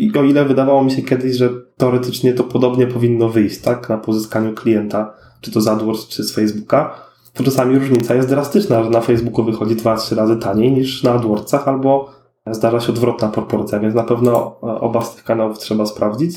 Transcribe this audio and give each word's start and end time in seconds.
I 0.00 0.18
o 0.18 0.22
ile 0.22 0.44
wydawało 0.44 0.84
mi 0.84 0.90
się 0.90 1.02
kiedyś, 1.02 1.36
że 1.36 1.50
teoretycznie 1.76 2.34
to 2.34 2.44
podobnie 2.44 2.86
powinno 2.86 3.28
wyjść, 3.28 3.58
tak, 3.58 3.88
na 3.88 3.98
pozyskaniu 3.98 4.54
klienta, 4.54 5.14
czy 5.40 5.50
to 5.50 5.60
z 5.60 5.68
AdWords, 5.68 6.08
czy 6.08 6.24
z 6.24 6.34
Facebooka, 6.34 6.94
to 7.34 7.44
czasami 7.44 7.78
różnica 7.78 8.14
jest 8.14 8.28
drastyczna, 8.28 8.84
że 8.84 8.90
na 8.90 9.00
Facebooku 9.00 9.44
wychodzi 9.44 9.76
2-3 9.76 10.16
razy 10.16 10.36
taniej 10.36 10.72
niż 10.72 11.02
na 11.02 11.12
AdWordsach, 11.12 11.68
albo 11.68 12.10
zdarza 12.46 12.80
się 12.80 12.92
odwrotna 12.92 13.28
proporcja, 13.28 13.80
więc 13.80 13.94
na 13.94 14.02
pewno 14.02 14.56
e, 14.62 14.66
oba 14.66 15.02
z 15.02 15.14
tych 15.14 15.24
kanałów 15.24 15.58
trzeba 15.58 15.86
sprawdzić. 15.86 16.36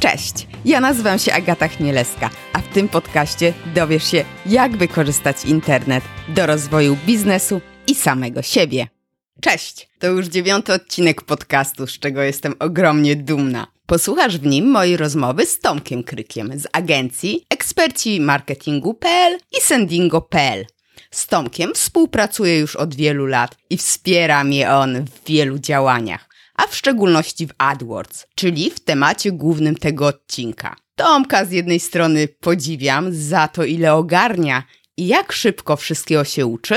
Cześć, 0.00 0.48
ja 0.64 0.80
nazywam 0.80 1.18
się 1.18 1.32
Agata 1.32 1.68
Chmielewska, 1.68 2.30
a 2.52 2.58
w 2.58 2.68
tym 2.68 2.88
podcaście 2.88 3.52
dowiesz 3.74 4.04
się, 4.04 4.24
jak 4.46 4.76
wykorzystać 4.76 5.44
internet 5.44 6.04
do 6.28 6.46
rozwoju 6.46 6.96
biznesu 7.06 7.60
i 7.86 7.94
samego 7.94 8.42
siebie. 8.42 8.99
Cześć, 9.40 9.88
to 9.98 10.06
już 10.06 10.26
dziewiąty 10.26 10.72
odcinek 10.72 11.22
podcastu, 11.22 11.86
z 11.86 11.98
czego 11.98 12.22
jestem 12.22 12.54
ogromnie 12.58 13.16
dumna. 13.16 13.66
Posłuchasz 13.86 14.38
w 14.38 14.46
nim 14.46 14.70
mojej 14.70 14.96
rozmowy 14.96 15.46
z 15.46 15.58
Tomkiem 15.58 16.04
Krykiem 16.04 16.60
z 16.60 16.66
agencji 16.72 17.44
eksperci 17.50 18.20
marketingu.pl 18.20 19.38
i 19.58 19.60
sendingo.pl. 19.60 20.66
Z 21.10 21.26
Tomkiem 21.26 21.74
współpracuję 21.74 22.58
już 22.58 22.76
od 22.76 22.94
wielu 22.94 23.26
lat 23.26 23.56
i 23.70 23.76
wspiera 23.76 24.44
mnie 24.44 24.70
on 24.70 25.04
w 25.04 25.28
wielu 25.28 25.58
działaniach, 25.58 26.28
a 26.54 26.66
w 26.66 26.76
szczególności 26.76 27.46
w 27.46 27.54
AdWords, 27.58 28.26
czyli 28.34 28.70
w 28.70 28.80
temacie 28.80 29.32
głównym 29.32 29.76
tego 29.76 30.06
odcinka. 30.06 30.76
Tomka 30.94 31.44
z 31.44 31.50
jednej 31.50 31.80
strony 31.80 32.28
podziwiam 32.28 33.12
za 33.12 33.48
to, 33.48 33.64
ile 33.64 33.94
ogarnia 33.94 34.62
i 34.96 35.06
jak 35.06 35.32
szybko 35.32 35.76
wszystkiego 35.76 36.24
się 36.24 36.46
uczy, 36.46 36.76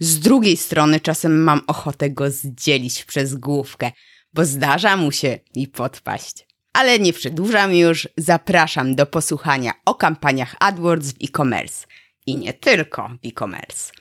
z 0.00 0.18
drugiej 0.20 0.56
strony 0.56 1.00
czasem 1.00 1.42
mam 1.42 1.60
ochotę 1.66 2.10
go 2.10 2.30
zdzielić 2.30 3.04
przez 3.04 3.34
główkę, 3.34 3.92
bo 4.32 4.44
zdarza 4.44 4.96
mu 4.96 5.12
się 5.12 5.38
i 5.54 5.68
podpaść. 5.68 6.46
Ale 6.72 6.98
nie 6.98 7.12
przedłużam 7.12 7.74
już, 7.74 8.08
zapraszam 8.16 8.94
do 8.94 9.06
posłuchania 9.06 9.72
o 9.84 9.94
kampaniach 9.94 10.56
AdWords 10.60 11.12
w 11.12 11.24
e-commerce. 11.24 11.86
I 12.26 12.36
nie 12.36 12.52
tylko 12.52 13.08
w 13.08 13.26
e-commerce. 13.26 13.92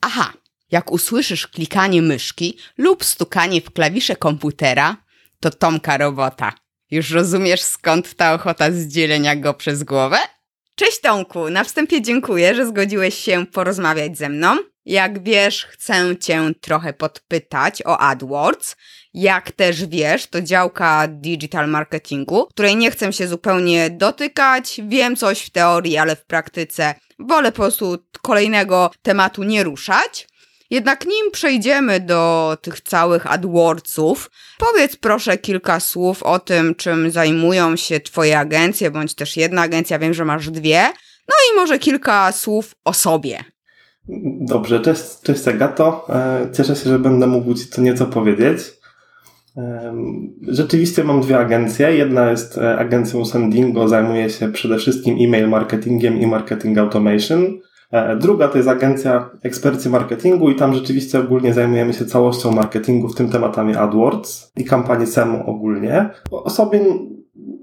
Aha, 0.00 0.32
jak 0.70 0.92
usłyszysz 0.92 1.46
klikanie 1.46 2.02
myszki 2.02 2.58
lub 2.78 3.04
stukanie 3.04 3.60
w 3.60 3.70
klawisze 3.70 4.16
komputera, 4.16 4.96
to 5.40 5.50
Tomka 5.50 5.98
robota. 5.98 6.52
Już 6.90 7.10
rozumiesz 7.10 7.62
skąd 7.62 8.14
ta 8.14 8.34
ochota 8.34 8.72
zdzielenia 8.72 9.36
go 9.36 9.54
przez 9.54 9.82
głowę? 9.82 10.18
Cześć 10.74 11.00
Tomku, 11.00 11.50
na 11.50 11.64
wstępie 11.64 12.02
dziękuję, 12.02 12.54
że 12.54 12.66
zgodziłeś 12.66 13.14
się 13.14 13.46
porozmawiać 13.46 14.18
ze 14.18 14.28
mną. 14.28 14.56
Jak 14.86 15.22
wiesz, 15.22 15.64
chcę 15.64 16.16
Cię 16.16 16.50
trochę 16.60 16.92
podpytać 16.92 17.82
o 17.86 17.98
AdWords. 17.98 18.76
Jak 19.14 19.52
też 19.52 19.86
wiesz, 19.86 20.26
to 20.26 20.42
działka 20.42 21.08
digital 21.08 21.68
marketingu, 21.68 22.46
której 22.46 22.76
nie 22.76 22.90
chcę 22.90 23.12
się 23.12 23.28
zupełnie 23.28 23.90
dotykać. 23.90 24.80
Wiem 24.88 25.16
coś 25.16 25.42
w 25.42 25.50
teorii, 25.50 25.96
ale 25.96 26.16
w 26.16 26.24
praktyce 26.24 26.94
wolę 27.18 27.52
po 27.52 27.56
prostu 27.56 27.98
kolejnego 28.22 28.90
tematu 29.02 29.42
nie 29.42 29.64
ruszać. 29.64 30.28
Jednak 30.70 31.06
nim 31.06 31.30
przejdziemy 31.30 32.00
do 32.00 32.56
tych 32.62 32.80
całych 32.80 33.32
AdWordsów, 33.32 34.30
powiedz 34.58 34.96
proszę 34.96 35.38
kilka 35.38 35.80
słów 35.80 36.22
o 36.22 36.38
tym, 36.38 36.74
czym 36.74 37.10
zajmują 37.10 37.76
się 37.76 38.00
Twoje 38.00 38.38
agencje, 38.38 38.90
bądź 38.90 39.14
też 39.14 39.36
jedna 39.36 39.62
agencja, 39.62 39.98
wiem, 39.98 40.14
że 40.14 40.24
masz 40.24 40.50
dwie. 40.50 40.92
No 41.28 41.34
i 41.52 41.56
może 41.56 41.78
kilka 41.78 42.32
słów 42.32 42.74
o 42.84 42.92
sobie. 42.92 43.53
Dobrze, 44.40 44.80
cześć, 44.80 45.20
cześć 45.22 45.48
Agato. 45.48 46.06
E, 46.08 46.46
cieszę 46.52 46.76
się, 46.76 46.90
że 46.90 46.98
będę 46.98 47.26
mógł 47.26 47.54
Ci 47.54 47.66
to 47.70 47.82
nieco 47.82 48.06
powiedzieć. 48.06 48.58
Rzeczywiście 50.48 51.04
mam 51.04 51.20
dwie 51.20 51.38
agencje. 51.38 51.96
Jedna 51.96 52.30
jest 52.30 52.58
e, 52.58 52.78
agencją 52.78 53.24
Sendingo, 53.24 53.88
zajmuje 53.88 54.30
się 54.30 54.52
przede 54.52 54.78
wszystkim 54.78 55.16
e-mail 55.20 55.48
marketingiem 55.48 56.20
i 56.20 56.26
marketing 56.26 56.78
automation. 56.78 57.46
E, 57.90 58.16
druga 58.16 58.48
to 58.48 58.56
jest 58.56 58.68
agencja 58.68 59.30
ekspercji 59.42 59.90
marketingu 59.90 60.50
i 60.50 60.56
tam 60.56 60.74
rzeczywiście 60.74 61.20
ogólnie 61.20 61.54
zajmujemy 61.54 61.92
się 61.92 62.04
całością 62.04 62.52
marketingu, 62.52 63.08
w 63.08 63.14
tym 63.14 63.28
tematami 63.28 63.76
AdWords 63.76 64.52
i 64.56 64.64
kampanii 64.64 65.06
SEMu 65.06 65.42
ogólnie. 65.46 66.10
O 66.30 66.50
sobie 66.50 66.80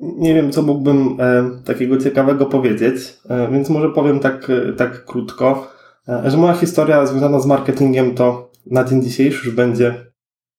nie 0.01 0.33
wiem, 0.33 0.51
co 0.51 0.61
mógłbym 0.61 1.17
takiego 1.65 1.97
ciekawego 1.97 2.45
powiedzieć, 2.45 3.19
więc 3.51 3.69
może 3.69 3.89
powiem 3.89 4.19
tak, 4.19 4.51
tak 4.77 5.05
krótko. 5.05 5.80
E, 6.11 6.31
że 6.31 6.37
moja 6.37 6.53
historia 6.53 7.05
związana 7.05 7.39
z 7.39 7.45
marketingiem 7.45 8.15
to 8.15 8.51
na 8.65 8.83
dzień 8.83 9.01
dzisiejszy 9.01 9.45
już 9.45 9.55
będzie, 9.55 10.05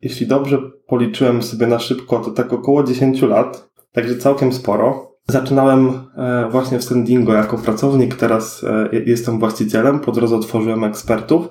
jeśli 0.00 0.26
dobrze 0.26 0.58
policzyłem 0.86 1.42
sobie 1.42 1.66
na 1.66 1.78
szybko, 1.78 2.18
to 2.18 2.30
tak 2.30 2.52
około 2.52 2.82
10 2.82 3.22
lat, 3.22 3.68
także 3.92 4.16
całkiem 4.16 4.52
sporo. 4.52 5.12
Zaczynałem 5.28 5.92
e, 6.16 6.48
właśnie 6.50 6.78
w 6.78 6.84
Sendingo 6.84 7.34
jako 7.34 7.58
pracownik, 7.58 8.14
teraz 8.14 8.64
e, 8.64 8.88
jestem 9.06 9.38
właścicielem, 9.38 10.00
po 10.00 10.12
drodze 10.12 10.36
otworzyłem 10.36 10.84
ekspertów. 10.84 11.48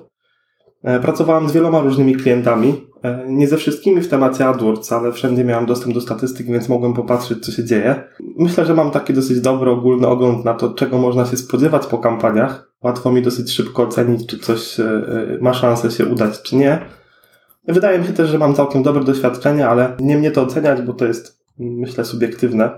Pracowałem 1.02 1.48
z 1.48 1.52
wieloma 1.52 1.80
różnymi 1.80 2.16
klientami, 2.16 2.86
nie 3.26 3.48
ze 3.48 3.56
wszystkimi 3.56 4.00
w 4.00 4.08
temacie 4.08 4.46
AdWords, 4.46 4.92
ale 4.92 5.12
wszędzie 5.12 5.44
miałem 5.44 5.66
dostęp 5.66 5.94
do 5.94 6.00
statystyk, 6.00 6.46
więc 6.46 6.68
mogłem 6.68 6.94
popatrzeć, 6.94 7.44
co 7.44 7.52
się 7.52 7.64
dzieje. 7.64 8.04
Myślę, 8.38 8.66
że 8.66 8.74
mam 8.74 8.90
taki 8.90 9.14
dosyć 9.14 9.40
dobry 9.40 9.70
ogólny 9.70 10.06
ogląd 10.06 10.44
na 10.44 10.54
to, 10.54 10.74
czego 10.74 10.98
można 10.98 11.26
się 11.26 11.36
spodziewać 11.36 11.86
po 11.86 11.98
kampaniach 11.98 12.71
łatwo 12.82 13.12
mi 13.12 13.22
dosyć 13.22 13.52
szybko 13.52 13.82
ocenić, 13.82 14.26
czy 14.26 14.38
coś 14.38 14.80
e, 14.80 14.84
e, 14.84 15.38
ma 15.40 15.54
szansę 15.54 15.90
się 15.90 16.06
udać, 16.06 16.42
czy 16.42 16.56
nie. 16.56 16.78
Wydaje 17.68 17.98
mi 17.98 18.06
się 18.06 18.12
też, 18.12 18.30
że 18.30 18.38
mam 18.38 18.54
całkiem 18.54 18.82
dobre 18.82 19.04
doświadczenie, 19.04 19.68
ale 19.68 19.96
nie 20.00 20.18
mnie 20.18 20.30
to 20.30 20.42
oceniać, 20.42 20.82
bo 20.82 20.92
to 20.92 21.04
jest, 21.04 21.44
myślę, 21.58 22.04
subiektywne. 22.04 22.70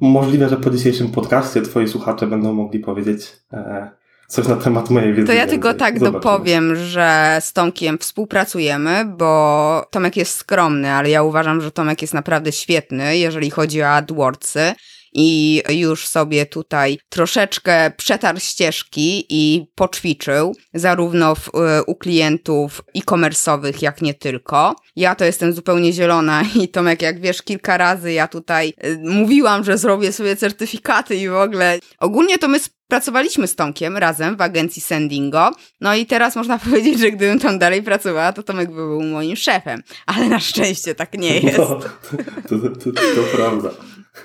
Możliwe, 0.00 0.48
że 0.48 0.56
po 0.56 0.70
dzisiejszym 0.70 1.08
podcaście 1.08 1.62
twoi 1.62 1.88
słuchacze 1.88 2.26
będą 2.26 2.52
mogli 2.52 2.80
powiedzieć 2.80 3.32
e, 3.52 3.90
coś 4.28 4.48
na 4.48 4.56
temat 4.56 4.90
mojej 4.90 5.14
wiedzy. 5.14 5.26
To 5.26 5.32
ja 5.32 5.46
tylko 5.46 5.74
tak 5.74 5.98
Zobaczymy. 5.98 6.12
dopowiem, 6.12 6.76
że 6.76 7.38
z 7.40 7.52
Tomkiem 7.52 7.98
współpracujemy, 7.98 9.04
bo 9.04 9.84
Tomek 9.90 10.16
jest 10.16 10.36
skromny, 10.36 10.90
ale 10.90 11.10
ja 11.10 11.22
uważam, 11.22 11.60
że 11.60 11.70
Tomek 11.70 12.02
jest 12.02 12.14
naprawdę 12.14 12.52
świetny, 12.52 13.18
jeżeli 13.18 13.50
chodzi 13.50 13.82
o 13.82 13.88
AdWordsy 13.88 14.72
i 15.12 15.62
już 15.68 16.06
sobie 16.06 16.46
tutaj 16.46 16.98
troszeczkę 17.08 17.92
przetarł 17.96 18.40
ścieżki 18.40 19.26
i 19.28 19.66
poćwiczył, 19.74 20.56
zarówno 20.74 21.34
w, 21.34 21.48
e, 21.54 21.82
u 21.82 21.94
klientów 21.94 22.82
e-commerce'owych, 22.94 23.82
jak 23.82 24.02
nie 24.02 24.14
tylko. 24.14 24.76
Ja 24.96 25.14
to 25.14 25.24
jestem 25.24 25.52
zupełnie 25.52 25.92
zielona 25.92 26.42
i 26.62 26.68
Tomek, 26.68 27.02
jak 27.02 27.20
wiesz, 27.20 27.42
kilka 27.42 27.76
razy 27.76 28.12
ja 28.12 28.28
tutaj 28.28 28.74
e, 28.78 28.96
mówiłam, 28.96 29.64
że 29.64 29.78
zrobię 29.78 30.12
sobie 30.12 30.36
certyfikaty 30.36 31.16
i 31.16 31.28
w 31.28 31.36
ogóle. 31.36 31.78
Ogólnie 31.98 32.38
to 32.38 32.48
my 32.48 32.60
Pracowaliśmy 32.88 33.46
z 33.46 33.56
Tomkiem 33.56 33.96
razem 33.96 34.36
w 34.36 34.40
agencji 34.40 34.82
Sendingo, 34.82 35.50
no 35.80 35.94
i 35.94 36.06
teraz 36.06 36.36
można 36.36 36.58
powiedzieć, 36.68 36.98
że 36.98 37.10
gdybym 37.10 37.38
tam 37.38 37.58
dalej 37.58 37.82
pracowała, 37.82 38.32
to 38.32 38.42
Tomek 38.42 38.68
by 38.68 38.74
był 38.74 39.02
moim 39.02 39.36
szefem, 39.36 39.82
ale 40.06 40.28
na 40.28 40.40
szczęście 40.40 40.94
tak 40.94 41.12
nie 41.12 41.40
jest. 41.40 41.58
No, 41.58 41.66
to, 41.66 42.58
to, 42.58 42.70
to, 42.70 42.92
to 42.92 43.36
prawda. 43.36 43.70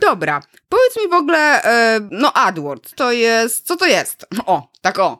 Dobra, 0.02 0.42
powiedz 0.70 0.98
mi 1.04 1.10
w 1.10 1.14
ogóle, 1.14 1.64
e, 1.64 2.00
no 2.12 2.34
AdWords, 2.34 2.94
to 2.96 3.12
jest, 3.12 3.68
co 3.68 3.76
to 3.76 3.86
jest? 3.86 4.26
O, 4.46 4.68
tak 4.82 5.00
o. 5.00 5.20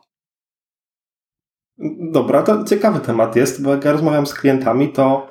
Dobra, 2.12 2.42
to 2.42 2.64
ciekawy 2.64 3.00
temat 3.00 3.36
jest, 3.36 3.62
bo 3.62 3.70
jak 3.70 3.84
ja 3.84 3.92
rozmawiam 3.92 4.26
z 4.26 4.34
klientami, 4.34 4.92
to 4.92 5.28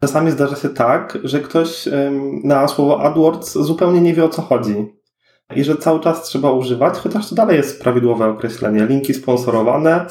czasami 0.00 0.30
zdarza 0.30 0.56
się 0.56 0.68
tak, 0.68 1.18
że 1.24 1.40
ktoś 1.40 1.88
na 2.44 2.68
słowo 2.68 3.02
AdWords 3.02 3.52
zupełnie 3.52 4.00
nie 4.00 4.14
wie 4.14 4.24
o 4.24 4.28
co 4.28 4.42
chodzi. 4.42 4.96
I 5.56 5.64
że 5.64 5.76
cały 5.76 6.00
czas 6.00 6.22
trzeba 6.22 6.50
używać, 6.50 6.94
chociaż 6.94 7.28
to 7.28 7.34
dalej 7.34 7.56
jest 7.56 7.82
prawidłowe 7.82 8.26
określenie. 8.26 8.86
Linki 8.86 9.14
sponsorowane, 9.14 10.06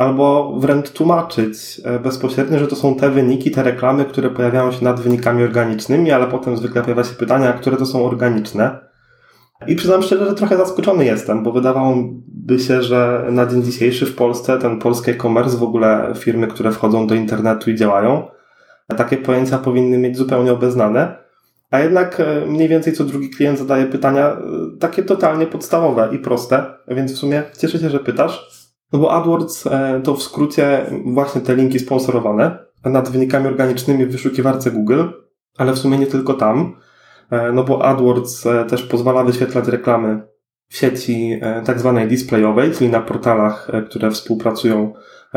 albo 0.00 0.54
wręcz 0.58 0.90
tłumaczyć 0.90 1.80
e, 1.84 1.98
bezpośrednio, 1.98 2.58
że 2.58 2.66
to 2.66 2.76
są 2.76 2.94
te 2.94 3.10
wyniki, 3.10 3.50
te 3.50 3.62
reklamy, 3.62 4.04
które 4.04 4.30
pojawiają 4.30 4.72
się 4.72 4.84
nad 4.84 5.00
wynikami 5.00 5.42
organicznymi, 5.42 6.12
ale 6.12 6.26
potem 6.26 6.56
zwykle 6.56 6.82
pojawia 6.82 7.04
się 7.04 7.14
pytania, 7.14 7.52
które 7.52 7.76
to 7.76 7.86
są 7.86 8.04
organiczne. 8.04 8.78
I 9.66 9.76
przyznam 9.76 10.02
szczerze, 10.02 10.26
że 10.26 10.34
trochę 10.34 10.56
zaskoczony 10.56 11.04
jestem, 11.04 11.42
bo 11.42 11.52
wydawałoby 11.52 12.58
się, 12.58 12.82
że 12.82 13.26
na 13.30 13.46
dzień 13.46 13.62
dzisiejszy 13.62 14.06
w 14.06 14.14
Polsce 14.14 14.58
ten 14.58 14.78
polski 14.78 15.10
e-commerce, 15.10 15.56
w 15.56 15.62
ogóle 15.62 16.12
firmy, 16.16 16.46
które 16.46 16.72
wchodzą 16.72 17.06
do 17.06 17.14
internetu 17.14 17.70
i 17.70 17.74
działają, 17.74 18.28
takie 18.96 19.16
pojęcia 19.16 19.58
powinny 19.58 19.98
mieć 19.98 20.16
zupełnie 20.16 20.52
obeznane. 20.52 21.16
A 21.70 21.80
jednak 21.80 22.20
e, 22.20 22.46
mniej 22.46 22.68
więcej 22.68 22.92
co 22.92 23.04
drugi 23.04 23.30
klient 23.30 23.58
zadaje 23.58 23.86
pytania 23.86 24.26
e, 24.26 24.38
takie 24.78 25.02
totalnie 25.02 25.46
podstawowe 25.46 26.08
i 26.12 26.18
proste, 26.18 26.64
więc 26.88 27.12
w 27.12 27.18
sumie 27.18 27.42
cieszę 27.58 27.78
się, 27.78 27.90
że 27.90 27.98
pytasz. 27.98 28.59
No 28.92 28.98
bo 28.98 29.12
AdWords 29.12 29.66
e, 29.66 30.00
to 30.04 30.14
w 30.14 30.22
skrócie 30.22 30.86
właśnie 31.04 31.40
te 31.40 31.54
linki 31.54 31.78
sponsorowane 31.78 32.58
nad 32.84 33.08
wynikami 33.08 33.46
organicznymi 33.46 34.06
w 34.06 34.12
wyszukiwarce 34.12 34.70
Google, 34.70 35.02
ale 35.58 35.72
w 35.72 35.78
sumie 35.78 35.98
nie 35.98 36.06
tylko 36.06 36.34
tam, 36.34 36.76
e, 37.30 37.52
no 37.52 37.64
bo 37.64 37.84
AdWords 37.84 38.46
e, 38.46 38.64
też 38.64 38.82
pozwala 38.82 39.24
wyświetlać 39.24 39.68
reklamy 39.68 40.22
w 40.68 40.76
sieci 40.76 41.40
tak 41.64 41.78
zwanej 41.80 42.08
displayowej, 42.08 42.70
czyli 42.70 42.90
na 42.90 43.00
portalach, 43.00 43.68
które 43.90 44.10
współpracują 44.10 44.92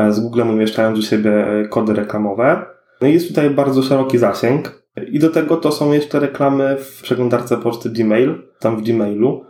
z 0.10 0.20
Googlem, 0.20 0.50
umieszczając 0.50 1.00
u 1.00 1.02
siebie 1.02 1.46
kody 1.70 1.94
reklamowe. 1.94 2.66
No 3.02 3.08
i 3.08 3.14
jest 3.14 3.28
tutaj 3.28 3.50
bardzo 3.50 3.84
szeroki 3.84 4.18
zasięg. 4.18 4.84
I 5.08 5.20
do 5.20 5.30
tego 5.30 5.58
to 5.58 5.72
są 5.72 5.92
jeszcze 5.92 6.20
reklamy 6.20 6.78
w 6.78 7.02
przeglądarce 7.02 7.58
poczty 7.58 7.90
Gmail, 7.90 8.44
tam 8.60 8.78
w 8.78 8.82
Gmailu. 8.82 9.46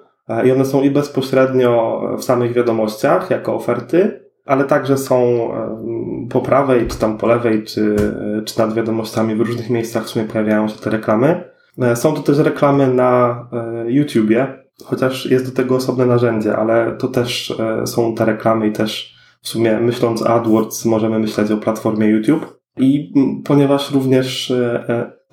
I 0.46 0.52
one 0.52 0.66
są 0.66 0.82
i 0.82 0.92
bezpośrednio 0.92 2.02
w 2.18 2.24
samych 2.24 2.54
wiadomościach, 2.54 3.30
jako 3.30 3.56
oferty, 3.56 4.24
ale 4.46 4.64
także 4.64 4.98
są 4.98 5.50
po 6.30 6.42
prawej, 6.42 6.88
czy 6.88 7.00
tam 7.00 7.18
po 7.18 7.28
lewej, 7.28 7.64
czy, 7.64 7.96
czy 8.46 8.60
nad 8.60 8.74
wiadomościami 8.74 9.36
w 9.36 9.42
różnych 9.42 9.70
miejscach 9.70 10.04
w 10.04 10.10
sumie 10.10 10.26
pojawiają 10.26 10.68
się 10.68 10.76
te 10.76 10.90
reklamy. 10.90 11.54
E, 11.82 11.96
są 11.96 12.14
to 12.14 12.22
też 12.22 12.38
reklamy 12.38 12.94
na 12.94 13.46
e, 13.54 13.92
YouTubie, 13.92 14.64
chociaż 14.84 15.26
jest 15.26 15.46
do 15.46 15.52
tego 15.52 15.76
osobne 15.76 16.06
narzędzie, 16.06 16.56
ale 16.56 16.96
to 16.98 17.08
też 17.08 17.52
e, 17.60 17.88
są 17.88 18.16
te 18.16 18.26
reklamy 18.26 18.68
i 18.68 18.72
też 18.72 19.16
w 19.42 19.48
sumie 19.48 19.80
myśląc 19.80 20.22
o 20.22 20.30
AdWords 20.30 20.86
możemy 20.86 21.20
myśleć 21.20 21.52
o 21.52 21.58
platformie 21.58 22.08
YouTube. 22.08 22.60
I 22.78 23.14
ponieważ 23.46 23.92
również 23.92 24.54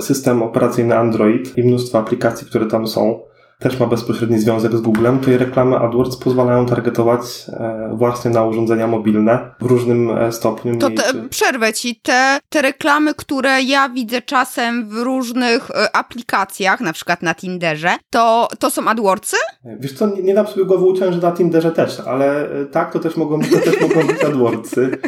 system 0.01 0.43
operacyjny 0.43 0.99
Android 0.99 1.59
i 1.59 1.65
mnóstwo 1.65 1.99
aplikacji, 1.99 2.47
które 2.47 2.67
tam 2.67 2.87
są, 2.87 3.21
też 3.61 3.81
ma 3.81 3.87
bezpośredni 3.87 4.39
związek 4.39 4.77
z 4.77 4.81
Googlem, 4.81 5.19
to 5.19 5.31
i 5.31 5.37
reklamy 5.37 5.77
AdWords 5.77 6.17
pozwalają 6.17 6.67
targetować 6.67 7.21
e, 7.49 7.91
właśnie 7.95 8.31
na 8.31 8.45
urządzenia 8.45 8.87
mobilne 8.87 9.55
w 9.61 9.67
różnym 9.67 10.11
e, 10.11 10.33
stopniu. 10.33 10.77
To 10.77 10.91
te, 10.91 11.29
przerwę 11.31 11.73
ci, 11.73 12.01
te, 12.03 12.39
te 12.49 12.63
reklamy, 12.63 13.15
które 13.15 13.63
ja 13.63 13.89
widzę 13.89 14.23
czasem 14.23 14.89
w 14.89 14.93
różnych 14.93 15.71
e, 15.71 15.97
aplikacjach, 15.97 16.81
na 16.81 16.93
przykład 16.93 17.23
na 17.23 17.35
Tinderze, 17.35 17.97
to, 18.11 18.49
to 18.59 18.71
są 18.71 18.89
AdWordsy? 18.89 19.37
Wiesz 19.81 19.93
co, 19.93 20.07
nie, 20.07 20.23
nie 20.23 20.35
dam 20.35 20.47
sobie 20.47 20.65
głowy 20.65 20.85
uciąć, 20.85 21.15
że 21.15 21.21
na 21.21 21.33
Tinderze 21.33 21.73
też, 21.73 22.01
ale 22.01 22.49
tak, 22.73 22.93
to 22.93 22.99
też 22.99 23.17
mogą, 23.17 23.41
to 23.41 23.59
też 23.59 23.81
mogą 23.81 24.07
być 24.07 24.25
AdWordsy. 24.29 24.99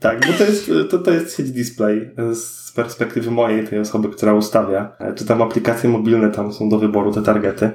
Tak, 0.00 0.26
bo 0.26 0.32
to 0.38 0.44
jest, 0.44 0.70
to, 0.90 0.98
to 0.98 1.10
jest 1.10 1.36
sieć 1.36 1.50
display 1.50 2.10
z 2.34 2.72
perspektywy 2.72 3.30
mojej, 3.30 3.68
tej 3.68 3.78
osoby, 3.78 4.08
która 4.08 4.34
ustawia. 4.34 4.96
Czy 5.14 5.24
tam 5.24 5.42
aplikacje 5.42 5.90
mobilne 5.90 6.30
tam 6.30 6.52
są 6.52 6.68
do 6.68 6.78
wyboru, 6.78 7.12
te 7.12 7.22
targety. 7.22 7.70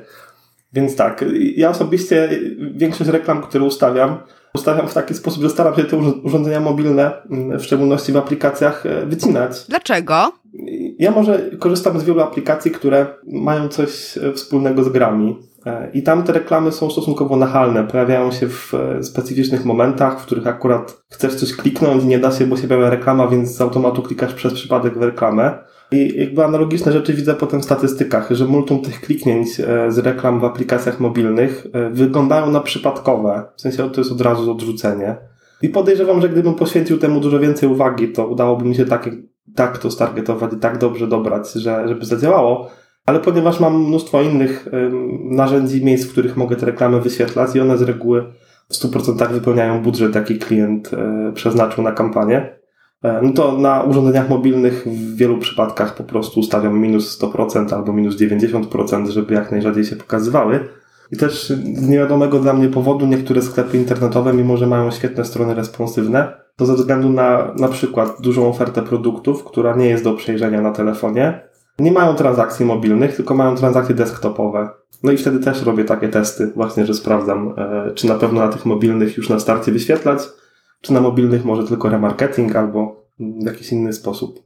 Więc 0.73 0.95
tak, 0.95 1.25
ja 1.55 1.69
osobiście 1.69 2.29
większość 2.75 3.09
reklam, 3.09 3.41
które 3.41 3.63
ustawiam, 3.63 4.17
ustawiam 4.53 4.87
w 4.87 4.93
taki 4.93 5.13
sposób, 5.13 5.43
że 5.43 5.49
staram 5.49 5.75
się 5.75 5.83
te 5.83 5.97
urządzenia 5.97 6.59
mobilne, 6.59 7.11
mm, 7.31 7.59
w 7.59 7.63
szczególności 7.63 8.11
w 8.11 8.17
aplikacjach, 8.17 8.85
e, 8.85 9.05
wycinać. 9.05 9.65
Dlaczego? 9.69 10.31
Ja 10.99 11.11
może 11.11 11.49
korzystam 11.59 11.99
z 11.99 12.03
wielu 12.03 12.21
aplikacji, 12.21 12.71
które 12.71 13.05
mają 13.27 13.67
coś 13.67 14.17
e, 14.17 14.33
wspólnego 14.33 14.83
z 14.83 14.89
grami. 14.89 15.37
E, 15.65 15.91
I 15.93 16.03
tam 16.03 16.23
te 16.23 16.33
reklamy 16.33 16.71
są 16.71 16.91
stosunkowo 16.91 17.35
nachalne, 17.35 17.83
pojawiają 17.83 18.31
się 18.31 18.47
w 18.47 18.73
e, 18.73 19.03
specyficznych 19.03 19.65
momentach, 19.65 20.19
w 20.19 20.25
których 20.25 20.47
akurat 20.47 21.03
chcesz 21.09 21.35
coś 21.35 21.55
kliknąć 21.55 22.03
nie 22.03 22.19
da 22.19 22.31
się, 22.31 22.45
bo 22.45 22.57
się 22.57 22.67
pojawia 22.67 22.89
reklama, 22.89 23.27
więc 23.27 23.55
z 23.55 23.61
automatu 23.61 24.01
klikasz 24.01 24.33
przez 24.33 24.53
przypadek 24.53 24.97
w 24.97 25.01
reklamę. 25.01 25.57
I 25.91 26.13
jakby 26.19 26.45
analogiczne 26.45 26.91
rzeczy 26.91 27.13
widzę 27.13 27.33
potem 27.33 27.61
w 27.61 27.65
statystykach, 27.65 28.31
że 28.31 28.45
multum 28.45 28.81
tych 28.81 29.01
kliknięć 29.01 29.59
e, 29.59 29.91
z 29.91 29.97
reklam 29.97 30.39
w 30.39 30.45
aplikacjach 30.45 30.99
mobilnych 30.99 31.67
wyglądają 31.91 32.51
na 32.51 32.59
przypadkowe. 32.59 33.43
W 33.55 33.61
sensie 33.61 33.89
to 33.89 34.01
jest 34.01 34.11
od 34.11 34.21
razu 34.21 34.51
odrzucenie. 34.51 35.17
I 35.61 35.69
podejrzewam, 35.69 36.21
że 36.21 36.29
gdybym 36.29 36.53
poświęcił 36.53 36.97
temu 36.97 37.19
dużo 37.19 37.39
więcej 37.39 37.69
uwagi, 37.69 38.11
to 38.11 38.27
udałoby 38.27 38.65
mi 38.65 38.75
się 38.75 38.85
tak, 38.85 39.09
tak 39.55 39.77
to 39.77 39.91
stargetować 39.91 40.53
i 40.53 40.57
tak 40.57 40.77
dobrze 40.77 41.07
dobrać, 41.07 41.53
że, 41.53 41.87
żeby 41.87 42.05
zadziałało 42.05 42.69
ale 43.05 43.19
ponieważ 43.19 43.59
mam 43.59 43.83
mnóstwo 43.83 44.21
innych 44.21 44.67
narzędzi, 45.23 45.85
miejsc, 45.85 46.07
w 46.07 46.11
których 46.11 46.37
mogę 46.37 46.55
te 46.55 46.65
reklamy 46.65 47.01
wyświetlać 47.01 47.55
i 47.55 47.59
one 47.59 47.77
z 47.77 47.81
reguły 47.81 48.25
w 48.71 48.73
100% 48.73 49.31
wypełniają 49.31 49.81
budżet, 49.81 50.15
jaki 50.15 50.39
klient 50.39 50.93
e, 50.93 51.31
przeznaczył 51.35 51.83
na 51.83 51.91
kampanię, 51.91 52.59
e, 53.03 53.19
no 53.23 53.33
to 53.33 53.57
na 53.57 53.83
urządzeniach 53.83 54.29
mobilnych 54.29 54.87
w 54.87 55.15
wielu 55.15 55.37
przypadkach 55.37 55.95
po 55.95 56.03
prostu 56.03 56.39
ustawiam 56.39 56.79
minus 56.79 57.21
100% 57.21 57.73
albo 57.73 57.93
minus 57.93 58.15
90%, 58.15 59.09
żeby 59.09 59.33
jak 59.33 59.51
najrzadziej 59.51 59.85
się 59.85 59.95
pokazywały. 59.95 60.59
I 61.11 61.17
też 61.17 61.49
z 61.49 61.89
niewiadomego 61.89 62.39
dla 62.39 62.53
mnie 62.53 62.67
powodu 62.67 63.05
niektóre 63.05 63.41
sklepy 63.41 63.77
internetowe, 63.77 64.33
mimo 64.33 64.57
że 64.57 64.67
mają 64.67 64.91
świetne 64.91 65.25
strony 65.25 65.53
responsywne, 65.53 66.33
to 66.55 66.65
ze 66.65 66.75
względu 66.75 67.09
na 67.09 67.53
na 67.57 67.67
przykład 67.67 68.21
dużą 68.21 68.49
ofertę 68.49 68.81
produktów, 68.81 69.43
która 69.43 69.75
nie 69.75 69.85
jest 69.85 70.03
do 70.03 70.13
przejrzenia 70.13 70.61
na 70.61 70.71
telefonie, 70.71 71.50
nie 71.79 71.91
mają 71.91 72.15
transakcji 72.15 72.65
mobilnych, 72.65 73.15
tylko 73.15 73.35
mają 73.35 73.55
transakcje 73.55 73.95
desktopowe. 73.95 74.69
No 75.03 75.11
i 75.11 75.17
wtedy 75.17 75.39
też 75.39 75.63
robię 75.63 75.85
takie 75.85 76.09
testy, 76.09 76.51
właśnie, 76.55 76.85
że 76.85 76.93
sprawdzam, 76.93 77.53
e, 77.57 77.91
czy 77.95 78.07
na 78.07 78.15
pewno 78.15 78.39
na 78.39 78.47
tych 78.47 78.65
mobilnych 78.65 79.17
już 79.17 79.29
na 79.29 79.39
starcie 79.39 79.71
wyświetlać, 79.71 80.21
czy 80.81 80.93
na 80.93 81.01
mobilnych 81.01 81.45
może 81.45 81.67
tylko 81.67 81.89
remarketing 81.89 82.55
albo 82.55 83.05
w 83.19 83.45
jakiś 83.45 83.71
inny 83.71 83.93
sposób. 83.93 84.39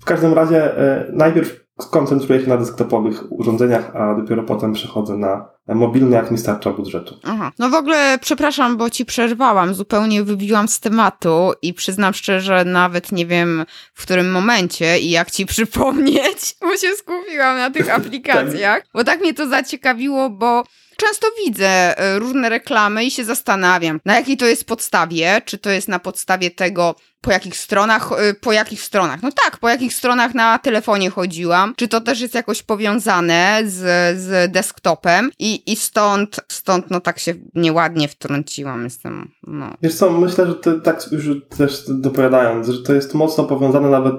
W 0.00 0.04
każdym 0.04 0.34
razie 0.34 0.78
e, 0.78 1.10
najpierw 1.12 1.64
skoncentruję 1.80 2.40
się 2.40 2.48
na 2.48 2.56
desktopowych 2.56 3.32
urządzeniach, 3.32 3.96
a 3.96 4.14
dopiero 4.14 4.42
potem 4.42 4.72
przechodzę 4.72 5.16
na 5.16 5.48
mobilne, 5.74 6.16
jak 6.16 6.30
mi 6.30 6.38
starcza 6.38 6.70
budżetu. 6.70 7.14
Aha. 7.24 7.52
No 7.58 7.70
w 7.70 7.74
ogóle 7.74 8.18
przepraszam, 8.20 8.76
bo 8.76 8.90
ci 8.90 9.04
przerwałam, 9.04 9.74
zupełnie 9.74 10.22
wybiłam 10.22 10.68
z 10.68 10.80
tematu 10.80 11.52
i 11.62 11.74
przyznam 11.74 12.14
szczerze, 12.14 12.64
nawet 12.64 13.12
nie 13.12 13.26
wiem 13.26 13.64
w 13.94 14.02
którym 14.02 14.32
momencie 14.32 14.98
i 14.98 15.10
jak 15.10 15.30
ci 15.30 15.46
przypomnieć, 15.54 16.56
bo 16.60 16.76
się 16.76 16.92
skupiłam 16.96 17.56
na 17.56 17.70
tych 17.70 17.94
aplikacjach, 17.98 18.82
bo 18.94 19.04
tak 19.04 19.20
mnie 19.20 19.34
to 19.34 19.48
zaciekawiło, 19.48 20.30
bo 20.30 20.64
często 20.96 21.26
widzę 21.44 21.98
e, 21.98 22.18
różne 22.18 22.48
reklamy 22.48 23.04
i 23.04 23.10
się 23.10 23.24
zastanawiam, 23.24 24.00
na 24.04 24.14
jakiej 24.14 24.36
to 24.36 24.46
jest 24.46 24.64
podstawie, 24.64 25.42
czy 25.44 25.58
to 25.58 25.70
jest 25.70 25.88
na 25.88 25.98
podstawie 25.98 26.50
tego, 26.50 26.94
po 27.20 27.30
jakich 27.30 27.56
stronach, 27.56 28.12
y, 28.30 28.34
po 28.34 28.52
jakich 28.52 28.82
stronach? 28.82 29.22
No 29.22 29.30
tak, 29.44 29.58
po 29.58 29.68
jakich 29.68 29.94
stronach 29.94 30.34
na 30.34 30.58
telefonie 30.58 31.10
chodziłam. 31.10 31.74
Czy 31.76 31.88
to 31.88 32.00
też 32.00 32.20
jest 32.20 32.34
jakoś 32.34 32.62
powiązane 32.62 33.62
z, 33.66 33.76
z 34.20 34.52
desktopem 34.52 35.30
i, 35.38 35.72
i 35.72 35.76
stąd, 35.76 36.40
stąd 36.48 36.90
no 36.90 37.00
tak 37.00 37.18
się 37.18 37.34
nieładnie 37.54 38.08
wtrąciłam. 38.08 38.84
Jestem, 38.84 39.30
no. 39.46 39.74
Wiesz 39.82 39.94
co, 39.94 40.10
myślę, 40.10 40.46
że 40.46 40.54
to, 40.54 40.80
tak 40.80 41.12
już 41.12 41.24
też 41.58 41.84
dopowiadając, 41.88 42.68
że 42.68 42.82
to 42.82 42.94
jest 42.94 43.14
mocno 43.14 43.44
powiązane 43.44 43.90
nawet, 43.90 44.14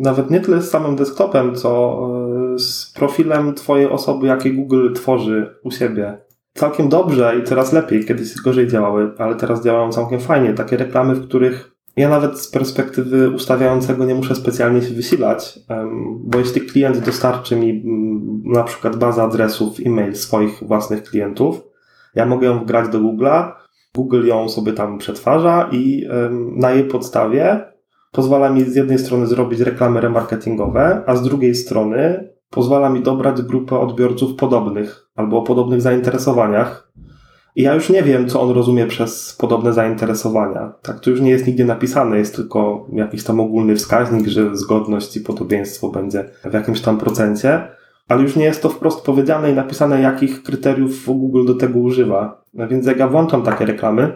nawet 0.00 0.30
nie 0.30 0.40
tyle 0.40 0.62
z 0.62 0.70
samym 0.70 0.96
desktopem, 0.96 1.54
co 1.54 2.00
y, 2.54 2.58
z 2.58 2.92
profilem 2.94 3.54
twojej 3.54 3.86
osoby, 3.86 4.26
jakie 4.26 4.52
Google 4.52 4.92
tworzy 4.92 5.54
u 5.64 5.70
siebie 5.70 6.18
całkiem 6.54 6.88
dobrze 6.88 7.38
i 7.38 7.44
coraz 7.44 7.72
lepiej. 7.72 8.04
Kiedyś 8.04 8.34
gorzej 8.34 8.68
działały, 8.68 9.12
ale 9.18 9.36
teraz 9.36 9.64
działają 9.64 9.92
całkiem 9.92 10.20
fajnie. 10.20 10.54
Takie 10.54 10.76
reklamy, 10.76 11.14
w 11.14 11.28
których 11.28 11.77
ja 11.98 12.08
nawet 12.08 12.40
z 12.40 12.50
perspektywy 12.50 13.30
ustawiającego 13.30 14.04
nie 14.04 14.14
muszę 14.14 14.34
specjalnie 14.34 14.82
się 14.82 14.94
wysilać, 14.94 15.58
bo 16.20 16.38
jeśli 16.38 16.60
klient 16.60 16.98
dostarczy 16.98 17.56
mi 17.56 17.70
mm, 17.70 18.42
na 18.44 18.62
przykład 18.62 18.96
bazę 18.96 19.22
adresów 19.22 19.76
e-mail 19.86 20.16
swoich 20.16 20.62
własnych 20.62 21.02
klientów, 21.02 21.60
ja 22.14 22.26
mogę 22.26 22.46
ją 22.46 22.58
wgrać 22.58 22.88
do 22.88 22.98
Google'a, 22.98 23.52
Google 23.94 24.26
ją 24.26 24.48
sobie 24.48 24.72
tam 24.72 24.98
przetwarza 24.98 25.68
i 25.72 26.08
na 26.56 26.70
jej 26.70 26.84
podstawie 26.84 27.64
pozwala 28.12 28.50
mi 28.50 28.64
z 28.64 28.76
jednej 28.76 28.98
strony 28.98 29.26
zrobić 29.26 29.60
reklamy 29.60 30.00
remarketingowe, 30.00 31.02
a 31.06 31.16
z 31.16 31.22
drugiej 31.22 31.54
strony 31.54 32.28
pozwala 32.50 32.90
mi 32.90 33.02
dobrać 33.02 33.42
grupę 33.42 33.78
odbiorców 33.78 34.34
podobnych 34.34 35.08
albo 35.16 35.38
o 35.38 35.42
podobnych 35.42 35.82
zainteresowaniach, 35.82 36.92
i 37.58 37.62
ja 37.62 37.74
już 37.74 37.90
nie 37.90 38.02
wiem, 38.02 38.28
co 38.28 38.40
on 38.40 38.50
rozumie 38.50 38.86
przez 38.86 39.36
podobne 39.40 39.72
zainteresowania. 39.72 40.72
Tak, 40.82 41.00
to 41.00 41.10
już 41.10 41.20
nie 41.20 41.30
jest 41.30 41.46
nigdzie 41.46 41.64
napisane, 41.64 42.18
jest 42.18 42.36
tylko 42.36 42.86
jakiś 42.92 43.24
tam 43.24 43.40
ogólny 43.40 43.76
wskaźnik, 43.76 44.28
że 44.28 44.56
zgodność 44.56 45.16
i 45.16 45.20
podobieństwo 45.20 45.88
będzie 45.88 46.24
w 46.44 46.54
jakimś 46.54 46.80
tam 46.80 46.98
procencie, 46.98 47.68
ale 48.08 48.22
już 48.22 48.36
nie 48.36 48.44
jest 48.44 48.62
to 48.62 48.68
wprost 48.68 49.04
powiedziane 49.04 49.50
i 49.50 49.54
napisane, 49.54 50.00
jakich 50.00 50.42
kryteriów 50.42 51.06
Google 51.06 51.46
do 51.46 51.54
tego 51.54 51.78
używa. 51.78 52.42
No 52.54 52.68
więc 52.68 52.86
jak 52.86 52.98
ja 52.98 53.08
włączam 53.08 53.42
takie 53.42 53.66
reklamy, 53.66 54.12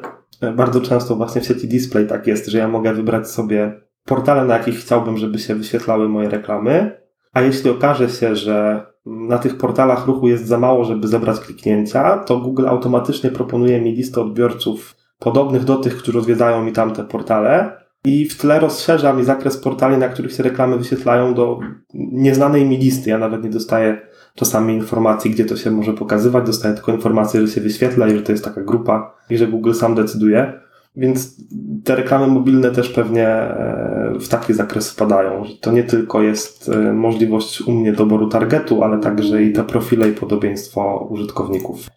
bardzo 0.56 0.80
często 0.80 1.16
właśnie 1.16 1.40
w 1.40 1.46
sieci 1.46 1.68
display 1.68 2.06
tak 2.06 2.26
jest, 2.26 2.46
że 2.46 2.58
ja 2.58 2.68
mogę 2.68 2.94
wybrać 2.94 3.28
sobie 3.28 3.80
portale, 4.04 4.44
na 4.44 4.58
jakich 4.58 4.78
chciałbym, 4.78 5.16
żeby 5.16 5.38
się 5.38 5.54
wyświetlały 5.54 6.08
moje 6.08 6.28
reklamy, 6.28 7.00
a 7.32 7.40
jeśli 7.40 7.70
okaże 7.70 8.08
się, 8.08 8.36
że 8.36 8.86
na 9.06 9.38
tych 9.38 9.58
portalach 9.58 10.06
ruchu 10.06 10.28
jest 10.28 10.46
za 10.46 10.58
mało, 10.58 10.84
żeby 10.84 11.08
zebrać 11.08 11.40
kliknięcia, 11.40 12.18
to 12.18 12.38
Google 12.38 12.68
automatycznie 12.68 13.30
proponuje 13.30 13.80
mi 13.80 13.92
listę 13.92 14.20
odbiorców 14.20 14.96
podobnych 15.18 15.64
do 15.64 15.76
tych, 15.76 15.96
którzy 15.96 16.18
odwiedzają 16.18 16.64
mi 16.64 16.72
tamte 16.72 17.04
portale 17.04 17.82
i 18.04 18.28
w 18.28 18.38
tle 18.38 18.60
rozszerza 18.60 19.12
mi 19.12 19.24
zakres 19.24 19.56
portali, 19.56 19.96
na 19.96 20.08
których 20.08 20.32
się 20.32 20.42
reklamy 20.42 20.78
wyświetlają 20.78 21.34
do 21.34 21.60
nieznanej 21.94 22.66
mi 22.66 22.76
listy. 22.76 23.10
Ja 23.10 23.18
nawet 23.18 23.44
nie 23.44 23.50
dostaję 23.50 24.00
czasami 24.34 24.74
informacji, 24.74 25.30
gdzie 25.30 25.44
to 25.44 25.56
się 25.56 25.70
może 25.70 25.92
pokazywać, 25.92 26.46
dostaję 26.46 26.74
tylko 26.74 26.92
informację, 26.92 27.46
że 27.46 27.52
się 27.52 27.60
wyświetla 27.60 28.08
i 28.08 28.16
że 28.16 28.22
to 28.22 28.32
jest 28.32 28.44
taka 28.44 28.62
grupa 28.62 29.14
i 29.30 29.38
że 29.38 29.46
Google 29.46 29.72
sam 29.72 29.94
decyduje. 29.94 30.60
Więc 30.96 31.36
te 31.84 31.96
reklamy 31.96 32.26
mobilne 32.26 32.70
też 32.70 32.88
pewnie 32.88 33.28
e, 33.28 34.14
w 34.20 34.28
taki 34.28 34.54
zakres 34.54 34.90
wpadają, 34.90 35.44
że 35.44 35.56
to 35.56 35.72
nie 35.72 35.84
tylko 35.84 36.22
jest 36.22 36.68
e, 36.68 36.92
możliwość 36.92 37.60
u 37.60 37.72
mnie 37.72 37.92
doboru 37.92 38.28
targetu, 38.28 38.82
ale 38.82 38.98
także 39.00 39.42
i 39.42 39.52
te 39.52 39.64
profile 39.64 40.08
i 40.08 40.12
podobieństwo 40.12 41.06
użytkowników. 41.10 41.88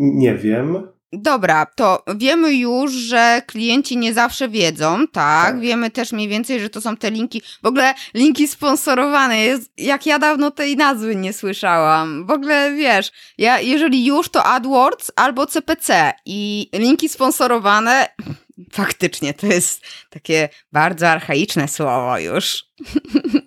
Nie 0.00 0.34
wiem. 0.34 0.78
Dobra, 1.12 1.66
to 1.66 2.04
wiemy 2.16 2.54
już, 2.54 2.92
że 2.92 3.42
klienci 3.46 3.96
nie 3.96 4.14
zawsze 4.14 4.48
wiedzą, 4.48 4.98
tak? 4.98 5.46
tak? 5.46 5.60
Wiemy 5.60 5.90
też 5.90 6.12
mniej 6.12 6.28
więcej, 6.28 6.60
że 6.60 6.70
to 6.70 6.80
są 6.80 6.96
te 6.96 7.10
linki, 7.10 7.42
w 7.62 7.66
ogóle 7.66 7.94
linki 8.14 8.48
sponsorowane. 8.48 9.38
Jest, 9.38 9.70
jak 9.78 10.06
ja 10.06 10.18
dawno 10.18 10.50
tej 10.50 10.76
nazwy 10.76 11.16
nie 11.16 11.32
słyszałam. 11.32 12.26
W 12.26 12.30
ogóle 12.30 12.72
wiesz, 12.74 13.10
ja 13.38 13.60
jeżeli 13.60 14.06
już 14.06 14.28
to 14.28 14.44
AdWords 14.44 15.10
albo 15.16 15.46
CPC 15.46 16.12
i 16.26 16.70
linki 16.72 17.08
sponsorowane, 17.08 18.08
faktycznie 18.72 19.34
to 19.34 19.46
jest 19.46 19.82
takie 20.10 20.48
bardzo 20.72 21.08
archaiczne 21.08 21.68
słowo 21.68 22.18
już. 22.18 22.64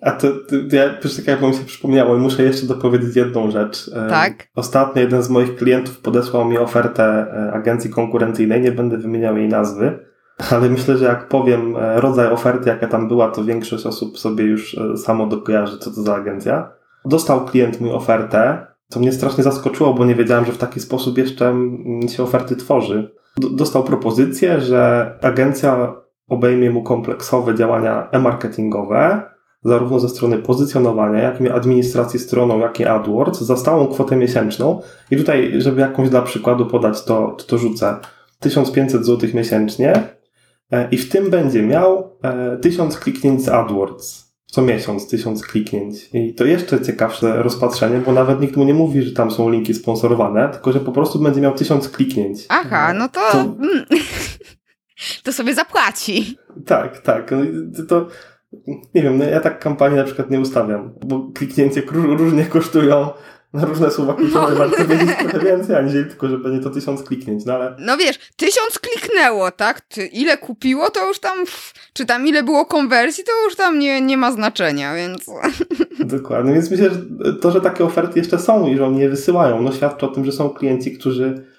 A 0.00 0.10
to, 0.10 0.28
to 0.32 0.76
ja 0.76 0.84
już 1.04 1.16
tak 1.16 1.26
jakby 1.26 1.48
mi 1.48 1.54
się 1.54 1.64
przypomniało 1.64 2.16
i 2.16 2.18
muszę 2.18 2.42
jeszcze 2.42 2.66
dopowiedzieć 2.66 3.16
jedną 3.16 3.50
rzecz. 3.50 3.90
Tak? 4.10 4.48
Ostatnio 4.54 5.02
jeden 5.02 5.22
z 5.22 5.28
moich 5.28 5.56
klientów 5.56 5.98
podesłał 5.98 6.44
mi 6.44 6.58
ofertę 6.58 7.04
e, 7.04 7.52
agencji 7.52 7.90
konkurencyjnej, 7.90 8.60
nie 8.60 8.72
będę 8.72 8.98
wymieniał 8.98 9.36
jej 9.36 9.48
nazwy, 9.48 9.98
ale 10.50 10.68
myślę, 10.68 10.98
że 10.98 11.04
jak 11.04 11.28
powiem 11.28 11.76
e, 11.76 12.00
rodzaj 12.00 12.26
oferty, 12.26 12.68
jaka 12.68 12.88
tam 12.88 13.08
była, 13.08 13.30
to 13.30 13.44
większość 13.44 13.86
osób 13.86 14.18
sobie 14.18 14.44
już 14.44 14.78
e, 14.78 14.96
samo 14.96 15.26
dokojarzy, 15.26 15.78
co 15.78 15.90
to 15.90 16.02
za 16.02 16.14
agencja. 16.14 16.72
Dostał 17.04 17.46
klient 17.46 17.80
mój 17.80 17.90
ofertę, 17.90 18.66
co 18.88 19.00
mnie 19.00 19.12
strasznie 19.12 19.44
zaskoczyło, 19.44 19.94
bo 19.94 20.04
nie 20.04 20.14
wiedziałem, 20.14 20.44
że 20.44 20.52
w 20.52 20.58
taki 20.58 20.80
sposób 20.80 21.18
jeszcze 21.18 21.54
się 22.16 22.22
oferty 22.22 22.56
tworzy. 22.56 23.21
Dostał 23.36 23.84
propozycję, 23.84 24.60
że 24.60 25.12
agencja 25.22 25.94
obejmie 26.28 26.70
mu 26.70 26.82
kompleksowe 26.82 27.54
działania 27.54 28.08
e-marketingowe, 28.10 29.22
zarówno 29.64 30.00
ze 30.00 30.08
strony 30.08 30.38
pozycjonowania, 30.38 31.22
jak 31.22 31.40
i 31.40 31.48
administracji 31.48 32.18
stroną, 32.18 32.58
jak 32.58 32.80
i 32.80 32.84
AdWords, 32.84 33.40
za 33.40 33.56
stałą 33.56 33.86
kwotę 33.86 34.16
miesięczną. 34.16 34.80
I 35.10 35.16
tutaj, 35.16 35.52
żeby 35.58 35.80
jakąś 35.80 36.10
dla 36.10 36.22
przykładu 36.22 36.66
podać, 36.66 37.04
to, 37.04 37.36
to 37.46 37.58
rzucę 37.58 37.96
1500 38.40 39.06
zł 39.06 39.30
miesięcznie 39.34 39.92
e, 40.70 40.88
i 40.90 40.98
w 40.98 41.08
tym 41.08 41.30
będzie 41.30 41.62
miał 41.62 42.18
1000 42.62 42.96
e, 42.96 43.00
kliknięć 43.00 43.44
z 43.44 43.48
AdWords. 43.48 44.31
Co 44.52 44.62
miesiąc 44.62 45.08
1000 45.08 45.46
kliknięć. 45.46 46.10
I 46.12 46.34
to 46.34 46.44
jeszcze 46.44 46.80
ciekawsze 46.80 47.42
rozpatrzenie, 47.42 47.98
bo 47.98 48.12
nawet 48.12 48.40
nikt 48.40 48.56
mu 48.56 48.64
nie 48.64 48.74
mówi, 48.74 49.02
że 49.02 49.12
tam 49.12 49.30
są 49.30 49.50
linki 49.50 49.74
sponsorowane, 49.74 50.48
tylko 50.48 50.72
że 50.72 50.80
po 50.80 50.92
prostu 50.92 51.18
będzie 51.18 51.40
miał 51.40 51.54
1000 51.54 51.88
kliknięć. 51.88 52.46
Aha, 52.48 52.94
no 52.94 53.08
to... 53.08 53.20
to... 53.32 53.38
Mm, 53.38 53.84
to 55.24 55.32
sobie 55.32 55.54
zapłaci. 55.54 56.36
Tak, 56.66 56.98
tak. 56.98 57.30
No 57.78 57.84
to, 57.88 58.08
nie 58.94 59.02
wiem, 59.02 59.18
no 59.18 59.24
ja 59.24 59.40
tak 59.40 59.58
kampanii 59.58 59.96
na 59.96 60.04
przykład 60.04 60.30
nie 60.30 60.40
ustawiam, 60.40 60.94
bo 61.06 61.30
kliknięcie 61.34 61.82
różnie 61.92 62.44
kosztują 62.44 63.08
na 63.52 63.64
różne 63.64 63.90
słowa 63.90 64.14
kluczowe 64.14 64.50
no. 64.50 64.56
warto 64.56 64.84
wiedzieć 64.86 65.16
trochę 65.18 65.38
więcej, 65.38 65.76
aniżeli 65.76 66.04
tylko, 66.04 66.28
że 66.28 66.38
będzie 66.38 66.62
to 66.62 66.70
tysiąc 66.70 67.02
kliknięć, 67.02 67.44
no 67.44 67.54
ale... 67.54 67.76
No 67.78 67.96
wiesz, 67.96 68.18
tysiąc 68.36 68.78
kliknęło, 68.78 69.50
tak? 69.50 69.80
Ty 69.80 70.06
ile 70.06 70.38
kupiło, 70.38 70.90
to 70.90 71.08
już 71.08 71.18
tam, 71.18 71.38
czy 71.92 72.06
tam 72.06 72.26
ile 72.26 72.42
było 72.42 72.66
konwersji, 72.66 73.24
to 73.24 73.32
już 73.44 73.56
tam 73.56 73.78
nie, 73.78 74.00
nie 74.00 74.16
ma 74.16 74.32
znaczenia, 74.32 74.94
więc... 74.94 75.26
Dokładnie, 76.18 76.52
więc 76.52 76.70
myślę, 76.70 76.90
że 76.90 77.34
to, 77.34 77.50
że 77.50 77.60
takie 77.60 77.84
oferty 77.84 78.18
jeszcze 78.18 78.38
są 78.38 78.68
i 78.68 78.76
że 78.76 78.86
oni 78.86 79.00
je 79.00 79.08
wysyłają, 79.08 79.62
no 79.62 79.72
świadczy 79.72 80.06
o 80.06 80.08
tym, 80.08 80.24
że 80.24 80.32
są 80.32 80.50
klienci, 80.50 80.98
którzy 80.98 81.52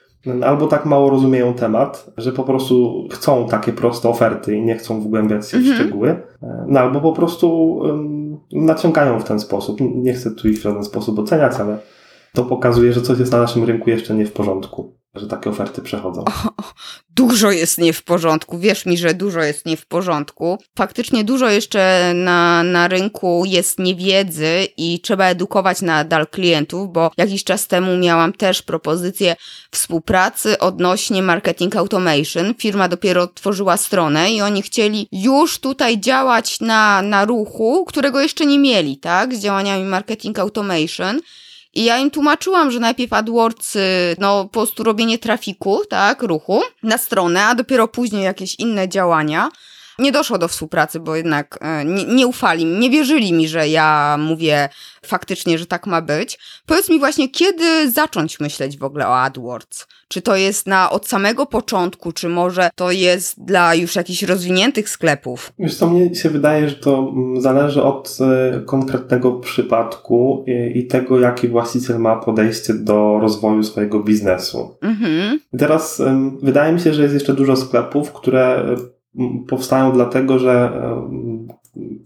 albo 0.46 0.68
tak 0.68 0.86
mało 0.86 1.10
rozumieją 1.10 1.54
temat, 1.54 2.12
że 2.18 2.32
po 2.32 2.44
prostu 2.44 3.08
chcą 3.12 3.48
takie 3.48 3.74
proste 3.74 4.10
oferty 4.10 4.56
i 4.56 4.62
nie 4.62 4.76
chcą 4.76 5.02
wgłębiać 5.02 5.50
się 5.50 5.58
w 5.58 5.60
mhm. 5.60 5.76
szczegóły, 5.76 6.22
no 6.68 6.80
albo 6.80 7.02
po 7.02 7.14
prostu 7.14 7.74
um, 7.74 8.23
naciągają 8.54 9.20
w 9.20 9.24
ten 9.24 9.40
sposób. 9.40 9.80
Nie 9.82 10.14
chcę 10.14 10.32
tu 10.32 10.50
ich 10.50 10.58
w 10.60 10.62
żaden 10.62 10.84
sposób 10.84 11.20
oceniać, 11.20 11.54
ale 11.60 11.78
to 12.34 12.46
pokazuje, 12.46 12.94
że 12.94 13.02
coś 13.02 13.20
jest 13.20 13.32
na 13.32 13.38
naszym 13.38 13.63
rynku 13.63 13.90
jeszcze 13.90 14.13
nie 14.13 14.25
w 14.25 14.32
porządku 14.32 15.04
że 15.16 15.28
takie 15.28 15.50
oferty 15.50 15.82
przechodzą. 15.82 16.24
O, 16.58 16.63
dużo 17.10 17.52
jest 17.52 17.78
nie 17.78 17.94
w 17.94 18.04
porządku. 18.04 18.60
Wierz 18.60 18.86
mi, 18.86 18.98
że 18.98 19.13
dużo 19.13 19.42
jest 19.42 19.66
nie 19.66 19.78
w 19.78 19.86
porządku. 19.86 20.58
Faktycznie 20.78 21.24
dużo 21.24 21.50
jeszcze 21.50 22.12
na, 22.16 22.63
na 22.63 22.88
rynku 22.88 23.44
jest 23.46 23.80
niewiedzy 23.80 24.68
i 24.78 25.00
trzeba 25.00 25.25
edukować 25.25 25.82
nadal 25.82 26.28
klientów, 26.28 26.94
bo 26.94 27.12
jakiś 27.18 27.44
czas 27.44 27.68
temu 27.68 27.98
miałam 27.98 28.34
też 28.34 28.62
propozycję 28.62 29.36
współpracy 29.72 30.60
odnośnie 30.60 31.22
marketing 31.22 31.75
automation. 31.75 32.54
Firma 32.58 32.88
dopiero 32.88 33.28
tworzyła 33.28 33.78
stronę 33.78 34.34
i 34.34 34.42
oni 34.42 34.62
chcieli 34.62 35.08
już 35.12 35.60
tutaj 35.60 36.00
działać 36.00 36.60
na, 36.60 37.02
na 37.02 37.25
ruchu, 37.25 37.86
którego 37.86 38.22
jeszcze 38.22 38.46
nie 38.46 38.60
mieli, 38.60 38.98
tak? 38.98 39.36
Z 39.36 39.40
działaniami 39.40 39.84
marketing 39.84 40.40
automation. 40.40 41.20
I 41.74 41.84
ja 41.84 41.98
im 41.98 42.12
tłumaczyłam, 42.12 42.72
że 42.72 42.80
najpierw 42.80 43.13
AdWords, 43.13 43.77
no 44.20 44.44
po 44.44 44.50
prostu 44.50 44.84
robienie 44.84 45.20
trafiku, 45.20 45.82
tak, 45.89 46.24
ruchu 46.24 46.62
na 46.84 46.98
stronę, 46.98 47.46
a 47.46 47.56
dopiero 47.56 47.88
później 47.88 48.24
jakieś 48.24 48.56
inne 48.56 48.89
działania. 48.89 49.50
Nie 50.00 50.12
doszło 50.12 50.38
do 50.38 50.48
współpracy, 50.48 51.00
bo 51.00 51.16
jednak 51.16 51.60
e, 51.62 51.86
nie, 51.86 52.06
nie 52.06 52.28
ufali 52.28 52.66
mi, 52.66 52.80
nie 52.80 52.90
wierzyli 52.90 53.34
mi, 53.34 53.48
że 53.48 53.68
ja 53.68 54.18
mówię 54.20 54.70
faktycznie, 55.06 55.58
że 55.58 55.66
tak 55.66 55.88
ma 55.88 56.02
być. 56.02 56.40
Powiedz 56.66 56.90
mi 56.90 57.00
właśnie, 57.00 57.30
kiedy 57.30 57.92
zacząć 57.92 58.40
myśleć 58.40 58.78
w 58.78 58.84
ogóle 58.84 59.08
o 59.08 59.20
AdWords? 59.20 59.88
Czy 60.08 60.22
to 60.22 60.36
jest 60.36 60.68
na 60.68 60.90
od 60.90 61.08
samego 61.08 61.46
początku, 61.46 62.12
czy 62.12 62.30
może 62.30 62.70
to 62.76 62.92
jest 62.92 63.46
dla 63.46 63.76
już 63.76 63.96
jakichś 63.96 64.24
rozwiniętych 64.24 64.90
sklepów? 64.90 65.54
Wiesz 65.60 65.76
co, 65.76 65.88
mnie 65.88 66.16
się 66.16 66.30
wydaje, 66.30 66.70
że 66.70 66.76
to 66.76 67.12
mm, 67.16 67.42
zależy 67.42 67.84
od 67.84 68.18
e, 68.22 68.62
konkretnego 68.62 69.32
przypadku 69.32 70.46
i 70.74 70.88
tego, 70.88 71.20
jaki 71.20 71.48
właściciel 71.48 72.00
ma 72.00 72.16
podejście 72.16 72.74
do 72.74 73.20
rozwoju 73.22 73.64
swojego 73.64 74.00
biznesu. 74.00 74.78
Mhm. 74.82 75.40
Teraz 75.58 76.02
wydaje 76.42 76.74
mi 76.74 76.80
się, 76.80 76.94
że 76.94 77.02
jest 77.02 77.14
jeszcze 77.14 77.34
dużo 77.34 77.56
sklepów, 77.56 78.12
które 78.12 78.66
powstają 79.48 79.91
dlatego, 79.91 80.39
że 80.39 80.72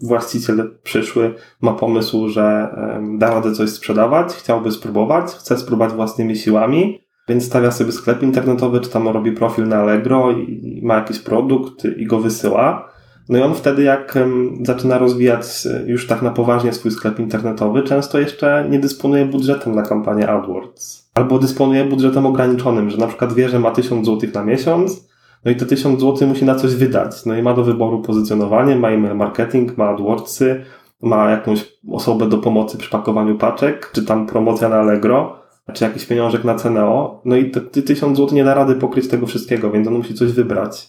właściciel 0.01 0.77
przyszły 0.83 1.33
ma 1.61 1.73
pomysł, 1.73 2.29
że 2.29 2.75
da 3.17 3.29
radę 3.29 3.51
coś 3.51 3.69
sprzedawać, 3.69 4.33
chciałby 4.33 4.71
spróbować, 4.71 5.25
chce 5.25 5.57
spróbować 5.57 5.93
własnymi 5.93 6.35
siłami, 6.35 7.01
więc 7.29 7.45
stawia 7.45 7.71
sobie 7.71 7.91
sklep 7.91 8.23
internetowy, 8.23 8.79
czy 8.79 8.89
tam 8.89 9.07
robi 9.07 9.31
profil 9.31 9.67
na 9.67 9.75
Allegro 9.75 10.31
i 10.31 10.81
ma 10.83 10.95
jakiś 10.95 11.19
produkt 11.19 11.85
i 11.97 12.05
go 12.05 12.19
wysyła. 12.19 12.89
No 13.29 13.37
i 13.37 13.41
on 13.41 13.53
wtedy, 13.53 13.83
jak 13.83 14.17
zaczyna 14.61 14.97
rozwijać 14.97 15.67
już 15.85 16.07
tak 16.07 16.21
na 16.21 16.29
poważnie 16.29 16.73
swój 16.73 16.91
sklep 16.91 17.19
internetowy, 17.19 17.83
często 17.83 18.19
jeszcze 18.19 18.67
nie 18.69 18.79
dysponuje 18.79 19.25
budżetem 19.25 19.75
na 19.75 19.81
kampanię 19.81 20.29
AdWords. 20.29 21.09
Albo 21.13 21.39
dysponuje 21.39 21.85
budżetem 21.85 22.25
ograniczonym, 22.25 22.89
że 22.89 22.97
na 22.97 23.07
przykład 23.07 23.33
wie, 23.33 23.49
że 23.49 23.59
ma 23.59 23.71
1000 23.71 24.05
zł 24.05 24.29
na 24.33 24.43
miesiąc, 24.43 25.06
no 25.45 25.51
i 25.51 25.55
te 25.55 25.65
1000 25.65 26.01
zł 26.01 26.27
musi 26.27 26.45
na 26.45 26.55
coś 26.55 26.75
wydać. 26.75 27.25
No 27.25 27.35
i 27.35 27.43
ma 27.43 27.53
do 27.53 27.63
wyboru 27.63 28.01
pozycjonowanie, 28.01 28.75
ma 28.75 28.89
email 28.89 29.15
marketing, 29.15 29.77
ma 29.77 29.89
AdWordsy, 29.89 30.63
ma 31.01 31.31
jakąś 31.31 31.77
osobę 31.91 32.29
do 32.29 32.37
pomocy 32.37 32.77
przy 32.77 32.89
pakowaniu 32.89 33.37
paczek, 33.37 33.91
czy 33.93 34.05
tam 34.05 34.27
promocja 34.27 34.69
na 34.69 34.75
Allegro, 34.75 35.35
czy 35.73 35.83
jakiś 35.83 36.05
pieniążek 36.05 36.43
na 36.43 36.55
Ceneo. 36.55 37.21
No 37.25 37.35
i 37.35 37.51
te 37.51 37.81
1000 37.81 38.17
zł 38.17 38.35
nie 38.35 38.43
da 38.43 38.53
rady 38.53 38.75
pokryć 38.75 39.07
tego 39.07 39.27
wszystkiego, 39.27 39.71
więc 39.71 39.87
on 39.87 39.93
musi 39.93 40.13
coś 40.13 40.31
wybrać. 40.31 40.87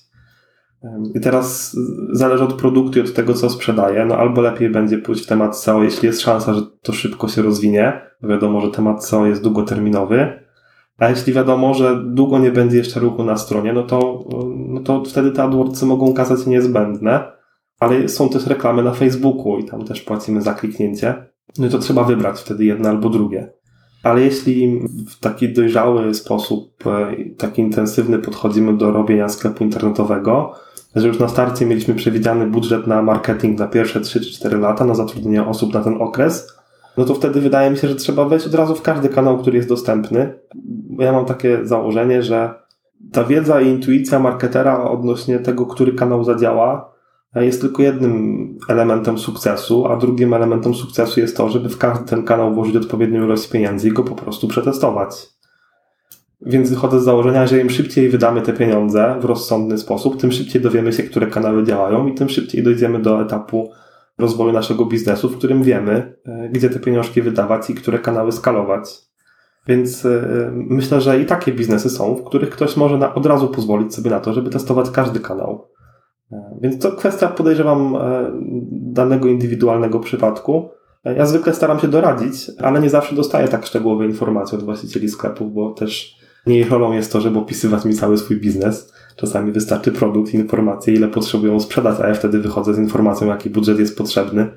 I 1.14 1.21
teraz 1.21 1.76
zależy 2.12 2.45
od 2.45 2.52
produktu 2.52 2.99
i 2.99 3.02
od 3.02 3.14
tego, 3.14 3.35
co 3.35 3.50
sprzedaje. 3.50 4.05
No 4.05 4.17
albo 4.17 4.40
lepiej 4.40 4.71
będzie 4.71 4.99
pójść 4.99 5.25
w 5.25 5.26
temat 5.26 5.59
SEO, 5.59 5.83
jeśli 5.83 6.07
jest 6.07 6.21
szansa, 6.21 6.55
że 6.55 6.61
to 6.83 6.93
szybko 6.93 7.28
się 7.28 7.43
rozwinie. 7.43 8.00
Wiadomo, 8.23 8.61
że 8.61 8.71
temat 8.71 9.05
SEO 9.05 9.26
jest 9.26 9.43
długoterminowy 9.43 10.48
a 10.99 11.11
jeśli 11.11 11.33
wiadomo, 11.33 11.75
że 11.75 12.02
długo 12.05 12.38
nie 12.38 12.50
będzie 12.50 12.76
jeszcze 12.76 13.00
ruchu 13.00 13.25
na 13.25 13.37
stronie, 13.37 13.73
no 13.73 13.83
to, 13.83 14.25
no 14.57 14.81
to 14.81 15.02
wtedy 15.05 15.31
te 15.31 15.43
AdWordsy 15.43 15.87
mogą 15.87 16.07
okazać 16.07 16.45
się 16.45 16.50
niezbędne, 16.50 17.33
ale 17.81 18.09
są 18.09 18.28
też 18.28 18.47
reklamy 18.47 18.83
na 18.83 18.93
Facebooku 18.93 19.59
i 19.59 19.64
tam 19.64 19.85
też 19.85 20.00
płacimy 20.02 20.43
za 20.43 20.55
kliknięcie. 20.55 21.14
No 21.59 21.69
to 21.69 21.78
trzeba 21.78 22.05
wybrać 22.05 22.40
wtedy 22.40 22.64
jedno 22.64 22.88
albo 22.88 23.09
drugie. 23.09 23.52
Ale 24.02 24.21
jeśli 24.21 24.81
w 25.09 25.21
taki 25.21 25.52
dojrzały 25.52 26.14
sposób, 26.14 26.87
e, 26.87 27.14
taki 27.38 27.62
intensywny 27.62 28.19
podchodzimy 28.19 28.76
do 28.76 28.93
robienia 28.93 29.28
sklepu 29.28 29.64
internetowego, 29.64 30.52
że 30.95 31.09
już 31.09 31.19
na 31.19 31.28
starcie 31.28 31.67
mieliśmy 31.67 31.95
przewidziany 31.95 32.47
budżet 32.47 32.87
na 32.87 33.02
marketing 33.02 33.59
na 33.59 33.67
pierwsze 33.67 34.00
3 34.00 34.21
czy 34.21 34.33
4 34.33 34.59
lata, 34.59 34.85
na 34.85 34.95
zatrudnienie 34.95 35.47
osób 35.47 35.75
na 35.75 35.85
ten 35.85 35.97
okres, 36.02 36.58
no 36.99 37.05
to 37.05 37.14
wtedy 37.14 37.40
wydaje 37.40 37.71
mi 37.71 37.76
się, 37.76 37.88
że 37.88 37.95
trzeba 37.95 38.25
wejść 38.25 38.47
od 38.47 38.55
razu 38.55 38.75
w 38.75 38.83
każdy 38.83 39.09
kanał, 39.09 39.38
który 39.38 39.57
jest 39.57 39.69
dostępny. 39.69 40.38
Ja 40.99 41.12
mam 41.12 41.25
takie 41.25 41.67
założenie, 41.67 42.23
że 42.23 42.55
ta 43.12 43.25
wiedza 43.25 43.61
i 43.61 43.69
intuicja 43.69 44.19
marketera 44.19 44.90
odnośnie 44.90 45.38
tego, 45.38 45.67
który 45.67 45.93
kanał 45.93 46.25
zadziała, 46.25 46.93
jest 47.35 47.61
tylko 47.61 47.83
jednym 47.83 48.59
elementem 48.69 49.19
sukcesu, 49.19 49.87
a 49.87 49.97
drugim 49.97 50.35
elementem 50.35 50.75
sukcesu 50.75 51.21
jest 51.21 51.37
to, 51.37 51.49
żeby 51.49 51.69
w 51.69 51.78
każdy 51.78 52.05
ten 52.05 52.23
kanał 52.23 52.55
włożyć 52.55 52.76
odpowiednią 52.76 53.25
ilość 53.25 53.49
pieniędzy 53.49 53.88
i 53.88 53.93
go 53.93 54.05
po 54.05 54.14
prostu 54.14 54.49
przetestować. 54.49 55.26
Więc 56.40 56.71
wychodzę 56.71 57.00
z 57.00 57.05
założenia, 57.05 57.47
że 57.47 57.61
im 57.61 57.71
szybciej 57.71 58.09
wydamy 58.09 58.43
te 58.43 58.52
pieniądze 58.52 59.17
w 59.21 59.25
rozsądny 59.25 59.78
sposób, 59.78 60.21
tym 60.21 60.33
szybciej 60.33 60.62
dowiemy 60.62 60.93
się, 60.93 61.02
które 61.02 61.26
kanały 61.26 61.64
działają 61.64 62.07
i 62.07 62.14
tym 62.14 62.28
szybciej 62.28 62.62
dojdziemy 62.62 62.99
do 62.99 63.23
etapu 63.23 63.71
rozwoju 64.18 64.52
naszego 64.52 64.84
biznesu, 64.84 65.28
w 65.28 65.38
którym 65.38 65.62
wiemy, 65.62 66.14
e, 66.26 66.48
gdzie 66.48 66.70
te 66.70 66.80
pieniążki 66.80 67.22
wydawać 67.22 67.70
i 67.70 67.75
które 67.75 67.98
kanały 67.98 68.32
skalować. 68.32 69.08
Więc 69.66 70.06
myślę, 70.52 71.00
że 71.00 71.20
i 71.20 71.26
takie 71.26 71.52
biznesy 71.52 71.90
są, 71.90 72.14
w 72.14 72.25
których 72.25 72.50
ktoś 72.50 72.76
może 72.76 72.98
na, 72.98 73.14
od 73.14 73.26
razu 73.26 73.48
pozwolić 73.48 73.94
sobie 73.94 74.10
na 74.10 74.20
to, 74.20 74.32
żeby 74.32 74.50
testować 74.50 74.90
każdy 74.90 75.20
kanał. 75.20 75.68
Więc 76.60 76.82
to 76.82 76.92
kwestia, 76.92 77.28
podejrzewam, 77.28 77.96
danego 78.70 79.28
indywidualnego 79.28 80.00
przypadku. 80.00 80.70
Ja 81.04 81.26
zwykle 81.26 81.54
staram 81.54 81.78
się 81.78 81.88
doradzić, 81.88 82.50
ale 82.58 82.80
nie 82.80 82.90
zawsze 82.90 83.16
dostaję 83.16 83.48
tak 83.48 83.66
szczegółowe 83.66 84.06
informacje 84.06 84.58
od 84.58 84.64
właścicieli 84.64 85.08
sklepów, 85.08 85.52
bo 85.52 85.70
też 85.70 86.18
nie 86.46 86.60
ich 86.60 86.70
rolą 86.70 86.92
jest 86.92 87.12
to, 87.12 87.20
żeby 87.20 87.38
opisywać 87.38 87.84
mi 87.84 87.94
cały 87.94 88.18
swój 88.18 88.40
biznes. 88.40 88.92
Czasami 89.18 89.52
wystarczy 89.52 89.92
produkt, 89.92 90.34
informacje, 90.34 90.94
ile 90.94 91.08
potrzebują 91.08 91.60
sprzedać, 91.60 92.00
a 92.00 92.08
ja 92.08 92.14
wtedy 92.14 92.38
wychodzę 92.38 92.75
z 92.75 92.78
informacją, 92.78 93.26
jaki 93.26 93.50
budżet 93.50 93.78
jest 93.78 93.98
potrzebny 93.98 94.50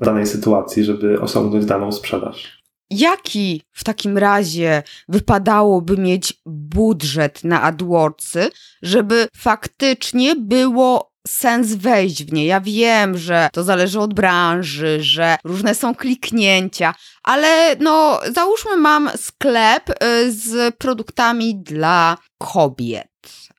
w 0.00 0.04
danej 0.04 0.26
sytuacji, 0.26 0.84
żeby 0.84 1.20
osiągnąć 1.20 1.64
daną 1.64 1.92
sprzedaż. 1.92 2.62
Jaki 2.90 3.62
w 3.72 3.84
takim 3.84 4.18
razie 4.18 4.82
wypadałoby 5.08 5.96
mieć 5.96 6.40
budżet 6.46 7.44
na 7.44 7.62
AdWordsy, 7.62 8.50
żeby 8.82 9.28
faktycznie 9.36 10.36
było 10.36 11.12
sens 11.28 11.74
wejść 11.74 12.24
w 12.24 12.32
nie. 12.32 12.46
Ja 12.46 12.60
wiem, 12.60 13.18
że 13.18 13.48
to 13.52 13.62
zależy 13.62 14.00
od 14.00 14.14
branży, 14.14 14.98
że 15.02 15.36
różne 15.44 15.74
są 15.74 15.94
kliknięcia, 15.94 16.94
ale 17.22 17.76
no 17.80 18.20
załóżmy 18.34 18.76
mam 18.76 19.10
sklep 19.16 19.90
y, 19.90 20.32
z 20.32 20.76
produktami 20.76 21.56
dla 21.56 22.16
kobiet. 22.38 23.11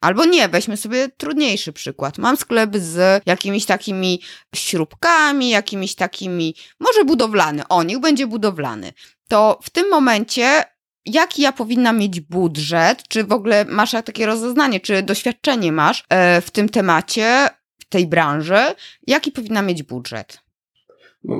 Albo 0.03 0.25
nie, 0.25 0.49
weźmy 0.49 0.77
sobie 0.77 1.09
trudniejszy 1.09 1.73
przykład. 1.73 2.17
Mam 2.17 2.37
sklep 2.37 2.77
z 2.77 3.23
jakimiś 3.25 3.65
takimi 3.65 4.21
śrubkami, 4.55 5.49
jakimiś 5.49 5.95
takimi, 5.95 6.55
może 6.79 7.05
budowlany, 7.05 7.67
o, 7.69 7.83
niech 7.83 7.99
będzie 7.99 8.27
budowlany. 8.27 8.93
To 9.27 9.59
w 9.63 9.69
tym 9.69 9.89
momencie 9.89 10.63
jaki 11.05 11.41
ja 11.41 11.51
powinna 11.51 11.93
mieć 11.93 12.19
budżet, 12.19 13.03
czy 13.07 13.23
w 13.23 13.31
ogóle 13.31 13.65
masz 13.65 13.91
takie 13.91 14.25
rozeznanie, 14.25 14.79
czy 14.79 15.03
doświadczenie 15.03 15.71
masz 15.71 16.03
e, 16.09 16.41
w 16.41 16.51
tym 16.51 16.69
temacie, 16.69 17.49
w 17.79 17.85
tej 17.89 18.07
branży, 18.07 18.75
jaki 19.07 19.31
powinna 19.31 19.61
mieć 19.61 19.83
budżet? 19.83 20.39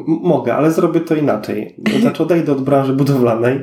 Mogę, 0.07 0.55
ale 0.55 0.71
zrobię 0.71 0.99
to 0.99 1.15
inaczej. 1.15 1.75
Znaczy 1.99 2.23
odejdę 2.23 2.51
od 2.51 2.61
branży 2.61 2.93
budowlanej 2.93 3.59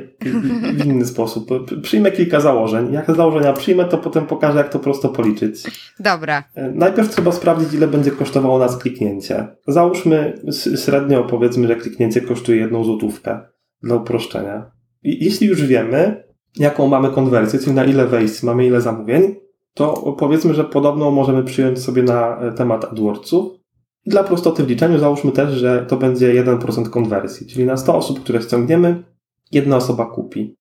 w 0.73 0.85
inny 0.85 1.05
sposób. 1.05 1.49
Przyjmę 1.81 2.11
kilka 2.11 2.39
założeń. 2.39 2.93
Jak 2.93 3.15
założenia 3.15 3.53
przyjmę, 3.53 3.85
to 3.85 3.97
potem 3.97 4.25
pokażę, 4.25 4.57
jak 4.57 4.69
to 4.69 4.79
prosto 4.79 5.09
policzyć. 5.09 5.63
Dobra. 5.99 6.43
E, 6.55 6.71
najpierw 6.71 7.09
trzeba 7.09 7.31
sprawdzić, 7.31 7.73
ile 7.73 7.87
będzie 7.87 8.11
kosztowało 8.11 8.59
nas 8.59 8.77
kliknięcie. 8.77 9.47
Załóżmy 9.67 10.41
średnio, 10.85 11.23
powiedzmy, 11.23 11.67
że 11.67 11.75
kliknięcie 11.75 12.21
kosztuje 12.21 12.61
jedną 12.61 12.83
złotówkę 12.83 13.39
dla 13.83 13.95
uproszczenia. 13.95 14.71
I 15.03 15.25
jeśli 15.25 15.47
już 15.47 15.65
wiemy, 15.65 16.23
jaką 16.57 16.87
mamy 16.87 17.09
konwersję, 17.09 17.59
czyli 17.59 17.75
na 17.75 17.85
ile 17.85 18.07
wejść 18.07 18.43
mamy, 18.43 18.65
ile 18.65 18.81
zamówień, 18.81 19.35
to 19.73 20.15
powiedzmy, 20.19 20.53
że 20.53 20.63
podobną 20.63 21.11
możemy 21.11 21.43
przyjąć 21.43 21.79
sobie 21.79 22.03
na 22.03 22.37
e, 22.39 22.51
temat 22.51 22.85
AdWordsów. 22.85 23.60
I 24.05 24.09
dla 24.09 24.23
prostoty 24.23 24.63
w 24.63 24.69
liczeniu 24.69 24.99
załóżmy 24.99 25.31
też, 25.31 25.53
że 25.53 25.85
to 25.87 25.97
będzie 25.97 26.43
1% 26.43 26.89
konwersji, 26.89 27.47
czyli 27.47 27.65
na 27.65 27.77
100 27.77 27.95
osób, 27.95 28.19
które 28.19 28.41
ściągniemy, 28.41 29.03
jedna 29.51 29.75
osoba 29.75 30.05
kupi. 30.05 30.55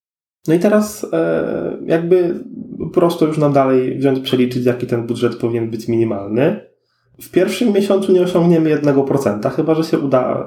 No 0.48 0.54
i 0.54 0.58
teraz 0.58 1.06
e, 1.12 1.78
jakby 1.86 2.44
prosto 2.92 3.26
już 3.26 3.38
nam 3.38 3.52
dalej 3.52 3.98
wziąć, 3.98 4.20
przeliczyć, 4.20 4.64
jaki 4.64 4.86
ten 4.86 5.06
budżet 5.06 5.36
powinien 5.36 5.70
być 5.70 5.88
minimalny. 5.88 6.70
W 7.20 7.30
pierwszym 7.30 7.72
miesiącu 7.72 8.12
nie 8.12 8.22
osiągniemy 8.22 8.76
1%, 8.76 9.50
chyba 9.50 9.74
że 9.74 9.84
się 9.84 9.98
uda 9.98 10.46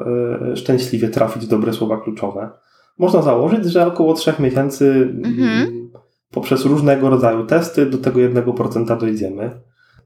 e, 0.51 0.55
szczęśliwie 0.55 1.09
trafić 1.09 1.45
w 1.45 1.49
dobre 1.49 1.73
słowa 1.73 1.97
kluczowe 1.97 2.49
można 2.97 3.21
założyć, 3.21 3.65
że 3.65 3.87
około 3.87 4.13
3 4.13 4.33
miesięcy 4.39 5.13
mhm. 5.23 5.89
poprzez 6.31 6.65
różnego 6.65 7.09
rodzaju 7.09 7.45
testy 7.45 7.85
do 7.85 7.97
tego 7.97 8.19
1% 8.19 8.99
dojdziemy. 8.99 9.51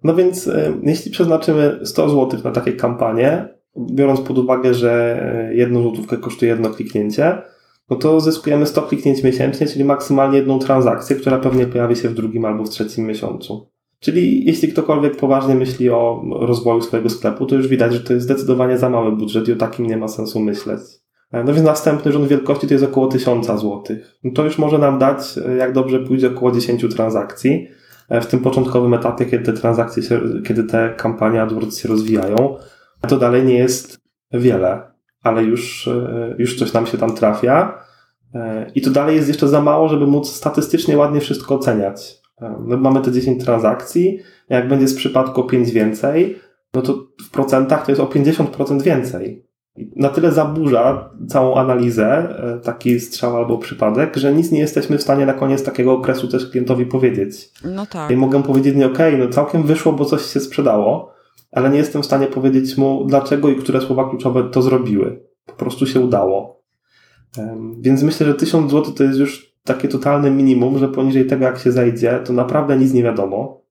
No 0.03 0.15
więc 0.15 0.47
e, 0.47 0.73
jeśli 0.83 1.11
przeznaczymy 1.11 1.79
100 1.83 2.09
zł 2.09 2.39
na 2.43 2.51
takie 2.51 2.73
kampanie, 2.73 3.57
biorąc 3.91 4.21
pod 4.21 4.37
uwagę, 4.37 4.73
że 4.73 5.21
e, 5.21 5.55
jedną 5.55 5.81
złotówkę 5.81 6.17
kosztuje 6.17 6.51
jedno 6.51 6.69
kliknięcie, 6.69 7.41
no 7.89 7.97
to 7.97 8.19
zyskujemy 8.19 8.65
100 8.65 8.81
kliknięć 8.81 9.23
miesięcznie, 9.23 9.67
czyli 9.67 9.85
maksymalnie 9.85 10.37
jedną 10.37 10.59
transakcję, 10.59 11.15
która 11.15 11.37
pewnie 11.37 11.65
pojawi 11.65 11.95
się 11.95 12.09
w 12.09 12.13
drugim 12.13 12.45
albo 12.45 12.63
w 12.63 12.69
trzecim 12.69 13.05
miesiącu. 13.05 13.69
Czyli 13.99 14.45
jeśli 14.45 14.67
ktokolwiek 14.67 15.15
poważnie 15.15 15.55
myśli 15.55 15.89
o 15.89 16.23
rozwoju 16.39 16.81
swojego 16.81 17.09
sklepu, 17.09 17.45
to 17.45 17.55
już 17.55 17.67
widać, 17.67 17.93
że 17.93 17.99
to 17.99 18.13
jest 18.13 18.25
zdecydowanie 18.25 18.77
za 18.77 18.89
mały 18.89 19.11
budżet 19.11 19.47
i 19.47 19.53
o 19.53 19.55
takim 19.55 19.85
nie 19.85 19.97
ma 19.97 20.07
sensu 20.07 20.39
myśleć. 20.39 20.81
E, 21.31 21.43
no 21.43 21.53
więc 21.53 21.65
następny 21.65 22.11
rząd 22.11 22.27
wielkości 22.27 22.67
to 22.67 22.73
jest 22.73 22.85
około 22.85 23.07
1000 23.07 23.47
zł. 23.47 23.83
No 24.23 24.31
to 24.35 24.43
już 24.43 24.57
może 24.57 24.77
nam 24.77 24.99
dać, 24.99 25.39
jak 25.57 25.73
dobrze 25.73 25.99
pójdzie, 25.99 26.27
około 26.27 26.51
10 26.51 26.95
transakcji 26.95 27.67
w 28.09 28.25
tym 28.25 28.39
początkowym 28.39 28.93
etapie, 28.93 29.25
kiedy 29.25 29.43
te 29.43 29.53
transakcje, 29.53 30.03
się, 30.03 30.21
kiedy 30.45 30.63
te 30.63 30.93
kampanie 30.97 31.41
AdWords 31.41 31.77
się 31.77 31.89
rozwijają. 31.89 32.57
To 33.07 33.17
dalej 33.17 33.43
nie 33.43 33.57
jest 33.57 33.99
wiele, 34.31 34.81
ale 35.23 35.43
już, 35.43 35.89
już 36.37 36.59
coś 36.59 36.73
nam 36.73 36.85
się 36.85 36.97
tam 36.97 37.15
trafia. 37.15 37.83
I 38.75 38.81
to 38.81 38.89
dalej 38.89 39.15
jest 39.15 39.27
jeszcze 39.27 39.47
za 39.47 39.61
mało, 39.61 39.89
żeby 39.89 40.07
móc 40.07 40.29
statystycznie 40.29 40.97
ładnie 40.97 41.21
wszystko 41.21 41.55
oceniać. 41.55 42.21
No, 42.41 42.77
mamy 42.77 43.01
te 43.01 43.11
10 43.11 43.45
transakcji, 43.45 44.19
jak 44.49 44.67
będzie 44.67 44.87
z 44.87 44.95
przypadku 44.95 45.43
5 45.43 45.71
więcej, 45.71 46.39
no 46.73 46.81
to 46.81 47.07
w 47.27 47.31
procentach 47.31 47.85
to 47.85 47.91
jest 47.91 48.01
o 48.01 48.05
50% 48.05 48.81
więcej 48.81 49.46
na 49.95 50.09
tyle 50.09 50.31
zaburza 50.31 51.09
całą 51.27 51.55
analizę, 51.55 52.07
e, 52.07 52.59
taki 52.59 52.99
strzał 52.99 53.37
albo 53.37 53.57
przypadek, 53.57 54.17
że 54.17 54.33
nic 54.33 54.51
nie 54.51 54.59
jesteśmy 54.59 54.97
w 54.97 55.01
stanie 55.01 55.25
na 55.25 55.33
koniec 55.33 55.63
takiego 55.63 55.93
okresu 55.93 56.27
też 56.27 56.49
klientowi 56.49 56.85
powiedzieć. 56.85 57.49
No 57.65 57.85
tak. 57.85 58.11
I 58.11 58.15
mogę 58.15 58.43
powiedzieć, 58.43 58.75
nie 58.75 58.85
okej, 58.85 59.15
okay, 59.15 59.25
no 59.25 59.33
całkiem 59.33 59.63
wyszło, 59.63 59.93
bo 59.93 60.05
coś 60.05 60.21
się 60.21 60.39
sprzedało, 60.39 61.13
ale 61.51 61.69
nie 61.69 61.77
jestem 61.77 62.01
w 62.01 62.05
stanie 62.05 62.27
powiedzieć 62.27 62.77
mu, 62.77 63.05
dlaczego 63.05 63.49
i 63.49 63.55
które 63.55 63.81
słowa 63.81 64.09
kluczowe 64.09 64.43
to 64.51 64.61
zrobiły. 64.61 65.23
Po 65.45 65.53
prostu 65.53 65.87
się 65.87 65.99
udało. 65.99 66.63
Więc 67.79 68.03
myślę, 68.03 68.27
że 68.27 68.33
1000 68.33 68.71
zł 68.71 68.93
to 68.93 69.03
jest 69.03 69.19
już 69.19 69.57
takie 69.63 69.87
totalne 69.87 70.31
minimum, 70.31 70.77
że 70.77 70.87
poniżej 70.87 71.25
tego 71.25 71.45
jak 71.45 71.59
się 71.59 71.71
zajdzie, 71.71 72.19
to 72.25 72.33
naprawdę 72.33 72.77
nic 72.77 72.93
nie 72.93 73.03
wiadomo. 73.03 73.61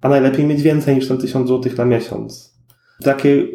A 0.00 0.08
najlepiej 0.08 0.46
mieć 0.46 0.62
więcej 0.62 0.96
niż 0.96 1.08
ten 1.08 1.18
1000 1.18 1.48
zł 1.48 1.72
na 1.78 1.84
miesiąc 1.84 2.51
takie 3.04 3.28
y, 3.28 3.48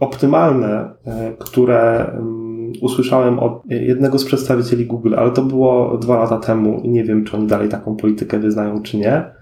optymalne, 0.00 0.94
y, 1.06 1.36
które 1.38 2.06
mm, 2.06 2.72
usłyszałem 2.82 3.38
od 3.38 3.62
jednego 3.70 4.18
z 4.18 4.24
przedstawicieli 4.24 4.86
Google, 4.86 5.14
ale 5.14 5.30
to 5.30 5.42
było 5.42 5.98
dwa 5.98 6.18
lata 6.18 6.38
temu 6.38 6.80
i 6.84 6.88
nie 6.88 7.04
wiem, 7.04 7.24
czy 7.24 7.36
oni 7.36 7.46
dalej 7.46 7.68
taką 7.68 7.96
politykę 7.96 8.38
wyznają, 8.38 8.82
czy 8.82 8.96
nie. 8.96 9.38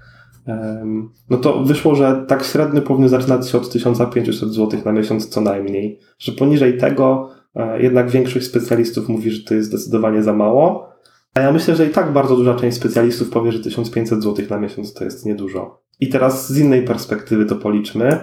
No 1.31 1.37
to 1.37 1.65
wyszło, 1.65 1.95
że 1.95 2.25
tak 2.29 2.45
średnio 2.45 2.83
powinien 2.83 3.09
zaczynać 3.09 3.51
się 3.51 3.59
od 3.59 3.73
1500 3.73 4.49
zł 4.49 4.81
na 4.85 4.93
miesiąc 4.93 5.29
co 5.29 5.41
najmniej. 5.41 5.99
Że 6.19 6.33
poniżej 6.33 6.79
tego 6.79 7.31
e, 7.55 7.83
jednak 7.83 8.11
większość 8.11 8.47
specjalistów 8.47 9.09
mówi, 9.09 9.31
że 9.31 9.45
to 9.45 9.55
jest 9.55 9.69
zdecydowanie 9.69 10.23
za 10.23 10.33
mało. 10.33 10.89
A 11.35 11.41
ja 11.41 11.53
myślę, 11.53 11.77
że 11.77 11.87
i 11.87 11.91
tak 11.91 12.13
bardzo 12.13 12.37
duża 12.37 12.55
część 12.55 12.77
specjalistów 12.77 13.31
powie, 13.31 13.53
że 13.53 13.61
1500 13.61 14.23
zł 14.23 14.47
na 14.51 14.59
miesiąc 14.59 14.95
to 14.95 15.05
jest 15.05 15.27
niedużo. 15.27 15.83
I 16.01 16.09
teraz 16.09 16.49
z 16.53 16.59
innej 16.59 16.83
perspektywy 16.83 17.45
to 17.45 17.57
policzmy 17.57 18.21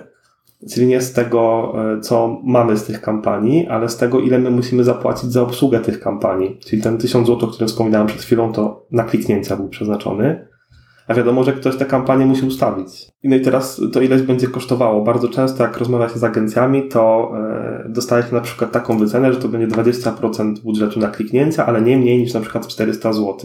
Czyli 0.71 0.87
nie 0.87 1.01
z 1.01 1.13
tego, 1.13 1.73
e, 1.97 2.01
co 2.01 2.41
mamy 2.43 2.77
z 2.77 2.83
tych 2.83 3.01
kampanii, 3.01 3.67
ale 3.67 3.89
z 3.89 3.97
tego, 3.97 4.19
ile 4.19 4.39
my 4.39 4.51
musimy 4.51 4.83
zapłacić 4.83 5.31
za 5.31 5.41
obsługę 5.41 5.79
tych 5.79 5.99
kampanii. 5.99 6.59
Czyli 6.65 6.81
ten 6.81 6.97
1000 6.97 7.27
zł, 7.27 7.49
o 7.49 7.51
którym 7.51 7.67
wspominałem 7.67 8.07
przed 8.07 8.21
chwilą, 8.21 8.53
to 8.53 8.85
na 8.91 9.03
kliknięcia 9.03 9.55
był 9.55 9.69
przeznaczony. 9.69 10.47
A 11.07 11.13
wiadomo, 11.13 11.43
że 11.43 11.53
ktoś 11.53 11.75
te 11.75 11.85
kampanie 11.85 12.25
musi 12.25 12.45
ustawić. 12.45 13.11
No 13.23 13.35
i 13.35 13.41
teraz 13.41 13.81
to 13.93 14.01
ileś 14.01 14.21
będzie 14.21 14.47
kosztowało. 14.47 15.03
Bardzo 15.03 15.27
często, 15.27 15.63
jak 15.63 15.77
rozmawia 15.77 16.09
się 16.09 16.19
z 16.19 16.23
agencjami, 16.23 16.87
to 16.87 17.31
e, 17.37 17.89
dostaje 17.89 18.23
się 18.23 18.35
na 18.35 18.41
przykład 18.41 18.71
taką 18.71 18.97
wycenę, 18.97 19.33
że 19.33 19.39
to 19.39 19.47
będzie 19.47 19.67
20% 19.75 20.59
budżetu 20.59 20.99
na 20.99 21.07
kliknięcia, 21.07 21.65
ale 21.65 21.81
nie 21.81 21.97
mniej 21.97 22.19
niż 22.19 22.33
na 22.33 22.39
przykład 22.39 22.67
400 22.67 23.13
zł. 23.13 23.35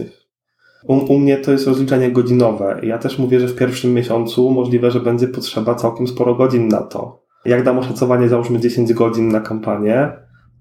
U, 0.83 1.13
u, 1.13 1.19
mnie 1.19 1.37
to 1.37 1.51
jest 1.51 1.67
rozliczenie 1.67 2.11
godzinowe. 2.11 2.79
Ja 2.83 2.97
też 2.97 3.19
mówię, 3.19 3.39
że 3.39 3.47
w 3.47 3.55
pierwszym 3.55 3.93
miesiącu 3.93 4.51
możliwe, 4.51 4.91
że 4.91 4.99
będzie 4.99 5.27
potrzeba 5.27 5.75
całkiem 5.75 6.07
sporo 6.07 6.35
godzin 6.35 6.67
na 6.67 6.81
to. 6.81 7.23
Jak 7.45 7.63
dam 7.63 7.79
oszacowanie, 7.79 8.29
załóżmy 8.29 8.59
10 8.59 8.93
godzin 8.93 9.27
na 9.27 9.39
kampanię, 9.39 10.11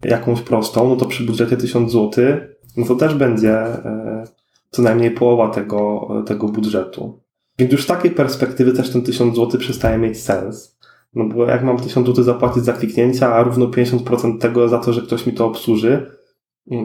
jakąś 0.05 0.41
prostą, 0.41 0.89
no 0.89 0.97
to 0.97 1.07
przy 1.07 1.25
budżecie 1.25 1.57
1000 1.57 1.93
zł, 1.93 2.25
no 2.77 2.87
to 2.87 2.95
też 2.95 3.15
będzie 3.15 3.55
e, 3.55 4.25
co 4.71 4.83
najmniej 4.83 5.11
połowa 5.11 5.49
tego, 5.49 6.09
tego 6.27 6.49
budżetu. 6.49 7.21
Więc 7.59 7.73
już 7.73 7.85
z 7.85 7.87
takiej 7.87 8.11
perspektywy 8.11 8.73
też 8.73 8.91
ten 8.91 9.03
1000 9.03 9.37
zł 9.37 9.61
przestaje 9.61 9.99
mieć 9.99 10.21
sens. 10.21 10.79
No 11.15 11.25
bo 11.25 11.47
jak 11.47 11.65
mam 11.65 11.77
1000 11.77 12.07
zł 12.07 12.25
zapłacić 12.25 12.65
za 12.65 12.73
kliknięcia, 12.73 13.35
a 13.35 13.43
równo 13.43 13.67
50% 13.67 14.39
tego 14.39 14.69
za 14.69 14.79
to, 14.79 14.93
że 14.93 15.03
ktoś 15.03 15.27
mi 15.27 15.33
to 15.33 15.47
obsłuży, 15.47 16.18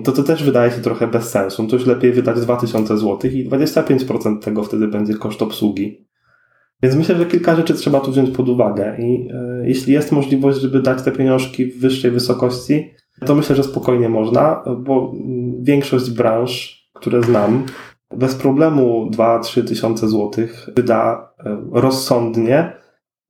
to 0.04 0.12
to 0.12 0.24
też 0.24 0.44
wydaje 0.44 0.72
się 0.72 0.82
trochę 0.82 1.08
bez 1.08 1.30
sensu. 1.30 1.68
To 1.68 1.76
już 1.76 1.86
lepiej 1.86 2.12
wydać 2.12 2.42
2000 2.42 2.98
zł 2.98 3.32
i 3.32 3.50
25% 3.50 4.40
tego 4.40 4.64
wtedy 4.64 4.88
będzie 4.88 5.14
koszt 5.14 5.42
obsługi. 5.42 6.08
Więc 6.84 6.96
myślę, 6.96 7.16
że 7.16 7.26
kilka 7.26 7.56
rzeczy 7.56 7.74
trzeba 7.74 8.00
tu 8.00 8.12
wziąć 8.12 8.30
pod 8.30 8.50
uwagę 8.50 8.96
i 9.00 9.30
e, 9.34 9.64
jeśli 9.68 9.94
jest 9.94 10.12
możliwość, 10.12 10.60
żeby 10.60 10.82
dać 10.82 11.02
te 11.02 11.12
pieniążki 11.12 11.66
w 11.66 11.80
wyższej 11.80 12.12
wysokości, 12.12 12.94
to 13.26 13.36
myślę, 13.36 13.56
że 13.56 13.64
spokojnie 13.64 14.10
można, 14.10 14.64
bo 14.78 15.14
większość 15.62 16.12
branż, 16.12 16.84
które 16.94 17.24
znam, 17.24 17.66
bez 18.18 18.36
problemu 18.36 19.10
2-3 19.12 19.68
tysiące 19.68 20.08
złotych 20.08 20.70
wyda 20.76 21.34
e, 21.46 21.58
rozsądnie, 21.72 22.74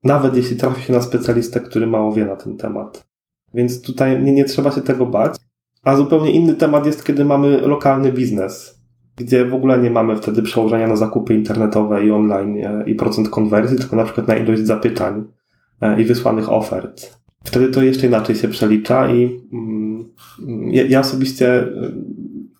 nawet 0.03 0.35
jeśli 0.35 0.57
trafi 0.57 0.81
się 0.81 0.93
na 0.93 1.01
specjalistę, 1.01 1.59
który 1.59 1.87
mało 1.87 2.13
wie 2.13 2.25
na 2.25 2.35
ten 2.35 2.57
temat. 2.57 3.07
Więc 3.53 3.81
tutaj 3.81 4.23
nie, 4.23 4.33
nie 4.33 4.45
trzeba 4.45 4.71
się 4.71 4.81
tego 4.81 5.05
bać. 5.05 5.35
A 5.83 5.95
zupełnie 5.95 6.31
inny 6.31 6.53
temat 6.55 6.85
jest, 6.85 7.05
kiedy 7.05 7.25
mamy 7.25 7.61
lokalny 7.61 8.11
biznes, 8.11 8.83
gdzie 9.15 9.45
w 9.45 9.53
ogóle 9.53 9.77
nie 9.77 9.89
mamy 9.89 10.15
wtedy 10.15 10.41
przełożenia 10.41 10.87
na 10.87 10.95
zakupy 10.95 11.33
internetowe 11.33 12.05
i 12.05 12.11
online 12.11 12.57
e, 12.57 12.83
i 12.87 12.95
procent 12.95 13.29
konwersji, 13.29 13.77
tylko 13.77 13.95
na 13.95 14.03
przykład 14.03 14.27
na 14.27 14.35
ilość 14.35 14.61
zapytań 14.61 15.23
e, 15.81 16.01
i 16.01 16.05
wysłanych 16.05 16.51
ofert. 16.51 17.17
Wtedy 17.43 17.67
to 17.67 17.83
jeszcze 17.83 18.07
inaczej 18.07 18.35
się 18.35 18.47
przelicza 18.47 19.13
i 19.13 19.41
mm, 19.53 20.05
ja, 20.71 20.83
ja 20.83 20.99
osobiście 20.99 21.67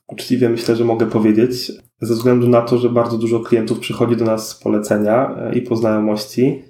uczciwie 0.07 0.49
myślę, 0.49 0.75
że 0.75 0.85
mogę 0.85 1.05
powiedzieć, 1.05 1.71
ze 2.01 2.13
względu 2.13 2.49
na 2.49 2.61
to, 2.61 2.77
że 2.77 2.89
bardzo 2.89 3.17
dużo 3.17 3.39
klientów 3.39 3.79
przychodzi 3.79 4.15
do 4.15 4.25
nas 4.25 4.49
z 4.49 4.55
polecenia 4.55 5.35
e, 5.37 5.55
i 5.55 5.61
po 5.61 5.75
znajomości. 5.75 6.63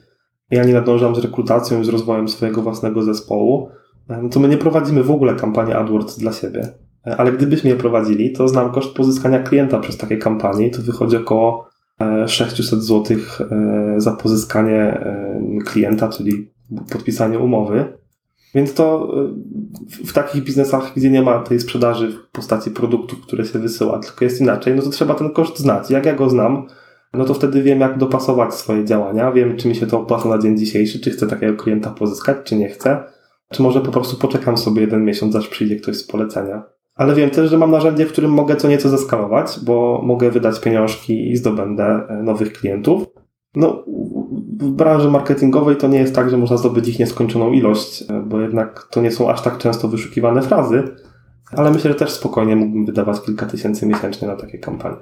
Ja 0.51 0.63
nie 0.63 0.73
nadążam 0.73 1.15
z 1.15 1.19
rekrutacją 1.19 1.81
i 1.81 1.85
z 1.85 1.89
rozwojem 1.89 2.27
swojego 2.27 2.61
własnego 2.61 3.03
zespołu, 3.03 3.69
e, 3.69 3.82
no 4.09 4.29
to 4.29 4.39
my 4.39 4.47
nie 4.47 4.57
prowadzimy 4.57 5.03
w 5.03 5.11
ogóle 5.11 5.35
kampanii 5.35 5.73
AdWords 5.73 6.17
dla 6.17 6.33
siebie. 6.33 6.67
E, 7.07 7.17
ale 7.17 7.31
gdybyśmy 7.31 7.69
je 7.69 7.75
prowadzili, 7.75 8.31
to 8.31 8.47
znam 8.47 8.71
koszt 8.71 8.95
pozyskania 8.95 9.39
klienta 9.39 9.79
przez 9.79 9.97
takie 9.97 10.17
kampanie 10.17 10.69
to 10.69 10.81
wychodzi 10.81 11.17
około 11.17 11.73
600 12.27 12.83
zł 12.83 13.17
za 13.97 14.11
pozyskanie 14.11 15.05
klienta, 15.65 16.09
czyli 16.09 16.51
podpisanie 16.91 17.39
umowy. 17.39 17.97
Więc 18.55 18.73
to 18.73 19.13
w 20.05 20.13
takich 20.13 20.43
biznesach, 20.43 20.91
gdzie 20.95 21.09
nie 21.09 21.21
ma 21.21 21.39
tej 21.39 21.59
sprzedaży 21.59 22.11
w 22.11 22.31
postaci 22.31 22.71
produktów, 22.71 23.21
które 23.21 23.45
się 23.45 23.59
wysyła, 23.59 23.99
tylko 23.99 24.25
jest 24.25 24.41
inaczej, 24.41 24.75
no 24.75 24.81
to 24.81 24.89
trzeba 24.89 25.13
ten 25.13 25.29
koszt 25.29 25.59
znać. 25.59 25.89
Jak 25.89 26.05
ja 26.05 26.15
go 26.15 26.29
znam, 26.29 26.67
no 27.13 27.25
to 27.25 27.33
wtedy 27.33 27.63
wiem, 27.63 27.79
jak 27.79 27.97
dopasować 27.97 28.53
swoje 28.53 28.85
działania, 28.85 29.31
wiem, 29.31 29.57
czy 29.57 29.67
mi 29.67 29.75
się 29.75 29.87
to 29.87 29.99
opłaca 29.99 30.29
na 30.29 30.37
dzień 30.37 30.57
dzisiejszy, 30.57 30.99
czy 30.99 31.11
chcę 31.11 31.27
takiego 31.27 31.63
klienta 31.63 31.89
pozyskać, 31.89 32.37
czy 32.43 32.55
nie 32.55 32.69
chcę, 32.69 33.03
czy 33.53 33.63
może 33.63 33.81
po 33.81 33.91
prostu 33.91 34.17
poczekam 34.17 34.57
sobie 34.57 34.81
jeden 34.81 35.05
miesiąc, 35.05 35.35
aż 35.35 35.47
przyjdzie 35.47 35.75
ktoś 35.75 35.97
z 35.97 36.07
polecenia. 36.07 36.63
Ale 36.95 37.15
wiem 37.15 37.29
też, 37.29 37.49
że 37.49 37.57
mam 37.57 37.71
narzędzie, 37.71 38.05
w 38.05 38.11
którym 38.11 38.31
mogę 38.31 38.55
co 38.55 38.67
nieco 38.67 38.89
zeskalować, 38.89 39.59
bo 39.63 40.01
mogę 40.03 40.31
wydać 40.31 40.59
pieniążki 40.59 41.31
i 41.31 41.37
zdobędę 41.37 42.07
e, 42.09 42.23
nowych 42.23 42.53
klientów. 42.53 43.07
No, 43.55 43.83
w 44.59 44.69
branży 44.69 45.09
marketingowej 45.09 45.75
to 45.75 45.87
nie 45.87 45.99
jest 45.99 46.15
tak, 46.15 46.29
że 46.29 46.37
można 46.37 46.57
zdobyć 46.57 46.87
ich 46.87 46.99
nieskończoną 46.99 47.51
ilość, 47.51 48.03
bo 48.25 48.41
jednak 48.41 48.87
to 48.91 49.01
nie 49.01 49.11
są 49.11 49.29
aż 49.29 49.41
tak 49.41 49.57
często 49.57 49.87
wyszukiwane 49.87 50.41
frazy, 50.41 50.83
ale 51.51 51.71
myślę, 51.71 51.91
że 51.91 51.95
też 51.95 52.11
spokojnie 52.11 52.55
mógłbym 52.55 52.85
wydawać 52.85 53.21
kilka 53.21 53.45
tysięcy 53.45 53.85
miesięcznie 53.85 54.27
na 54.27 54.35
takie 54.35 54.57
kampanie. 54.57 54.97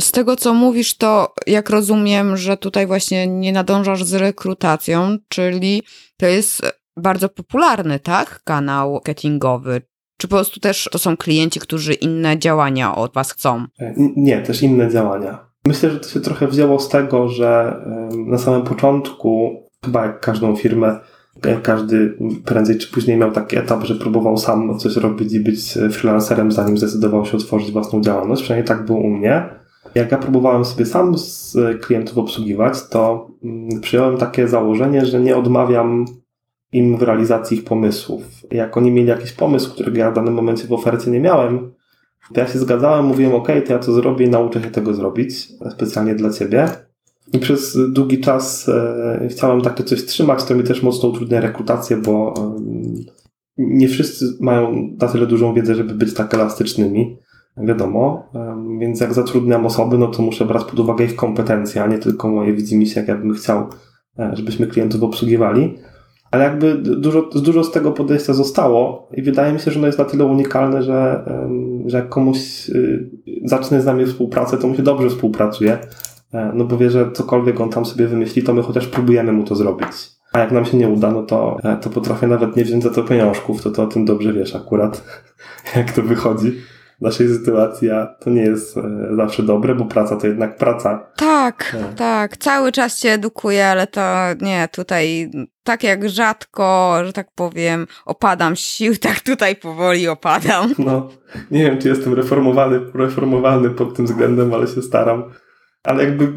Z 0.00 0.12
tego, 0.12 0.36
co 0.36 0.54
mówisz, 0.54 0.96
to 0.96 1.34
jak 1.46 1.70
rozumiem, 1.70 2.36
że 2.36 2.56
tutaj 2.56 2.86
właśnie 2.86 3.26
nie 3.26 3.52
nadążasz 3.52 4.04
z 4.04 4.14
rekrutacją, 4.14 5.16
czyli 5.28 5.82
to 6.16 6.26
jest 6.26 6.62
bardzo 6.98 7.28
popularny, 7.28 8.00
tak? 8.00 8.40
Kanał 8.44 9.00
marketingowy. 9.08 9.82
Czy 10.20 10.28
po 10.28 10.36
prostu 10.36 10.60
też 10.60 10.88
to 10.92 10.98
są 10.98 11.16
klienci, 11.16 11.60
którzy 11.60 11.92
inne 11.92 12.38
działania 12.38 12.94
od 12.94 13.14
Was 13.14 13.32
chcą? 13.32 13.64
Nie, 14.16 14.42
też 14.42 14.62
inne 14.62 14.90
działania. 14.90 15.48
Myślę, 15.66 15.90
że 15.90 16.00
to 16.00 16.08
się 16.08 16.20
trochę 16.20 16.48
wzięło 16.48 16.80
z 16.80 16.88
tego, 16.88 17.28
że 17.28 17.80
na 18.26 18.38
samym 18.38 18.62
początku, 18.62 19.62
chyba 19.84 20.06
jak 20.06 20.20
każdą 20.20 20.56
firmę, 20.56 21.00
każdy 21.62 22.18
prędzej 22.44 22.78
czy 22.78 22.92
później 22.92 23.16
miał 23.16 23.32
taki 23.32 23.56
etap, 23.56 23.84
że 23.84 23.94
próbował 23.94 24.36
sam 24.36 24.78
coś 24.78 24.96
robić 24.96 25.32
i 25.32 25.40
być 25.40 25.78
freelancerem, 25.92 26.52
zanim 26.52 26.78
zdecydował 26.78 27.26
się 27.26 27.36
otworzyć 27.36 27.72
własną 27.72 28.00
działalność. 28.00 28.42
Przynajmniej 28.42 28.68
tak 28.68 28.84
było 28.84 28.98
u 28.98 29.10
mnie. 29.10 29.48
Jak 29.94 30.12
ja 30.12 30.18
próbowałem 30.18 30.64
sobie 30.64 30.86
sam 30.86 31.18
z 31.18 31.56
klientów 31.80 32.18
obsługiwać, 32.18 32.88
to 32.90 33.30
mm, 33.44 33.80
przyjąłem 33.80 34.16
takie 34.16 34.48
założenie, 34.48 35.06
że 35.06 35.20
nie 35.20 35.36
odmawiam 35.36 36.04
im 36.72 36.96
w 36.96 37.02
realizacji 37.02 37.58
ich 37.58 37.64
pomysłów. 37.64 38.22
Jak 38.50 38.76
oni 38.76 38.90
mieli 38.90 39.08
jakiś 39.08 39.32
pomysł, 39.32 39.72
którego 39.72 39.98
ja 39.98 40.10
w 40.10 40.14
danym 40.14 40.34
momencie 40.34 40.66
w 40.68 40.72
ofercie 40.72 41.10
nie 41.10 41.20
miałem, 41.20 41.72
to 42.34 42.40
ja 42.40 42.46
się 42.46 42.58
zgadzałem, 42.58 43.06
mówiłem, 43.06 43.34
ok, 43.34 43.48
to 43.66 43.72
ja 43.72 43.78
to 43.78 43.92
zrobię 43.92 44.26
i 44.26 44.30
nauczę 44.30 44.62
się 44.62 44.70
tego 44.70 44.94
zrobić, 44.94 45.48
specjalnie 45.70 46.14
dla 46.14 46.30
ciebie. 46.30 46.68
I 47.32 47.38
przez 47.38 47.78
długi 47.92 48.20
czas 48.20 48.68
e, 48.68 49.28
chciałem 49.30 49.60
takie 49.60 49.84
coś 49.84 50.04
trzymać, 50.04 50.44
to 50.44 50.54
mi 50.54 50.64
też 50.64 50.82
mocno 50.82 51.08
utrudnia 51.08 51.40
rekrutację, 51.40 51.96
bo 51.96 52.34
e, 52.36 52.60
nie 53.58 53.88
wszyscy 53.88 54.24
mają 54.40 54.96
na 55.00 55.08
tyle 55.08 55.26
dużą 55.26 55.54
wiedzę, 55.54 55.74
żeby 55.74 55.94
być 55.94 56.14
tak 56.14 56.34
elastycznymi, 56.34 57.16
wiadomo. 57.56 58.30
E, 58.34 58.78
więc 58.80 59.00
jak 59.00 59.14
zatrudniam 59.14 59.66
osoby, 59.66 59.98
no 59.98 60.06
to 60.06 60.22
muszę 60.22 60.44
brać 60.44 60.64
pod 60.64 60.78
uwagę 60.78 61.04
ich 61.04 61.16
kompetencje, 61.16 61.82
a 61.82 61.86
nie 61.86 61.98
tylko 61.98 62.28
moje 62.28 62.52
widzimisię, 62.52 63.00
jak 63.00 63.08
ja 63.08 63.16
bym 63.16 63.34
chciał, 63.34 63.66
e, 64.18 64.30
żebyśmy 64.36 64.66
klientów 64.66 65.02
obsługiwali. 65.02 65.78
Ale 66.30 66.44
jakby 66.44 66.74
dużo, 66.74 67.22
dużo 67.22 67.64
z 67.64 67.70
tego 67.70 67.92
podejścia 67.92 68.32
zostało 68.32 69.08
i 69.12 69.22
wydaje 69.22 69.52
mi 69.52 69.60
się, 69.60 69.70
że 69.70 69.78
ono 69.78 69.86
jest 69.86 69.98
na 69.98 70.04
tyle 70.04 70.24
unikalne, 70.24 70.82
że, 70.82 71.24
że 71.86 71.96
jak 71.96 72.08
komuś 72.08 72.68
y, 72.68 73.10
zacznie 73.44 73.80
z 73.80 73.86
nami 73.86 74.06
współpracę, 74.06 74.58
to 74.58 74.68
mu 74.68 74.76
się 74.76 74.82
dobrze 74.82 75.10
współpracuje, 75.10 75.78
e, 76.32 76.52
no 76.54 76.64
bo 76.64 76.78
wie, 76.78 76.90
że 76.90 77.12
cokolwiek 77.12 77.60
on 77.60 77.70
tam 77.70 77.86
sobie 77.86 78.06
wymyśli, 78.06 78.42
to 78.42 78.54
my 78.54 78.62
chociaż 78.62 78.86
próbujemy 78.86 79.32
mu 79.32 79.44
to 79.44 79.56
zrobić. 79.56 79.88
A 80.32 80.38
jak 80.38 80.52
nam 80.52 80.64
się 80.64 80.76
nie 80.76 80.88
uda, 80.88 81.10
no 81.10 81.22
to, 81.22 81.56
e, 81.64 81.76
to 81.76 81.90
potrafię 81.90 82.26
nawet 82.26 82.56
nie 82.56 82.64
wziąć 82.64 82.84
za 82.84 82.90
to 82.90 83.02
pieniążków, 83.02 83.62
to 83.62 83.70
to 83.70 83.82
o 83.82 83.86
tym 83.86 84.04
dobrze 84.04 84.32
wiesz 84.32 84.56
akurat, 84.56 85.04
jak 85.76 85.92
to 85.92 86.02
wychodzi 86.02 86.52
naszej 87.00 87.28
sytuacji, 87.28 87.90
a 87.90 88.06
to 88.06 88.30
nie 88.30 88.42
jest 88.42 88.76
e, 88.76 88.82
zawsze 89.16 89.42
dobre, 89.42 89.74
bo 89.74 89.84
praca 89.84 90.16
to 90.16 90.26
jednak 90.26 90.56
praca. 90.56 91.06
Tak, 91.16 91.76
no. 91.80 91.88
tak. 91.96 92.36
Cały 92.36 92.72
czas 92.72 92.98
się 92.98 93.08
edukuję, 93.08 93.66
ale 93.66 93.86
to 93.86 94.00
nie, 94.40 94.68
tutaj 94.72 95.30
tak 95.68 95.84
jak 95.84 96.08
rzadko, 96.08 96.96
że 97.04 97.12
tak 97.12 97.28
powiem, 97.34 97.86
opadam 98.06 98.56
sił, 98.56 98.96
tak 99.06 99.20
tutaj 99.20 99.56
powoli 99.56 100.08
opadam. 100.08 100.74
No, 100.78 101.08
nie 101.50 101.64
wiem, 101.64 101.78
czy 101.78 101.88
jestem 101.88 102.14
reformowany, 102.14 102.80
reformowany 102.94 103.70
pod 103.70 103.96
tym 103.96 104.06
względem, 104.06 104.54
ale 104.54 104.66
się 104.66 104.82
staram. 104.82 105.22
Ale 105.84 106.04
jakby 106.04 106.32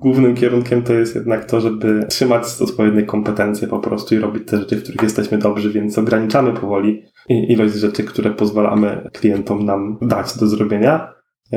głównym 0.00 0.34
kierunkiem 0.34 0.82
to 0.82 0.92
jest 0.92 1.14
jednak 1.14 1.44
to, 1.44 1.60
żeby 1.60 2.06
trzymać 2.08 2.44
odpowiednie 2.60 3.02
kompetencje 3.02 3.68
po 3.68 3.78
prostu 3.78 4.14
i 4.14 4.18
robić 4.18 4.48
te 4.48 4.58
rzeczy, 4.58 4.76
w 4.76 4.82
których 4.82 5.02
jesteśmy 5.02 5.38
dobrzy, 5.38 5.72
więc 5.72 5.98
ograniczamy 5.98 6.52
powoli 6.52 7.02
ilość 7.28 7.74
rzeczy, 7.74 8.04
które 8.04 8.30
pozwalamy 8.30 9.10
klientom 9.12 9.64
nam 9.64 9.98
dać 10.02 10.38
do 10.38 10.46
zrobienia, 10.46 11.12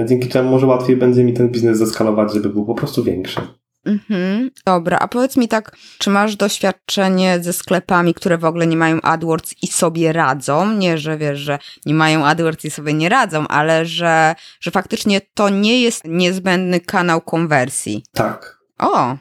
dzięki 0.06 0.30
czemu 0.30 0.52
może 0.52 0.66
łatwiej 0.66 0.98
będzie 0.98 1.24
mi 1.24 1.34
ten 1.34 1.50
biznes 1.50 1.78
zeskalować, 1.78 2.34
żeby 2.34 2.50
był 2.50 2.66
po 2.66 2.76
prostu 2.76 3.04
większy. 3.04 3.42
Mhm, 3.86 4.50
dobra, 4.66 4.98
a 5.00 5.08
powiedz 5.08 5.38
mi 5.38 5.48
tak, 5.48 5.76
czy 5.98 6.10
masz 6.10 6.36
doświadczenie 6.36 7.40
ze 7.42 7.54
sklepami, 7.54 8.14
które 8.14 8.38
w 8.38 8.46
ogóle 8.46 8.68
nie 8.68 8.78
mają 8.78 9.02
AdWords 9.02 9.56
i 9.64 9.68
sobie 9.68 10.14
radzą? 10.14 10.74
Nie, 10.74 10.98
że 10.98 11.18
wiesz, 11.18 11.40
że 11.40 11.60
nie 11.86 11.94
mają 11.94 12.26
AdWords 12.26 12.66
i 12.66 12.70
sobie 12.70 12.94
nie 12.94 13.10
radzą, 13.10 13.48
ale 13.48 13.86
że, 13.86 14.36
że 14.60 14.72
faktycznie 14.72 15.22
to 15.34 15.50
nie 15.50 15.82
jest 15.82 16.06
niezbędny 16.06 16.80
kanał 16.80 17.22
konwersji. 17.22 18.04
Tak. 18.14 18.60
O! 18.80 19.18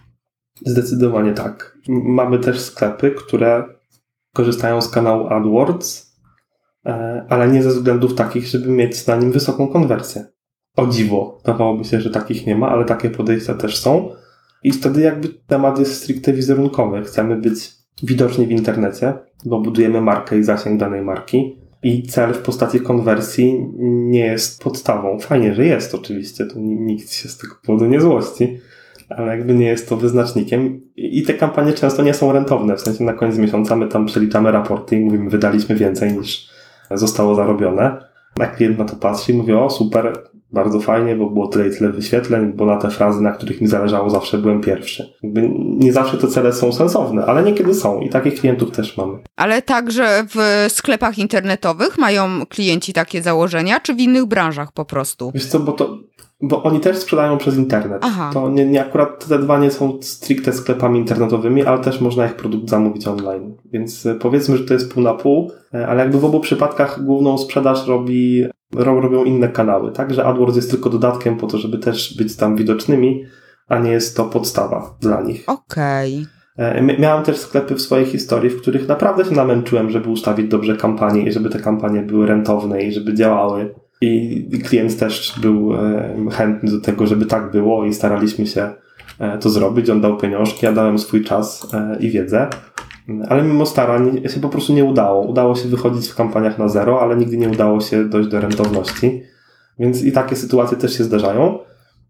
Zdecydowanie 0.67 1.33
tak. 1.33 1.79
Mamy 1.89 2.39
też 2.39 2.61
sklepy, 2.61 3.11
które 3.11 3.65
korzystają 4.35 4.83
z 4.83 4.89
kanału 4.89 5.29
AdWords, 5.29 6.15
e, 6.87 7.27
ale 7.29 7.49
nie 7.49 7.63
ze 7.63 7.69
względów 7.69 8.15
takich, 8.15 8.47
żeby 8.47 8.69
mieć 8.69 9.07
na 9.07 9.17
nim 9.17 9.33
wysoką 9.33 9.69
konwersję. 9.69 10.27
O 10.77 10.87
dziwo, 10.87 11.39
wydawałoby 11.45 11.85
się, 11.85 12.01
że 12.01 12.11
takich 12.11 12.47
nie 12.47 12.57
ma, 12.57 12.69
ale 12.69 12.85
takie 12.85 13.11
podejścia 13.11 13.55
też 13.55 13.77
są. 13.77 14.11
I 14.63 14.73
wtedy 14.73 15.01
jakby 15.01 15.29
temat 15.29 15.79
jest 15.79 16.03
stricte 16.03 16.33
wizerunkowy. 16.33 17.03
Chcemy 17.03 17.37
być 17.37 17.71
widoczni 18.03 18.47
w 18.47 18.51
internecie, 18.51 19.15
bo 19.45 19.61
budujemy 19.61 20.01
markę 20.01 20.39
i 20.39 20.45
zasięg 20.45 20.81
danej 20.81 21.03
marki. 21.03 21.59
I 21.83 22.03
cel 22.03 22.35
w 22.35 22.39
postaci 22.39 22.81
konwersji 22.81 23.67
nie 23.79 24.21
jest 24.27 24.63
podstawą. 24.63 25.19
Fajnie, 25.19 25.55
że 25.55 25.67
jest 25.67 25.95
oczywiście, 25.95 26.47
to 26.47 26.55
nikt 26.59 27.13
się 27.13 27.29
z 27.29 27.39
tego 27.39 27.55
powodu 27.67 27.87
nie 27.87 28.01
złości, 28.01 28.61
ale 29.09 29.37
jakby 29.37 29.55
nie 29.55 29.67
jest 29.67 29.89
to 29.89 29.97
wyznacznikiem. 29.97 30.81
I 30.97 31.23
te 31.23 31.35
kampanie 31.35 31.73
często 31.73 32.03
nie 32.03 32.15
są 32.15 32.33
rentowne, 32.33 32.77
w 32.77 32.81
sensie 32.81 33.05
na 33.05 33.13
koniec 33.13 33.39
miesiąca 33.39 33.77
my 33.77 33.89
tam 33.89 34.07
przeliczamy 34.07 34.53
raporty 34.53 34.97
i 34.97 35.01
mówimy, 35.01 35.31
wydaliśmy 35.31 35.75
więcej 35.75 36.13
niż 36.13 36.49
zostało 36.91 37.35
zarobione. 37.35 38.09
A 38.41 38.47
klient 38.47 38.79
na 38.79 38.85
to 38.85 38.97
patrzy 38.97 39.33
i 39.33 39.35
mówi, 39.35 39.53
o 39.53 39.71
super, 39.71 40.13
bardzo 40.53 40.81
fajnie, 40.81 41.17
bo 41.17 41.31
było 41.31 41.49
tyle 41.49 41.69
i 41.69 41.79
tyle 41.79 41.93
wyświetleń, 41.93 42.53
bo 42.53 42.67
na 42.67 42.77
te 42.77 42.91
frazy, 42.91 43.23
na 43.23 43.33
których 43.33 43.61
mi 43.61 43.67
zależało, 43.67 44.11
zawsze 44.11 44.39
byłem 44.39 44.61
pierwszy. 44.61 45.15
Jakby 45.23 45.51
nie 45.55 45.93
zawsze 45.93 46.19
te 46.19 46.29
cele 46.29 46.53
są 46.53 46.73
sensowne, 46.73 47.27
ale 47.27 47.43
niekiedy 47.43 47.75
są 47.75 48.01
i 48.01 48.09
takich 48.09 48.41
klientów 48.41 48.71
też 48.71 48.97
mamy. 48.97 49.19
Ale 49.37 49.63
także 49.63 50.27
w 50.35 50.67
sklepach 50.73 51.19
internetowych 51.19 51.99
mają 51.99 52.47
klienci 52.49 52.93
takie 52.93 53.23
założenia, 53.23 53.81
czy 53.81 53.95
w 53.95 54.01
innych 54.01 54.27
branżach 54.27 54.73
po 54.73 54.85
prostu? 54.85 55.31
Wiesz 55.35 55.47
co, 55.47 55.61
bo 55.61 55.73
to 55.73 55.99
Bo 56.41 56.63
oni 56.63 56.81
też 56.81 56.97
sprzedają 56.97 57.39
przez 57.39 57.57
internet. 57.57 57.99
Aha. 58.05 58.31
To 58.35 58.51
nie, 58.51 58.67
nie 58.67 58.81
akurat 58.85 59.29
te 59.29 59.39
dwa 59.39 59.59
nie 59.59 59.71
są 59.71 59.99
stricte 60.03 60.53
sklepami 60.53 60.99
internetowymi, 60.99 61.65
ale 61.65 61.79
też 61.79 62.01
można 62.01 62.27
ich 62.27 62.35
produkt 62.35 62.71
zamówić 62.71 63.07
online. 63.09 63.57
Więc 63.73 64.07
e, 64.07 64.15
powiedzmy, 64.15 64.57
że 64.57 64.65
to 64.65 64.75
jest 64.75 64.95
pół 64.95 65.03
na 65.03 65.15
pół, 65.15 65.53
e, 65.75 65.89
ale 65.89 66.03
jakby 66.03 66.21
w 66.21 66.25
obu 66.25 66.41
przypadkach 66.41 67.05
główną 67.05 67.39
sprzedaż 67.39 67.87
robi, 67.87 68.45
ro, 68.75 69.01
robią 69.01 69.25
inne 69.25 69.49
kanały, 69.49 69.93
tak? 69.93 70.15
Że 70.15 70.25
AdWords 70.25 70.57
jest 70.57 70.71
tylko 70.71 70.91
dodatkiem 70.91 71.37
po 71.37 71.47
to, 71.47 71.59
żeby 71.59 71.79
też 71.79 72.17
być 72.17 72.37
tam 72.37 72.57
widocznymi, 72.57 73.25
a 73.69 73.79
nie 73.79 73.91
jest 73.91 74.17
to 74.17 74.25
podstawa 74.25 74.97
dla 75.01 75.23
nich. 75.23 75.45
Okej. 75.47 76.27
E, 76.57 76.83
Miałem 76.83 77.25
też 77.25 77.37
sklepy 77.37 77.75
w 77.75 77.81
swojej 77.81 78.07
historii, 78.07 78.51
w 78.51 78.61
których 78.61 78.89
naprawdę 78.89 79.25
się 79.25 79.35
namęczyłem, 79.35 79.91
żeby 79.91 80.11
ustawić 80.11 80.49
dobrze 80.49 80.77
kampanie 80.77 81.23
i 81.23 81.33
żeby 81.33 81.51
te 81.51 81.59
kampanie 81.59 82.03
były 82.03 82.27
rentowne 82.27 82.83
i 82.83 82.93
żeby 82.93 83.15
działały. 83.15 83.75
I 84.01 84.61
klient 84.65 84.99
też 84.99 85.35
był 85.41 85.75
e, 85.75 86.15
chętny 86.31 86.71
do 86.71 86.81
tego, 86.81 87.07
żeby 87.07 87.27
tak 87.27 87.51
było 87.51 87.85
i 87.85 87.95
staraliśmy 87.95 88.47
się 88.47 88.71
e, 89.19 89.39
to 89.39 89.51
zrobić. 89.51 89.91
On 89.91 90.01
dał 90.01 90.17
pieniążki, 90.17 90.67
ja 90.67 90.73
dałem 90.73 90.99
swój 90.99 91.25
czas 91.25 91.69
i 92.01 92.11
wiedzę. 92.11 92.49
Ale 93.29 93.43
mimo 93.43 93.67
starań 93.67 94.21
się 94.29 94.41
po 94.41 94.49
prostu 94.49 94.73
nie 94.73 94.85
udało. 94.85 95.27
Udało 95.27 95.55
się 95.55 95.69
wychodzić 95.69 96.09
w 96.09 96.15
kampaniach 96.15 96.59
na 96.59 96.69
zero, 96.69 97.01
ale 97.01 97.17
nigdy 97.17 97.37
nie 97.37 97.49
udało 97.49 97.81
się 97.81 98.05
dojść 98.05 98.29
do 98.29 98.41
rentowności. 98.41 99.23
Więc 99.79 100.05
i 100.05 100.13
takie 100.13 100.37
sytuacje 100.37 100.77
też 100.77 100.99
się 100.99 101.05
zdarzają. 101.05 101.59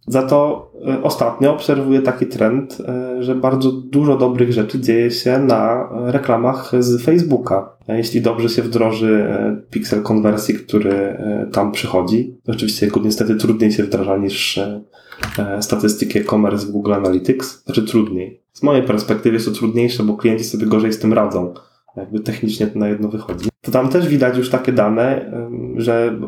Za 0.09 0.23
to 0.23 0.71
e, 0.88 1.03
ostatnio 1.03 1.53
obserwuję 1.53 2.03
taki 2.03 2.27
trend, 2.27 2.79
e, 2.88 3.23
że 3.23 3.35
bardzo 3.35 3.73
dużo 3.73 4.16
dobrych 4.16 4.53
rzeczy 4.53 4.81
dzieje 4.81 5.11
się 5.11 5.38
na 5.38 5.88
reklamach 6.07 6.73
z 6.79 7.03
Facebooka. 7.03 7.77
Jeśli 7.88 8.21
dobrze 8.21 8.49
się 8.49 8.62
wdroży 8.62 9.27
e, 9.31 9.57
pixel 9.71 10.03
konwersji, 10.03 10.55
który 10.55 11.18
tam 11.53 11.73
przychodzi, 11.73 12.37
oczywiście 12.47 12.87
go 12.87 13.01
niestety 13.01 13.37
trudniej 13.37 13.73
się 13.73 13.83
wdraża 13.83 14.16
niż 14.16 14.61
statystyki 15.61 16.18
e-commerce 16.18 16.66
w 16.66 16.71
Google 16.71 16.94
Analytics, 16.94 17.64
znaczy 17.64 17.83
trudniej. 17.83 18.42
Z 18.53 18.62
mojej 18.62 18.83
perspektywy 18.83 19.35
jest 19.35 19.47
to 19.47 19.53
trudniejsze, 19.53 20.03
bo 20.03 20.16
klienci 20.16 20.44
sobie 20.44 20.66
gorzej 20.66 20.92
z 20.92 20.99
tym 20.99 21.12
radzą. 21.12 21.55
Jakby 21.97 22.21
technicznie 22.21 22.66
to 22.66 22.79
na 22.79 22.88
jedno 22.88 23.09
wychodzi. 23.09 23.49
To 23.61 23.71
tam 23.71 23.88
też 23.88 24.09
widać 24.09 24.37
już 24.37 24.51
takie 24.51 24.73
dane, 24.73 25.33
że 25.77 26.18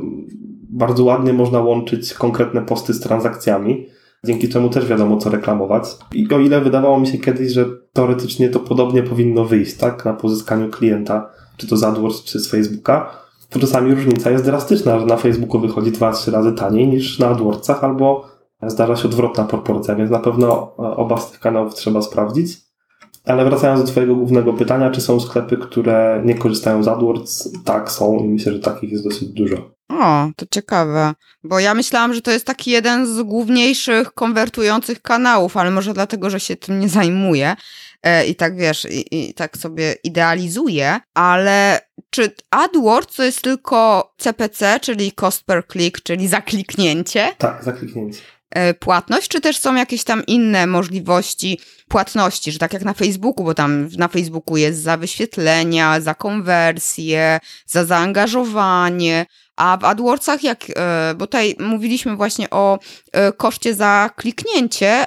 bardzo 0.72 1.04
ładnie 1.04 1.32
można 1.32 1.60
łączyć 1.60 2.14
konkretne 2.14 2.62
posty 2.62 2.94
z 2.94 3.00
transakcjami. 3.00 3.86
Dzięki 4.24 4.48
czemu 4.48 4.68
też 4.68 4.86
wiadomo, 4.86 5.16
co 5.16 5.30
reklamować. 5.30 5.84
I 6.14 6.34
o 6.34 6.38
ile 6.38 6.60
wydawało 6.60 7.00
mi 7.00 7.06
się 7.06 7.18
kiedyś, 7.18 7.52
że 7.52 7.66
teoretycznie 7.92 8.48
to 8.48 8.60
podobnie 8.60 9.02
powinno 9.02 9.44
wyjść, 9.44 9.74
tak, 9.74 10.04
na 10.04 10.12
pozyskaniu 10.12 10.70
klienta, 10.70 11.30
czy 11.56 11.66
to 11.66 11.76
z 11.76 11.84
AdWords, 11.84 12.24
czy 12.24 12.40
z 12.40 12.50
Facebooka, 12.50 13.10
to 13.50 13.58
czasami 13.58 13.94
różnica 13.94 14.30
jest 14.30 14.44
drastyczna, 14.44 14.98
że 14.98 15.06
na 15.06 15.16
Facebooku 15.16 15.60
wychodzi 15.60 15.92
2-3 15.92 16.32
razy 16.32 16.52
taniej 16.52 16.88
niż 16.88 17.18
na 17.18 17.26
AdWordsach, 17.28 17.84
albo 17.84 18.24
zdarza 18.62 18.96
się 18.96 19.08
odwrotna 19.08 19.44
proporcja, 19.44 19.94
więc 19.94 20.10
na 20.10 20.18
pewno 20.18 20.76
oba 20.76 21.16
z 21.16 21.30
tych 21.30 21.40
kanałów 21.40 21.74
trzeba 21.74 22.02
sprawdzić. 22.02 22.58
Ale 23.24 23.44
wracając 23.44 23.80
do 23.80 23.86
Twojego 23.86 24.14
głównego 24.14 24.52
pytania, 24.52 24.90
czy 24.90 25.00
są 25.00 25.20
sklepy, 25.20 25.56
które 25.56 26.22
nie 26.24 26.34
korzystają 26.34 26.82
z 26.82 26.88
AdWords? 26.88 27.52
Tak, 27.64 27.90
są 27.90 28.18
i 28.18 28.28
myślę, 28.28 28.52
że 28.52 28.60
takich 28.60 28.92
jest 28.92 29.04
dosyć 29.04 29.28
dużo. 29.28 29.79
O, 29.90 30.30
to 30.36 30.46
ciekawe, 30.50 31.14
bo 31.44 31.60
ja 31.60 31.74
myślałam, 31.74 32.14
że 32.14 32.22
to 32.22 32.30
jest 32.30 32.46
taki 32.46 32.70
jeden 32.70 33.06
z 33.06 33.22
główniejszych 33.22 34.12
konwertujących 34.12 35.02
kanałów, 35.02 35.56
ale 35.56 35.70
może 35.70 35.94
dlatego, 35.94 36.30
że 36.30 36.40
się 36.40 36.56
tym 36.56 36.80
nie 36.80 36.88
zajmuję 36.88 37.56
e, 38.02 38.26
i 38.26 38.34
tak 38.34 38.56
wiesz, 38.56 38.84
i, 38.90 39.30
i 39.30 39.34
tak 39.34 39.56
sobie 39.56 39.94
idealizuję, 40.04 41.00
ale 41.14 41.80
czy 42.10 42.34
AdWords 42.50 43.16
to 43.16 43.22
jest 43.22 43.42
tylko 43.42 44.12
CPC, 44.18 44.80
czyli 44.80 45.12
cost 45.12 45.44
per 45.44 45.66
click, 45.72 46.00
czyli 46.02 46.28
zakliknięcie? 46.28 47.28
Tak, 47.38 47.64
zakliknięcie. 47.64 48.20
E, 48.50 48.74
płatność, 48.74 49.28
czy 49.28 49.40
też 49.40 49.58
są 49.58 49.74
jakieś 49.74 50.04
tam 50.04 50.26
inne 50.26 50.66
możliwości 50.66 51.60
płatności, 51.88 52.52
że 52.52 52.58
tak 52.58 52.72
jak 52.72 52.84
na 52.84 52.94
Facebooku, 52.94 53.44
bo 53.44 53.54
tam 53.54 53.88
na 53.98 54.08
Facebooku 54.08 54.56
jest 54.56 54.82
za 54.82 54.96
wyświetlenia, 54.96 56.00
za 56.00 56.14
konwersję, 56.14 57.40
za 57.66 57.84
zaangażowanie, 57.84 59.26
a 59.56 59.78
w 59.80 59.84
AdWordsach 59.84 60.44
jak, 60.44 60.64
e, 60.76 61.14
bo 61.14 61.26
tutaj 61.26 61.56
mówiliśmy 61.58 62.16
właśnie 62.16 62.50
o 62.50 62.78
e, 63.12 63.32
koszcie 63.32 63.74
za 63.74 64.10
kliknięcie, 64.16 65.04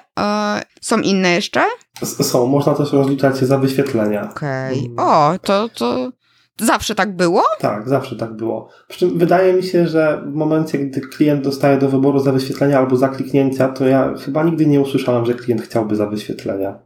są 0.82 1.00
inne 1.00 1.32
jeszcze? 1.32 1.64
Są, 2.04 2.48
można 2.48 2.74
też 2.74 2.92
rozliczać 2.92 3.40
się 3.40 3.46
za 3.46 3.58
wyświetlenia. 3.58 4.30
Okej, 4.32 4.90
okay. 4.94 5.06
o, 5.06 5.40
to, 5.40 5.70
to 5.70 6.12
Zawsze 6.60 6.96
tak 6.96 7.16
było? 7.16 7.44
Tak, 7.60 7.90
zawsze 7.90 8.16
tak 8.16 8.34
było. 8.34 8.70
Przy 8.88 9.00
czym 9.00 9.18
wydaje 9.18 9.54
mi 9.54 9.64
się, 9.64 9.88
że 9.88 10.24
w 10.26 10.34
momencie, 10.34 10.78
gdy 10.78 11.02
klient 11.02 11.44
dostaje 11.44 11.78
do 11.78 11.90
wyboru 11.90 12.20
za 12.20 12.32
wyświetlenia 12.32 12.80
albo 12.80 12.96
za 12.96 13.10
kliknięcia, 13.10 13.68
to 13.70 13.88
ja 13.88 14.14
chyba 14.26 14.44
nigdy 14.44 14.66
nie 14.66 14.82
usłyszałem, 14.82 15.26
że 15.26 15.34
klient 15.34 15.62
chciałby 15.62 15.96
za 15.96 16.08
wyświetlenia. 16.08 16.80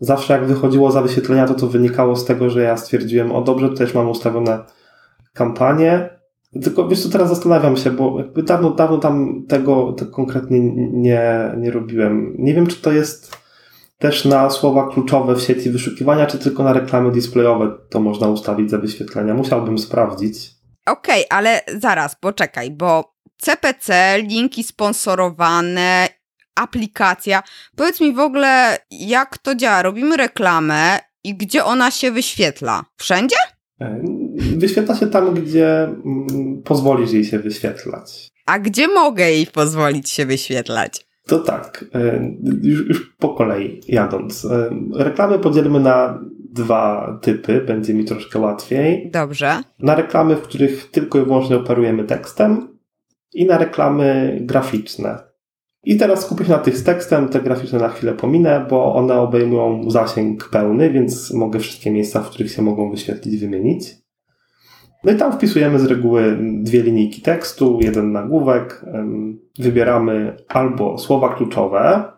Zawsze 0.00 0.32
jak 0.32 0.46
wychodziło 0.46 0.90
za 0.90 1.02
wyświetlenia, 1.02 1.46
to 1.46 1.54
to 1.54 1.66
wynikało 1.66 2.16
z 2.16 2.24
tego, 2.24 2.50
że 2.50 2.62
ja 2.62 2.76
stwierdziłem, 2.76 3.32
o 3.32 3.42
dobrze, 3.42 3.68
też 3.68 3.94
mam 3.94 4.08
ustawione 4.08 4.58
kampanie, 5.34 6.18
tylko 6.62 6.88
wiesz 6.88 7.02
co, 7.02 7.08
teraz 7.08 7.28
zastanawiam 7.28 7.76
się, 7.76 7.90
bo 7.90 8.18
jakby 8.18 8.42
dawno, 8.42 8.70
dawno 8.70 8.98
tam 8.98 9.44
tego, 9.48 9.96
konkretnie 10.12 10.60
nie, 10.92 11.54
nie 11.58 11.70
robiłem. 11.70 12.34
Nie 12.38 12.54
wiem, 12.54 12.66
czy 12.66 12.82
to 12.82 12.92
jest 12.92 13.36
też 13.98 14.24
na 14.24 14.50
słowa 14.50 14.90
kluczowe 14.92 15.34
w 15.34 15.42
sieci 15.42 15.70
wyszukiwania, 15.70 16.26
czy 16.26 16.38
tylko 16.38 16.62
na 16.62 16.72
reklamy 16.72 17.12
displayowe 17.12 17.78
to 17.90 18.00
można 18.00 18.28
ustawić 18.28 18.70
za 18.70 18.78
wyświetlenia? 18.78 19.34
Musiałbym 19.34 19.78
sprawdzić. 19.78 20.50
Okej, 20.86 21.26
okay, 21.26 21.38
ale 21.38 21.60
zaraz, 21.78 22.16
poczekaj, 22.20 22.70
bo 22.70 23.14
CPC, 23.36 24.18
linki 24.18 24.64
sponsorowane, 24.64 26.08
aplikacja. 26.54 27.42
Powiedz 27.76 28.00
mi 28.00 28.14
w 28.14 28.18
ogóle, 28.18 28.78
jak 28.90 29.38
to 29.38 29.54
działa? 29.54 29.82
Robimy 29.82 30.16
reklamę 30.16 30.98
i 31.24 31.34
gdzie 31.36 31.64
ona 31.64 31.90
się 31.90 32.10
wyświetla? 32.10 32.84
Wszędzie? 32.96 33.36
E, 33.80 34.02
wyświetla 34.56 34.96
się 34.96 35.06
tam, 35.06 35.34
gdzie 35.34 35.84
mm, 35.84 36.62
pozwolisz 36.64 37.12
jej 37.12 37.24
się 37.24 37.38
wyświetlać. 37.38 38.28
A 38.46 38.58
gdzie 38.58 38.88
mogę 38.88 39.30
jej 39.30 39.46
pozwolić 39.46 40.10
się 40.10 40.26
wyświetlać? 40.26 41.07
To 41.28 41.38
tak, 41.38 41.84
e, 41.94 42.30
już, 42.62 42.88
już 42.88 43.16
po 43.18 43.28
kolei 43.28 43.80
jadąc. 43.88 44.44
E, 44.44 44.70
reklamy 44.94 45.38
podzielmy 45.38 45.80
na 45.80 46.18
dwa 46.52 47.18
typy, 47.22 47.60
będzie 47.60 47.94
mi 47.94 48.04
troszkę 48.04 48.38
łatwiej. 48.38 49.10
Dobrze. 49.10 49.62
Na 49.78 49.94
reklamy, 49.94 50.36
w 50.36 50.42
których 50.42 50.90
tylko 50.90 51.18
i 51.18 51.24
wyłącznie 51.24 51.56
operujemy 51.56 52.04
tekstem 52.04 52.78
i 53.34 53.46
na 53.46 53.58
reklamy 53.58 54.38
graficzne. 54.40 55.18
I 55.84 55.96
teraz 55.96 56.22
skupię 56.22 56.44
się 56.44 56.50
na 56.50 56.58
tych 56.58 56.76
z 56.78 56.84
tekstem, 56.84 57.28
te 57.28 57.40
graficzne 57.40 57.78
na 57.78 57.88
chwilę 57.88 58.12
pominę, 58.12 58.66
bo 58.70 58.94
one 58.94 59.20
obejmują 59.20 59.90
zasięg 59.90 60.48
pełny, 60.48 60.90
więc 60.90 61.34
mogę 61.34 61.58
wszystkie 61.58 61.90
miejsca, 61.90 62.20
w 62.20 62.30
których 62.30 62.52
się 62.52 62.62
mogą 62.62 62.90
wyświetlić, 62.90 63.40
wymienić. 63.40 63.96
No 65.04 65.12
i 65.12 65.16
tam 65.16 65.32
wpisujemy 65.32 65.78
z 65.78 65.84
reguły 65.84 66.38
dwie 66.40 66.82
linijki 66.82 67.22
tekstu, 67.22 67.78
jeden 67.82 68.12
nagłówek. 68.12 68.84
Wybieramy 69.58 70.36
albo 70.48 70.98
słowa 70.98 71.34
kluczowe, 71.34 72.12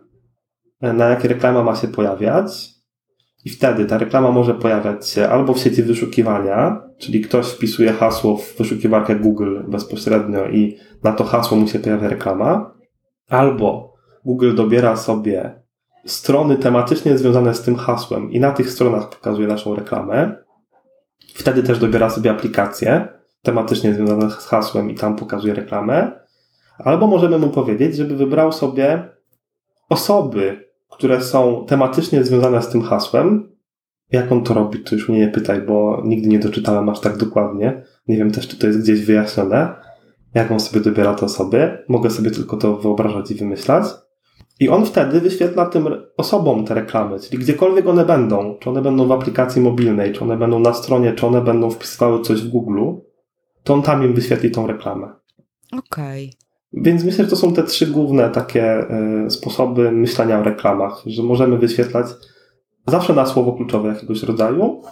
e, 0.80 0.92
na 0.92 1.08
jakie 1.08 1.28
reklama 1.28 1.62
ma 1.62 1.76
się 1.76 1.88
pojawiać. 1.88 2.70
I 3.44 3.50
wtedy 3.50 3.84
ta 3.84 3.98
reklama 3.98 4.30
może 4.30 4.54
pojawiać 4.54 5.08
się 5.08 5.28
albo 5.28 5.54
w 5.54 5.58
sieci 5.58 5.82
wyszukiwania, 5.82 6.82
czyli 6.98 7.20
ktoś 7.20 7.46
wpisuje 7.46 7.92
hasło 7.92 8.36
w 8.36 8.56
wyszukiwarkę 8.58 9.16
Google 9.16 9.60
bezpośrednio 9.68 10.48
i 10.48 10.76
na 11.02 11.12
to 11.12 11.24
hasło 11.24 11.56
mu 11.56 11.68
się 11.68 11.78
pojawia 11.78 12.08
reklama, 12.08 12.74
albo 13.28 13.94
Google 14.24 14.54
dobiera 14.54 14.96
sobie 14.96 15.62
strony 16.04 16.56
tematycznie 16.56 17.18
związane 17.18 17.54
z 17.54 17.62
tym 17.62 17.76
hasłem 17.76 18.30
i 18.30 18.40
na 18.40 18.52
tych 18.52 18.70
stronach 18.70 19.10
pokazuje 19.10 19.48
naszą 19.48 19.74
reklamę. 19.74 20.36
Wtedy 21.34 21.62
też 21.62 21.78
dobiera 21.78 22.10
sobie 22.10 22.30
aplikacje 22.30 23.08
tematycznie 23.42 23.94
związane 23.94 24.30
z 24.30 24.34
hasłem 24.34 24.90
i 24.90 24.94
tam 24.94 25.16
pokazuje 25.16 25.54
reklamę. 25.54 26.12
Albo 26.78 27.06
możemy 27.06 27.38
mu 27.38 27.48
powiedzieć, 27.48 27.96
żeby 27.96 28.16
wybrał 28.16 28.52
sobie 28.52 29.08
osoby, 29.88 30.70
które 30.90 31.22
są 31.22 31.64
tematycznie 31.68 32.24
związane 32.24 32.62
z 32.62 32.68
tym 32.68 32.82
hasłem. 32.82 33.50
Jak 34.12 34.32
on 34.32 34.44
to 34.44 34.54
robi, 34.54 34.78
to 34.82 34.94
już 34.94 35.08
mnie 35.08 35.18
nie 35.18 35.28
pytaj, 35.28 35.62
bo 35.62 36.02
nigdy 36.04 36.28
nie 36.28 36.38
doczytałem 36.38 36.88
aż 36.88 37.00
tak 37.00 37.16
dokładnie. 37.16 37.82
Nie 38.08 38.16
wiem 38.16 38.30
też, 38.30 38.48
czy 38.48 38.58
to 38.58 38.66
jest 38.66 38.80
gdzieś 38.80 39.04
wyjaśnione. 39.04 39.74
Jak 40.34 40.50
on 40.50 40.60
sobie 40.60 40.84
dobiera 40.84 41.14
te 41.14 41.26
osoby. 41.26 41.84
Mogę 41.88 42.10
sobie 42.10 42.30
tylko 42.30 42.56
to 42.56 42.76
wyobrażać 42.76 43.30
i 43.30 43.34
wymyślać. 43.34 43.84
I 44.60 44.68
on 44.68 44.86
wtedy 44.86 45.20
wyświetla 45.20 45.66
tym 45.66 45.88
osobom 46.16 46.64
te 46.64 46.74
reklamy, 46.74 47.20
czyli 47.20 47.38
gdziekolwiek 47.38 47.86
one 47.86 48.04
będą, 48.04 48.56
czy 48.60 48.70
one 48.70 48.82
będą 48.82 49.06
w 49.06 49.12
aplikacji 49.12 49.62
mobilnej, 49.62 50.12
czy 50.12 50.24
one 50.24 50.36
będą 50.36 50.58
na 50.58 50.72
stronie, 50.74 51.12
czy 51.12 51.26
one 51.26 51.40
będą 51.40 51.70
wpisywały 51.70 52.22
coś 52.22 52.42
w 52.42 52.48
Google, 52.48 52.80
to 53.64 53.74
on 53.74 53.82
tam 53.82 54.04
im 54.04 54.14
wyświetli 54.14 54.50
tą 54.50 54.66
reklamę. 54.66 55.08
Okej. 55.72 56.26
Okay. 56.26 56.40
Więc 56.72 57.04
myślę, 57.04 57.24
że 57.24 57.30
to 57.30 57.36
są 57.36 57.52
te 57.52 57.62
trzy 57.62 57.86
główne 57.86 58.30
takie 58.30 58.86
y, 59.26 59.30
sposoby 59.30 59.92
myślenia 59.92 60.40
o 60.40 60.42
reklamach, 60.42 61.02
że 61.06 61.22
możemy 61.22 61.58
wyświetlać 61.58 62.06
zawsze 62.86 63.14
na 63.14 63.26
słowo 63.26 63.52
kluczowe 63.52 63.88
jakiegoś 63.88 64.22
rodzaju, 64.22 64.82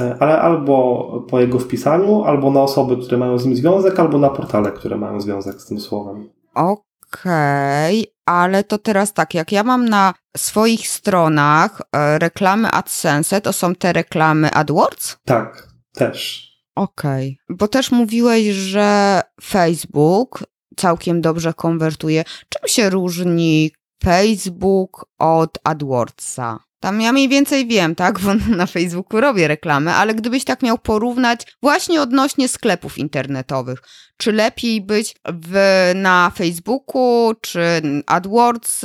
y, 0.00 0.14
ale 0.20 0.40
albo 0.40 1.26
po 1.30 1.40
jego 1.40 1.58
wpisaniu, 1.58 2.24
albo 2.24 2.50
na 2.50 2.62
osoby, 2.62 2.96
które 2.96 3.18
mają 3.18 3.38
z 3.38 3.46
nim 3.46 3.56
związek, 3.56 4.00
albo 4.00 4.18
na 4.18 4.30
portale, 4.30 4.72
które 4.72 4.96
mają 4.96 5.20
związek 5.20 5.60
z 5.60 5.66
tym 5.66 5.80
słowem. 5.80 6.28
Okej. 6.54 6.87
Okej, 7.12 8.00
okay, 8.00 8.12
ale 8.26 8.64
to 8.64 8.78
teraz 8.78 9.12
tak, 9.12 9.34
jak 9.34 9.52
ja 9.52 9.64
mam 9.64 9.88
na 9.88 10.14
swoich 10.36 10.88
stronach 10.88 11.82
e, 11.92 12.18
reklamy 12.18 12.70
AdSense, 12.70 13.40
to 13.40 13.52
są 13.52 13.74
te 13.74 13.92
reklamy 13.92 14.50
AdWords? 14.50 15.16
Tak, 15.24 15.68
też. 15.92 16.48
Okej, 16.74 17.38
okay. 17.44 17.56
bo 17.56 17.68
też 17.68 17.90
mówiłeś, 17.90 18.46
że 18.46 19.20
Facebook 19.42 20.44
całkiem 20.76 21.20
dobrze 21.20 21.54
konwertuje. 21.54 22.24
Czym 22.48 22.68
się 22.68 22.90
różni 22.90 23.70
Facebook 24.04 25.06
od 25.18 25.58
AdWordsa? 25.64 26.58
Tam 26.80 27.00
ja 27.00 27.12
mniej 27.12 27.28
więcej 27.28 27.66
wiem, 27.66 27.94
tak, 27.94 28.20
bo 28.20 28.34
na 28.56 28.66
Facebooku 28.66 29.20
robię 29.20 29.48
reklamy, 29.48 29.90
ale 29.90 30.14
gdybyś 30.14 30.44
tak 30.44 30.62
miał 30.62 30.78
porównać 30.78 31.56
właśnie 31.62 32.02
odnośnie 32.02 32.48
sklepów 32.48 32.98
internetowych, 32.98 33.82
czy 34.16 34.32
lepiej 34.32 34.80
być 34.80 35.16
w, 35.24 35.56
na 35.94 36.32
Facebooku, 36.36 37.32
czy 37.40 37.60
AdWords, 38.06 38.84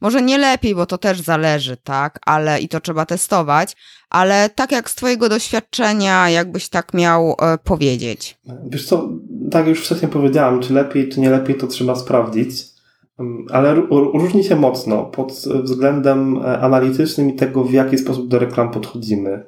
może 0.00 0.22
nie 0.22 0.38
lepiej, 0.38 0.74
bo 0.74 0.86
to 0.86 0.98
też 0.98 1.20
zależy, 1.20 1.76
tak, 1.76 2.18
ale 2.26 2.60
i 2.60 2.68
to 2.68 2.80
trzeba 2.80 3.06
testować, 3.06 3.76
ale 4.10 4.50
tak 4.50 4.72
jak 4.72 4.90
z 4.90 4.94
twojego 4.94 5.28
doświadczenia, 5.28 6.30
jakbyś 6.30 6.68
tak 6.68 6.94
miał 6.94 7.36
e, 7.40 7.58
powiedzieć? 7.58 8.38
Wiesz 8.66 8.86
co, 8.86 9.08
tak 9.50 9.66
już 9.66 9.84
wcześniej 9.84 10.10
powiedziałam, 10.10 10.60
czy 10.60 10.72
lepiej, 10.72 11.08
czy 11.08 11.20
nie 11.20 11.30
lepiej, 11.30 11.56
to 11.56 11.66
trzeba 11.66 11.96
sprawdzić. 11.96 12.73
Ale 13.50 13.74
różni 13.90 14.44
się 14.44 14.56
mocno 14.56 15.04
pod 15.04 15.32
względem 15.62 16.36
e, 16.36 16.60
analitycznym 16.60 17.30
i 17.30 17.34
tego, 17.34 17.64
w 17.64 17.72
jaki 17.72 17.98
sposób 17.98 18.28
do 18.28 18.38
reklam 18.38 18.70
podchodzimy. 18.70 19.46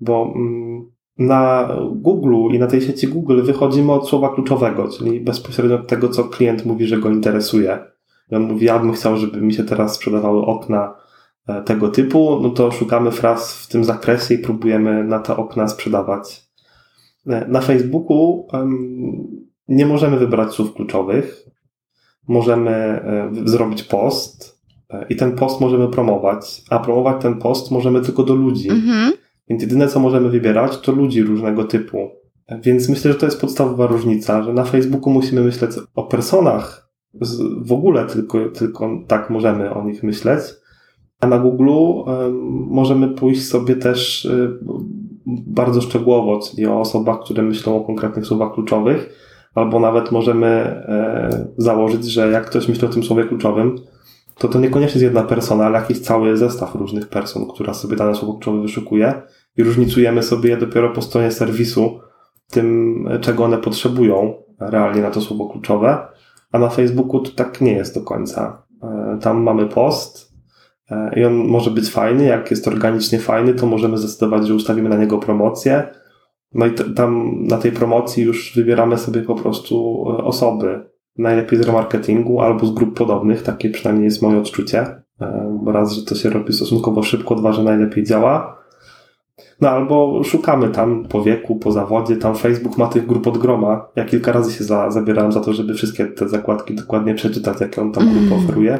Bo 0.00 0.32
mm, 0.36 0.90
na 1.18 1.68
Google 1.90 2.54
i 2.54 2.58
na 2.58 2.66
tej 2.66 2.80
sieci 2.80 3.08
Google 3.08 3.42
wychodzimy 3.42 3.92
od 3.92 4.08
słowa 4.08 4.34
kluczowego, 4.34 4.88
czyli 4.88 5.20
bezpośrednio 5.20 5.76
od 5.76 5.86
tego, 5.86 6.08
co 6.08 6.24
klient 6.24 6.66
mówi, 6.66 6.86
że 6.86 6.98
go 6.98 7.10
interesuje. 7.10 7.78
I 8.30 8.34
on 8.34 8.42
mówi, 8.42 8.66
ja 8.66 8.78
bym 8.78 8.92
chciał, 8.92 9.16
żeby 9.16 9.40
mi 9.40 9.54
się 9.54 9.64
teraz 9.64 9.94
sprzedawały 9.94 10.46
okna 10.46 10.94
e, 11.48 11.62
tego 11.62 11.88
typu, 11.88 12.40
no 12.42 12.50
to 12.50 12.70
szukamy 12.70 13.10
fraz 13.10 13.54
w 13.54 13.68
tym 13.68 13.84
zakresie 13.84 14.34
i 14.34 14.38
próbujemy 14.38 15.04
na 15.04 15.18
te 15.18 15.36
okna 15.36 15.68
sprzedawać. 15.68 16.42
E, 17.26 17.48
na 17.48 17.60
Facebooku 17.60 18.46
nie 19.68 19.86
możemy 19.86 20.16
wybrać 20.16 20.52
słów 20.52 20.74
kluczowych, 20.74 21.52
możemy 22.28 22.70
e, 22.70 23.30
zrobić 23.44 23.82
post 23.82 24.62
e, 24.90 25.06
i 25.08 25.16
ten 25.16 25.32
post 25.32 25.60
możemy 25.60 25.88
promować, 25.88 26.62
a 26.70 26.78
promować 26.78 27.22
ten 27.22 27.38
post 27.38 27.70
możemy 27.70 28.00
tylko 28.00 28.22
do 28.22 28.34
ludzi. 28.34 28.70
Mhm. 28.70 29.12
Więc 29.48 29.62
jedyne, 29.62 29.88
co 29.88 30.00
możemy 30.00 30.30
wybierać, 30.30 30.78
to 30.78 30.92
ludzi 30.92 31.22
różnego 31.22 31.64
typu. 31.64 32.10
Więc 32.62 32.88
myślę, 32.88 33.12
że 33.12 33.18
to 33.18 33.26
jest 33.26 33.40
podstawowa 33.40 33.86
różnica, 33.86 34.42
że 34.42 34.52
na 34.52 34.64
Facebooku 34.64 35.12
musimy 35.12 35.40
myśleć 35.40 35.70
o 35.94 36.02
personach, 36.02 36.92
w 37.60 37.72
ogóle 37.72 38.06
tylko, 38.06 38.48
tylko 38.48 38.90
tak 39.06 39.30
możemy 39.30 39.74
o 39.74 39.84
nich 39.84 40.02
myśleć, 40.02 40.40
a 41.20 41.26
na 41.26 41.38
Google 41.38 41.70
możemy 42.50 43.08
pójść 43.08 43.48
sobie 43.48 43.76
też 43.76 44.26
e, 44.26 44.48
bardzo 45.26 45.80
szczegółowo, 45.80 46.40
czyli 46.40 46.66
o 46.66 46.80
osobach, 46.80 47.20
które 47.20 47.42
myślą 47.42 47.76
o 47.76 47.84
konkretnych 47.84 48.26
słowach 48.26 48.52
kluczowych 48.54 49.18
albo 49.54 49.80
nawet 49.80 50.12
możemy 50.12 50.46
e, 50.46 51.46
założyć, 51.56 52.04
że 52.04 52.30
jak 52.30 52.46
ktoś 52.46 52.68
myśli 52.68 52.88
o 52.88 52.90
tym 52.90 53.02
słowie 53.02 53.24
kluczowym, 53.24 53.78
to 54.38 54.48
to 54.48 54.60
niekoniecznie 54.60 55.00
jest 55.00 55.14
jedna 55.14 55.22
persona, 55.22 55.64
ale 55.66 55.78
jakiś 55.78 56.00
cały 56.00 56.36
zestaw 56.36 56.74
różnych 56.74 57.08
person, 57.08 57.46
która 57.54 57.74
sobie 57.74 57.96
dane 57.96 58.14
słowo 58.14 58.32
kluczowe 58.32 58.62
wyszukuje 58.62 59.22
i 59.56 59.62
różnicujemy 59.62 60.22
sobie 60.22 60.50
je 60.50 60.56
dopiero 60.56 60.90
po 60.90 61.02
stronie 61.02 61.30
serwisu 61.30 62.00
tym, 62.50 63.08
czego 63.20 63.44
one 63.44 63.58
potrzebują 63.58 64.34
realnie 64.60 65.02
na 65.02 65.10
to 65.10 65.20
słowo 65.20 65.48
kluczowe, 65.48 66.06
a 66.52 66.58
na 66.58 66.68
Facebooku 66.68 67.20
to 67.20 67.30
tak 67.30 67.60
nie 67.60 67.72
jest 67.72 67.94
do 67.94 68.00
końca. 68.00 68.62
E, 68.82 69.18
tam 69.20 69.42
mamy 69.42 69.66
post 69.66 70.32
e, 70.90 71.20
i 71.20 71.24
on 71.24 71.34
może 71.34 71.70
być 71.70 71.90
fajny, 71.90 72.24
jak 72.24 72.50
jest 72.50 72.68
organicznie 72.68 73.18
fajny, 73.18 73.54
to 73.54 73.66
możemy 73.66 73.98
zdecydować, 73.98 74.46
że 74.46 74.54
ustawimy 74.54 74.88
na 74.88 74.96
niego 74.96 75.18
promocję, 75.18 75.88
no 76.54 76.66
i 76.66 76.72
tam 76.94 77.42
na 77.46 77.58
tej 77.58 77.72
promocji 77.72 78.24
już 78.24 78.56
wybieramy 78.56 78.98
sobie 78.98 79.22
po 79.22 79.34
prostu 79.34 80.04
e, 80.08 80.24
osoby. 80.24 80.92
Najlepiej 81.18 81.58
z 81.58 81.62
remarketingu 81.62 82.40
albo 82.40 82.66
z 82.66 82.74
grup 82.74 82.98
podobnych, 82.98 83.42
takie 83.42 83.70
przynajmniej 83.70 84.04
jest 84.04 84.22
moje 84.22 84.38
odczucie. 84.38 84.80
E, 85.20 85.58
raz, 85.66 85.92
że 85.92 86.02
to 86.02 86.14
się 86.14 86.30
robi 86.30 86.52
stosunkowo 86.52 87.02
szybko, 87.02 87.34
dwa, 87.34 87.52
że 87.52 87.62
najlepiej 87.62 88.04
działa. 88.04 88.62
No 89.60 89.70
albo 89.70 90.24
szukamy 90.24 90.68
tam 90.68 91.04
po 91.08 91.22
wieku, 91.22 91.56
po 91.56 91.72
zawodzie, 91.72 92.16
tam 92.16 92.34
Facebook 92.34 92.78
ma 92.78 92.86
tych 92.86 93.06
grup 93.06 93.26
od 93.26 93.38
groma. 93.38 93.88
Ja 93.96 94.04
kilka 94.04 94.32
razy 94.32 94.52
się 94.52 94.64
za, 94.64 94.90
zabierałem 94.90 95.32
za 95.32 95.40
to, 95.40 95.52
żeby 95.52 95.74
wszystkie 95.74 96.06
te 96.06 96.28
zakładki 96.28 96.74
dokładnie 96.74 97.14
przeczytać, 97.14 97.60
jakie 97.60 97.82
on 97.82 97.92
tam 97.92 98.12
grupy 98.12 98.34
oferuje. 98.34 98.78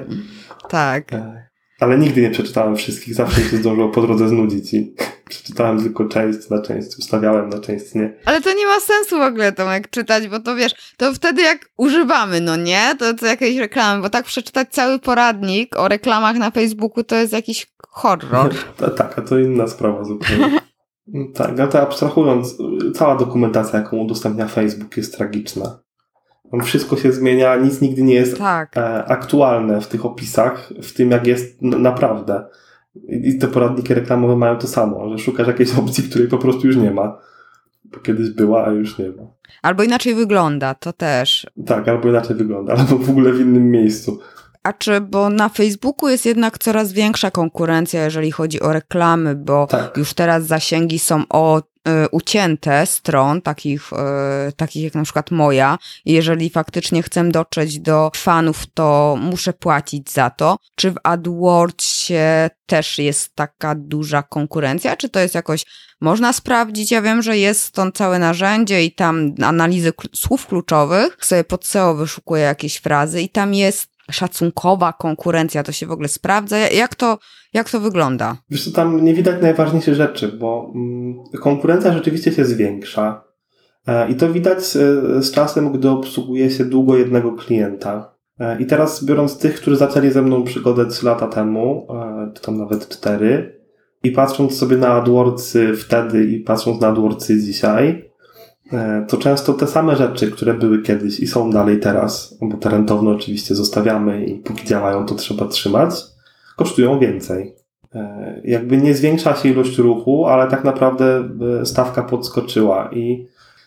Tak. 0.68 1.12
E, 1.12 1.42
ale 1.80 1.98
nigdy 1.98 2.22
nie 2.22 2.30
przeczytałem 2.30 2.76
wszystkich, 2.76 3.14
zawsze 3.14 3.40
się 3.40 3.56
zdążyło 3.56 3.88
po 3.88 4.02
drodze 4.02 4.28
znudzić 4.28 4.74
i 4.74 4.94
przeczytałem 5.32 5.82
tylko 5.82 6.04
część 6.04 6.50
na 6.50 6.62
część, 6.62 6.98
ustawiałem 6.98 7.48
na 7.48 7.58
część 7.58 7.94
nie. 7.94 8.14
Ale 8.24 8.40
to 8.40 8.54
nie 8.54 8.66
ma 8.66 8.80
sensu 8.80 9.18
w 9.18 9.22
ogóle 9.22 9.52
Tomek 9.52 9.90
czytać, 9.90 10.28
bo 10.28 10.40
to 10.40 10.56
wiesz, 10.56 10.94
to 10.96 11.14
wtedy 11.14 11.42
jak 11.42 11.70
używamy, 11.76 12.40
no 12.40 12.56
nie, 12.56 12.94
to, 12.98 13.14
to 13.14 13.26
jakieś 13.26 13.56
reklamy, 13.56 14.02
bo 14.02 14.10
tak 14.10 14.24
przeczytać 14.24 14.68
cały 14.70 14.98
poradnik 14.98 15.76
o 15.76 15.88
reklamach 15.88 16.36
na 16.36 16.50
Facebooku 16.50 17.04
to 17.04 17.16
jest 17.16 17.32
jakiś 17.32 17.72
horror. 17.88 18.54
tak, 18.98 19.18
a 19.18 19.22
to 19.22 19.38
inna 19.38 19.68
sprawa 19.68 20.04
zupełnie. 20.04 20.60
tak, 21.34 21.60
ale 21.60 21.68
to 21.68 21.80
abstrahując, 21.80 22.56
cała 22.94 23.16
dokumentacja, 23.16 23.78
jaką 23.78 23.96
udostępnia 23.96 24.48
Facebook 24.48 24.96
jest 24.96 25.16
tragiczna. 25.16 25.78
Wszystko 26.62 26.96
się 26.96 27.12
zmienia, 27.12 27.56
nic 27.56 27.80
nigdy 27.80 28.02
nie 28.02 28.14
jest 28.14 28.38
tak. 28.38 28.76
E, 28.76 29.04
aktualne 29.04 29.80
w 29.80 29.86
tych 29.86 30.06
opisach, 30.06 30.72
w 30.82 30.92
tym 30.92 31.10
jak 31.10 31.26
jest 31.26 31.62
naprawdę. 31.62 32.44
I 33.08 33.38
te 33.38 33.48
poradniki 33.48 33.94
reklamowe 33.94 34.36
mają 34.36 34.58
to 34.58 34.66
samo, 34.66 35.08
że 35.10 35.18
szukasz 35.18 35.46
jakiejś 35.46 35.74
opcji, 35.74 36.04
której 36.04 36.28
po 36.28 36.38
prostu 36.38 36.66
już 36.66 36.76
nie 36.76 36.90
ma. 36.90 37.18
Bo 37.84 37.98
kiedyś 37.98 38.30
była, 38.30 38.66
a 38.66 38.70
już 38.70 38.98
nie 38.98 39.08
ma. 39.08 39.22
Albo 39.62 39.82
inaczej 39.82 40.14
wygląda, 40.14 40.74
to 40.74 40.92
też. 40.92 41.46
Tak, 41.66 41.88
albo 41.88 42.08
inaczej 42.08 42.36
wygląda, 42.36 42.72
albo 42.78 42.98
w 42.98 43.10
ogóle 43.10 43.32
w 43.32 43.40
innym 43.40 43.70
miejscu. 43.70 44.18
A 44.62 44.72
czy, 44.72 45.00
bo 45.00 45.30
na 45.30 45.48
Facebooku 45.48 46.08
jest 46.08 46.26
jednak 46.26 46.58
coraz 46.58 46.92
większa 46.92 47.30
konkurencja, 47.30 48.04
jeżeli 48.04 48.30
chodzi 48.30 48.60
o 48.60 48.72
reklamy, 48.72 49.34
bo 49.34 49.66
tak. 49.66 49.96
już 49.96 50.14
teraz 50.14 50.46
zasięgi 50.46 50.98
są 50.98 51.22
o 51.28 51.62
ucięte 52.10 52.86
stron, 52.86 53.42
takich, 53.42 53.92
y, 54.48 54.52
takich 54.52 54.84
jak 54.84 54.94
na 54.94 55.02
przykład 55.02 55.30
moja. 55.30 55.78
Jeżeli 56.04 56.50
faktycznie 56.50 57.02
chcę 57.02 57.28
dotrzeć 57.28 57.80
do 57.80 58.10
fanów, 58.14 58.66
to 58.74 59.16
muszę 59.20 59.52
płacić 59.52 60.10
za 60.10 60.30
to. 60.30 60.56
Czy 60.76 60.90
w 60.90 60.96
AdWordsie 61.02 62.50
też 62.66 62.98
jest 62.98 63.34
taka 63.34 63.74
duża 63.74 64.22
konkurencja? 64.22 64.96
Czy 64.96 65.08
to 65.08 65.20
jest 65.20 65.34
jakoś, 65.34 65.64
można 66.00 66.32
sprawdzić? 66.32 66.90
Ja 66.90 67.02
wiem, 67.02 67.22
że 67.22 67.38
jest 67.38 67.64
stąd 67.64 67.96
całe 67.96 68.18
narzędzie 68.18 68.84
i 68.84 68.92
tam 68.92 69.34
analizy 69.42 69.92
słów 70.14 70.46
kluczowych. 70.46 71.16
Sobie 71.20 71.44
pod 71.44 71.66
SEO 71.66 71.94
wyszukuję 71.94 72.42
jakieś 72.42 72.76
frazy 72.76 73.22
i 73.22 73.28
tam 73.28 73.54
jest 73.54 73.91
szacunkowa 74.12 74.92
konkurencja, 74.92 75.62
to 75.62 75.72
się 75.72 75.86
w 75.86 75.92
ogóle 75.92 76.08
sprawdza? 76.08 76.58
Jak 76.58 76.94
to, 76.94 77.18
jak 77.52 77.70
to 77.70 77.80
wygląda? 77.80 78.36
Wiesz 78.50 78.64
co, 78.64 78.70
tam 78.70 79.04
nie 79.04 79.14
widać 79.14 79.42
najważniejszych 79.42 79.94
rzeczy, 79.94 80.28
bo 80.28 80.72
mm, 80.74 81.14
konkurencja 81.40 81.92
rzeczywiście 81.92 82.32
się 82.32 82.44
zwiększa 82.44 83.24
e, 83.86 84.10
i 84.10 84.14
to 84.14 84.32
widać 84.32 84.58
e, 84.58 85.22
z 85.22 85.32
czasem, 85.32 85.72
gdy 85.72 85.90
obsługuje 85.90 86.50
się 86.50 86.64
długo 86.64 86.96
jednego 86.96 87.32
klienta. 87.32 88.14
E, 88.40 88.62
I 88.62 88.66
teraz 88.66 89.04
biorąc 89.04 89.38
tych, 89.38 89.54
którzy 89.54 89.76
zaczęli 89.76 90.10
ze 90.10 90.22
mną 90.22 90.44
przygodę 90.44 90.86
3 90.86 91.06
lata 91.06 91.26
temu, 91.26 91.86
czy 92.34 92.42
tam 92.42 92.58
nawet 92.58 92.88
4, 92.88 93.62
i 94.04 94.10
patrząc 94.10 94.58
sobie 94.58 94.76
na 94.76 94.88
AdWordsy 94.88 95.76
wtedy 95.76 96.24
i 96.24 96.40
patrząc 96.40 96.80
na 96.80 96.88
AdWordsy 96.88 97.40
dzisiaj, 97.40 98.11
to 99.08 99.16
często 99.16 99.52
te 99.52 99.66
same 99.66 99.96
rzeczy, 99.96 100.30
które 100.30 100.54
były 100.54 100.82
kiedyś 100.82 101.20
i 101.20 101.26
są 101.26 101.50
dalej 101.50 101.80
teraz, 101.80 102.38
bo 102.42 102.56
te 102.56 102.68
rentowne 102.68 103.10
oczywiście 103.10 103.54
zostawiamy 103.54 104.24
i 104.24 104.38
póki 104.38 104.66
działają, 104.66 105.06
to 105.06 105.14
trzeba 105.14 105.46
trzymać, 105.48 105.94
kosztują 106.56 106.98
więcej. 106.98 107.56
E, 107.94 108.40
jakby 108.44 108.76
nie 108.76 108.94
zwiększa 108.94 109.36
się 109.36 109.48
ilość 109.48 109.78
ruchu, 109.78 110.26
ale 110.26 110.50
tak 110.50 110.64
naprawdę 110.64 111.28
e, 111.60 111.66
stawka 111.66 112.02
podskoczyła 112.02 112.90
i 112.92 113.26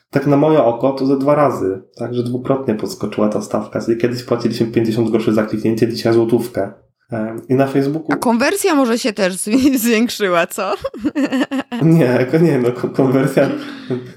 tak 0.10 0.28
na 0.28 0.38
moje 0.38 0.64
oko 0.64 0.92
to 0.92 1.06
ze 1.06 1.18
dwa 1.18 1.36
razy, 1.36 1.82
także 1.96 2.24
dwukrotnie 2.24 2.76
podskoczyła 2.76 3.30
ta 3.30 3.42
stawka. 3.42 3.82
Czyli 3.82 3.98
kiedyś 3.98 4.24
płaciliśmy 4.24 4.68
50 4.68 5.12
groszy 5.12 5.34
za 5.34 5.44
kliknięcie, 5.44 5.88
dzisiaj 5.88 6.14
złotówkę. 6.14 6.72
I 7.50 7.56
na 7.56 7.68
Facebooku. 7.68 8.08
A 8.14 8.16
konwersja 8.16 8.76
może 8.76 9.00
się 9.00 9.14
też 9.14 9.34
zwiększyła, 9.76 10.48
co? 10.48 10.74
Nie, 11.82 12.28
nie, 12.42 12.60
no 12.60 12.90
konwersja. 12.90 13.48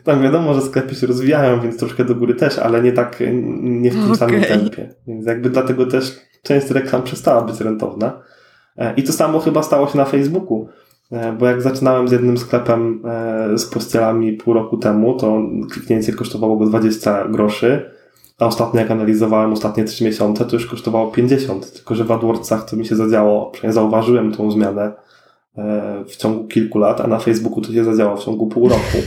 Tam 0.04 0.22
wiadomo, 0.22 0.54
że 0.54 0.62
sklepy 0.62 0.94
się 0.94 1.06
rozwijają, 1.06 1.60
więc 1.60 1.76
troszkę 1.76 2.04
do 2.04 2.14
góry 2.14 2.34
też, 2.34 2.58
ale 2.58 2.82
nie 2.82 2.92
tak, 2.92 3.22
nie 3.60 3.90
w 3.90 3.94
tym 3.94 4.04
okay. 4.04 4.16
samym 4.16 4.42
tempie. 4.42 4.94
Więc 5.06 5.26
jakby 5.26 5.50
dlatego 5.50 5.86
też 5.86 6.20
część 6.42 6.70
reklam 6.70 7.02
przestała 7.02 7.42
być 7.42 7.60
rentowna. 7.60 8.22
E, 8.76 8.94
I 8.96 9.02
to 9.02 9.12
samo 9.12 9.40
chyba 9.40 9.62
stało 9.62 9.88
się 9.88 9.98
na 9.98 10.04
Facebooku. 10.04 10.68
E, 11.12 11.32
bo 11.32 11.46
jak 11.46 11.62
zaczynałem 11.62 12.08
z 12.08 12.12
jednym 12.12 12.38
sklepem 12.38 13.02
e, 13.04 13.58
z 13.58 13.66
pościelami 13.66 14.32
pół 14.32 14.54
roku 14.54 14.76
temu, 14.76 15.16
to 15.16 15.42
kliknięcie 15.70 16.12
kosztowało 16.12 16.56
go 16.56 16.66
20 16.66 17.28
groszy 17.28 17.90
A 18.38 18.46
ostatnio 18.46 18.80
jak 18.80 18.90
analizowałem 18.90 19.52
ostatnie 19.52 19.84
3 19.84 20.04
miesiące, 20.04 20.44
to 20.44 20.56
już 20.56 20.66
kosztowało 20.66 21.10
50, 21.10 21.72
tylko 21.72 21.94
że 21.94 22.04
w 22.04 22.12
AdWordsach 22.12 22.70
to 22.70 22.76
mi 22.76 22.86
się 22.86 22.96
zadziało, 22.96 23.50
przynajmniej 23.50 23.74
zauważyłem 23.74 24.32
tą 24.32 24.50
zmianę 24.50 24.92
w 26.08 26.16
ciągu 26.16 26.48
kilku 26.48 26.78
lat, 26.78 27.00
a 27.00 27.06
na 27.06 27.18
Facebooku 27.18 27.60
to 27.60 27.72
się 27.72 27.84
zadziało 27.84 28.16
w 28.16 28.24
ciągu 28.24 28.46
pół 28.46 28.68
roku. 28.68 28.98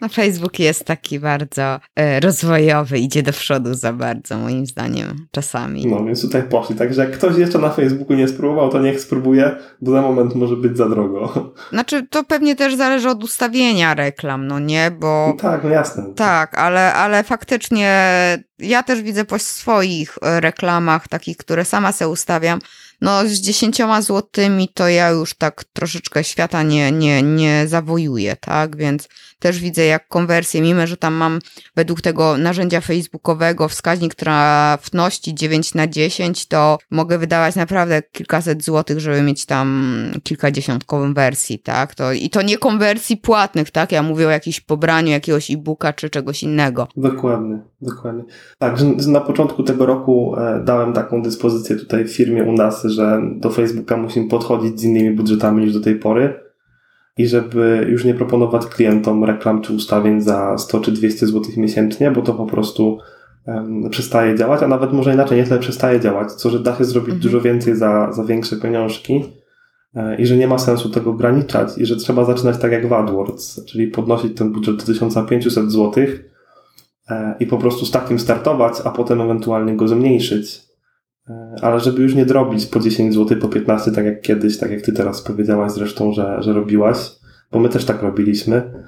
No 0.00 0.08
Facebook 0.08 0.58
jest 0.58 0.84
taki 0.84 1.20
bardzo 1.20 1.80
e, 1.96 2.20
rozwojowy, 2.20 2.98
idzie 2.98 3.22
do 3.22 3.32
przodu 3.32 3.74
za 3.74 3.92
bardzo, 3.92 4.38
moim 4.38 4.66
zdaniem, 4.66 5.26
czasami. 5.30 5.86
No, 5.86 6.04
więc 6.04 6.22
tutaj 6.22 6.42
poszli. 6.42 6.76
Także 6.76 7.00
jak 7.00 7.12
ktoś 7.12 7.36
jeszcze 7.36 7.58
na 7.58 7.70
Facebooku 7.70 8.16
nie 8.16 8.28
spróbował, 8.28 8.70
to 8.70 8.80
niech 8.80 9.00
spróbuje, 9.00 9.56
bo 9.80 9.90
za 9.90 10.02
moment 10.02 10.34
może 10.34 10.56
być 10.56 10.76
za 10.76 10.88
drogo. 10.88 11.32
Znaczy, 11.72 12.06
to 12.10 12.24
pewnie 12.24 12.56
też 12.56 12.74
zależy 12.74 13.08
od 13.08 13.24
ustawienia 13.24 13.94
reklam, 13.94 14.46
no 14.46 14.58
nie, 14.58 14.90
bo... 15.00 15.26
No 15.28 15.50
tak, 15.50 15.64
no 15.64 15.70
jasne. 15.70 16.04
Tak, 16.16 16.58
ale, 16.58 16.94
ale 16.94 17.24
faktycznie 17.24 17.88
ja 18.58 18.82
też 18.82 19.02
widzę 19.02 19.24
po 19.24 19.38
swoich 19.38 20.18
e, 20.22 20.40
reklamach, 20.40 21.08
takich, 21.08 21.36
które 21.36 21.64
sama 21.64 21.92
sobie 21.92 22.08
ustawiam, 22.08 22.58
no 23.04 23.28
z 23.28 23.32
dziesięcioma 23.32 24.02
złotymi 24.02 24.68
to 24.68 24.88
ja 24.88 25.08
już 25.08 25.34
tak 25.34 25.64
troszeczkę 25.64 26.24
świata 26.24 26.62
nie, 26.62 26.92
nie, 26.92 27.22
nie 27.22 27.68
zawojuję, 27.68 28.36
tak? 28.36 28.76
Więc 28.76 29.08
też 29.44 29.60
widzę 29.60 29.84
jak 29.84 30.08
konwersję, 30.08 30.62
mimo 30.62 30.86
że 30.86 30.96
tam 30.96 31.14
mam 31.14 31.38
według 31.76 32.00
tego 32.00 32.38
narzędzia 32.38 32.80
facebookowego 32.80 33.68
wskaźnik 33.68 34.14
trafności 34.14 35.34
9 35.34 35.74
na 35.74 35.86
10, 35.86 36.46
to 36.46 36.78
mogę 36.90 37.18
wydawać 37.18 37.56
naprawdę 37.56 38.02
kilkaset 38.12 38.64
złotych, 38.64 39.00
żeby 39.00 39.22
mieć 39.22 39.46
tam 39.46 39.96
kilkadziesiąt 40.22 40.84
konwersji, 40.84 41.58
tak? 41.58 41.94
To, 41.94 42.12
I 42.12 42.30
to 42.30 42.42
nie 42.42 42.58
konwersji 42.58 43.16
płatnych, 43.16 43.70
tak? 43.70 43.92
Ja 43.92 44.02
mówię 44.02 44.26
o 44.26 44.30
jakimś 44.30 44.60
pobraniu 44.60 45.10
jakiegoś 45.10 45.50
e-booka 45.50 45.92
czy 45.92 46.10
czegoś 46.10 46.42
innego. 46.42 46.88
Dokładnie, 46.96 47.58
dokładnie. 47.80 48.24
Tak, 48.58 48.78
że 48.78 48.84
na 49.08 49.20
początku 49.20 49.62
tego 49.62 49.86
roku 49.86 50.36
e, 50.36 50.62
dałem 50.64 50.92
taką 50.92 51.22
dyspozycję 51.22 51.76
tutaj 51.76 52.04
w 52.04 52.16
firmie 52.16 52.44
u 52.44 52.52
nas, 52.52 52.84
że 52.84 53.20
do 53.36 53.50
Facebooka 53.50 53.96
musimy 53.96 54.28
podchodzić 54.28 54.80
z 54.80 54.84
innymi 54.84 55.10
budżetami 55.10 55.64
niż 55.64 55.74
do 55.74 55.80
tej 55.80 55.96
pory 55.96 56.43
i 57.18 57.26
żeby 57.26 57.86
już 57.90 58.04
nie 58.04 58.14
proponować 58.14 58.66
klientom 58.66 59.24
reklam 59.24 59.62
czy 59.62 59.72
ustawień 59.72 60.20
za 60.20 60.58
100 60.58 60.80
czy 60.80 60.92
200 60.92 61.26
zł 61.26 61.42
miesięcznie, 61.56 62.10
bo 62.10 62.22
to 62.22 62.34
po 62.34 62.46
prostu 62.46 62.98
um, 63.46 63.90
przestaje 63.90 64.36
działać, 64.36 64.62
a 64.62 64.68
nawet 64.68 64.92
może 64.92 65.14
inaczej, 65.14 65.38
nie 65.38 65.44
tyle 65.44 65.60
przestaje 65.60 66.00
działać, 66.00 66.32
co 66.32 66.50
że 66.50 66.60
da 66.60 66.76
się 66.76 66.84
zrobić 66.84 67.14
mhm. 67.14 67.22
dużo 67.22 67.40
więcej 67.40 67.76
za, 67.76 68.12
za 68.12 68.24
większe 68.24 68.56
pieniążki 68.56 69.24
e, 69.94 70.16
i 70.16 70.26
że 70.26 70.36
nie 70.36 70.48
ma 70.48 70.58
sensu 70.58 70.90
tego 70.90 71.10
ograniczać 71.10 71.78
i 71.78 71.86
że 71.86 71.96
trzeba 71.96 72.24
zaczynać 72.24 72.58
tak 72.58 72.72
jak 72.72 72.88
w 72.88 72.92
AdWords, 72.92 73.64
czyli 73.64 73.88
podnosić 73.88 74.36
ten 74.36 74.52
budżet 74.52 74.76
do 74.76 74.84
1500 74.84 75.72
zł 75.72 76.04
e, 77.10 77.34
i 77.40 77.46
po 77.46 77.58
prostu 77.58 77.86
z 77.86 77.90
takim 77.90 78.18
startować, 78.18 78.74
a 78.84 78.90
potem 78.90 79.20
ewentualnie 79.20 79.76
go 79.76 79.88
zmniejszyć. 79.88 80.63
E, 81.30 81.54
ale 81.62 81.80
żeby 81.80 82.02
już 82.02 82.14
nie 82.14 82.26
drobić 82.26 82.66
po 82.66 82.80
10 82.80 83.14
zł, 83.14 83.38
po 83.38 83.48
15, 83.48 83.92
tak 83.92 84.04
jak 84.04 84.20
kiedyś, 84.20 84.58
tak 84.58 84.70
jak 84.70 84.82
ty 84.82 84.92
teraz 84.92 85.22
powiedziałaś 85.22 85.72
zresztą, 85.72 86.12
że, 86.12 86.42
że 86.42 86.52
robiłaś, 86.52 87.10
bo 87.52 87.60
my 87.60 87.68
też 87.68 87.84
tak 87.84 88.02
robiliśmy, 88.02 88.84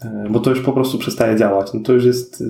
e, 0.00 0.26
bo 0.30 0.40
to 0.40 0.50
już 0.50 0.60
po 0.60 0.72
prostu 0.72 0.98
przestaje 0.98 1.36
działać. 1.36 1.74
No 1.74 1.80
to 1.80 1.92
już 1.92 2.04
jest, 2.04 2.40
y, 2.40 2.44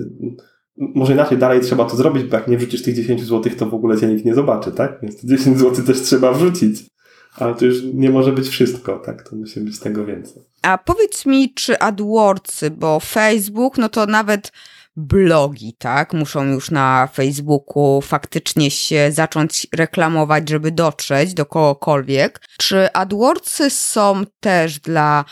może 0.77 1.13
inaczej 1.13 1.37
dalej 1.37 1.61
trzeba 1.61 1.85
to 1.85 1.97
zrobić, 1.97 2.23
bo 2.23 2.37
jak 2.37 2.47
nie 2.47 2.57
wrzucisz 2.57 2.83
tych 2.83 2.95
10 2.95 3.23
zł, 3.23 3.51
to 3.57 3.65
w 3.65 3.73
ogóle 3.73 3.97
cię 3.97 4.07
nikt 4.07 4.25
nie 4.25 4.33
zobaczy, 4.33 4.71
tak? 4.71 4.99
Więc 5.01 5.21
te 5.21 5.27
10 5.27 5.59
zł 5.59 5.85
też 5.85 6.01
trzeba 6.01 6.33
wrzucić. 6.33 6.89
Ale 7.35 7.55
to 7.55 7.65
już 7.65 7.83
nie 7.93 8.09
może 8.09 8.31
być 8.31 8.47
wszystko, 8.47 8.99
tak? 8.99 9.29
To 9.29 9.35
musi 9.35 9.59
być 9.59 9.79
tego 9.79 10.05
więcej. 10.05 10.43
A 10.61 10.77
powiedz 10.77 11.25
mi, 11.25 11.53
czy 11.53 11.79
AdWordsy, 11.79 12.71
bo 12.71 12.99
Facebook, 12.99 13.77
no 13.77 13.89
to 13.89 14.05
nawet 14.05 14.51
blogi, 14.99 15.73
tak? 15.73 16.13
Muszą 16.13 16.43
już 16.43 16.71
na 16.71 17.07
Facebooku 17.13 18.01
faktycznie 18.01 18.71
się 18.71 19.11
zacząć 19.11 19.67
reklamować, 19.75 20.49
żeby 20.49 20.71
dotrzeć 20.71 21.33
do 21.33 21.45
kogokolwiek. 21.45 22.41
Czy 22.57 22.93
AdWordsy 22.93 23.69
są 23.69 24.23
też 24.39 24.79
dla, 24.79 25.25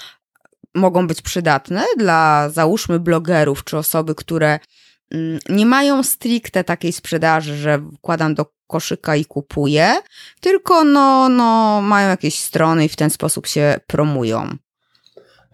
mogą 0.75 1.07
być 1.07 1.21
przydatne 1.21 1.85
dla, 1.97 2.49
załóżmy, 2.49 2.99
blogerów 2.99 3.63
czy 3.63 3.77
osoby, 3.77 4.15
które 4.15 4.59
mm, 5.11 5.39
nie 5.49 5.65
mają 5.65 6.03
stricte 6.03 6.63
takiej 6.63 6.93
sprzedaży, 6.93 7.57
że 7.57 7.81
wkładam 7.97 8.35
do 8.35 8.45
koszyka 8.67 9.15
i 9.15 9.25
kupuję, 9.25 9.95
tylko 10.41 10.83
no, 10.83 11.29
no, 11.29 11.81
mają 11.81 12.09
jakieś 12.09 12.39
strony 12.39 12.85
i 12.85 12.89
w 12.89 12.95
ten 12.95 13.09
sposób 13.09 13.47
się 13.47 13.79
promują. 13.87 14.57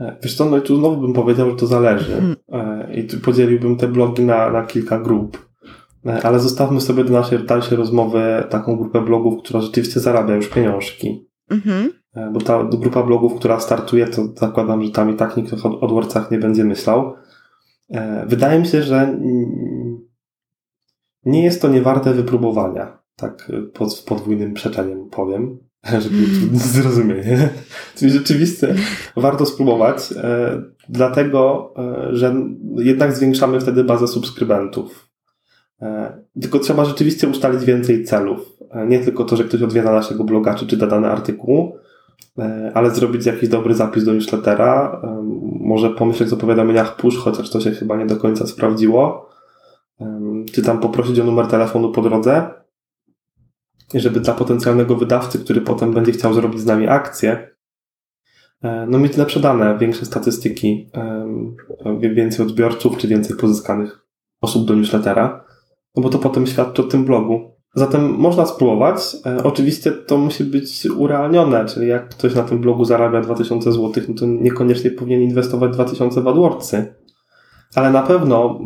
E, 0.04 0.18
wiesz 0.24 0.36
co, 0.36 0.46
no 0.46 0.58
i 0.58 0.62
tu 0.62 0.76
znowu 0.76 1.02
bym 1.02 1.14
powiedział, 1.14 1.50
że 1.50 1.56
to 1.56 1.68
zależy. 1.68 2.12
Hmm. 2.12 2.36
E, 2.52 2.94
I 2.94 3.08
tu 3.08 3.20
podzieliłbym 3.20 3.78
te 3.78 3.88
blogi 3.88 4.24
na, 4.24 4.52
na 4.52 4.64
kilka 4.64 5.00
grup. 5.00 5.50
E, 6.06 6.26
ale 6.26 6.40
zostawmy 6.40 6.82
sobie 6.82 7.04
do 7.04 7.14
naszej 7.14 7.46
dalszej 7.46 7.78
rozmowy 7.78 8.44
taką 8.50 8.78
grupę 8.78 9.02
blogów, 9.02 9.44
która 9.44 9.62
rzeczywiście 9.62 10.00
zarabia 10.00 10.36
już 10.36 10.48
pieniążki. 10.48 11.30
Mhm. 11.50 11.92
Bo 12.34 12.42
ta 12.42 12.64
grupa 12.64 13.04
blogów, 13.04 13.36
która 13.36 13.60
startuje, 13.60 14.08
to 14.08 14.28
zakładam, 14.36 14.84
że 14.84 14.92
tam 14.92 15.10
i 15.10 15.16
tak 15.16 15.38
nikt 15.38 15.66
o 15.66 15.84
AdWordsach 15.84 16.32
nie 16.32 16.38
będzie 16.38 16.64
myślał. 16.64 17.14
Wydaje 18.28 18.60
mi 18.60 18.68
się, 18.68 18.82
że 18.82 19.20
nie 21.26 21.44
jest 21.44 21.62
to 21.62 21.68
niewarte 21.68 22.14
wypróbowania. 22.14 23.00
Tak 23.16 23.52
pod 23.74 24.04
podwójnym 24.08 24.54
przeczeniem 24.54 25.10
powiem. 25.10 25.60
żeby 26.04 26.26
zrozumienie. 26.58 27.50
Czyli 27.96 28.12
rzeczywiście 28.12 28.76
warto 29.16 29.46
spróbować, 29.46 30.14
e, 30.18 30.62
dlatego, 30.90 31.74
e, 31.78 32.16
że 32.16 32.36
jednak 32.78 33.14
zwiększamy 33.14 33.60
wtedy 33.60 33.84
bazę 33.84 34.08
subskrybentów. 34.08 35.10
E, 35.82 36.18
tylko 36.42 36.60
trzeba 36.60 36.86
rzeczywiście 36.86 37.28
ustalić 37.28 37.66
więcej 37.66 38.04
celów. 38.04 38.54
Nie 38.88 39.00
tylko 39.00 39.24
to, 39.24 39.36
że 39.36 39.44
ktoś 39.44 39.62
odwiedza 39.62 39.92
naszego 39.92 40.24
bloga 40.24 40.56
czy 40.56 40.68
czyta 40.68 40.88
dany 40.88 41.08
artykuł, 41.08 41.78
ale 42.74 42.92
zrobić 42.92 43.26
jakiś 43.26 43.50
dobry 43.50 43.76
zapis 43.76 44.04
do 44.04 44.14
newslettera, 44.14 45.02
może 45.60 45.90
pomyśleć 45.90 46.34
o 46.34 46.38
powiadomieniach 46.38 46.96
push, 46.96 47.18
chociaż 47.18 47.50
to 47.50 47.60
się 47.62 47.72
chyba 47.72 47.98
nie 47.98 48.06
do 48.06 48.18
końca 48.18 48.48
sprawdziło, 48.48 49.30
czy 50.54 50.62
tam 50.62 50.80
poprosić 50.80 51.20
o 51.20 51.24
numer 51.24 51.48
telefonu 51.48 51.92
po 51.92 52.02
drodze, 52.02 52.50
żeby 53.96 54.20
dla 54.20 54.34
potencjalnego 54.34 54.96
wydawcy, 54.96 55.40
który 55.40 55.62
potem 55.62 55.94
będzie 55.94 56.12
chciał 56.12 56.34
zrobić 56.34 56.62
z 56.62 56.66
nami 56.66 56.88
akcję, 56.88 57.48
e, 58.64 58.86
no 58.90 59.00
mieć 59.00 59.18
lepsze 59.18 59.40
dane, 59.40 59.78
większe 59.78 60.06
statystyki, 60.06 60.90
więcej 62.14 62.46
odbiorców, 62.46 62.98
czy 62.98 63.08
więcej 63.08 63.38
pozyskanych 63.38 64.00
osób 64.42 64.68
do 64.68 64.76
newslettera, 64.76 65.46
no 65.96 66.04
bo 66.04 66.10
to 66.10 66.20
potem 66.20 66.48
świadczy 66.48 66.82
o 66.82 66.86
tym 66.86 67.06
blogu. 67.06 67.54
Zatem 67.76 68.16
można 68.16 68.46
spróbować. 68.46 69.16
E, 69.26 69.44
oczywiście 69.44 69.92
to 69.92 70.18
musi 70.18 70.44
być 70.44 70.86
urealnione, 70.86 71.66
czyli 71.66 71.88
jak 71.88 72.10
ktoś 72.10 72.36
na 72.36 72.44
tym 72.44 72.62
blogu 72.62 72.86
zarabia 72.86 73.22
2000 73.22 73.72
zł, 73.72 74.04
no 74.10 74.16
to 74.16 74.26
niekoniecznie 74.26 74.92
powinien 74.92 75.22
inwestować 75.22 75.74
2000 75.74 76.22
w 76.22 76.28
AdWordsy. 76.28 76.94
Ale 77.76 77.92
na 77.92 78.02
pewno 78.02 78.60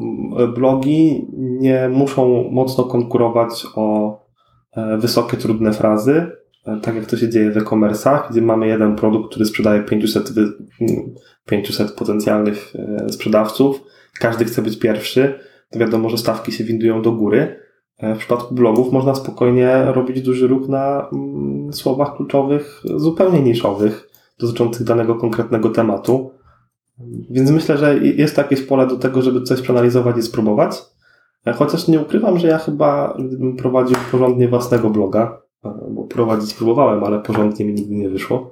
blogi 0.56 1.28
nie 1.38 1.90
muszą 1.90 2.50
mocno 2.52 2.84
konkurować 2.84 3.68
o 3.76 4.27
wysokie, 4.98 5.38
trudne 5.38 5.74
frazy, 5.74 6.32
e, 6.66 6.80
tak 6.82 6.96
jak 6.96 7.06
to 7.06 7.18
się 7.18 7.30
dzieje 7.30 7.52
w 7.52 7.58
e-commerce'ach, 7.58 8.32
gdzie 8.32 8.42
mamy 8.42 8.68
jeden 8.68 8.96
produkt, 8.96 9.30
który 9.30 9.46
sprzedaje 9.46 9.84
500, 9.84 10.34
500 11.46 11.92
potencjalnych 11.92 12.74
e, 12.76 13.10
sprzedawców, 13.10 13.82
każdy 14.20 14.46
chce 14.46 14.62
być 14.62 14.80
pierwszy, 14.80 15.40
to 15.72 15.80
wiadomo, 15.80 16.10
że 16.10 16.18
stawki 16.18 16.52
się 16.52 16.64
windują 16.64 17.02
do 17.02 17.12
góry. 17.12 17.60
W 18.16 18.18
przypadku 18.18 18.56
blogów 18.56 18.94
można 18.94 19.16
spokojnie 19.16 19.86
robić 19.86 20.22
duży 20.22 20.48
ruch 20.48 20.68
na 20.70 21.10
słowach 21.72 22.16
kluczowych, 22.16 22.82
zupełnie 22.96 23.42
niszowych, 23.42 24.10
dotyczących 24.40 24.84
danego 24.88 25.16
konkretnego 25.16 25.70
tematu. 25.70 26.32
Więc 27.30 27.52
myślę, 27.52 27.78
że 27.78 27.98
jest 27.98 28.38
jakieś 28.38 28.62
pole 28.62 28.88
do 28.88 28.98
tego, 28.98 29.22
żeby 29.22 29.42
coś 29.42 29.62
przeanalizować 29.62 30.18
i 30.18 30.22
spróbować. 30.22 30.82
Chociaż 31.54 31.88
nie 31.88 32.00
ukrywam, 32.00 32.40
że 32.40 32.48
ja 32.48 32.58
chyba, 32.58 33.18
gdybym 33.20 33.56
prowadził 33.56 33.98
porządnie 34.12 34.48
własnego 34.48 34.90
bloga, 34.90 35.42
bo 35.90 36.04
prowadzić 36.04 36.54
próbowałem, 36.54 37.04
ale 37.04 37.20
porządnie 37.20 37.66
mi 37.66 37.74
nigdy 37.74 37.96
nie 37.96 38.10
wyszło, 38.10 38.48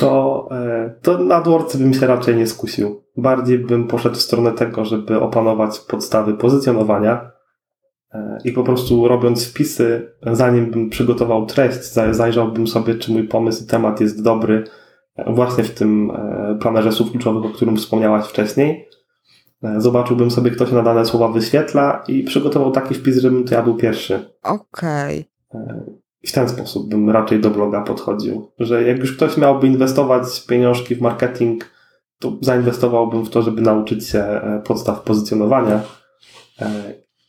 to, 0.00 0.48
e, 0.50 0.94
to 1.02 1.18
na 1.18 1.34
AdWords 1.34 1.76
bym 1.76 1.94
się 1.94 2.06
raczej 2.06 2.36
nie 2.36 2.46
skusił. 2.46 3.02
Bardziej 3.16 3.58
bym 3.58 3.86
poszedł 3.86 4.14
w 4.14 4.22
stronę 4.22 4.52
tego, 4.52 4.84
żeby 4.84 5.20
opanować 5.20 5.78
podstawy 5.78 6.34
pozycjonowania 6.34 7.30
e, 8.12 8.38
i 8.44 8.52
po 8.52 8.64
prostu 8.64 9.08
robiąc 9.08 9.46
wpisy, 9.46 10.12
zanim 10.32 10.70
bym 10.70 10.90
przygotował 10.90 11.46
treść, 11.46 11.84
zajrzałbym 12.10 12.66
sobie, 12.66 12.94
czy 12.94 13.12
mój 13.12 13.28
pomysł 13.28 13.64
i 13.64 13.66
temat 13.66 14.00
jest 14.00 14.22
dobry 14.22 14.64
e, 15.16 15.32
właśnie 15.32 15.64
w 15.64 15.74
tym 15.74 16.12
planerze 16.60 16.92
słów 16.92 17.10
kluczowych, 17.10 17.44
o 17.44 17.54
którym 17.54 17.76
wspomniałaś 17.76 18.24
wcześniej, 18.24 18.80
E, 18.80 18.99
zobaczyłbym 19.78 20.30
sobie, 20.30 20.50
kto 20.50 20.66
się 20.66 20.74
na 20.74 20.82
dane 20.82 21.06
słowa 21.06 21.28
wyświetla 21.28 22.04
i 22.08 22.22
przygotował 22.22 22.72
taki 22.72 22.94
wpis, 22.94 23.18
żebym 23.18 23.44
to 23.44 23.54
ja 23.54 23.62
był 23.62 23.76
pierwszy. 23.76 24.30
Okej. 24.42 25.28
Okay. 25.48 26.00
I 26.22 26.26
w 26.26 26.32
ten 26.32 26.48
sposób 26.48 26.90
bym 26.90 27.10
raczej 27.10 27.40
do 27.40 27.50
bloga 27.50 27.80
podchodził. 27.80 28.52
Że 28.58 28.82
jak 28.82 28.98
już 28.98 29.16
ktoś 29.16 29.36
miałby 29.36 29.66
inwestować 29.66 30.46
pieniążki 30.46 30.94
w 30.94 31.00
marketing, 31.00 31.70
to 32.18 32.38
zainwestowałbym 32.40 33.24
w 33.24 33.30
to, 33.30 33.42
żeby 33.42 33.62
nauczyć 33.62 34.08
się 34.08 34.18
e, 34.18 34.62
podstaw 34.64 35.02
pozycjonowania, 35.02 35.82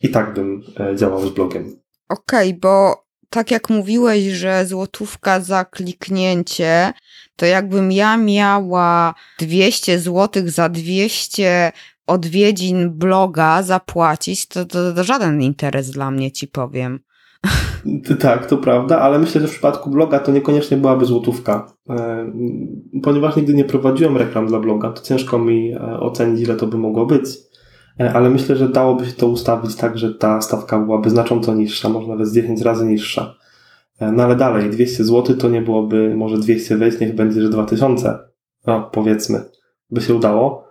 I 0.00 0.08
tak 0.08 0.34
bym 0.34 0.62
działał 0.96 1.26
z 1.26 1.30
blogiem. 1.30 1.80
Okej, 2.08 2.48
okay, 2.48 2.58
bo 2.60 3.04
tak 3.30 3.50
jak 3.50 3.70
mówiłeś, 3.70 4.24
że 4.24 4.66
złotówka 4.66 5.40
za 5.40 5.64
kliknięcie, 5.64 6.92
to 7.36 7.46
jakbym 7.46 7.92
ja 7.92 8.16
miała 8.16 9.14
200 9.38 9.98
złotych 9.98 10.50
za 10.50 10.68
200 10.68 11.72
odwiedzin 12.06 12.90
bloga 12.90 13.62
zapłacić, 13.62 14.46
to, 14.46 14.64
to, 14.64 14.92
to 14.92 15.04
żaden 15.04 15.42
interes 15.42 15.90
dla 15.90 16.10
mnie, 16.10 16.32
ci 16.32 16.48
powiem. 16.48 17.00
Tak, 18.20 18.46
to 18.46 18.56
prawda, 18.56 19.00
ale 19.00 19.18
myślę, 19.18 19.40
że 19.40 19.48
w 19.48 19.50
przypadku 19.50 19.90
bloga 19.90 20.18
to 20.18 20.32
niekoniecznie 20.32 20.76
byłaby 20.76 21.04
złotówka. 21.04 21.72
E, 21.90 22.32
ponieważ 23.02 23.36
nigdy 23.36 23.54
nie 23.54 23.64
prowadziłem 23.64 24.16
reklam 24.16 24.46
dla 24.46 24.60
bloga, 24.60 24.92
to 24.92 25.02
ciężko 25.02 25.38
mi 25.38 25.72
e, 25.72 26.00
ocenić, 26.00 26.40
ile 26.40 26.56
to 26.56 26.66
by 26.66 26.78
mogło 26.78 27.06
być. 27.06 27.24
E, 28.00 28.12
ale 28.12 28.30
myślę, 28.30 28.56
że 28.56 28.68
dałoby 28.68 29.06
się 29.06 29.12
to 29.12 29.26
ustawić 29.26 29.76
tak, 29.76 29.98
że 29.98 30.14
ta 30.14 30.40
stawka 30.40 30.78
byłaby 30.78 31.10
znacząco 31.10 31.54
niższa, 31.54 31.88
może 31.88 32.08
nawet 32.08 32.28
z 32.28 32.34
10 32.34 32.60
razy 32.60 32.86
niższa. 32.86 33.34
No 34.12 34.22
ale 34.22 34.36
dalej, 34.36 34.70
200 34.70 35.04
zł 35.04 35.36
to 35.36 35.48
nie 35.48 35.62
byłoby 35.62 36.16
może 36.16 36.38
200 36.38 36.76
wejść, 36.76 37.00
niech 37.00 37.14
będzie, 37.14 37.42
że 37.42 37.48
2000. 37.48 38.18
No, 38.66 38.90
powiedzmy, 38.92 39.44
by 39.90 40.00
się 40.00 40.14
udało. 40.14 40.64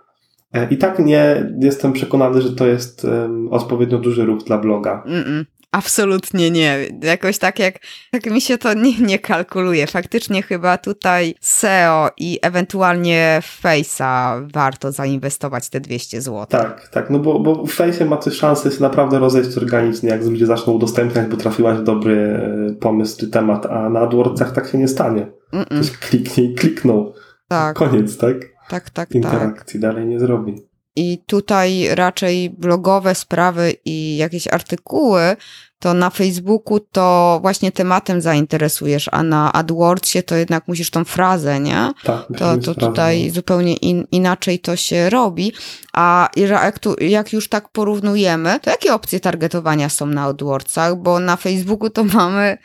I 0.69 0.77
tak 0.77 0.99
nie 0.99 1.51
jestem 1.59 1.93
przekonany, 1.93 2.41
że 2.41 2.55
to 2.55 2.67
jest 2.67 3.05
um, 3.05 3.47
odpowiednio 3.51 3.97
duży 3.97 4.25
ruch 4.25 4.43
dla 4.43 4.57
bloga. 4.57 5.03
Mm 5.05 5.23
-mm. 5.23 5.45
Absolutnie 5.71 6.51
nie. 6.51 6.77
Jakoś 7.03 7.37
tak 7.37 7.59
jak, 7.59 7.79
tak 8.11 8.25
mi 8.25 8.41
się 8.41 8.57
to 8.57 8.73
nie, 8.83 8.99
nie 8.99 9.19
kalkuluje. 9.19 9.87
Faktycznie 9.87 10.43
chyba 10.43 10.77
tutaj 10.77 11.35
SEO 11.41 12.09
i 12.17 12.39
ewentualnie 12.41 13.41
w 13.43 13.63
Face'a 13.63 14.47
warto 14.53 14.91
zainwestować 14.91 15.69
te 15.69 15.79
200 15.79 16.21
zł. 16.21 16.45
Tak, 16.49 16.87
tak, 16.87 17.09
no 17.09 17.19
bo, 17.19 17.39
bo 17.39 17.65
w 17.65 17.77
Face'ie 17.77 18.05
ma 18.05 18.17
coś 18.17 18.33
szansę 18.33 18.71
się 18.71 18.81
naprawdę 18.81 19.19
rozejść 19.19 19.57
organicznie, 19.57 20.09
jak 20.09 20.23
ludzie 20.23 20.45
zaczną 20.45 20.73
udostępniać, 20.73 21.27
bo 21.27 21.37
trafiłaś 21.37 21.79
dobry 21.79 22.15
e, 22.17 22.73
pomysł 22.73 23.19
czy 23.19 23.27
temat, 23.27 23.65
a 23.65 23.89
na 23.89 23.99
AdWordsach 23.99 24.51
tak 24.51 24.67
się 24.67 24.77
nie 24.77 24.87
stanie. 24.87 25.27
Mm 25.53 25.65
-mm. 25.65 25.75
Ktoś 25.75 25.97
kliknie 25.97 26.43
i 26.43 26.55
kliknął. 26.55 27.13
Tak. 27.47 27.75
Koniec, 27.75 28.17
tak? 28.17 28.35
Tak, 28.71 28.89
tak, 28.89 29.11
Interakcji 29.11 29.79
tak. 29.79 29.81
dalej 29.81 30.05
nie 30.05 30.19
zrobi. 30.19 30.55
I 30.95 31.23
tutaj 31.25 31.87
raczej 31.95 32.49
blogowe 32.49 33.15
sprawy 33.15 33.73
i 33.85 34.17
jakieś 34.17 34.47
artykuły, 34.47 35.35
to 35.79 35.93
na 35.93 36.09
Facebooku 36.09 36.79
to 36.79 37.39
właśnie 37.41 37.71
tematem 37.71 38.21
zainteresujesz, 38.21 39.09
a 39.11 39.23
na 39.23 39.53
AdWordsie 39.53 40.23
to 40.23 40.35
jednak 40.35 40.67
musisz 40.67 40.89
tą 40.89 41.05
frazę, 41.05 41.59
nie? 41.59 41.91
Tak, 42.03 42.27
to, 42.37 42.57
to 42.57 42.75
tutaj 42.75 43.27
no. 43.27 43.33
zupełnie 43.33 43.75
in, 43.75 44.07
inaczej 44.11 44.59
to 44.59 44.75
się 44.75 45.09
robi. 45.09 45.53
A 45.93 46.29
jak, 46.35 46.79
tu, 46.79 46.95
jak 46.99 47.33
już 47.33 47.49
tak 47.49 47.69
porównujemy, 47.69 48.59
to 48.61 48.69
jakie 48.69 48.93
opcje 48.93 49.19
targetowania 49.19 49.89
są 49.89 50.05
na 50.05 50.23
AdWordsach? 50.23 50.95
Bo 50.95 51.19
na 51.19 51.35
Facebooku 51.35 51.89
to 51.89 52.03
mamy 52.19 52.57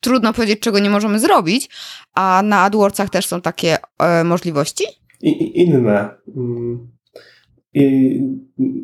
trudno 0.00 0.32
powiedzieć, 0.32 0.60
czego 0.60 0.78
nie 0.78 0.90
możemy 0.90 1.18
zrobić, 1.18 1.70
a 2.14 2.42
na 2.44 2.62
AdWordsach 2.62 3.10
też 3.10 3.26
są 3.26 3.40
takie 3.40 3.76
e, 3.98 4.24
możliwości? 4.24 4.84
I, 5.30 5.62
inne. 5.62 6.08
Mm 6.36 6.88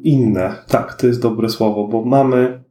inne. 0.03 0.55
Tak, 0.69 0.95
to 0.95 1.07
jest 1.07 1.23
dobre 1.23 1.49
słowo, 1.49 1.89
bo 1.89 2.05
mamy. 2.05 2.63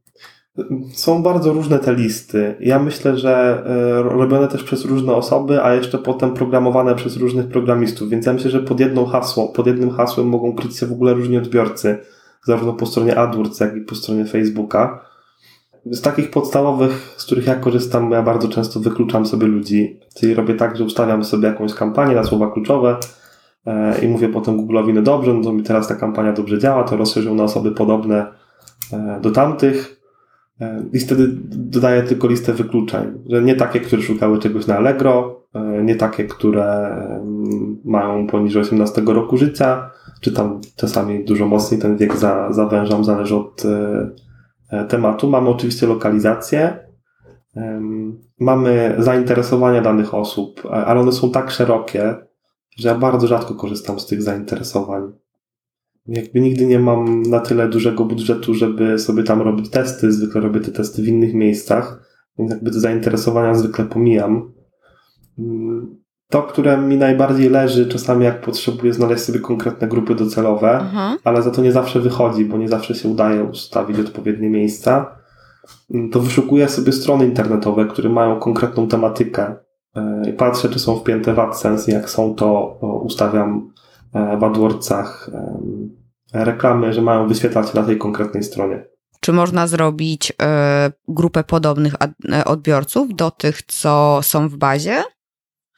Są 0.94 1.24
bardzo 1.24 1.54
różne 1.54 1.80
te 1.80 1.96
listy. 1.96 2.56
Ja 2.60 2.80
myślę, 2.80 3.18
że 3.18 3.64
e, 3.66 4.04
robione 4.04 4.48
też 4.48 4.64
przez 4.64 4.86
różne 4.86 5.14
osoby, 5.14 5.64
a 5.64 5.74
jeszcze 5.74 5.98
potem 5.98 6.34
programowane 6.34 6.96
przez 6.96 7.18
różnych 7.18 7.48
programistów, 7.48 8.10
więc 8.10 8.26
ja 8.26 8.34
myślę, 8.34 8.52
że 8.52 8.60
pod, 8.60 8.80
jedną 8.80 9.06
hasło, 9.06 9.48
pod 9.48 9.68
jednym 9.68 9.90
hasłem 9.90 10.28
mogą 10.28 10.56
kryć 10.56 10.78
się 10.78 10.86
w 10.86 10.92
ogóle 10.92 11.14
różni 11.14 11.38
odbiorcy, 11.38 11.98
zarówno 12.46 12.74
po 12.74 12.86
stronie 12.86 13.18
AdWords, 13.18 13.60
jak 13.60 13.76
i 13.76 13.82
po 13.82 13.96
stronie 13.96 14.26
Facebooka. 14.26 15.06
Z 15.86 16.02
takich 16.02 16.32
podstawowych, 16.32 17.16
z 17.18 17.26
których 17.26 17.48
ja 17.48 17.56
korzystam, 17.56 18.12
ja 18.12 18.24
bardzo 18.24 18.48
często 18.48 18.80
wykluczam 18.80 19.26
sobie 19.26 19.48
ludzi, 19.48 20.00
czyli 20.20 20.34
robię 20.34 20.54
tak, 20.54 20.78
że 20.78 20.84
ustawiam 20.84 21.24
sobie 21.24 21.48
jakąś 21.48 21.74
kampanię 21.74 22.16
na 22.16 22.24
słowa 22.24 22.52
kluczowe, 22.52 22.98
i 24.04 24.08
mówię 24.08 24.30
potem 24.30 24.58
Google'owi, 24.58 24.94
no 24.94 25.02
dobrze, 25.02 25.34
no 25.34 25.44
to 25.44 25.54
mi 25.54 25.64
teraz 25.64 25.88
ta 25.88 25.96
kampania 25.96 26.34
dobrze 26.34 26.60
działa, 26.60 26.84
to 26.84 26.98
rozszerzył 26.98 27.36
na 27.36 27.44
osoby 27.44 27.72
podobne 27.72 28.28
e, 28.94 29.20
do 29.22 29.32
tamtych 29.32 30.02
e, 30.62 30.84
i 30.94 31.00
wtedy 31.00 31.28
dodaję 31.50 32.04
tylko 32.04 32.28
listę 32.28 32.54
wykluczeń, 32.54 33.24
że 33.30 33.42
nie 33.42 33.56
takie, 33.56 33.80
które 33.80 34.02
szukały 34.02 34.40
czegoś 34.40 34.68
na 34.68 34.78
Allegro, 34.78 35.42
nie 35.84 35.96
takie, 35.96 36.24
które 36.24 36.98
mają 37.86 38.28
poniżej 38.28 38.62
18 38.62 39.02
roku 39.02 39.38
życia, 39.38 39.90
czy 40.22 40.32
tam 40.32 40.62
czasami 40.76 41.26
dużo 41.26 41.48
mocniej 41.48 41.82
ten 41.82 41.98
wiek 41.98 42.16
za, 42.16 42.54
zawężam, 42.54 43.04
zależy 43.04 43.36
od 43.36 43.64
tematu. 44.88 45.30
Mamy 45.30 45.50
oczywiście 45.50 45.88
lokalizację, 45.88 46.78
mamy 48.40 48.96
zainteresowania 48.98 49.82
danych 49.82 50.14
osób, 50.14 50.62
ale 50.72 51.00
one 51.00 51.12
są 51.12 51.32
tak 51.32 51.52
szerokie, 51.52 52.16
że 52.78 52.90
ja 52.90 52.96
bardzo 52.96 53.28
rzadko 53.28 53.56
korzystam 53.56 54.00
z 54.00 54.06
tych 54.06 54.22
zainteresowań. 54.22 55.12
Jakby 56.08 56.40
nigdy 56.42 56.66
nie 56.66 56.80
mam 56.80 57.22
na 57.22 57.40
tyle 57.40 57.70
dużego 57.70 58.06
budżetu, 58.06 58.54
żeby 58.54 59.00
sobie 59.00 59.24
tam 59.24 59.42
robić 59.42 59.70
testy. 59.70 60.12
Zwykle 60.12 60.42
robię 60.42 60.60
te 60.60 60.72
testy 60.72 61.02
w 61.02 61.08
innych 61.08 61.34
miejscach, 61.34 62.10
więc 62.38 62.52
jakby 62.52 62.72
te 62.72 62.80
zainteresowania 62.80 63.56
zwykle 63.56 63.86
pomijam. 63.86 64.54
To, 66.30 66.44
które 66.44 66.78
mi 66.78 66.98
najbardziej 66.98 67.50
leży, 67.50 67.88
czasami 67.88 68.26
jak 68.26 68.42
potrzebuję 68.42 68.94
znaleźć 68.94 69.24
sobie 69.24 69.40
konkretne 69.40 69.88
grupy 69.88 70.16
docelowe, 70.16 70.80
mhm. 70.80 71.18
ale 71.24 71.42
za 71.42 71.52
to 71.52 71.62
nie 71.62 71.72
zawsze 71.72 72.00
wychodzi, 72.00 72.46
bo 72.46 72.58
nie 72.58 72.68
zawsze 72.68 72.96
się 72.96 73.10
udaje 73.10 73.44
ustawić 73.44 74.00
odpowiednie 74.00 74.50
miejsca, 74.50 75.18
to 76.12 76.20
wyszukuję 76.20 76.70
sobie 76.70 76.92
strony 76.92 77.26
internetowe, 77.26 77.86
które 77.86 78.10
mają 78.10 78.40
konkretną 78.40 78.88
tematykę 78.88 79.56
i 80.30 80.34
patrzę, 80.34 80.70
czy 80.70 80.80
są 80.80 81.00
wpięte 81.00 81.34
w 81.34 81.40
AdSense. 81.40 81.92
Jak 81.92 82.10
są, 82.10 82.36
to 82.36 82.78
ustawiam 83.04 83.74
e, 84.14 84.38
w 84.38 84.44
AdWordsach 84.44 85.30
reklamy, 86.34 86.94
że 86.94 87.02
mają 87.02 87.28
wyświetlać 87.28 87.70
się 87.70 87.80
na 87.80 87.86
tej 87.86 87.98
konkretnej 87.98 88.44
stronie. 88.44 88.86
Czy 89.20 89.34
można 89.34 89.68
zrobić 89.68 90.34
e, 90.42 90.92
grupę 91.08 91.44
podobnych 91.44 91.94
odbiorców 92.46 93.16
do 93.16 93.32
tych, 93.32 93.62
co 93.62 94.20
są 94.22 94.50
w 94.50 94.58
bazie? 94.58 95.04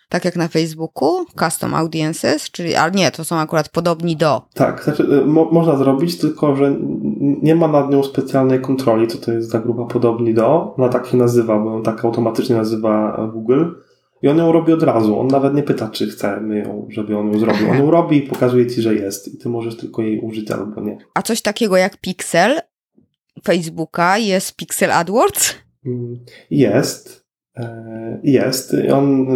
Tak 0.09 0.25
jak 0.25 0.35
na 0.35 0.47
Facebooku, 0.47 1.25
custom 1.39 1.73
audiences, 1.73 2.51
czyli, 2.51 2.75
ale 2.75 2.91
nie, 2.91 3.11
to 3.11 3.23
są 3.23 3.35
akurat 3.35 3.69
podobni 3.69 4.15
do. 4.15 4.41
Tak, 4.53 4.83
znaczy, 4.83 5.23
mo 5.25 5.45
można 5.45 5.77
zrobić, 5.77 6.17
tylko 6.17 6.55
że 6.55 6.75
nie 7.19 7.55
ma 7.55 7.67
nad 7.67 7.89
nią 7.89 8.03
specjalnej 8.03 8.61
kontroli, 8.61 9.07
co 9.07 9.17
to 9.17 9.31
jest 9.31 9.49
za 9.49 9.59
grupa 9.59 9.85
podobni 9.85 10.33
do. 10.33 10.75
Ona 10.77 10.89
tak 10.89 11.07
się 11.07 11.17
nazywa, 11.17 11.59
bo 11.59 11.71
ją 11.71 11.83
tak 11.83 12.05
automatycznie 12.05 12.55
nazywa 12.55 13.17
Google. 13.33 13.65
I 14.23 14.27
on 14.27 14.37
ją 14.37 14.51
robi 14.51 14.73
od 14.73 14.83
razu. 14.83 15.19
On 15.19 15.27
nawet 15.27 15.53
nie 15.53 15.63
pyta, 15.63 15.89
czy 15.89 16.07
chcemy 16.07 16.59
ją, 16.59 16.87
żeby 16.89 17.17
on 17.17 17.33
ją 17.33 17.39
zrobił. 17.39 17.69
On 17.69 17.77
ją 17.77 17.91
robi 17.91 18.17
i 18.17 18.21
pokazuje 18.21 18.67
ci, 18.67 18.81
że 18.81 18.95
jest. 18.95 19.33
I 19.33 19.37
ty 19.37 19.49
możesz 19.49 19.77
tylko 19.77 20.01
jej 20.01 20.19
użyć 20.19 20.51
albo 20.51 20.81
nie. 20.81 20.97
A 21.13 21.21
coś 21.21 21.41
takiego 21.41 21.77
jak 21.77 21.97
Pixel 21.97 22.59
Facebooka 23.43 24.17
jest 24.17 24.55
Pixel 24.55 24.91
AdWords? 24.91 25.55
Mm, 25.85 26.19
jest. 26.51 27.25
E, 27.55 28.19
jest. 28.23 28.75
On 28.93 29.27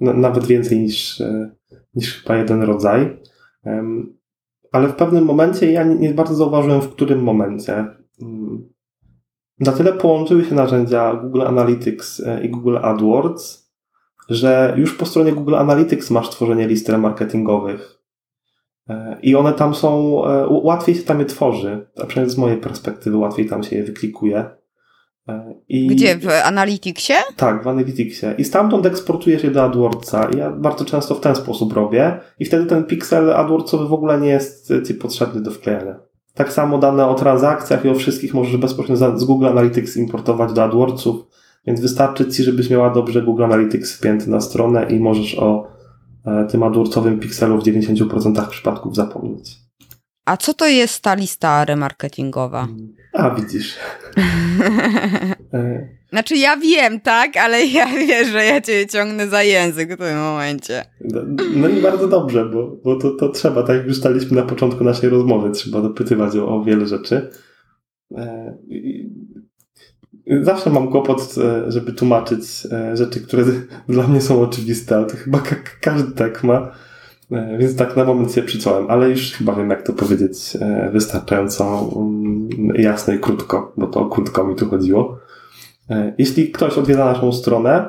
nawet 0.00 0.46
więcej 0.46 0.78
niż, 0.80 1.20
e, 1.20 1.50
niż 1.94 2.22
chyba 2.22 2.36
jeden 2.36 2.62
rodzaj. 2.62 3.16
Ale 4.72 4.88
w 4.88 4.94
pewnym 4.94 5.24
momencie 5.24 5.72
ja 5.72 5.84
nie 5.84 6.14
bardzo 6.14 6.34
zauważyłem, 6.34 6.80
w 6.80 6.90
którym 6.90 7.22
momencie. 7.22 7.86
Mm, 8.22 8.68
na 9.58 9.72
tyle 9.72 9.92
połączyły 9.92 10.44
się 10.44 10.54
narzędzia 10.54 11.14
Google 11.14 11.42
Analytics 11.42 12.20
e, 12.20 12.44
i 12.44 12.50
Google 12.50 12.76
AdWords, 12.82 13.69
że 14.30 14.74
już 14.76 14.94
po 14.94 15.06
stronie 15.06 15.32
Google 15.32 15.54
Analytics 15.54 16.10
masz 16.10 16.30
tworzenie 16.30 16.68
list 16.68 16.88
marketingowych. 16.88 17.98
E, 18.88 19.18
I 19.22 19.36
one 19.36 19.52
tam 19.52 19.74
są, 19.74 20.24
e, 20.26 20.46
łatwiej 20.48 20.94
się 20.94 21.02
tam 21.02 21.18
je 21.18 21.24
tworzy, 21.24 21.86
a 22.02 22.06
przynajmniej 22.06 22.34
z 22.34 22.38
mojej 22.38 22.56
perspektywy 22.56 23.16
łatwiej 23.16 23.48
tam 23.48 23.62
się 23.62 23.76
je 23.76 23.84
wyklikuje. 23.84 24.44
E, 25.28 25.54
I, 25.68 25.86
Gdzie? 25.86 26.16
W 26.16 26.28
Analyticsie? 26.44 27.12
Tak, 27.36 27.64
w 27.64 27.68
Analyticsie. 27.68 28.26
I 28.38 28.44
stamtąd 28.44 28.86
eksportujesz 28.86 29.44
je 29.44 29.50
do 29.50 29.64
AdWordsa. 29.64 30.28
Ja 30.36 30.50
bardzo 30.50 30.84
często 30.84 31.14
w 31.14 31.20
ten 31.20 31.36
sposób 31.36 31.72
robię. 31.72 32.20
I 32.38 32.44
wtedy 32.44 32.66
ten 32.66 32.84
pixel 32.84 33.32
AdWordsowy 33.32 33.88
w 33.88 33.92
ogóle 33.92 34.20
nie 34.20 34.28
jest 34.28 34.72
Ci 34.86 34.94
potrzebny 34.94 35.40
do 35.40 35.50
wklejania. 35.50 35.96
Tak 36.34 36.52
samo 36.52 36.78
dane 36.78 37.08
o 37.08 37.14
transakcjach 37.14 37.84
i 37.84 37.88
o 37.88 37.94
wszystkich 37.94 38.34
możesz 38.34 38.56
bezpośrednio 38.56 39.18
z 39.18 39.24
Google 39.24 39.46
Analytics 39.46 39.96
importować 39.96 40.52
do 40.52 40.64
AdWordsów 40.64 41.26
więc 41.70 41.80
wystarczy 41.80 42.28
Ci, 42.28 42.42
żebyś 42.42 42.70
miała 42.70 42.90
dobrze 42.90 43.22
Google 43.22 43.44
Analytics 43.44 43.96
wpięty 43.96 44.30
na 44.30 44.40
stronę 44.40 44.86
i 44.90 45.00
możesz 45.00 45.38
o 45.38 45.66
e, 46.26 46.44
tym 46.44 46.62
adworcowym 46.62 47.20
pikselu 47.20 47.60
w 47.60 47.64
90% 47.64 48.48
przypadków 48.48 48.96
zapomnieć. 48.96 49.56
A 50.24 50.36
co 50.36 50.54
to 50.54 50.66
jest 50.66 51.02
ta 51.02 51.14
lista 51.14 51.64
remarketingowa? 51.64 52.68
A, 53.12 53.30
widzisz. 53.34 53.74
E. 55.52 55.88
znaczy 56.10 56.36
ja 56.36 56.56
wiem, 56.56 57.00
tak, 57.00 57.36
ale 57.36 57.66
ja 57.66 57.86
wiesz, 57.86 58.28
że 58.28 58.44
ja 58.44 58.60
cię 58.60 58.86
ciągnę 58.86 59.28
za 59.28 59.42
język 59.42 59.94
w 59.94 59.98
tym 59.98 60.18
momencie. 60.18 60.84
No, 61.00 61.20
no 61.56 61.68
i 61.68 61.82
bardzo 61.82 62.08
dobrze, 62.08 62.44
bo, 62.44 62.76
bo 62.84 62.96
to, 62.96 63.10
to 63.10 63.28
trzeba, 63.28 63.62
tak 63.62 63.76
jak 63.76 63.86
już 63.86 63.96
staliśmy 63.96 64.36
na 64.36 64.42
początku 64.42 64.84
naszej 64.84 65.10
rozmowy, 65.10 65.50
trzeba 65.50 65.82
dopytywać 65.82 66.36
o, 66.36 66.48
o 66.48 66.64
wiele 66.64 66.86
rzeczy. 66.86 67.30
E, 68.16 68.54
zawsze 70.42 70.70
mam 70.70 70.88
kłopot, 70.88 71.34
e, 71.38 71.72
żeby 71.72 71.92
tłumaczyć 71.92 72.68
rzeczy, 72.94 73.20
które 73.20 73.44
dla 73.88 74.06
mnie 74.06 74.20
są 74.20 74.40
oczywiste, 74.42 74.96
ale 74.96 75.06
to 75.06 75.16
chyba 75.16 75.42
każdy 75.80 76.12
tak 76.12 76.44
ma. 76.44 76.70
Więc 77.58 77.76
tak 77.76 77.96
na 77.96 78.04
moment 78.04 78.32
się 78.32 78.42
przyciąłem, 78.42 78.90
ale 78.90 79.10
już 79.10 79.32
chyba 79.32 79.54
wiem, 79.54 79.70
jak 79.70 79.82
to 79.82 79.92
powiedzieć 79.92 80.56
wystarczająco 80.92 81.90
mm, 81.96 82.48
jasno 82.74 83.14
i 83.14 83.18
krótko, 83.18 83.72
bo 83.76 83.86
to 83.86 84.06
krótko 84.06 84.44
mi 84.44 84.56
tu 84.56 84.66
chodziło. 84.66 85.18
Jeśli 86.18 86.50
ktoś 86.50 86.78
odwiedza 86.78 87.04
naszą 87.04 87.32
stronę, 87.32 87.88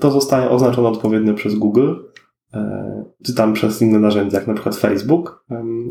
to 0.00 0.10
zostaje 0.10 0.50
oznaczone 0.50 0.88
odpowiednio 0.88 1.34
przez 1.34 1.54
Google 1.54 1.94
E, 2.56 3.04
czy 3.24 3.34
tam 3.34 3.52
przez 3.52 3.82
inne 3.82 3.98
narzędzia, 3.98 4.38
jak 4.38 4.46
na 4.46 4.54
przykład 4.54 4.76
Facebook 4.76 5.44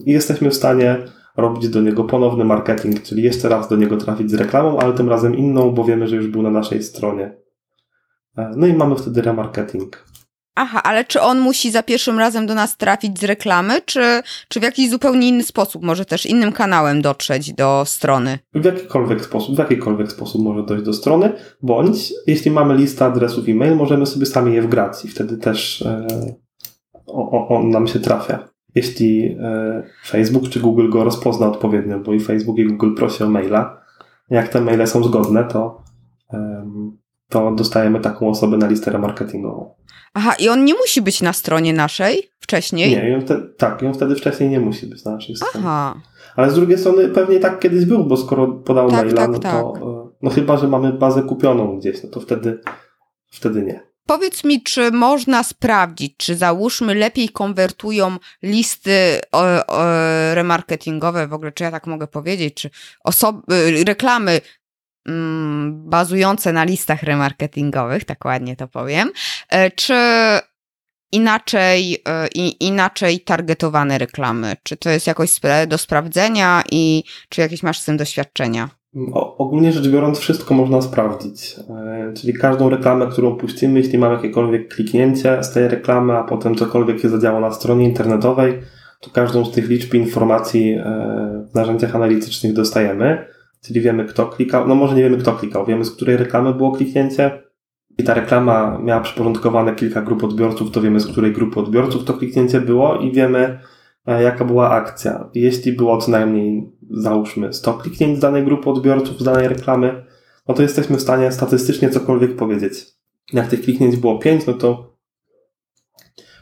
i 0.06 0.12
jesteśmy 0.12 0.50
w 0.50 0.56
stanie 0.56 0.98
robić 1.38 1.70
do 1.70 1.82
niego 1.82 2.04
ponowny 2.04 2.46
marketing, 2.46 3.02
czyli 3.04 3.24
jeszcze 3.24 3.50
raz 3.50 3.70
do 3.70 3.76
niego 3.76 3.98
trafić 3.98 4.32
z 4.32 4.34
reklamą, 4.34 4.80
ale 4.80 4.94
tym 4.94 5.10
razem 5.10 5.36
inną, 5.36 5.72
bo 5.72 5.84
wiemy, 5.84 6.08
że 6.08 6.16
już 6.16 6.28
był 6.28 6.42
na 6.42 6.52
naszej 6.52 6.84
stronie. 6.84 7.38
E, 8.38 8.52
no 8.56 8.68
i 8.68 8.74
mamy 8.74 8.96
wtedy 8.96 9.22
remarketing. 9.22 10.06
Aha, 10.58 10.84
ale 10.84 11.06
czy 11.06 11.22
on 11.22 11.40
musi 11.40 11.72
za 11.72 11.84
pierwszym 11.84 12.20
razem 12.20 12.48
do 12.48 12.56
nas 12.56 12.78
trafić 12.78 13.20
z 13.20 13.24
reklamy, 13.24 13.82
czy, 13.86 14.22
czy 14.48 14.60
w 14.60 14.64
jakiś 14.64 14.90
zupełnie 14.90 15.30
inny 15.30 15.44
sposób, 15.44 15.84
może 15.84 16.06
też 16.06 16.26
innym 16.26 16.52
kanałem 16.52 17.02
dotrzeć 17.02 17.54
do 17.54 17.84
strony? 17.86 18.40
W 18.54 18.66
jakikolwiek 18.66 19.26
sposób, 19.26 19.56
w 19.56 19.60
jakikolwiek 19.60 20.12
sposób 20.12 20.42
może 20.42 20.64
dojść 20.64 20.86
do 20.86 20.94
strony, 20.94 21.32
bądź 21.62 22.14
jeśli 22.28 22.52
mamy 22.52 22.76
listę 22.76 23.06
adresów 23.06 23.50
e-mail, 23.50 23.76
możemy 23.76 24.06
sobie 24.06 24.26
sami 24.26 24.54
je 24.54 24.62
wgrać 24.62 25.06
i 25.06 25.08
wtedy 25.08 25.38
też 25.38 25.82
e, 25.82 26.08
on 27.50 27.70
nam 27.70 27.88
się 27.88 28.00
trafia. 28.00 28.55
Jeśli 28.76 29.38
e, 29.42 29.84
Facebook 30.06 30.50
czy 30.50 30.60
Google 30.60 30.90
go 30.90 31.04
rozpozna 31.04 31.48
odpowiednio, 31.48 32.00
bo 32.00 32.14
i 32.14 32.20
Facebook 32.20 32.58
i 32.58 32.66
Google 32.66 32.96
prosi 32.96 33.24
o 33.24 33.30
maila, 33.30 33.82
jak 34.30 34.48
te 34.48 34.62
maile 34.62 34.88
są 34.88 35.04
zgodne, 35.04 35.44
to, 35.44 35.82
to 37.30 37.52
dostajemy 37.52 38.00
taką 38.00 38.30
osobę 38.30 38.58
na 38.58 38.68
listę 38.68 38.92
remarketingową. 38.92 39.76
Aha, 40.14 40.34
i 40.40 40.50
on 40.50 40.66
nie 40.66 40.74
musi 40.74 41.02
być 41.02 41.22
na 41.22 41.34
stronie 41.34 41.74
naszej 41.74 42.30
wcześniej? 42.40 42.92
Nie, 42.92 43.22
te, 43.22 43.42
tak, 43.58 43.82
ją 43.82 43.94
wtedy 43.94 44.16
wcześniej 44.16 44.50
nie 44.50 44.60
musi 44.60 44.88
być 44.88 45.04
na 45.04 45.12
naszej 45.12 45.36
stronie. 45.36 45.66
Aha. 45.68 45.96
Ale 46.36 46.52
z 46.52 46.56
drugiej 46.56 46.78
strony 46.78 47.08
pewnie 47.08 47.40
tak 47.40 47.60
kiedyś 47.60 47.86
był, 47.86 48.06
bo 48.06 48.18
skoro 48.18 48.48
podał 48.48 48.90
tak, 48.90 49.06
maila, 49.06 49.22
tak, 49.22 49.32
no 49.32 49.40
to 49.40 49.42
tak. 49.42 49.84
E, 49.84 50.10
no 50.22 50.30
chyba, 50.30 50.58
że 50.58 50.68
mamy 50.68 50.94
bazę 50.94 51.24
kupioną 51.24 51.78
gdzieś, 51.80 52.04
no 52.04 52.10
to 52.10 52.20
wtedy, 52.20 52.60
wtedy 53.32 53.64
nie. 53.64 53.95
Powiedz 54.08 54.44
mi, 54.44 54.64
czy 54.64 54.92
można 54.92 55.44
sprawdzić, 55.44 56.14
czy 56.18 56.36
załóżmy 56.36 56.96
lepiej 56.96 57.30
konwertują 57.30 58.18
listy 58.44 59.22
remarketingowe, 60.34 61.28
w 61.28 61.34
ogóle, 61.34 61.52
czy 61.52 61.64
ja 61.64 61.72
tak 61.72 61.88
mogę 61.88 62.08
powiedzieć, 62.08 62.54
czy 62.54 62.70
osoby, 63.04 63.84
reklamy 63.88 64.42
mm, 65.08 65.90
bazujące 65.90 66.54
na 66.54 66.64
listach 66.64 67.04
remarketingowych, 67.04 68.06
tak 68.06 68.26
ładnie 68.26 68.56
to 68.56 68.68
powiem, 68.68 69.12
e, 69.50 69.72
czy 69.72 69.96
inaczej, 71.12 72.02
e, 72.08 72.28
inaczej 72.60 73.20
targetowane 73.20 73.98
reklamy? 73.98 74.56
Czy 74.64 74.78
to 74.78 74.90
jest 74.90 75.08
jakoś 75.08 75.30
do 75.68 75.78
sprawdzenia 75.78 76.64
i 76.72 77.04
czy 77.30 77.42
jakieś 77.42 77.64
masz 77.64 77.80
z 77.80 77.86
tym 77.86 77.98
doświadczenia? 77.98 78.70
O, 79.14 79.38
ogólnie 79.38 79.72
rzecz 79.72 79.88
biorąc, 79.88 80.20
wszystko 80.20 80.54
można 80.54 80.82
sprawdzić. 80.82 81.56
E, 81.70 82.14
czyli 82.14 82.34
każdą 82.34 82.70
reklamę, 82.70 83.08
którą 83.08 83.36
puścimy, 83.36 83.80
jeśli 83.80 83.98
mamy 83.98 84.16
jakiekolwiek 84.16 84.74
kliknięcie 84.74 85.44
z 85.44 85.54
tej 85.54 85.68
reklamy, 85.68 86.14
a 86.14 86.24
potem 86.24 86.56
cokolwiek 86.56 87.00
się 87.00 87.10
zadziało 87.10 87.40
na 87.40 87.52
stronie 87.52 87.86
internetowej, 87.86 88.62
to 89.02 89.10
każdą 89.10 89.46
z 89.46 89.52
tych 89.52 89.70
liczb 89.70 89.94
informacji 89.94 90.74
e, 90.74 90.84
w 91.52 91.56
narzędziach 91.56 91.96
analitycznych 91.96 92.54
dostajemy. 92.54 93.26
Czyli 93.66 93.82
wiemy, 93.82 94.06
kto 94.06 94.26
klikał. 94.26 94.68
No 94.68 94.76
może 94.76 94.96
nie 94.96 95.04
wiemy, 95.04 95.18
kto 95.18 95.34
klikał. 95.34 95.66
Wiemy, 95.66 95.86
z 95.86 95.92
której 95.92 96.18
reklamy 96.18 96.54
było 96.54 96.72
kliknięcie. 96.72 97.44
I 97.98 98.04
ta 98.04 98.14
reklama 98.14 98.80
miała 98.84 99.02
przyporządkowane 99.02 99.76
kilka 99.76 100.02
grup 100.02 100.24
odbiorców, 100.24 100.72
to 100.72 100.82
wiemy, 100.82 101.00
z 101.00 101.08
której 101.08 101.34
grupy 101.34 101.60
odbiorców 101.60 102.04
to 102.04 102.14
kliknięcie 102.14 102.62
było 102.62 102.98
i 102.98 103.12
wiemy, 103.12 103.60
jaka 104.12 104.46
była 104.46 104.70
akcja. 104.70 105.30
Jeśli 105.34 105.74
było 105.74 105.98
co 105.98 106.12
najmniej, 106.12 106.72
załóżmy, 106.92 107.54
100 107.54 107.74
kliknięć 107.74 108.18
z 108.18 108.22
danej 108.22 108.44
grupy 108.44 108.70
odbiorców, 108.70 109.20
z 109.20 109.24
danej 109.24 109.48
reklamy, 109.48 110.06
no 110.48 110.56
to 110.56 110.62
jesteśmy 110.62 110.98
w 110.98 111.02
stanie 111.02 111.32
statystycznie 111.32 111.90
cokolwiek 111.90 112.36
powiedzieć. 112.36 112.86
Jak 113.34 113.48
tych 113.48 113.62
kliknięć 113.62 113.98
było 113.98 114.20
5, 114.20 114.46
no 114.46 114.54
to 114.54 114.96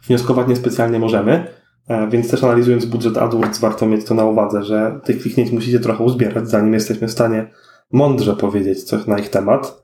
wnioskować 0.07 0.47
niespecjalnie 0.47 0.99
możemy, 0.99 1.47
e, 1.87 2.09
więc 2.09 2.31
też 2.31 2.43
analizując 2.43 2.85
budżet 2.85 3.17
AdWords 3.17 3.59
warto 3.59 3.85
mieć 3.85 4.05
to 4.05 4.13
na 4.13 4.25
uwadze, 4.25 4.63
że 4.63 4.99
tych 5.03 5.21
kliknięć 5.21 5.51
musicie 5.51 5.79
trochę 5.79 6.03
uzbierać, 6.03 6.49
zanim 6.49 6.73
jesteśmy 6.73 7.07
w 7.07 7.11
stanie 7.11 7.49
mądrze 7.91 8.35
powiedzieć 8.35 8.83
coś 8.83 9.07
na 9.07 9.19
ich 9.19 9.29
temat, 9.29 9.83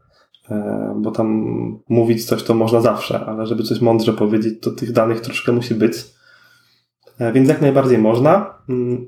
e, 0.51 0.93
bo 0.97 1.11
tam 1.11 1.27
mówić 1.89 2.25
coś 2.25 2.43
to 2.43 2.53
można 2.53 2.81
zawsze, 2.81 3.25
ale 3.25 3.45
żeby 3.45 3.63
coś 3.63 3.81
mądrze 3.81 4.13
powiedzieć, 4.13 4.61
to 4.61 4.71
tych 4.71 4.91
danych 4.91 5.21
troszkę 5.21 5.51
musi 5.51 5.75
być. 5.75 6.18
E, 7.19 7.31
więc 7.31 7.49
jak 7.49 7.61
najbardziej 7.61 7.97
można. 7.97 8.53
Mm, 8.69 9.07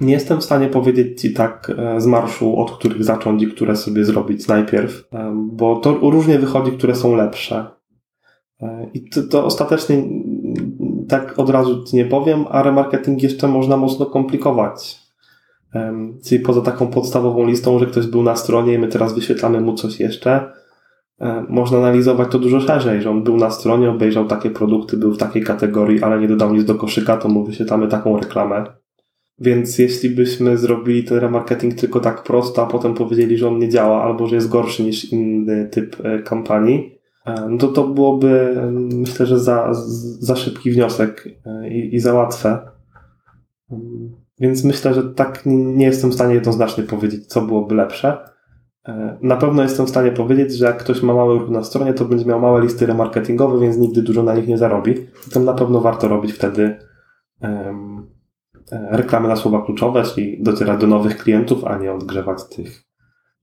nie 0.00 0.12
jestem 0.12 0.40
w 0.40 0.44
stanie 0.44 0.66
powiedzieć 0.66 1.20
Ci 1.20 1.32
tak 1.32 1.72
e, 1.78 2.00
z 2.00 2.06
marszu, 2.06 2.56
od 2.56 2.70
których 2.70 3.04
zacząć 3.04 3.42
i 3.42 3.46
które 3.46 3.76
sobie 3.76 4.04
zrobić 4.04 4.48
najpierw, 4.48 5.08
e, 5.12 5.32
bo 5.52 5.76
to 5.76 5.92
różnie 5.92 6.38
wychodzi, 6.38 6.72
które 6.72 6.94
są 6.94 7.16
lepsze. 7.16 7.66
I 8.94 9.10
to, 9.10 9.22
to 9.22 9.44
ostatecznie 9.44 9.96
mm, 9.96 11.06
tak 11.08 11.38
od 11.38 11.50
razu 11.50 11.84
Ci 11.84 11.96
nie 11.96 12.04
powiem, 12.04 12.44
a 12.50 12.62
remarketing 12.62 13.22
jeszcze 13.22 13.48
można 13.48 13.76
mocno 13.76 14.06
komplikować. 14.06 15.02
Czyli 16.24 16.40
poza 16.40 16.60
taką 16.60 16.86
podstawową 16.86 17.46
listą, 17.46 17.78
że 17.78 17.86
ktoś 17.86 18.06
był 18.06 18.22
na 18.22 18.36
stronie 18.36 18.74
i 18.74 18.78
my 18.78 18.88
teraz 18.88 19.14
wyświetlamy 19.14 19.60
mu 19.60 19.74
coś 19.74 20.00
jeszcze, 20.00 20.52
można 21.48 21.78
analizować 21.78 22.28
to 22.30 22.38
dużo 22.38 22.60
szerzej, 22.60 23.02
że 23.02 23.10
on 23.10 23.22
był 23.22 23.36
na 23.36 23.50
stronie, 23.50 23.90
obejrzał 23.90 24.26
takie 24.26 24.50
produkty, 24.50 24.96
był 24.96 25.14
w 25.14 25.18
takiej 25.18 25.42
kategorii, 25.42 26.02
ale 26.02 26.20
nie 26.20 26.28
dodał 26.28 26.54
nic 26.54 26.64
do 26.64 26.74
koszyka, 26.74 27.16
to 27.16 27.28
mu 27.28 27.44
wyświetlamy 27.44 27.88
taką 27.88 28.16
reklamę. 28.16 28.64
Więc 29.38 29.78
jeśli 29.78 30.10
byśmy 30.10 30.58
zrobili 30.58 31.04
ten 31.04 31.18
remarketing 31.18 31.74
tylko 31.74 32.00
tak 32.00 32.22
prosto, 32.22 32.62
a 32.62 32.66
potem 32.66 32.94
powiedzieli, 32.94 33.38
że 33.38 33.48
on 33.48 33.58
nie 33.58 33.68
działa 33.68 34.02
albo 34.02 34.26
że 34.26 34.34
jest 34.34 34.48
gorszy 34.48 34.82
niż 34.82 35.12
inny 35.12 35.68
typ 35.68 35.96
e, 36.04 36.18
kampanii, 36.18 36.98
e, 37.26 37.46
no 37.48 37.58
to 37.58 37.68
to 37.68 37.88
byłoby 37.88 38.56
myślę, 38.72 39.26
że 39.26 39.38
za, 39.38 39.68
za 40.20 40.36
szybki 40.36 40.70
wniosek 40.70 41.28
i, 41.70 41.94
i 41.94 42.00
za 42.00 42.14
łatwe. 42.14 42.58
Więc 44.40 44.64
myślę, 44.64 44.94
że 44.94 45.02
tak 45.02 45.42
nie 45.46 45.86
jestem 45.86 46.10
w 46.10 46.14
stanie 46.14 46.34
jednoznacznie 46.34 46.84
powiedzieć, 46.84 47.26
co 47.26 47.42
byłoby 47.42 47.74
lepsze. 47.74 48.31
E, 48.88 49.18
na 49.22 49.36
pewno 49.36 49.62
jestem 49.62 49.86
w 49.86 49.90
stanie 49.90 50.12
powiedzieć, 50.12 50.52
że 50.52 50.66
jak 50.66 50.78
ktoś 50.78 51.02
ma 51.02 51.14
mały 51.14 51.38
ruch 51.38 51.50
na 51.50 51.64
stronie, 51.64 51.94
to 51.94 52.04
będzie 52.04 52.24
miał 52.24 52.40
małe 52.40 52.62
listy 52.62 52.86
remarketingowe, 52.86 53.60
więc 53.60 53.76
nigdy 53.76 54.02
dużo 54.02 54.22
na 54.22 54.34
nich 54.34 54.48
nie 54.48 54.58
zarobi. 54.58 54.94
Tam 55.32 55.44
na 55.44 55.52
pewno 55.52 55.80
warto 55.80 56.08
robić 56.08 56.32
wtedy 56.32 56.76
um, 57.40 58.06
reklamy 58.90 59.28
na 59.28 59.36
słowa 59.36 59.64
kluczowe, 59.64 60.02
czyli 60.02 60.42
docierać 60.42 60.80
do 60.80 60.86
nowych 60.86 61.18
klientów, 61.18 61.64
a 61.64 61.78
nie 61.78 61.92
odgrzewać 61.92 62.38
tych, 62.56 62.84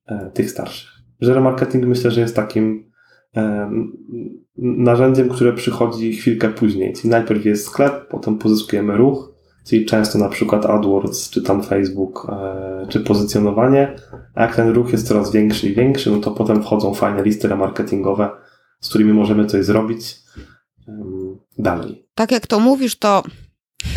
e, 0.05 0.31
tych 0.33 0.51
starszych. 0.51 0.89
Że 1.21 1.33
remarketing 1.33 1.85
myślę, 1.85 2.11
że 2.11 2.21
jest 2.21 2.35
takim 2.35 2.91
um, 3.35 3.91
narzędziem, 4.57 5.29
które 5.29 5.53
przychodzi 5.53 6.13
chwilkę 6.13 6.49
później. 6.49 6.93
Czyli 6.93 7.09
najpierw 7.09 7.45
jest 7.45 7.65
sklep, 7.65 8.07
potem 8.07 8.37
pozyskujemy 8.37 8.97
ruch, 8.97 9.28
Czyli 9.70 9.86
często 9.86 10.20
na 10.20 10.30
przykład 10.30 10.65
AdWords, 10.65 11.30
czy 11.30 11.41
tam 11.41 11.63
Facebook, 11.63 12.28
e, 12.30 12.88
czy 12.89 12.99
pozycjonowanie, 12.99 13.95
a 14.36 14.41
jak 14.41 14.55
ten 14.55 14.70
ruch 14.70 14.91
jest 14.91 15.07
coraz 15.07 15.32
większy 15.32 15.70
i 15.70 15.76
większy, 15.76 16.11
no 16.11 16.17
to 16.17 16.32
potem 16.32 16.63
wchodzą 16.63 16.93
fajne 16.93 17.24
listy 17.24 17.47
remarketingowe, 17.47 18.30
z 18.80 18.89
którymi 18.89 19.13
możemy 19.13 19.45
coś 19.45 19.65
zrobić 19.65 20.15
dalej. 21.57 22.05
Tak 22.15 22.32
jak 22.32 22.47
to 22.47 22.59
mówisz, 22.59 22.95
to 22.95 23.24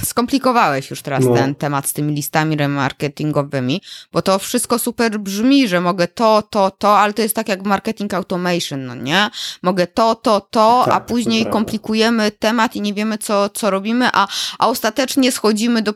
Skomplikowałeś 0.05 0.91
już 0.91 1.03
teraz 1.03 1.25
no. 1.25 1.35
ten 1.35 1.55
temat 1.55 1.87
z 1.87 1.93
tymi 1.93 2.15
listami 2.15 2.57
remarketingowymi, 2.57 3.83
bo 4.13 4.23
to 4.23 4.39
wszystko 4.39 4.79
super 4.79 5.21
brzmi, 5.21 5.69
że 5.69 5.81
mogę 5.81 6.09
to, 6.09 6.43
to, 6.51 6.71
to, 6.71 6.99
ale 6.99 7.13
to 7.13 7.23
jest 7.23 7.37
tak 7.37 7.49
jak 7.49 7.65
marketing 7.65 8.15
automation, 8.15 8.87
no 8.87 8.95
nie? 8.95 9.31
Mogę 9.63 9.87
to, 9.87 10.15
to, 10.15 10.41
to, 10.41 10.83
tak, 10.85 10.95
a 10.95 11.01
później 11.01 11.47
komplikujemy 11.47 12.31
temat 12.31 12.77
i 12.77 12.81
nie 12.81 12.95
wiemy, 12.95 13.19
co, 13.19 13.49
co 13.49 13.71
robimy, 13.71 14.09
a, 14.13 14.29
a 14.59 14.69
ostatecznie 14.69 15.33
schodzimy 15.33 15.83
do 15.83 15.95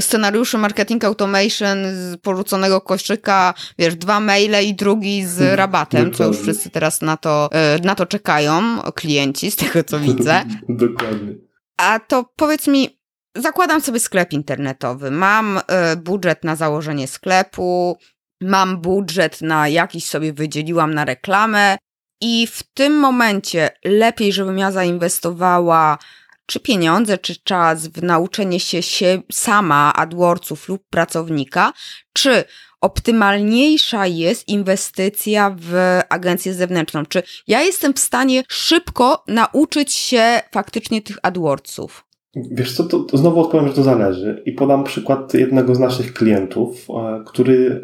scenariuszy 0.00 0.58
marketing 0.58 1.04
automation 1.04 1.78
z 1.84 2.16
porzuconego 2.22 2.80
koszyka, 2.80 3.54
wiesz, 3.78 3.94
dwa 3.94 4.20
maile 4.20 4.66
i 4.66 4.74
drugi 4.74 5.26
z 5.26 5.38
hmm, 5.38 5.54
rabatem, 5.54 6.12
co 6.12 6.24
już 6.24 6.38
wszyscy 6.38 6.70
teraz 6.70 7.02
na 7.02 7.16
to, 7.16 7.48
e, 7.52 7.78
na 7.78 7.94
to 7.94 8.06
czekają, 8.06 8.80
klienci, 8.94 9.50
z 9.50 9.56
tego 9.56 9.84
co 9.84 10.00
widzę. 10.00 10.44
Dokładnie. 10.68 11.51
A 11.76 12.00
to 12.00 12.24
powiedz 12.36 12.66
mi, 12.66 13.00
zakładam 13.36 13.80
sobie 13.80 14.00
sklep 14.00 14.32
internetowy, 14.32 15.10
mam 15.10 15.58
y, 15.58 15.96
budżet 15.96 16.44
na 16.44 16.56
założenie 16.56 17.08
sklepu, 17.08 17.98
mam 18.40 18.80
budżet 18.80 19.40
na 19.40 19.68
jakiś 19.68 20.04
sobie 20.04 20.32
wydzieliłam 20.32 20.94
na 20.94 21.04
reklamę 21.04 21.76
i 22.20 22.46
w 22.46 22.62
tym 22.74 22.98
momencie 22.98 23.70
lepiej, 23.84 24.32
żebym 24.32 24.58
ja 24.58 24.72
zainwestowała 24.72 25.98
czy 26.46 26.60
pieniądze, 26.60 27.18
czy 27.18 27.36
czas 27.44 27.86
w 27.86 28.02
nauczenie 28.02 28.60
się, 28.60 28.82
się 28.82 29.22
sama 29.32 29.92
AdWordsów 29.94 30.68
lub 30.68 30.82
pracownika, 30.90 31.72
czy 32.12 32.44
optymalniejsza 32.82 34.06
jest 34.06 34.48
inwestycja 34.48 35.56
w 35.60 36.00
agencję 36.08 36.54
zewnętrzną? 36.54 37.06
Czy 37.06 37.22
ja 37.48 37.62
jestem 37.62 37.94
w 37.94 37.98
stanie 37.98 38.42
szybko 38.48 39.24
nauczyć 39.28 39.92
się 39.92 40.22
faktycznie 40.52 41.02
tych 41.02 41.18
AdWordsów? 41.22 42.04
Wiesz 42.36 42.76
co, 42.76 42.84
to, 42.84 42.98
to 43.00 43.16
znowu 43.16 43.40
odpowiem, 43.40 43.68
że 43.68 43.74
to 43.74 43.82
zależy 43.82 44.42
i 44.46 44.52
podam 44.52 44.84
przykład 44.84 45.34
jednego 45.34 45.74
z 45.74 45.78
naszych 45.78 46.12
klientów, 46.12 46.86
e, 46.90 47.24
który 47.26 47.80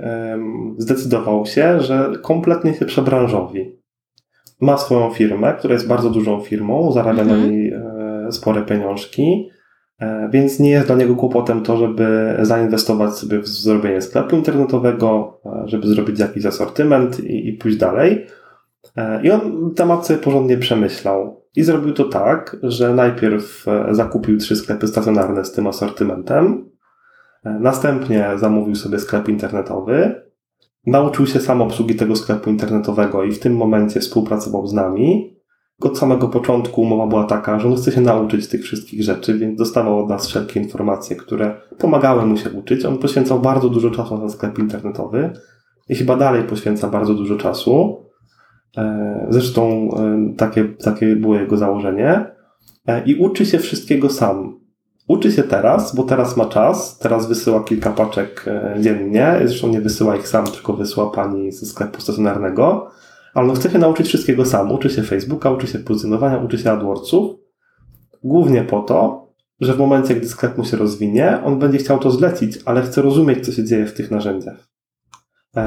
zdecydował 0.78 1.46
się, 1.46 1.80
że 1.80 2.12
kompletnie 2.22 2.74
się 2.74 2.84
przebranżowi. 2.84 3.78
Ma 4.60 4.78
swoją 4.78 5.10
firmę, 5.10 5.54
która 5.58 5.74
jest 5.74 5.88
bardzo 5.88 6.10
dużą 6.10 6.40
firmą, 6.40 6.92
zarabia 6.92 7.22
mhm. 7.22 7.40
na 7.40 7.46
niej 7.46 7.72
e, 7.72 8.32
spore 8.32 8.62
pieniążki, 8.62 9.50
więc 10.30 10.60
nie 10.60 10.70
jest 10.70 10.86
dla 10.86 10.96
niego 10.96 11.16
kłopotem 11.16 11.62
to, 11.62 11.76
żeby 11.76 12.36
zainwestować 12.42 13.14
sobie 13.14 13.38
w 13.38 13.48
zrobienie 13.48 14.02
sklepu 14.02 14.36
internetowego, 14.36 15.40
żeby 15.64 15.88
zrobić 15.88 16.18
jakiś 16.18 16.46
asortyment 16.46 17.20
i, 17.20 17.48
i 17.48 17.52
pójść 17.52 17.78
dalej. 17.78 18.26
I 19.22 19.30
on 19.30 19.74
temat 19.74 20.06
sobie 20.06 20.20
porządnie 20.20 20.58
przemyślał. 20.58 21.38
I 21.56 21.62
zrobił 21.62 21.92
to 21.92 22.04
tak, 22.04 22.56
że 22.62 22.94
najpierw 22.94 23.68
e, 23.68 23.94
zakupił 23.94 24.38
trzy 24.38 24.56
sklepy 24.56 24.86
stacjonarne 24.86 25.44
z 25.44 25.52
tym 25.52 25.66
asortymentem, 25.66 26.70
e, 27.44 27.50
następnie 27.50 28.28
zamówił 28.36 28.74
sobie 28.74 28.98
sklep 28.98 29.28
internetowy, 29.28 30.22
nauczył 30.86 31.26
się 31.26 31.40
sam 31.40 31.62
obsługi 31.62 31.94
tego 31.94 32.16
sklepu 32.16 32.50
internetowego 32.50 33.24
i 33.24 33.32
w 33.32 33.38
tym 33.38 33.56
momencie 33.56 34.00
współpracował 34.00 34.66
z 34.66 34.72
nami. 34.72 35.37
Od 35.80 35.98
samego 35.98 36.28
początku 36.28 36.82
umowa 36.82 37.06
była 37.06 37.24
taka, 37.24 37.60
że 37.60 37.68
on 37.68 37.76
chce 37.76 37.92
się 37.92 38.00
nauczyć 38.00 38.48
tych 38.48 38.62
wszystkich 38.62 39.02
rzeczy, 39.02 39.38
więc 39.38 39.58
dostawał 39.58 39.98
od 39.98 40.08
nas 40.08 40.26
wszelkie 40.26 40.60
informacje, 40.60 41.16
które 41.16 41.54
pomagały 41.78 42.26
mu 42.26 42.36
się 42.36 42.50
uczyć. 42.50 42.84
On 42.84 42.98
poświęcał 42.98 43.40
bardzo 43.40 43.68
dużo 43.68 43.90
czasu 43.90 44.18
na 44.18 44.28
sklep 44.28 44.58
internetowy 44.58 45.30
i 45.88 45.94
chyba 45.94 46.16
dalej 46.16 46.44
poświęca 46.44 46.88
bardzo 46.88 47.14
dużo 47.14 47.36
czasu. 47.36 48.04
E, 48.76 49.26
zresztą 49.28 49.90
e, 49.96 50.34
takie, 50.36 50.64
takie 50.64 51.16
było 51.16 51.34
jego 51.34 51.56
założenie. 51.56 52.26
E, 52.86 53.04
I 53.04 53.14
uczy 53.14 53.46
się 53.46 53.58
wszystkiego 53.58 54.10
sam. 54.10 54.60
Uczy 55.08 55.32
się 55.32 55.42
teraz, 55.42 55.94
bo 55.94 56.02
teraz 56.02 56.36
ma 56.36 56.46
czas. 56.46 56.98
Teraz 56.98 57.28
wysyła 57.28 57.64
kilka 57.64 57.90
paczek 57.90 58.44
dziennie. 58.80 59.36
Zresztą 59.44 59.68
nie 59.68 59.80
wysyła 59.80 60.16
ich 60.16 60.28
sam, 60.28 60.46
tylko 60.46 60.72
wysyła 60.72 61.10
pani 61.10 61.52
ze 61.52 61.66
sklepu 61.66 62.00
stacjonarnego. 62.00 62.90
Ale 63.38 63.50
on 63.50 63.56
chce 63.56 63.70
się 63.70 63.78
nauczyć 63.78 64.06
wszystkiego 64.06 64.44
sam. 64.44 64.72
Uczy 64.72 64.90
się 64.90 65.02
Facebooka, 65.02 65.50
uczy 65.50 65.66
się 65.66 65.78
pozycjonowania, 65.78 66.38
uczy 66.38 66.58
się 66.58 66.70
AdWordsów. 66.70 67.36
Głównie 68.24 68.62
po 68.62 68.82
to, 68.82 69.28
że 69.60 69.74
w 69.74 69.78
momencie, 69.78 70.14
gdy 70.14 70.28
sklep 70.28 70.58
mu 70.58 70.64
się 70.64 70.76
rozwinie, 70.76 71.40
on 71.44 71.58
będzie 71.58 71.78
chciał 71.78 71.98
to 71.98 72.10
zlecić, 72.10 72.58
ale 72.64 72.82
chce 72.82 73.02
rozumieć, 73.02 73.46
co 73.46 73.52
się 73.52 73.64
dzieje 73.64 73.86
w 73.86 73.94
tych 73.94 74.10
narzędziach 74.10 74.68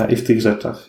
i 0.09 0.15
w 0.15 0.27
tych 0.27 0.41
rzeczach. 0.41 0.87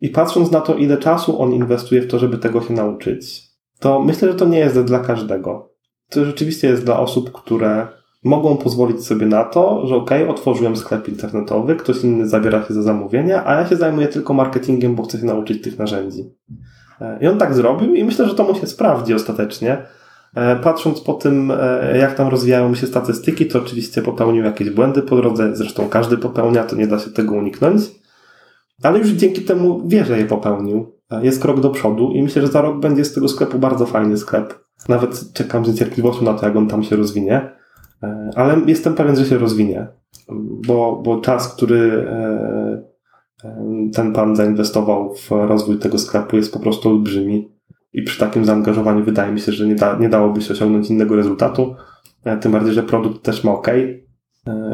I 0.00 0.08
patrząc 0.08 0.50
na 0.50 0.60
to, 0.60 0.74
ile 0.74 0.98
czasu 0.98 1.42
on 1.42 1.52
inwestuje 1.52 2.02
w 2.02 2.06
to, 2.06 2.18
żeby 2.18 2.38
tego 2.38 2.62
się 2.62 2.74
nauczyć, 2.74 3.42
to 3.78 4.00
myślę, 4.00 4.28
że 4.28 4.34
to 4.34 4.44
nie 4.44 4.58
jest 4.58 4.80
dla 4.80 4.98
każdego. 4.98 5.72
To 6.08 6.24
rzeczywiście 6.24 6.68
jest 6.68 6.84
dla 6.84 7.00
osób, 7.00 7.32
które 7.32 7.88
mogą 8.24 8.56
pozwolić 8.56 9.06
sobie 9.06 9.26
na 9.26 9.44
to, 9.44 9.86
że 9.86 9.96
ok, 9.96 10.10
otworzyłem 10.28 10.76
sklep 10.76 11.08
internetowy, 11.08 11.76
ktoś 11.76 12.04
inny 12.04 12.28
zabiera 12.28 12.64
się 12.64 12.74
za 12.74 12.82
zamówienia, 12.82 13.46
a 13.46 13.54
ja 13.54 13.66
się 13.66 13.76
zajmuję 13.76 14.08
tylko 14.08 14.34
marketingiem, 14.34 14.94
bo 14.94 15.02
chcę 15.02 15.18
się 15.18 15.26
nauczyć 15.26 15.62
tych 15.62 15.78
narzędzi. 15.78 16.24
E, 17.00 17.18
I 17.20 17.26
on 17.26 17.38
tak 17.38 17.54
zrobił 17.54 17.94
i 17.94 18.04
myślę, 18.04 18.28
że 18.28 18.34
to 18.34 18.44
mu 18.44 18.54
się 18.54 18.66
sprawdzi 18.66 19.14
ostatecznie. 19.14 19.78
E, 20.34 20.56
patrząc 20.56 21.00
po 21.00 21.14
tym, 21.14 21.50
e, 21.50 21.98
jak 21.98 22.14
tam 22.14 22.28
rozwijają 22.28 22.74
się 22.74 22.86
statystyki, 22.86 23.46
to 23.46 23.58
oczywiście 23.58 24.02
popełnił 24.02 24.44
jakieś 24.44 24.70
błędy 24.70 25.02
po 25.02 25.16
drodze, 25.16 25.56
zresztą 25.56 25.88
każdy 25.88 26.16
popełnia, 26.18 26.64
to 26.64 26.76
nie 26.76 26.86
da 26.86 26.98
się 26.98 27.10
tego 27.10 27.34
uniknąć. 27.34 27.82
Ale 28.82 28.98
już 28.98 29.08
dzięki 29.08 29.42
temu 29.42 29.88
wie, 29.88 30.04
że 30.04 30.18
je 30.18 30.24
popełnił. 30.24 30.92
Jest 31.22 31.42
krok 31.42 31.60
do 31.60 31.70
przodu 31.70 32.10
i 32.10 32.22
myślę, 32.22 32.42
że 32.42 32.48
za 32.48 32.60
rok 32.60 32.80
będzie 32.80 33.04
z 33.04 33.14
tego 33.14 33.28
sklepu 33.28 33.58
bardzo 33.58 33.86
fajny 33.86 34.16
sklep. 34.16 34.64
Nawet 34.88 35.32
czekam 35.32 35.64
z 35.64 35.68
niecierpliwością 35.68 36.24
na 36.24 36.34
to, 36.34 36.46
jak 36.46 36.56
on 36.56 36.68
tam 36.68 36.82
się 36.82 36.96
rozwinie. 36.96 37.59
E, 38.02 38.30
ale 38.36 38.60
jestem 38.66 38.94
pewien, 38.94 39.16
że 39.16 39.26
się 39.26 39.38
rozwinie, 39.38 39.86
bo, 40.66 41.02
bo 41.04 41.20
czas, 41.20 41.54
który 41.54 42.06
e, 42.08 42.82
e, 43.44 43.90
ten 43.94 44.12
pan 44.12 44.36
zainwestował 44.36 45.14
w 45.14 45.30
rozwój 45.30 45.78
tego 45.78 45.98
sklepu 45.98 46.36
jest 46.36 46.52
po 46.52 46.60
prostu 46.60 46.88
olbrzymi 46.88 47.52
i 47.92 48.02
przy 48.02 48.20
takim 48.20 48.44
zaangażowaniu 48.44 49.04
wydaje 49.04 49.32
mi 49.32 49.40
się, 49.40 49.52
że 49.52 49.66
nie, 49.66 49.74
da, 49.74 49.98
nie 49.98 50.08
dałoby 50.08 50.42
się 50.42 50.52
osiągnąć 50.52 50.90
innego 50.90 51.16
rezultatu. 51.16 51.74
Tym 52.40 52.52
bardziej, 52.52 52.74
że 52.74 52.82
produkt 52.82 53.22
też 53.22 53.44
ma 53.44 53.52
ok, 53.52 53.68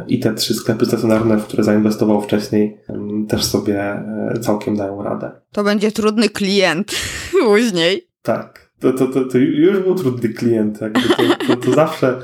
i 0.09 0.21
te 0.21 0.35
trzy 0.35 0.55
sklepy 0.55 0.87
stacjonarne, 0.87 1.39
w 1.39 1.45
które 1.45 1.65
zainwestował 1.65 2.23
wcześniej, 2.23 2.81
też 3.29 3.45
sobie 3.45 4.03
całkiem 4.41 4.77
dają 4.77 5.03
radę. 5.03 5.31
To 5.53 5.65
będzie 5.65 5.93
trudny 5.93 6.29
klient 6.29 6.93
później. 7.45 8.09
Tak. 8.23 8.67
To, 8.81 8.93
to, 8.93 9.07
to, 9.07 9.25
to 9.25 9.39
już 9.39 9.79
był 9.79 9.95
trudny 9.95 10.29
klient. 10.29 10.81
Jakby 10.81 11.01
to, 11.01 11.47
to, 11.47 11.57
to 11.57 11.73
zawsze 11.73 12.19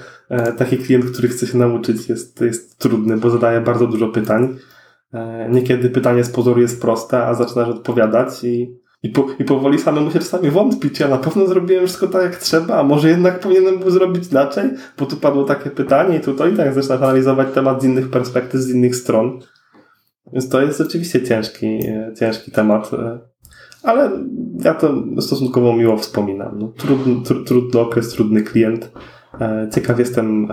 taki 0.58 0.78
klient, 0.78 1.04
który 1.04 1.28
chce 1.28 1.46
się 1.46 1.58
nauczyć, 1.58 2.08
jest, 2.08 2.40
jest 2.40 2.78
trudny, 2.78 3.16
bo 3.16 3.30
zadaje 3.30 3.60
bardzo 3.60 3.86
dużo 3.86 4.08
pytań. 4.08 4.56
Niekiedy 5.50 5.90
pytanie 5.90 6.24
z 6.24 6.30
pozoru 6.30 6.60
jest 6.60 6.80
proste, 6.80 7.26
a 7.26 7.34
zaczynasz 7.34 7.68
odpowiadać 7.68 8.44
i 8.44 8.82
i, 9.02 9.08
po, 9.08 9.26
I 9.38 9.44
powoli 9.44 9.78
samemu 9.78 10.10
się 10.10 10.18
czasami 10.18 10.50
wątpić, 10.50 11.00
ja 11.00 11.08
na 11.08 11.18
pewno 11.18 11.46
zrobiłem 11.46 11.86
wszystko 11.86 12.06
tak 12.06 12.22
jak 12.22 12.36
trzeba, 12.36 12.76
a 12.76 12.82
może 12.82 13.08
jednak 13.08 13.40
powinienem 13.40 13.78
był 13.78 13.90
zrobić 13.90 14.30
inaczej, 14.30 14.70
bo 14.98 15.06
tu 15.06 15.16
padło 15.16 15.44
takie 15.44 15.70
pytanie 15.70 16.16
i 16.16 16.20
tutaj 16.20 16.56
tak 16.56 16.74
zaczynasz 16.74 17.02
analizować 17.02 17.48
temat 17.54 17.82
z 17.82 17.84
innych 17.84 18.10
perspektyw, 18.10 18.60
z 18.60 18.70
innych 18.70 18.96
stron. 18.96 19.40
Więc 20.32 20.48
to 20.48 20.62
jest 20.62 20.78
rzeczywiście 20.78 21.22
ciężki, 21.22 21.66
e, 21.66 22.12
ciężki 22.18 22.50
temat, 22.50 22.90
e, 22.94 23.18
ale 23.82 24.10
ja 24.64 24.74
to 24.74 24.94
stosunkowo 25.20 25.76
miło 25.76 25.96
wspominam. 25.96 26.58
No, 26.58 26.72
trudny, 26.76 27.24
tr, 27.24 27.44
trudny 27.44 27.80
okres, 27.80 28.08
trudny 28.08 28.42
klient. 28.42 28.92
E, 29.40 29.68
ciekaw 29.74 29.98
jestem 29.98 30.48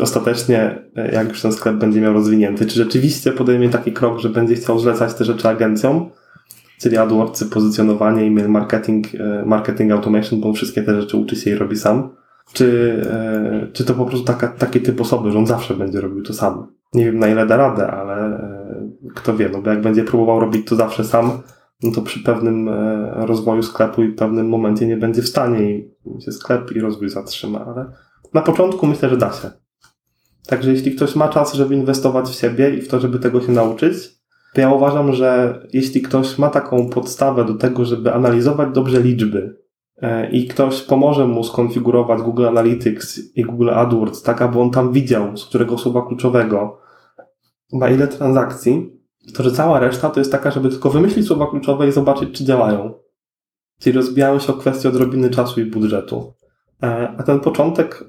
ostatecznie, 0.00 0.82
jak 1.12 1.28
już 1.28 1.42
ten 1.42 1.52
sklep 1.52 1.76
będzie 1.76 2.00
miał 2.00 2.12
rozwinięty, 2.12 2.66
czy 2.66 2.74
rzeczywiście 2.74 3.32
podejmie 3.32 3.68
taki 3.68 3.92
krok, 3.92 4.18
że 4.18 4.28
będzie 4.28 4.54
chciał 4.54 4.78
zlecać 4.78 5.14
te 5.14 5.24
rzeczy 5.24 5.48
agencjom, 5.48 6.10
czyli 6.80 6.96
AdWords, 6.96 7.44
pozycjonowanie, 7.44 8.22
email 8.22 8.48
marketing, 8.48 9.06
e, 9.14 9.42
marketing 9.46 9.92
automation, 9.92 10.40
bo 10.40 10.48
on 10.48 10.54
wszystkie 10.54 10.82
te 10.82 11.00
rzeczy 11.00 11.16
uczy 11.16 11.36
się 11.36 11.50
i 11.50 11.54
robi 11.54 11.76
sam. 11.76 12.10
Czy, 12.52 13.00
e, 13.10 13.66
czy 13.72 13.84
to 13.84 13.94
po 13.94 14.04
prostu 14.04 14.26
taka, 14.26 14.48
taki 14.48 14.80
typ 14.80 15.00
osoby, 15.00 15.30
że 15.30 15.38
on 15.38 15.46
zawsze 15.46 15.74
będzie 15.74 16.00
robił 16.00 16.22
to 16.22 16.32
sam? 16.32 16.66
Nie 16.94 17.04
wiem 17.04 17.18
na 17.18 17.28
ile 17.28 17.46
da 17.46 17.56
radę, 17.56 17.86
ale 17.86 18.16
e, 18.16 18.86
kto 19.14 19.36
wie, 19.36 19.48
no 19.48 19.62
bo 19.62 19.70
jak 19.70 19.80
będzie 19.80 20.04
próbował 20.04 20.40
robić 20.40 20.66
to 20.66 20.76
zawsze 20.76 21.04
sam, 21.04 21.30
no 21.84 21.92
to 21.92 22.02
przy 22.02 22.22
pewnym 22.22 22.70
rozwoju 23.12 23.62
sklepu 23.62 24.02
i 24.02 24.08
pewnym 24.08 24.48
momencie 24.48 24.86
nie 24.86 24.96
będzie 24.96 25.22
w 25.22 25.28
stanie 25.28 25.78
i 25.78 25.90
się 26.24 26.32
sklep 26.32 26.72
i 26.72 26.80
rozwój 26.80 27.08
zatrzyma, 27.08 27.64
ale 27.66 27.86
na 28.34 28.42
początku 28.42 28.86
myślę, 28.86 29.08
że 29.08 29.16
da 29.16 29.32
się. 29.32 29.50
Także 30.46 30.70
jeśli 30.70 30.96
ktoś 30.96 31.16
ma 31.16 31.28
czas, 31.28 31.54
żeby 31.54 31.74
inwestować 31.74 32.28
w 32.28 32.34
siebie 32.34 32.76
i 32.76 32.82
w 32.82 32.88
to, 32.88 33.00
żeby 33.00 33.18
tego 33.18 33.40
się 33.40 33.52
nauczyć, 33.52 33.94
to 34.54 34.60
ja 34.60 34.72
uważam, 34.72 35.12
że 35.12 35.60
jeśli 35.72 36.02
ktoś 36.02 36.38
ma 36.38 36.50
taką 36.50 36.88
podstawę 36.88 37.44
do 37.44 37.54
tego, 37.54 37.84
żeby 37.84 38.12
analizować 38.12 38.68
dobrze 38.74 39.00
liczby 39.00 39.58
e, 40.02 40.30
i 40.30 40.48
ktoś 40.48 40.82
pomoże 40.82 41.26
mu 41.26 41.44
skonfigurować 41.44 42.22
Google 42.22 42.46
Analytics 42.46 43.36
i 43.36 43.42
Google 43.42 43.70
AdWords 43.70 44.22
tak, 44.22 44.42
aby 44.42 44.60
on 44.60 44.70
tam 44.70 44.92
widział, 44.92 45.36
z 45.36 45.44
którego 45.44 45.78
słowa 45.78 46.06
kluczowego 46.06 46.80
na 47.72 47.88
ile 47.88 48.08
transakcji, 48.08 48.93
to 49.34 49.42
że 49.42 49.52
cała 49.52 49.80
reszta 49.80 50.10
to 50.10 50.20
jest 50.20 50.32
taka, 50.32 50.50
żeby 50.50 50.68
tylko 50.68 50.90
wymyślić 50.90 51.26
słowa 51.26 51.46
kluczowe 51.46 51.88
i 51.88 51.92
zobaczyć, 51.92 52.38
czy 52.38 52.44
działają. 52.44 52.92
Czyli 53.80 53.96
rozbijają 53.96 54.38
się 54.38 54.52
o 54.52 54.56
kwestię 54.56 54.88
odrobiny 54.88 55.30
czasu 55.30 55.60
i 55.60 55.64
budżetu. 55.64 56.34
E, 56.82 57.14
a 57.18 57.22
ten 57.22 57.40
początek 57.40 58.04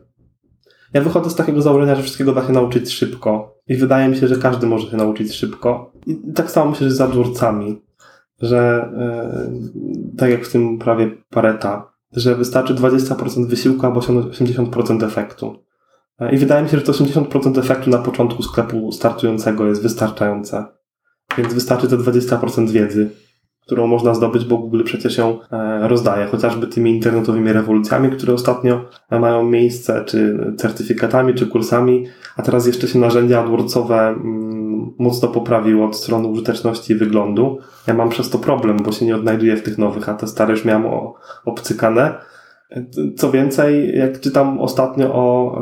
ja 0.93 1.01
wychodzę 1.01 1.29
z 1.29 1.35
takiego 1.35 1.61
założenia, 1.61 1.95
że 1.95 2.01
wszystkiego 2.01 2.33
da 2.33 2.47
się 2.47 2.53
nauczyć 2.53 2.91
szybko. 2.91 3.55
I 3.67 3.75
wydaje 3.75 4.09
mi 4.09 4.17
się, 4.17 4.27
że 4.27 4.35
każdy 4.35 4.67
może 4.67 4.91
się 4.91 4.97
nauczyć 4.97 5.33
szybko. 5.33 5.91
I 6.07 6.33
tak 6.35 6.51
samo 6.51 6.71
myślę, 6.71 6.89
że 6.89 6.95
z 6.95 7.01
adwórcami, 7.01 7.81
że 8.41 8.89
yy, 9.73 10.17
tak 10.17 10.29
jak 10.29 10.45
w 10.45 10.51
tym 10.51 10.79
prawie 10.79 11.11
Pareta, 11.29 11.91
że 12.11 12.35
wystarczy 12.35 12.75
20% 12.75 13.47
wysiłku 13.47 13.85
albo 13.85 13.99
80% 13.99 15.05
efektu. 15.05 15.55
E, 16.19 16.35
I 16.35 16.37
wydaje 16.37 16.63
mi 16.63 16.69
się, 16.69 16.77
że 16.77 16.83
to 16.83 16.91
80% 16.91 17.59
efektu 17.59 17.89
na 17.89 17.97
początku 17.97 18.43
sklepu 18.43 18.91
startującego 18.91 19.65
jest 19.65 19.81
wystarczające. 19.81 20.65
Więc 21.37 21.53
wystarczy 21.53 21.87
te 21.87 21.97
20% 21.97 22.69
wiedzy 22.69 23.09
którą 23.65 23.87
można 23.87 24.13
zdobyć, 24.13 24.45
bo 24.45 24.57
Google 24.57 24.83
przecież 24.83 25.17
ją 25.17 25.39
e, 25.51 25.87
rozdaje, 25.87 26.25
chociażby 26.25 26.67
tymi 26.67 26.91
internetowymi 26.91 27.53
rewolucjami, 27.53 28.09
które 28.09 28.33
ostatnio 28.33 28.85
mają 29.11 29.43
miejsce, 29.43 30.03
czy 30.05 30.37
certyfikatami, 30.57 31.33
czy 31.33 31.47
kursami, 31.47 32.05
a 32.37 32.41
teraz 32.41 32.67
jeszcze 32.67 32.87
się 32.87 32.99
narzędzia 32.99 33.39
AdWordsowe 33.39 34.07
mm, 34.07 34.93
mocno 34.99 35.27
poprawiły 35.27 35.83
od 35.83 35.95
strony 35.95 36.27
użyteczności 36.27 36.93
i 36.93 36.95
wyglądu. 36.95 37.57
Ja 37.87 37.93
mam 37.93 38.09
przez 38.09 38.29
to 38.29 38.39
problem, 38.39 38.77
bo 38.77 38.91
się 38.91 39.05
nie 39.05 39.15
odnajduję 39.15 39.57
w 39.57 39.63
tych 39.63 39.77
nowych, 39.77 40.09
a 40.09 40.13
te 40.13 40.27
stare 40.27 40.51
już 40.51 40.65
miałem 40.65 40.85
obcykane. 41.45 42.17
Co 43.17 43.31
więcej, 43.31 43.97
jak 43.97 44.19
czytam 44.19 44.59
ostatnio 44.59 45.13
o 45.13 45.59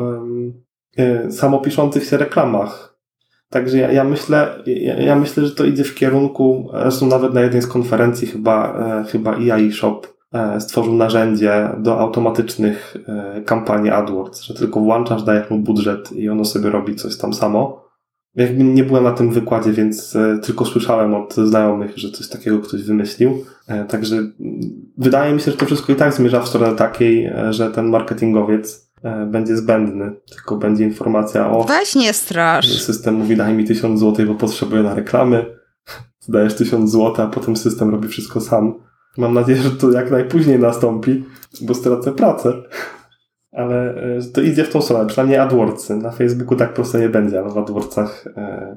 samopiszących 1.30 2.04
się 2.04 2.16
reklamach. 2.16 2.93
Także 3.54 3.78
ja, 3.78 3.92
ja 3.92 4.04
myślę, 4.04 4.62
ja, 4.66 5.00
ja, 5.00 5.16
myślę, 5.16 5.46
że 5.46 5.54
to 5.54 5.64
idzie 5.64 5.84
w 5.84 5.94
kierunku, 5.94 6.70
zresztą 6.72 7.06
nawet 7.06 7.34
na 7.34 7.40
jednej 7.40 7.62
z 7.62 7.66
konferencji 7.66 8.26
chyba, 8.26 8.78
e, 9.00 9.04
chyba 9.04 9.36
EI 9.36 9.72
Shop 9.72 10.00
e, 10.32 10.60
stworzył 10.60 10.94
narzędzie 10.94 11.68
do 11.78 12.00
automatycznych 12.00 12.96
e, 13.08 13.42
kampanii 13.42 13.90
AdWords, 13.90 14.42
że 14.42 14.54
tylko 14.54 14.80
włączasz, 14.80 15.22
dajesz 15.22 15.50
mu 15.50 15.58
budżet 15.58 16.12
i 16.12 16.28
ono 16.28 16.44
sobie 16.44 16.70
robi 16.70 16.94
coś 16.96 17.16
tam 17.16 17.34
samo. 17.34 17.84
Jakby 18.34 18.64
nie 18.64 18.84
byłem 18.84 19.04
na 19.04 19.12
tym 19.12 19.30
wykładzie, 19.30 19.72
więc 19.72 20.16
e, 20.16 20.38
tylko 20.38 20.64
słyszałem 20.64 21.14
od 21.14 21.34
znajomych, 21.34 21.98
że 21.98 22.10
coś 22.10 22.28
takiego 22.28 22.58
ktoś 22.58 22.82
wymyślił. 22.82 23.44
E, 23.68 23.84
także 23.84 24.16
wydaje 24.98 25.34
mi 25.34 25.40
się, 25.40 25.50
że 25.50 25.56
to 25.56 25.66
wszystko 25.66 25.92
i 25.92 25.96
tak 25.96 26.14
zmierza 26.14 26.40
w 26.40 26.48
stronę 26.48 26.76
takiej, 26.76 27.24
e, 27.24 27.52
że 27.52 27.70
ten 27.70 27.86
marketingowiec 27.86 28.83
będzie 29.26 29.56
zbędny, 29.56 30.12
tylko 30.30 30.56
będzie 30.56 30.84
informacja 30.84 31.50
o... 31.50 31.64
Weź 31.64 31.94
nie 31.94 32.12
strasz. 32.12 32.82
System 32.82 33.14
mówi 33.14 33.36
daj 33.36 33.54
mi 33.54 33.64
tysiąc 33.64 34.00
złotych, 34.00 34.26
bo 34.26 34.34
potrzebuję 34.34 34.82
na 34.82 34.94
reklamy. 34.94 35.46
Zdajesz 36.20 36.54
tysiąc 36.54 36.90
złotych, 36.90 37.24
a 37.24 37.28
potem 37.28 37.56
system 37.56 37.90
robi 37.90 38.08
wszystko 38.08 38.40
sam. 38.40 38.74
Mam 39.18 39.34
nadzieję, 39.34 39.62
że 39.62 39.70
to 39.70 39.90
jak 39.90 40.10
najpóźniej 40.10 40.58
nastąpi, 40.58 41.24
bo 41.62 41.74
stracę 41.74 42.12
pracę 42.12 42.52
ale 43.54 43.94
e, 43.94 44.22
to 44.34 44.40
idzie 44.40 44.64
w 44.64 44.70
tą 44.70 44.82
stronę, 44.82 45.06
przynajmniej 45.06 45.38
AdWordsy. 45.38 45.96
Na 45.96 46.10
Facebooku 46.10 46.56
tak 46.56 46.74
prosto 46.74 46.98
nie 46.98 47.08
będzie, 47.08 47.40
ale 47.40 47.50
w 47.50 47.58
AdWordsach 47.58 48.26
e, 48.36 48.76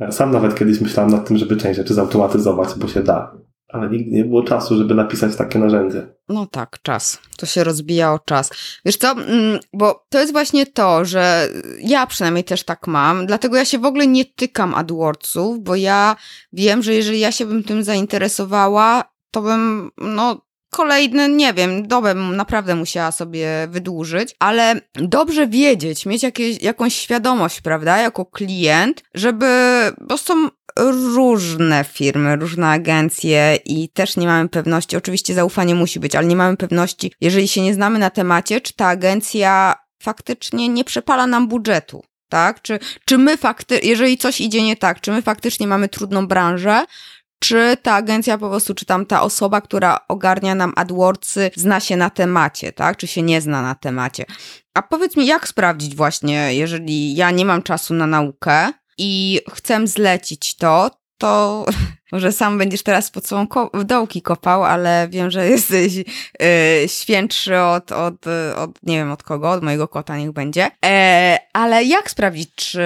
e, 0.00 0.12
sam 0.12 0.30
nawet 0.30 0.54
kiedyś 0.54 0.80
myślałem 0.80 1.12
nad 1.12 1.28
tym, 1.28 1.36
żeby 1.36 1.56
część 1.56 1.76
rzeczy 1.76 1.94
zautomatyzować, 1.94 2.68
bo 2.76 2.88
się 2.88 3.02
da. 3.02 3.34
Ale 3.72 3.90
nigdy 3.90 4.10
nie 4.10 4.24
było 4.24 4.42
czasu, 4.42 4.76
żeby 4.76 4.94
napisać 4.94 5.36
takie 5.36 5.58
narzędzie. 5.58 6.06
No 6.28 6.46
tak, 6.46 6.78
czas. 6.82 7.18
To 7.38 7.46
się 7.46 7.64
rozbija 7.64 8.12
o 8.12 8.18
czas. 8.18 8.50
Wiesz 8.84 8.96
co, 8.96 9.10
mm, 9.10 9.58
bo 9.72 10.06
to 10.08 10.20
jest 10.20 10.32
właśnie 10.32 10.66
to, 10.66 11.04
że 11.04 11.48
ja 11.78 12.06
przynajmniej 12.06 12.44
też 12.44 12.64
tak 12.64 12.86
mam, 12.86 13.26
dlatego 13.26 13.56
ja 13.56 13.64
się 13.64 13.78
w 13.78 13.84
ogóle 13.84 14.06
nie 14.06 14.24
tykam 14.24 14.74
AdWordsów, 14.74 15.62
bo 15.62 15.76
ja 15.76 16.16
wiem, 16.52 16.82
że 16.82 16.94
jeżeli 16.94 17.20
ja 17.20 17.32
się 17.32 17.46
bym 17.46 17.64
tym 17.64 17.84
zainteresowała, 17.84 19.04
to 19.30 19.42
bym, 19.42 19.90
no, 19.98 20.40
kolejny, 20.72 21.28
nie 21.28 21.54
wiem, 21.54 21.88
dobę 21.88 22.14
naprawdę 22.14 22.74
musiała 22.74 23.12
sobie 23.12 23.48
wydłużyć, 23.70 24.34
ale 24.38 24.80
dobrze 24.94 25.46
wiedzieć, 25.46 26.06
mieć 26.06 26.22
jakieś, 26.22 26.62
jakąś 26.62 26.94
świadomość, 26.94 27.60
prawda, 27.60 27.98
jako 27.98 28.26
klient, 28.26 29.02
żeby, 29.14 29.46
bo 30.00 30.18
są 30.18 30.48
różne 31.14 31.84
firmy, 31.84 32.36
różne 32.36 32.68
agencje 32.68 33.58
i 33.64 33.88
też 33.88 34.16
nie 34.16 34.26
mamy 34.26 34.48
pewności, 34.48 34.96
oczywiście 34.96 35.34
zaufanie 35.34 35.74
musi 35.74 36.00
być, 36.00 36.14
ale 36.14 36.26
nie 36.26 36.36
mamy 36.36 36.56
pewności, 36.56 37.12
jeżeli 37.20 37.48
się 37.48 37.60
nie 37.60 37.74
znamy 37.74 37.98
na 37.98 38.10
temacie, 38.10 38.60
czy 38.60 38.74
ta 38.74 38.86
agencja 38.86 39.74
faktycznie 40.02 40.68
nie 40.68 40.84
przepala 40.84 41.26
nam 41.26 41.48
budżetu 41.48 42.02
tak? 42.32 42.62
Czy, 42.62 42.78
czy 43.04 43.18
my 43.18 43.36
faktycznie, 43.36 43.88
jeżeli 43.88 44.18
coś 44.18 44.40
idzie 44.40 44.62
nie 44.62 44.76
tak, 44.76 45.00
czy 45.00 45.12
my 45.12 45.22
faktycznie 45.22 45.66
mamy 45.66 45.88
trudną 45.88 46.26
branżę, 46.26 46.84
czy 47.42 47.76
ta 47.82 47.94
agencja 47.94 48.38
po 48.38 48.48
prostu, 48.48 48.74
czy 48.74 48.84
tam 48.84 49.06
ta 49.06 49.22
osoba, 49.22 49.60
która 49.60 49.98
ogarnia 50.08 50.54
nam 50.54 50.72
AdWordsy, 50.76 51.50
zna 51.56 51.80
się 51.80 51.96
na 51.96 52.10
temacie, 52.10 52.72
tak? 52.72 52.96
Czy 52.96 53.06
się 53.06 53.22
nie 53.22 53.40
zna 53.40 53.62
na 53.62 53.74
temacie. 53.74 54.24
A 54.74 54.82
powiedz 54.82 55.16
mi, 55.16 55.26
jak 55.26 55.48
sprawdzić 55.48 55.96
właśnie, 55.96 56.54
jeżeli 56.54 57.14
ja 57.14 57.30
nie 57.30 57.44
mam 57.44 57.62
czasu 57.62 57.94
na 57.94 58.06
naukę 58.06 58.72
i 58.98 59.40
chcę 59.52 59.86
zlecić 59.86 60.56
to, 60.56 60.90
to 61.22 61.64
może 62.12 62.32
sam 62.32 62.58
będziesz 62.58 62.82
teraz 62.82 63.10
pod 63.10 63.26
sobą 63.26 63.46
ko 63.46 63.70
dołki 63.84 64.22
kopał, 64.22 64.64
ale 64.64 65.08
wiem, 65.10 65.30
że 65.30 65.48
jesteś 65.56 65.96
yy, 65.96 66.04
świętszy 66.86 67.58
od, 67.58 67.92
od, 67.92 68.14
od, 68.56 68.70
nie 68.82 68.96
wiem 68.96 69.10
od 69.10 69.22
kogo, 69.22 69.50
od 69.50 69.62
mojego 69.62 69.88
kota 69.88 70.16
niech 70.16 70.32
będzie. 70.32 70.70
E, 70.84 71.38
ale 71.52 71.84
jak 71.84 72.10
sprawdzić, 72.10 72.54
czy 72.54 72.82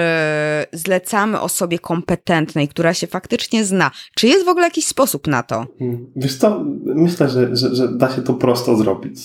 zlecamy 0.73 1.39
osobie 1.39 1.79
kompetentnej, 1.79 2.67
która 2.67 2.93
się 2.93 3.07
faktycznie 3.07 3.65
zna? 3.65 3.91
Czy 4.15 4.27
jest 4.27 4.45
w 4.45 4.49
ogóle 4.49 4.67
jakiś 4.67 4.85
sposób 4.85 5.27
na 5.27 5.43
to? 5.43 5.65
Hmm. 5.79 6.11
Wiesz 6.15 6.35
co, 6.35 6.63
myślę, 6.85 7.29
że, 7.29 7.55
że, 7.55 7.75
że 7.75 7.87
da 7.87 8.09
się 8.15 8.21
to 8.21 8.33
prosto 8.33 8.75
zrobić. 8.75 9.19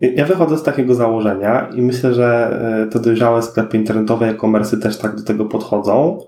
Ja 0.00 0.26
wychodzę 0.26 0.58
z 0.58 0.62
takiego 0.62 0.94
założenia 0.94 1.68
i 1.74 1.82
myślę, 1.82 2.14
że 2.14 2.58
e, 2.86 2.90
te 2.90 3.00
dojrzałe 3.00 3.42
sklepy 3.42 3.76
internetowe, 3.76 4.28
e-commerce 4.28 4.76
też 4.76 4.98
tak 4.98 5.16
do 5.16 5.22
tego 5.22 5.44
podchodzą, 5.44 6.18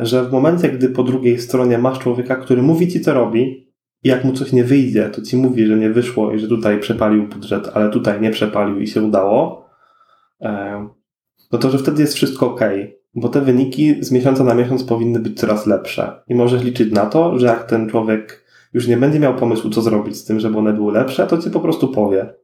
że 0.00 0.24
w 0.24 0.32
momencie, 0.32 0.68
gdy 0.68 0.88
po 0.88 1.02
drugiej 1.02 1.38
stronie 1.38 1.78
masz 1.78 1.98
człowieka, 1.98 2.36
który 2.36 2.62
mówi 2.62 2.88
ci, 2.88 3.00
co 3.00 3.14
robi, 3.14 3.66
i 4.02 4.08
jak 4.08 4.24
mu 4.24 4.32
coś 4.32 4.52
nie 4.52 4.64
wyjdzie, 4.64 5.10
to 5.10 5.22
ci 5.22 5.36
mówi, 5.36 5.66
że 5.66 5.76
nie 5.76 5.90
wyszło 5.90 6.32
i 6.32 6.38
że 6.38 6.48
tutaj 6.48 6.80
przepalił 6.80 7.28
budżet, 7.28 7.70
ale 7.74 7.90
tutaj 7.90 8.20
nie 8.20 8.30
przepalił 8.30 8.80
i 8.80 8.86
się 8.86 9.02
udało, 9.02 9.66
e, 10.40 10.88
no 11.52 11.58
to 11.58 11.70
że 11.70 11.78
wtedy 11.78 12.02
jest 12.02 12.14
wszystko 12.14 12.46
ok, 12.46 12.60
bo 13.14 13.28
te 13.28 13.40
wyniki 13.40 14.04
z 14.04 14.12
miesiąca 14.12 14.44
na 14.44 14.54
miesiąc 14.54 14.84
powinny 14.84 15.18
być 15.18 15.40
coraz 15.40 15.66
lepsze. 15.66 16.22
I 16.28 16.34
możesz 16.34 16.62
liczyć 16.62 16.92
na 16.92 17.06
to, 17.06 17.38
że 17.38 17.46
jak 17.46 17.64
ten 17.64 17.88
człowiek 17.88 18.44
już 18.72 18.86
nie 18.86 18.96
będzie 18.96 19.20
miał 19.20 19.34
pomysłu, 19.34 19.70
co 19.70 19.82
zrobić 19.82 20.16
z 20.16 20.24
tym, 20.24 20.40
żeby 20.40 20.58
one 20.58 20.72
były 20.72 20.92
lepsze, 20.92 21.26
to 21.26 21.38
ci 21.38 21.50
po 21.50 21.60
prostu 21.60 21.88
powie, 21.88 22.34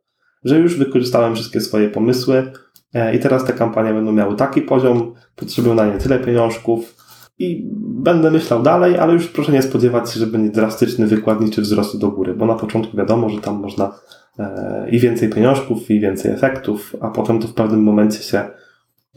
że 0.45 0.59
już 0.59 0.79
wykorzystałem 0.79 1.35
wszystkie 1.35 1.61
swoje 1.61 1.89
pomysły 1.89 2.53
e, 2.95 3.14
i 3.14 3.18
teraz 3.18 3.45
te 3.45 3.53
kampanie 3.53 3.95
będą 3.95 4.12
miały 4.12 4.37
taki 4.37 4.62
poziom, 4.62 5.14
potrzebują 5.37 5.75
na 5.75 5.87
nie 5.87 5.99
tyle 5.99 6.18
pieniążków, 6.18 7.01
i 7.43 7.70
będę 8.03 8.30
myślał 8.30 8.62
dalej, 8.62 8.99
ale 8.99 9.12
już 9.12 9.28
proszę 9.28 9.53
nie 9.53 9.62
spodziewać 9.62 10.11
się, 10.11 10.20
że 10.20 10.26
będzie 10.26 10.51
drastyczny 10.51 11.07
wykładniczy 11.07 11.62
wzrost 11.62 11.99
do 11.99 12.09
góry, 12.09 12.34
bo 12.34 12.47
na 12.47 12.55
początku 12.55 12.97
wiadomo, 12.97 13.28
że 13.28 13.40
tam 13.40 13.61
można 13.61 13.95
e, 14.38 14.86
i 14.90 14.99
więcej 14.99 15.28
pieniążków, 15.28 15.90
i 15.90 16.01
więcej 16.01 16.32
efektów, 16.32 16.97
a 17.01 17.11
potem 17.11 17.38
to 17.38 17.49
w 17.49 17.55
pewnym 17.55 17.82
momencie 17.82 18.22
się 18.22 18.43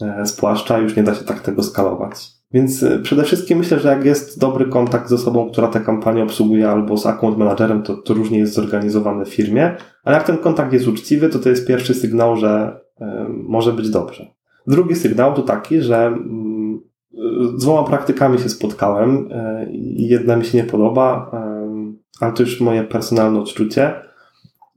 e, 0.02 0.26
spłaszcza 0.26 0.78
już 0.78 0.96
nie 0.96 1.02
da 1.02 1.14
się 1.14 1.24
tak 1.24 1.40
tego 1.40 1.62
skalować. 1.62 2.28
Więc 2.52 2.82
e, 2.82 2.98
przede 2.98 3.22
wszystkim 3.24 3.58
myślę, 3.58 3.80
że 3.80 3.88
jak 3.88 4.04
jest 4.04 4.40
dobry 4.40 4.64
kontakt 4.64 5.08
z 5.08 5.12
osobą, 5.12 5.50
która 5.50 5.68
tę 5.68 5.80
kampanię 5.80 6.22
obsługuje, 6.22 6.70
albo 6.70 6.96
z 6.96 7.06
account 7.06 7.38
managerem, 7.38 7.82
to, 7.82 7.96
to 7.96 8.14
różnie 8.14 8.38
jest 8.38 8.54
zorganizowane 8.54 9.24
w 9.24 9.34
firmie, 9.34 9.76
ale 10.04 10.16
jak 10.16 10.26
ten 10.26 10.38
kontakt 10.38 10.72
jest 10.72 10.88
uczciwy, 10.88 11.28
to 11.28 11.38
to 11.38 11.48
jest 11.48 11.66
pierwszy 11.66 11.94
sygnał, 11.94 12.36
że 12.36 12.80
może 13.28 13.72
być 13.72 13.90
dobrze. 13.90 14.26
Drugi 14.66 14.94
sygnał 14.94 15.34
to 15.34 15.42
taki, 15.42 15.80
że 15.80 16.18
z 17.56 17.62
dwoma 17.62 17.88
praktykami 17.88 18.38
się 18.38 18.48
spotkałem 18.48 19.28
e, 19.32 19.66
i 19.70 20.08
jedna 20.08 20.36
mi 20.36 20.44
się 20.44 20.58
nie 20.58 20.64
podoba, 20.64 21.30
e, 21.32 21.66
ale 22.20 22.32
to 22.32 22.42
już 22.42 22.60
moje 22.60 22.84
personalne 22.84 23.40
odczucie, 23.40 23.94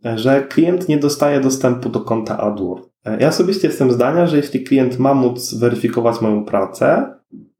e, 0.05 0.17
że 0.17 0.41
klient 0.41 0.89
nie 0.89 0.97
dostaje 0.97 1.39
dostępu 1.39 1.89
do 1.89 1.99
konta 1.99 2.37
AdWords. 2.37 2.89
Ja 3.19 3.27
osobiście 3.27 3.67
jestem 3.67 3.91
zdania, 3.91 4.27
że 4.27 4.37
jeśli 4.37 4.63
klient 4.63 4.99
ma 4.99 5.13
móc 5.13 5.53
weryfikować 5.53 6.21
moją 6.21 6.45
pracę, 6.45 7.13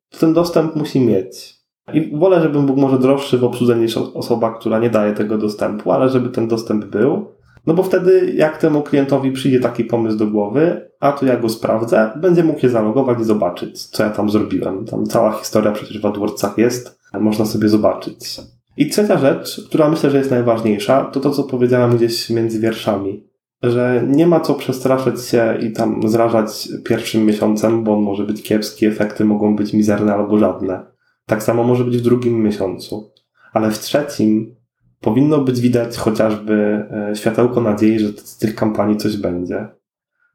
to 0.10 0.20
ten 0.20 0.34
dostęp 0.34 0.76
musi 0.76 1.02
mieć. 1.02 1.60
I 1.94 2.18
wolę, 2.18 2.42
żebym 2.42 2.66
był 2.66 2.76
może 2.76 3.00
droższy 3.00 3.38
w 3.38 3.44
obsłudze 3.44 3.76
niż 3.76 3.98
osoba, 3.98 4.60
która 4.60 4.80
nie 4.80 4.90
daje 4.90 5.14
tego 5.14 5.38
dostępu, 5.38 5.92
ale 5.92 6.10
żeby 6.10 6.30
ten 6.30 6.48
dostęp 6.48 6.86
był. 6.86 7.26
No 7.68 7.74
bo 7.74 7.84
wtedy, 7.84 8.34
jak 8.36 8.57
temu 8.57 8.82
klientowi 8.82 9.32
przyjdzie 9.32 9.60
taki 9.60 9.84
pomysł 9.84 10.18
do 10.18 10.28
głowy, 10.28 10.89
a 10.99 11.12
to 11.12 11.26
ja 11.26 11.38
go 11.38 11.49
sprawdzę, 11.49 12.12
będzie 12.16 12.43
mógł 12.43 12.60
się 12.60 12.70
zalogować 12.70 13.20
i 13.20 13.24
zobaczyć, 13.24 13.88
co 13.88 14.03
ja 14.03 14.10
tam 14.10 14.30
zrobiłem. 14.30 14.86
Tam 14.86 15.05
cała 15.05 15.32
historia 15.32 15.72
przecież 15.72 16.01
w 16.01 16.05
AdWordsach 16.05 16.57
jest, 16.57 16.99
można 17.14 17.45
sobie 17.45 17.70
zobaczyć. 17.70 18.41
I 18.78 18.89
trzecia 18.89 19.18
rzecz, 19.18 19.68
która 19.68 19.89
myślę, 19.89 20.10
że 20.10 20.18
jest 20.18 20.32
najważniejsza, 20.32 21.05
to 21.05 21.20
to, 21.20 21.32
co 21.32 21.43
powiedziałem 21.43 21.97
gdzieś 21.97 22.30
między 22.30 22.60
wierszami. 22.60 23.30
Że 23.64 24.03
nie 24.07 24.28
ma 24.28 24.39
co 24.39 24.53
przestraszyć 24.53 25.22
się 25.22 25.57
i 25.62 25.72
tam 25.72 26.10
zrażać 26.10 26.70
pierwszym 26.86 27.26
miesiącem, 27.26 27.84
bo 27.84 27.93
on 27.93 28.01
może 28.01 28.24
być 28.24 28.43
kiepski, 28.43 28.86
efekty 28.86 29.26
mogą 29.26 29.55
być 29.55 29.74
mizerne 29.74 30.14
albo 30.14 30.38
żadne. 30.38 30.86
Tak 31.26 31.43
samo 31.43 31.64
może 31.64 31.84
być 31.84 31.97
w 31.97 32.01
drugim 32.01 32.43
miesiącu. 32.43 33.12
Ale 33.53 33.72
w 33.72 33.80
trzecim 33.80 34.55
powinno 35.02 35.38
być 35.38 35.62
widać 35.62 35.97
chociażby 35.97 36.86
e, 37.12 37.16
światełko 37.16 37.62
nadziei, 37.62 38.00
że 38.00 38.08
z 38.08 38.38
tych 38.38 38.56
kampanii 38.56 38.97
coś 38.97 39.18
będzie. 39.18 39.68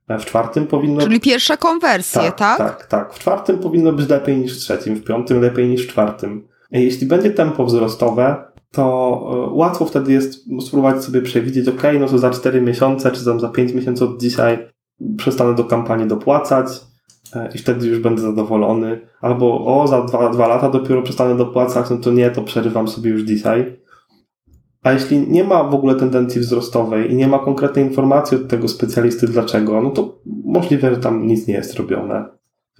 E, 0.08 0.18
w 0.18 0.24
czwartym 0.24 0.66
powinno... 0.66 1.02
Czyli 1.02 1.20
pierwsza 1.20 1.56
konwersja, 1.56 2.32
tak? 2.32 2.58
Tak, 2.58 2.58
tak. 2.58 2.86
tak. 2.86 3.14
W 3.14 3.18
czwartym 3.18 3.58
powinno 3.58 3.92
być 3.92 4.08
lepiej 4.08 4.36
niż 4.36 4.56
w 4.56 4.60
trzecim, 4.60 4.94
w 4.94 5.04
piątym 5.04 5.40
lepiej 5.40 5.68
niż 5.68 5.86
w 5.86 5.88
czwartym. 5.88 6.48
E, 6.72 6.82
jeśli 6.82 7.06
będzie 7.06 7.30
tempo 7.30 7.64
wzrostowe, 7.64 8.44
to 8.70 9.50
łatwo 9.52 9.84
wtedy 9.84 10.12
jest 10.12 10.44
spróbować 10.66 11.04
sobie 11.04 11.22
przewidzieć, 11.22 11.68
ok, 11.68 11.82
no 12.00 12.06
to 12.06 12.18
za 12.18 12.30
4 12.30 12.60
miesiące, 12.60 13.10
czy 13.10 13.24
tam 13.24 13.40
za 13.40 13.48
5 13.48 13.72
miesięcy 13.72 14.04
od 14.04 14.20
dzisiaj 14.20 14.68
przestanę 15.16 15.54
do 15.54 15.64
kampanii 15.64 16.06
dopłacać 16.06 16.66
i 17.54 17.58
wtedy 17.58 17.86
już 17.86 17.98
będę 17.98 18.22
zadowolony. 18.22 19.00
Albo 19.20 19.80
o, 19.82 19.86
za 19.88 20.02
2 20.02 20.46
lata 20.46 20.70
dopiero 20.70 21.02
przestanę 21.02 21.36
dopłacać, 21.36 21.90
no 21.90 21.96
to 21.96 22.12
nie, 22.12 22.30
to 22.30 22.42
przerywam 22.42 22.88
sobie 22.88 23.10
już 23.10 23.22
dzisiaj. 23.22 23.76
A 24.84 24.92
jeśli 24.92 25.28
nie 25.28 25.44
ma 25.44 25.64
w 25.64 25.74
ogóle 25.74 25.94
tendencji 25.94 26.40
wzrostowej 26.40 27.12
i 27.12 27.14
nie 27.14 27.28
ma 27.28 27.38
konkretnej 27.38 27.84
informacji 27.84 28.36
od 28.36 28.48
tego 28.48 28.68
specjalisty 28.68 29.26
dlaczego, 29.26 29.82
no 29.82 29.90
to 29.90 30.18
możliwe, 30.44 30.94
że 30.94 31.00
tam 31.00 31.26
nic 31.26 31.46
nie 31.46 31.54
jest 31.54 31.74
robione. 31.74 32.24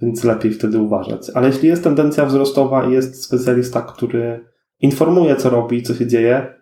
Więc 0.01 0.23
lepiej 0.23 0.51
wtedy 0.51 0.79
uważać. 0.79 1.31
Ale 1.33 1.47
jeśli 1.47 1.67
jest 1.69 1.83
tendencja 1.83 2.25
wzrostowa 2.25 2.85
i 2.85 2.91
jest 2.91 3.23
specjalista, 3.23 3.81
który 3.81 4.45
informuje, 4.79 5.35
co 5.35 5.49
robi, 5.49 5.83
co 5.83 5.93
się 5.93 6.07
dzieje, 6.07 6.53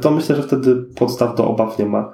to 0.00 0.10
myślę, 0.10 0.36
że 0.36 0.42
wtedy 0.42 0.76
podstaw 0.76 1.36
do 1.36 1.48
obaw 1.48 1.78
nie 1.78 1.86
ma. 1.86 2.12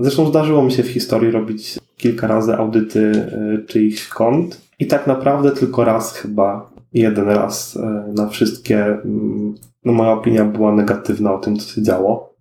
Zresztą 0.00 0.26
zdarzyło 0.26 0.62
mi 0.62 0.72
się 0.72 0.82
w 0.82 0.88
historii 0.88 1.30
robić 1.30 1.78
kilka 1.96 2.26
razy 2.26 2.54
audyty 2.54 3.00
y, 3.00 3.64
czyichś 3.66 4.08
kont 4.08 4.60
i 4.78 4.86
tak 4.86 5.06
naprawdę 5.06 5.50
tylko 5.50 5.84
raz 5.84 6.14
chyba, 6.14 6.70
jeden 6.92 7.28
raz 7.28 7.76
y, 7.76 7.80
na 8.14 8.28
wszystkie, 8.28 8.84
mm, 8.84 9.54
no 9.84 9.92
moja 9.92 10.12
opinia 10.12 10.44
była 10.44 10.72
negatywna 10.72 11.34
o 11.34 11.38
tym, 11.38 11.56
co 11.56 11.74
się 11.74 11.82
działo, 11.82 12.34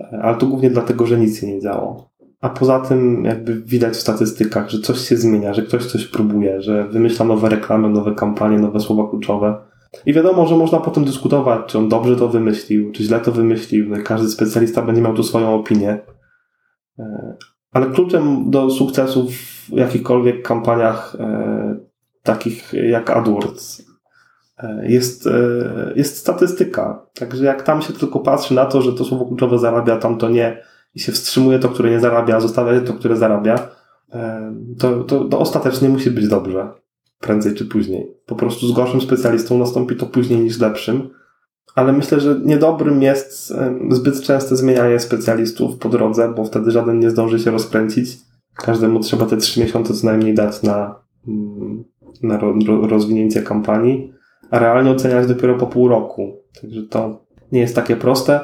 y, 0.00 0.04
ale 0.22 0.36
to 0.36 0.46
głównie 0.46 0.70
dlatego, 0.70 1.06
że 1.06 1.18
nic 1.18 1.40
się 1.40 1.46
nie 1.46 1.60
działo. 1.60 2.10
A 2.40 2.48
poza 2.48 2.80
tym 2.80 3.24
jakby 3.24 3.62
widać 3.62 3.94
w 3.94 4.00
statystykach, 4.00 4.70
że 4.70 4.78
coś 4.78 4.98
się 4.98 5.16
zmienia, 5.16 5.54
że 5.54 5.62
ktoś 5.62 5.86
coś 5.86 6.06
próbuje, 6.06 6.62
że 6.62 6.88
wymyśla 6.88 7.26
nowe 7.26 7.48
reklamy, 7.48 7.88
nowe 7.88 8.14
kampanie, 8.14 8.58
nowe 8.58 8.80
słowa 8.80 9.10
kluczowe. 9.10 9.56
I 10.06 10.12
wiadomo, 10.12 10.46
że 10.46 10.56
można 10.56 10.80
potem 10.80 11.04
dyskutować, 11.04 11.60
czy 11.66 11.78
on 11.78 11.88
dobrze 11.88 12.16
to 12.16 12.28
wymyślił, 12.28 12.92
czy 12.92 13.02
źle 13.02 13.20
to 13.20 13.32
wymyślił. 13.32 13.88
No 13.88 13.96
każdy 14.04 14.28
specjalista 14.28 14.82
będzie 14.82 15.02
miał 15.02 15.14
tu 15.14 15.22
swoją 15.22 15.54
opinię. 15.54 15.98
E, 16.98 17.36
ale 17.72 17.86
kluczem 17.86 18.50
do 18.50 18.70
sukcesu 18.70 19.28
w 19.30 19.68
jakichkolwiek 19.72 20.42
kampaniach 20.42 21.16
e, 21.20 21.76
takich 22.22 22.72
jak 22.72 23.10
AdWords 23.10 23.80
e, 23.80 23.84
jest, 24.82 25.28
jest 25.96 26.16
statystyka. 26.16 27.06
Także 27.14 27.44
jak 27.44 27.62
tam 27.62 27.82
się 27.82 27.92
tylko 27.92 28.20
patrzy 28.20 28.54
na 28.54 28.64
to, 28.64 28.82
że 28.82 28.92
to 28.92 29.04
słowo 29.04 29.26
kluczowe 29.26 29.58
zarabia, 29.58 29.96
tam 29.96 30.18
to 30.18 30.28
nie 30.28 30.62
i 30.94 31.00
się 31.00 31.12
wstrzymuje 31.12 31.58
to, 31.58 31.68
które 31.68 31.90
nie 31.90 32.00
zarabia, 32.00 32.40
zostawia 32.40 32.80
to, 32.80 32.92
które 32.92 33.16
zarabia, 33.16 33.68
to, 34.78 35.04
to, 35.04 35.24
to 35.24 35.38
ostatecznie 35.38 35.88
musi 35.88 36.10
być 36.10 36.28
dobrze. 36.28 36.68
Prędzej 37.20 37.54
czy 37.54 37.66
później. 37.66 38.16
Po 38.26 38.34
prostu 38.34 38.68
z 38.68 38.72
gorszym 38.72 39.00
specjalistą 39.00 39.58
nastąpi 39.58 39.96
to 39.96 40.06
później 40.06 40.40
niż 40.40 40.60
lepszym 40.60 41.10
ale 41.76 41.92
myślę, 41.92 42.20
że 42.20 42.40
niedobrym 42.44 43.02
jest 43.02 43.54
zbyt 43.90 44.20
częste 44.20 44.56
zmienianie 44.56 45.00
specjalistów 45.00 45.78
po 45.78 45.88
drodze, 45.88 46.32
bo 46.36 46.44
wtedy 46.44 46.70
żaden 46.70 47.00
nie 47.00 47.10
zdąży 47.10 47.38
się 47.38 47.50
rozkręcić. 47.50 48.18
Każdemu 48.54 49.00
trzeba 49.00 49.26
te 49.26 49.36
trzy 49.36 49.60
miesiące 49.60 49.94
co 49.94 50.06
najmniej 50.06 50.34
dać 50.34 50.62
na, 50.62 51.00
mm, 51.28 51.84
na 52.22 52.38
rozwinięcie 52.88 53.42
kampanii, 53.42 54.12
a 54.50 54.58
realnie 54.58 54.90
oceniać 54.90 55.26
dopiero 55.26 55.54
po 55.54 55.66
pół 55.66 55.88
roku. 55.88 56.42
Także 56.60 56.82
to 56.82 57.26
nie 57.52 57.60
jest 57.60 57.74
takie 57.74 57.96
proste. 57.96 58.40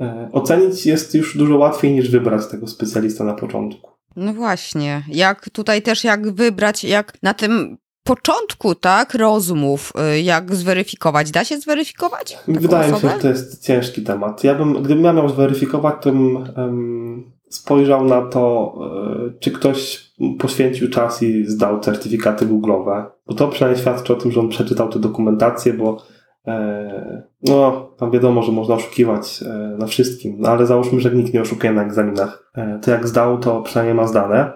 E, 0.00 0.28
ocenić 0.32 0.86
jest 0.86 1.14
już 1.14 1.38
dużo 1.38 1.56
łatwiej 1.56 1.94
niż 1.94 2.10
wybrać 2.10 2.46
tego 2.46 2.66
specjalista 2.66 3.24
na 3.24 3.34
początku. 3.34 3.90
No 4.16 4.34
właśnie. 4.34 5.02
Jak 5.08 5.50
tutaj 5.50 5.82
też 5.82 6.04
jak 6.04 6.32
wybrać, 6.32 6.84
jak 6.84 7.22
na 7.22 7.34
tym 7.34 7.76
początku, 8.04 8.74
tak, 8.74 9.14
rozmów, 9.14 9.92
y, 10.16 10.20
jak 10.20 10.54
zweryfikować. 10.54 11.30
Da 11.30 11.44
się 11.44 11.60
zweryfikować? 11.60 12.38
Wydaje 12.48 12.92
mi 12.92 13.00
się, 13.00 13.08
że 13.08 13.18
to 13.18 13.28
jest 13.28 13.64
ciężki 13.64 14.02
temat. 14.02 14.44
Ja 14.44 14.54
bym, 14.54 14.82
gdybym 14.82 15.04
ja 15.04 15.12
miał 15.12 15.28
zweryfikować, 15.28 15.94
to 16.02 16.12
bym 16.12 16.36
um, 16.36 17.32
spojrzał 17.48 18.04
na 18.04 18.22
to, 18.22 18.74
um, 18.76 19.34
czy 19.40 19.50
ktoś 19.50 20.03
poświęcił 20.38 20.90
czas 20.90 21.22
i 21.22 21.44
zdał 21.44 21.80
certyfikaty 21.80 22.46
Google'owe, 22.46 23.04
bo 23.26 23.34
to 23.34 23.48
przynajmniej 23.48 23.82
świadczy 23.82 24.12
o 24.12 24.16
tym, 24.16 24.30
że 24.30 24.40
on 24.40 24.48
przeczytał 24.48 24.88
tę 24.88 24.98
dokumentację, 24.98 25.74
bo 25.74 26.02
e, 26.46 27.22
no, 27.42 27.90
tam 27.96 28.10
wiadomo, 28.10 28.42
że 28.42 28.52
można 28.52 28.74
oszukiwać 28.74 29.42
e, 29.42 29.76
na 29.78 29.86
wszystkim, 29.86 30.36
no 30.38 30.48
ale 30.48 30.66
załóżmy, 30.66 31.00
że 31.00 31.10
nikt 31.14 31.34
nie 31.34 31.40
oszukuje 31.40 31.72
na 31.72 31.84
egzaminach. 31.84 32.50
E, 32.54 32.78
to 32.82 32.90
jak 32.90 33.08
zdał, 33.08 33.38
to 33.38 33.62
przynajmniej 33.62 33.94
ma 33.94 34.06
zdane 34.06 34.52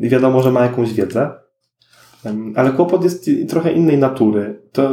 i 0.00 0.08
wiadomo, 0.08 0.42
że 0.42 0.52
ma 0.52 0.62
jakąś 0.62 0.92
wiedzę. 0.92 1.30
Ale 2.54 2.70
kłopot 2.70 3.04
jest 3.04 3.30
trochę 3.48 3.72
innej 3.72 3.98
natury. 3.98 4.62
To 4.72 4.90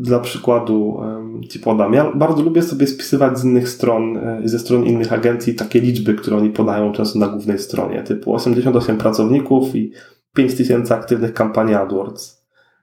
dla 0.00 0.20
przykładu 0.20 1.00
Ci 1.48 1.58
podam. 1.58 1.92
Ja 1.92 2.12
bardzo 2.14 2.42
lubię 2.42 2.62
sobie 2.62 2.86
spisywać 2.86 3.38
z 3.38 3.44
innych 3.44 3.68
stron, 3.68 4.16
e, 4.16 4.40
ze 4.44 4.58
stron 4.58 4.84
innych 4.84 5.12
agencji 5.12 5.54
takie 5.54 5.80
liczby, 5.80 6.14
które 6.14 6.36
oni 6.36 6.50
podają 6.50 6.92
często 6.92 7.18
na 7.18 7.28
głównej 7.28 7.58
stronie, 7.58 8.02
typu 8.02 8.34
88 8.34 8.98
pracowników 8.98 9.76
i 9.76 9.92
5000 10.34 10.94
aktywnych 10.94 11.34
kampanii 11.34 11.74
AdWords. 11.74 12.40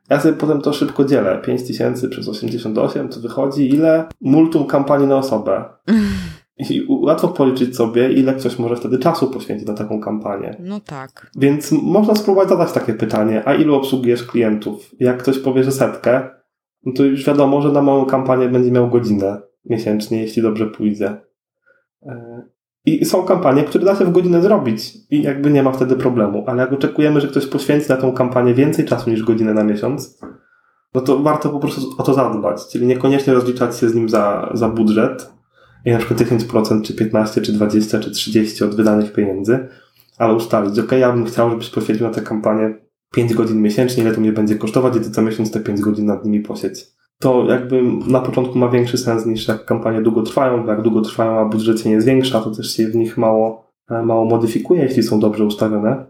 Ja 0.09 0.19
sobie 0.19 0.35
potem 0.35 0.61
to 0.61 0.73
szybko 0.73 1.05
dzielę. 1.05 1.41
5000 1.45 2.09
przez 2.09 2.29
88 2.29 3.09
to 3.09 3.19
wychodzi 3.19 3.69
ile? 3.69 4.05
Multum 4.21 4.65
kampanii 4.65 5.07
na 5.07 5.17
osobę. 5.17 5.65
I 6.69 6.85
łatwo 6.89 7.27
policzyć 7.27 7.75
sobie, 7.75 8.13
ile 8.13 8.33
ktoś 8.33 8.59
może 8.59 8.75
wtedy 8.75 8.99
czasu 8.99 9.27
poświęcić 9.27 9.67
na 9.67 9.73
taką 9.73 10.01
kampanię. 10.01 10.57
No 10.59 10.79
tak. 10.79 11.31
Więc 11.35 11.71
można 11.71 12.15
spróbować 12.15 12.49
zadać 12.49 12.71
takie 12.71 12.93
pytanie, 12.93 13.41
a 13.45 13.53
ilu 13.53 13.75
obsługujesz 13.75 14.23
klientów? 14.23 14.91
Jak 14.99 15.17
ktoś 15.17 15.39
powie, 15.39 15.63
że 15.63 15.71
setkę, 15.71 16.29
no 16.87 16.93
to 16.93 17.03
już 17.03 17.25
wiadomo, 17.25 17.61
że 17.61 17.71
na 17.71 17.81
małą 17.81 18.05
kampanię 18.05 18.49
będzie 18.49 18.71
miał 18.71 18.89
godzinę 18.89 19.41
miesięcznie, 19.65 20.21
jeśli 20.21 20.41
dobrze 20.41 20.67
pójdzie. 20.67 21.17
E, 22.03 22.41
I 22.85 23.05
są 23.05 23.23
kampanie, 23.23 23.63
które 23.63 23.85
da 23.85 23.95
się 23.95 24.05
w 24.05 24.11
godzinę 24.11 24.41
zrobić 24.41 24.93
i 25.09 25.21
jakby 25.21 25.51
nie 25.51 25.63
ma 25.63 25.71
wtedy 25.71 25.95
problemu, 25.95 26.43
ale 26.47 26.61
jak 26.61 26.73
oczekujemy, 26.73 27.21
że 27.21 27.27
ktoś 27.27 27.45
poświęci 27.45 27.89
na 27.89 27.97
tą 27.97 28.11
kampanię 28.11 28.53
więcej 28.53 28.85
czasu 28.85 29.09
niż 29.09 29.23
godzinę 29.23 29.53
na 29.53 29.63
miesiąc, 29.63 30.19
no 30.93 31.01
to 31.01 31.19
warto 31.19 31.49
po 31.49 31.59
prostu 31.59 31.81
o 31.97 32.03
to 32.03 32.13
zadbać, 32.13 32.67
czyli 32.71 32.87
niekoniecznie 32.87 33.33
rozliczać 33.33 33.77
się 33.77 33.89
z 33.89 33.95
nim 33.95 34.09
za, 34.09 34.51
za 34.53 34.69
budżet, 34.69 35.31
i 35.85 35.91
na 35.91 35.97
przykład 35.97 36.19
10%, 36.19 36.81
czy 36.81 36.93
15, 36.93 37.41
czy 37.41 37.53
20, 37.53 37.99
czy 37.99 38.11
30 38.11 38.63
od 38.63 38.75
wydanych 38.75 39.13
pieniędzy, 39.13 39.67
ale 40.17 40.33
ustalić, 40.33 40.79
ok, 40.79 40.91
ja 40.91 41.11
bym 41.11 41.25
chciał, 41.25 41.49
żebyś 41.49 41.69
poświęcił 41.69 42.07
na 42.07 42.13
tę 42.13 42.21
kampanię 42.21 42.86
5 43.13 43.33
godzin 43.33 43.61
miesięcznie, 43.61 44.03
ile 44.03 44.13
to 44.13 44.21
mnie 44.21 44.31
będzie 44.31 44.55
kosztować 44.55 44.95
i 44.95 44.99
ty 44.99 45.11
co 45.11 45.21
miesiąc 45.21 45.51
te 45.51 45.59
5 45.59 45.81
godzin 45.81 46.05
nad 46.05 46.25
nimi 46.25 46.39
posieć. 46.39 46.87
To 47.19 47.45
jakby 47.45 47.83
na 48.07 48.19
początku 48.19 48.57
ma 48.57 48.69
większy 48.69 48.97
sens 48.97 49.25
niż 49.25 49.47
jak 49.47 49.65
kampanie 49.65 50.01
długo 50.01 50.23
trwają, 50.23 50.63
bo 50.63 50.71
jak 50.71 50.81
długo 50.81 51.01
trwają, 51.01 51.39
a 51.39 51.45
budżet 51.45 51.81
się 51.81 51.89
nie 51.89 52.01
zwiększa, 52.01 52.41
to 52.41 52.51
też 52.51 52.75
się 52.75 52.87
w 52.87 52.95
nich 52.95 53.17
mało, 53.17 53.67
e, 53.89 54.03
mało 54.03 54.25
modyfikuje, 54.25 54.83
jeśli 54.83 55.03
są 55.03 55.19
dobrze 55.19 55.45
ustawione. 55.45 56.05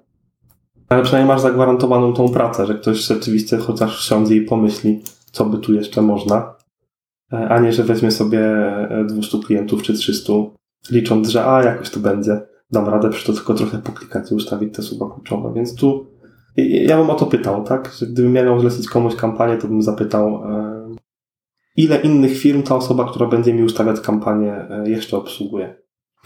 Ale 0.89 1.03
przynajmniej 1.03 1.35
masz 1.35 1.41
zagwarantowaną 1.41 2.13
tą 2.13 2.29
pracę, 2.29 2.65
że 2.65 2.75
ktoś 2.75 2.97
rzeczywiście 2.97 3.57
chociaż 3.57 4.09
siądzie 4.09 4.35
i 4.35 4.41
pomyśli, 4.41 5.03
co 5.31 5.45
by 5.45 5.57
tu 5.57 5.73
jeszcze 5.73 6.01
można. 6.01 6.55
E, 7.33 7.49
a 7.49 7.59
nie, 7.59 7.73
że 7.73 7.83
weźmie 7.83 8.11
sobie 8.11 8.41
200 9.07 9.37
e, 9.37 9.41
klientów 9.41 9.83
czy 9.83 9.93
300, 9.93 10.33
licząc, 10.91 11.29
że 11.29 11.45
a, 11.45 11.63
jakoś 11.63 11.89
to 11.89 11.99
będzie, 11.99 12.41
dam 12.71 12.87
radę, 12.87 13.09
przy 13.09 13.27
to 13.27 13.33
tylko 13.33 13.53
trochę 13.53 13.77
poklikać 13.77 14.31
i 14.31 14.35
ustawić 14.35 14.75
te 14.75 14.81
słowa 14.81 15.13
kluczowe. 15.13 15.53
Więc 15.53 15.75
tu 15.75 16.05
ja 16.57 16.97
bym 16.97 17.09
o 17.09 17.15
to 17.15 17.25
pytał, 17.25 17.63
tak? 17.63 17.91
Gdybym 18.01 18.31
miał 18.31 18.59
zlecić 18.59 18.89
komuś 18.89 19.15
kampanię, 19.15 19.57
to 19.57 19.67
bym 19.67 19.81
zapytał, 19.81 20.43
e, 20.45 20.95
ile 21.75 22.01
innych 22.01 22.37
firm 22.37 22.63
ta 22.63 22.75
osoba, 22.75 23.09
która 23.09 23.27
będzie 23.27 23.53
mi 23.53 23.63
ustawiać 23.63 23.99
kampanię, 23.99 24.67
jeszcze 24.85 25.17
obsługuje. 25.17 25.75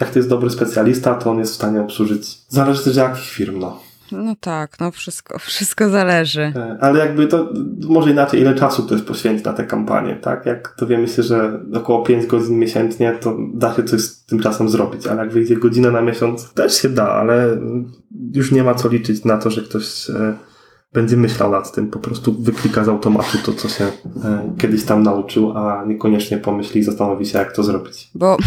Jak 0.01 0.09
to 0.09 0.19
jest 0.19 0.29
dobry 0.29 0.49
specjalista, 0.49 1.15
to 1.15 1.31
on 1.31 1.39
jest 1.39 1.51
w 1.51 1.55
stanie 1.55 1.81
obsłużyć. 1.81 2.37
Zależy 2.47 2.83
też 2.83 2.95
jakich 2.95 3.29
firm, 3.29 3.59
no. 3.59 3.79
No 4.11 4.35
tak, 4.39 4.79
no 4.79 4.91
wszystko, 4.91 5.39
wszystko 5.49 5.89
zależy. 5.89 6.41
E, 6.55 6.77
ale 6.81 6.99
jakby 6.99 7.27
to 7.27 7.49
może 7.87 8.11
inaczej, 8.11 8.41
ile 8.41 8.55
czasu 8.55 8.83
ktoś 8.83 9.01
poświęci 9.01 9.45
na 9.45 9.53
tę 9.53 9.63
kampanię, 9.63 10.15
tak? 10.15 10.45
Jak 10.45 10.75
dowiemy 10.79 11.07
się, 11.07 11.23
że 11.23 11.59
około 11.73 12.03
5 12.03 12.25
godzin 12.25 12.59
miesięcznie, 12.59 13.17
to 13.21 13.37
da 13.53 13.73
się 13.73 13.83
coś 13.83 14.01
z 14.01 14.25
tym 14.25 14.39
czasem 14.39 14.69
zrobić, 14.69 15.07
ale 15.07 15.21
jak 15.21 15.33
wyjdzie 15.33 15.55
godzina 15.55 15.91
na 15.91 16.01
miesiąc, 16.01 16.53
też 16.53 16.81
się 16.81 16.89
da, 16.89 17.11
ale 17.11 17.57
już 18.33 18.51
nie 18.51 18.63
ma 18.63 18.73
co 18.73 18.89
liczyć 18.89 19.25
na 19.25 19.37
to, 19.37 19.49
że 19.49 19.61
ktoś 19.61 20.09
e, 20.09 20.33
będzie 20.93 21.17
myślał 21.17 21.51
nad 21.51 21.71
tym, 21.71 21.87
po 21.87 21.99
prostu 21.99 22.33
wyklika 22.39 22.83
z 22.83 22.89
automatu 22.89 23.37
to, 23.45 23.53
co 23.53 23.69
się 23.69 23.85
e, 23.85 24.53
kiedyś 24.57 24.83
tam 24.83 25.03
nauczył, 25.03 25.57
a 25.57 25.85
niekoniecznie 25.85 26.37
pomyśli 26.37 26.81
i 26.81 26.83
zastanowi 26.83 27.25
się, 27.25 27.39
jak 27.39 27.51
to 27.51 27.63
zrobić. 27.63 28.11
Bo 28.15 28.37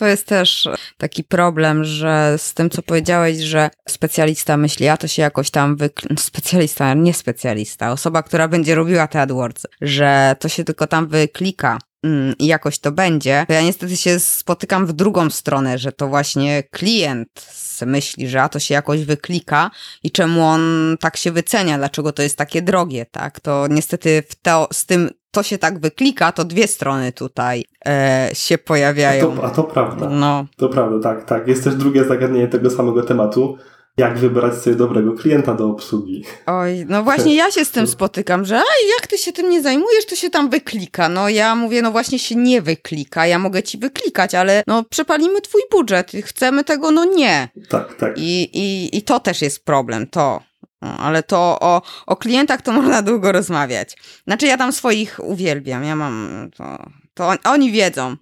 to 0.00 0.06
jest 0.06 0.26
też 0.26 0.68
taki 0.98 1.24
problem, 1.24 1.84
że 1.84 2.34
z 2.38 2.54
tym, 2.54 2.70
co 2.70 2.82
powiedziałeś, 2.82 3.38
że 3.38 3.70
specjalista 3.88 4.56
myśli, 4.56 4.88
a 4.88 4.96
to 4.96 5.08
się 5.08 5.22
jakoś 5.22 5.50
tam 5.50 5.76
wykl... 5.76 6.16
specjalista, 6.18 6.94
nie 6.94 7.14
specjalista, 7.14 7.92
osoba, 7.92 8.22
która 8.22 8.48
będzie 8.48 8.74
robiła 8.74 9.06
te 9.06 9.20
AdWords, 9.20 9.66
że 9.80 10.36
to 10.38 10.48
się 10.48 10.64
tylko 10.64 10.86
tam 10.86 11.08
wyklika 11.08 11.78
mm, 12.04 12.34
jakoś 12.38 12.78
to 12.78 12.92
będzie, 12.92 13.44
to 13.48 13.52
ja 13.52 13.62
niestety 13.62 13.96
się 13.96 14.20
spotykam 14.20 14.86
w 14.86 14.92
drugą 14.92 15.30
stronę, 15.30 15.78
że 15.78 15.92
to 15.92 16.08
właśnie 16.08 16.62
klient 16.62 17.46
myśli, 17.86 18.28
że 18.28 18.42
a 18.42 18.48
to 18.48 18.58
się 18.58 18.74
jakoś 18.74 19.04
wyklika 19.04 19.70
i 20.02 20.10
czemu 20.10 20.44
on 20.44 20.96
tak 21.00 21.16
się 21.16 21.32
wycenia, 21.32 21.78
dlaczego 21.78 22.12
to 22.12 22.22
jest 22.22 22.38
takie 22.38 22.62
drogie, 22.62 23.06
tak? 23.10 23.40
To 23.40 23.66
niestety 23.70 24.22
w 24.28 24.34
to, 24.34 24.68
z 24.72 24.86
tym 24.86 25.10
to 25.30 25.42
się 25.42 25.58
tak 25.58 25.78
wyklika, 25.78 26.32
to 26.32 26.44
dwie 26.44 26.66
strony 26.66 27.12
tutaj 27.12 27.64
e, 27.86 28.30
się 28.32 28.58
pojawiają. 28.58 29.32
A 29.32 29.36
to, 29.36 29.44
a 29.44 29.50
to 29.50 29.64
prawda. 29.64 30.08
No. 30.08 30.46
To 30.56 30.68
prawda, 30.68 30.98
tak, 31.02 31.24
tak. 31.24 31.48
Jest 31.48 31.64
też 31.64 31.74
drugie 31.74 32.04
zagadnienie 32.04 32.48
tego 32.48 32.70
samego 32.70 33.02
tematu. 33.02 33.58
Jak 33.96 34.18
wybrać 34.18 34.54
sobie 34.54 34.76
dobrego 34.76 35.12
klienta 35.12 35.54
do 35.54 35.66
obsługi? 35.66 36.24
Oj, 36.46 36.86
no 36.88 37.02
właśnie 37.02 37.34
ja 37.34 37.50
się 37.50 37.64
z 37.64 37.70
tym 37.70 37.86
spotykam, 37.96 38.44
że 38.44 38.56
aj, 38.56 38.88
jak 38.98 39.06
ty 39.06 39.18
się 39.18 39.32
tym 39.32 39.50
nie 39.50 39.62
zajmujesz, 39.62 40.06
to 40.06 40.16
się 40.16 40.30
tam 40.30 40.50
wyklika. 40.50 41.08
No 41.08 41.28
ja 41.28 41.54
mówię, 41.54 41.82
no 41.82 41.90
właśnie 41.90 42.18
się 42.18 42.36
nie 42.36 42.62
wyklika, 42.62 43.26
ja 43.26 43.38
mogę 43.38 43.62
ci 43.62 43.78
wyklikać, 43.78 44.34
ale 44.34 44.62
no 44.66 44.84
przepalimy 44.84 45.40
twój 45.40 45.62
budżet, 45.70 46.12
chcemy 46.24 46.64
tego, 46.64 46.90
no 46.90 47.04
nie. 47.04 47.48
Tak, 47.68 47.94
tak. 47.94 48.18
I, 48.18 48.58
i, 48.58 48.96
i 48.96 49.02
to 49.02 49.20
też 49.20 49.42
jest 49.42 49.64
problem, 49.64 50.06
to. 50.06 50.42
No, 50.82 50.88
ale 50.88 51.22
to 51.22 51.58
o, 51.60 51.82
o 52.06 52.16
klientach 52.16 52.62
to 52.62 52.72
można 52.82 53.02
długo 53.02 53.32
rozmawiać. 53.32 53.96
Znaczy 54.26 54.46
ja 54.46 54.56
tam 54.56 54.72
swoich 54.72 55.20
uwielbiam, 55.22 55.84
ja 55.84 55.96
mam 55.96 56.50
to 56.56 56.78
To 57.14 57.28
on, 57.28 57.36
oni 57.44 57.72
wiedzą. 57.72 58.16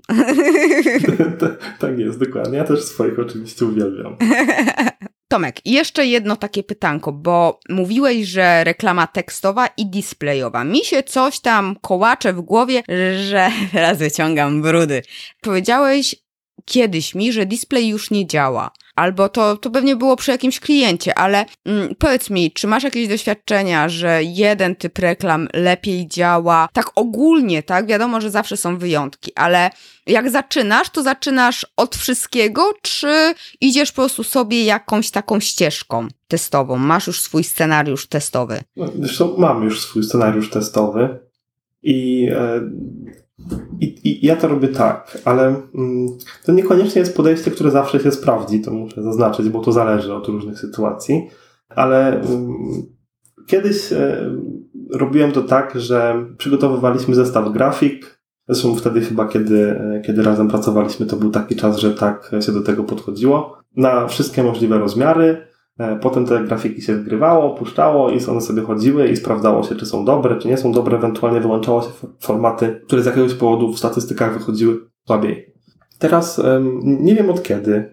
tak 1.81 1.99
jest, 1.99 2.19
dokładnie. 2.19 2.59
Ja 2.59 2.65
też 2.65 2.85
swoich 2.85 3.19
oczywiście 3.19 3.65
uwielbiam. 3.65 4.17
Tomek, 5.29 5.61
jeszcze 5.65 6.07
jedno 6.07 6.37
takie 6.37 6.63
pytanko, 6.63 7.13
bo 7.13 7.61
mówiłeś, 7.69 8.27
że 8.27 8.65
reklama 8.65 9.07
tekstowa 9.07 9.67
i 9.67 9.87
displayowa. 9.87 10.65
Mi 10.65 10.85
się 10.85 11.03
coś 11.03 11.41
tam 11.41 11.77
kołacze 11.83 12.33
w 12.33 12.41
głowie, 12.41 12.83
że 13.29 13.51
teraz 13.73 13.99
wyciągam 13.99 14.63
brudy. 14.63 15.03
Powiedziałeś 15.41 16.17
kiedyś 16.65 17.15
mi, 17.15 17.33
że 17.33 17.47
display 17.47 17.89
już 17.89 18.11
nie 18.11 18.27
działa. 18.27 18.71
Albo 18.99 19.29
to, 19.29 19.57
to 19.57 19.71
pewnie 19.71 19.97
było 19.97 20.17
przy 20.17 20.31
jakimś 20.31 20.61
kliencie, 20.61 21.19
ale 21.19 21.45
mm, 21.65 21.95
powiedz 21.99 22.31
mi, 22.31 22.53
czy 22.53 22.67
masz 22.67 22.85
jakieś 22.85 23.09
doświadczenia, 23.09 23.89
że 23.89 24.23
jeden 24.23 24.77
typ 24.77 24.99
reklam 24.99 25.49
lepiej 25.55 26.09
działa? 26.09 26.69
Tak 26.73 26.91
ogólnie, 26.95 27.63
tak? 27.63 27.87
Wiadomo, 27.87 28.21
że 28.21 28.31
zawsze 28.31 28.57
są 28.57 28.79
wyjątki, 28.79 29.33
ale 29.35 29.71
jak 30.07 30.31
zaczynasz, 30.31 30.91
to 30.91 31.03
zaczynasz 31.03 31.67
od 31.77 31.97
wszystkiego, 31.97 32.73
czy 32.83 33.35
idziesz 33.61 33.93
po 33.93 34.03
prostu 34.03 34.25
sobie 34.25 34.65
jakąś 34.65 35.11
taką 35.11 35.41
ścieżką 35.41 36.09
testową? 36.29 36.77
Masz 36.77 37.07
już 37.07 37.21
swój 37.21 37.45
scenariusz 37.45 38.07
testowy? 38.07 38.61
No, 38.77 38.87
zresztą 38.99 39.35
mam 39.39 39.65
już 39.65 39.81
swój 39.81 40.05
scenariusz 40.05 40.51
testowy 40.51 41.19
i 41.83 42.29
e, 42.33 42.61
i, 43.81 44.01
I, 44.05 44.27
ja 44.27 44.37
to 44.37 44.49
robię 44.49 44.69
tak, 44.69 45.19
ale 45.25 45.47
mm, 45.75 46.09
to 46.45 46.53
niekoniecznie 46.53 47.01
jest 47.01 47.17
podejście, 47.17 47.51
które 47.51 47.71
zawsze 47.71 48.01
się 48.01 48.13
sprawdzi, 48.13 48.61
to 48.61 48.71
muszę 48.71 49.03
zaznaczyć, 49.03 49.49
bo 49.49 49.61
to 49.61 49.73
zależy 49.73 50.15
od 50.15 50.27
różnych 50.27 50.59
sytuacji, 50.59 51.29
ale 51.69 52.21
mm, 52.21 52.83
kiedyś 53.47 53.93
e, 53.93 54.31
robiłem 54.93 55.33
to 55.33 55.43
tak, 55.43 55.81
że 55.81 56.25
przygotowywaliśmy 56.39 57.15
zestaw 57.15 57.53
grafik. 57.53 58.19
Zresztą 58.49 58.75
wtedy 58.75 59.01
chyba, 59.01 59.29
kiedy, 59.29 59.71
e, 59.71 60.03
kiedy 60.07 60.23
razem 60.23 60.49
pracowaliśmy, 60.49 61.07
to 61.07 61.17
był 61.17 61.31
taki 61.31 61.57
czas, 61.57 61.79
że 61.79 61.95
tak 61.95 62.31
się 62.47 62.53
do 62.53 62.63
tego 62.63 62.85
podchodziło. 62.85 63.59
Na 63.77 64.07
wszystkie 64.07 64.43
możliwe 64.43 64.79
rozmiary, 64.79 65.48
potem 66.01 66.27
te 66.27 66.45
grafiki 66.45 66.83
się 66.83 66.97
wgrywało, 66.97 67.55
puszczało 67.55 68.11
i 68.11 68.25
one 68.27 68.41
sobie 68.41 68.63
chodziły 68.63 69.09
i 69.09 69.17
sprawdzało 69.17 69.63
się, 69.63 69.75
czy 69.75 69.87
są 69.87 70.05
dobre, 70.05 70.37
czy 70.37 70.49
nie 70.49 70.57
są 70.57 70.73
dobre. 70.73 70.97
Ewentualnie 70.97 71.41
wyłączało 71.41 71.83
się 71.83 71.89
formaty, 72.21 72.81
które 72.87 73.03
z 73.03 73.07
jakiegoś 73.07 73.35
powodu 73.35 73.73
w 73.73 73.79
statystykach 73.79 74.39
wychodziły 74.39 74.81
słabiej. 75.07 75.55
Teraz 75.99 76.43
nie 76.83 77.15
wiem 77.15 77.31
od 77.31 77.43
kiedy, 77.43 77.93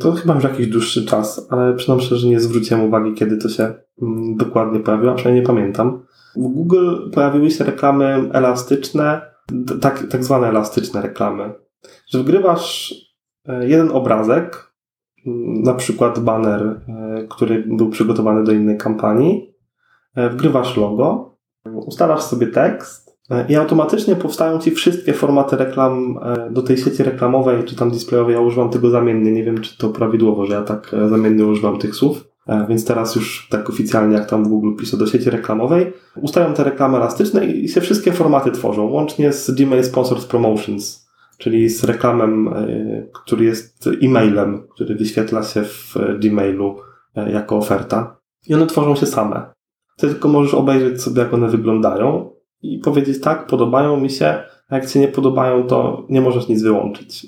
to 0.00 0.12
chyba 0.12 0.34
już 0.34 0.44
jakiś 0.44 0.66
dłuższy 0.66 1.06
czas, 1.06 1.46
ale 1.50 1.78
szczerze, 1.78 2.16
że 2.16 2.28
nie 2.28 2.40
zwróciłem 2.40 2.84
uwagi, 2.84 3.14
kiedy 3.14 3.36
to 3.36 3.48
się 3.48 3.74
mm, 4.02 4.36
dokładnie 4.36 4.80
pojawiło, 4.80 5.12
a 5.12 5.14
przynajmniej 5.14 5.42
nie 5.42 5.46
pamiętam. 5.46 6.02
W 6.36 6.48
Google 6.48 7.10
pojawiły 7.12 7.50
się 7.50 7.64
reklamy 7.64 8.30
elastyczne, 8.32 9.20
tak, 9.80 10.06
tak 10.10 10.24
zwane 10.24 10.48
elastyczne 10.48 11.02
reklamy, 11.02 11.54
że 12.06 12.18
wgrywasz 12.18 12.94
e, 13.46 13.68
jeden 13.68 13.90
obrazek, 13.90 14.73
na 15.64 15.74
przykład 15.74 16.18
banner, 16.18 16.80
e, 16.88 17.26
który 17.28 17.64
był 17.66 17.90
przygotowany 17.90 18.44
do 18.44 18.52
innej 18.52 18.78
kampanii, 18.78 19.54
e, 20.14 20.30
wgrywasz 20.30 20.76
logo, 20.76 21.36
ustalasz 21.86 22.22
sobie 22.22 22.46
tekst 22.46 23.18
e, 23.30 23.46
i 23.48 23.56
automatycznie 23.56 24.16
powstają 24.16 24.58
ci 24.58 24.70
wszystkie 24.70 25.12
formaty 25.12 25.56
reklam 25.56 26.18
do 26.50 26.62
tej 26.62 26.76
sieci 26.76 27.02
reklamowej 27.02 27.64
czy 27.64 27.76
tam 27.76 27.90
displayowej. 27.90 28.34
Ja 28.34 28.40
używam 28.40 28.70
tego 28.70 28.90
zamiennie, 28.90 29.32
nie 29.32 29.44
wiem 29.44 29.60
czy 29.60 29.78
to 29.78 29.88
prawidłowo, 29.88 30.46
że 30.46 30.54
ja 30.54 30.62
tak 30.62 30.94
zamiennie 31.08 31.46
używam 31.46 31.78
tych 31.78 31.94
słów. 31.94 32.24
Więc 32.68 32.84
teraz 32.84 33.14
już 33.14 33.48
tak 33.50 33.70
oficjalnie, 33.70 34.16
jak 34.16 34.26
tam 34.26 34.44
w 34.44 34.48
Google 34.48 34.76
piszę 34.78 34.96
do 34.96 35.06
sieci 35.06 35.30
reklamowej, 35.30 35.92
ustawiam 36.16 36.54
te 36.54 36.64
reklamy 36.64 36.96
elastyczne 36.96 37.46
i 37.46 37.68
się 37.68 37.80
wszystkie 37.80 38.12
formaty 38.12 38.50
tworzą, 38.50 38.86
łącznie 38.86 39.32
z 39.32 39.50
Gmail 39.50 39.84
Sponsored 39.84 40.24
Promotions 40.24 41.03
czyli 41.38 41.68
z 41.68 41.84
reklamem, 41.84 42.48
e, 42.48 42.66
który 43.12 43.44
jest 43.44 43.88
e-mailem, 44.02 44.66
który 44.70 44.94
wyświetla 44.94 45.42
się 45.42 45.62
w 45.64 45.94
Gmailu 46.18 46.76
e, 47.14 47.32
jako 47.32 47.56
oferta. 47.56 48.16
I 48.48 48.54
one 48.54 48.66
tworzą 48.66 48.96
się 48.96 49.06
same. 49.06 49.52
Ty 49.96 50.08
tylko 50.08 50.28
możesz 50.28 50.54
obejrzeć 50.54 51.02
sobie, 51.02 51.22
jak 51.22 51.34
one 51.34 51.48
wyglądają 51.48 52.30
i 52.62 52.78
powiedzieć 52.78 53.20
tak, 53.20 53.46
podobają 53.46 54.00
mi 54.00 54.10
się, 54.10 54.42
a 54.68 54.76
jak 54.76 54.86
ci 54.86 54.98
nie 54.98 55.08
podobają, 55.08 55.66
to 55.66 56.06
nie 56.08 56.20
możesz 56.20 56.48
nic 56.48 56.62
wyłączyć. 56.62 57.26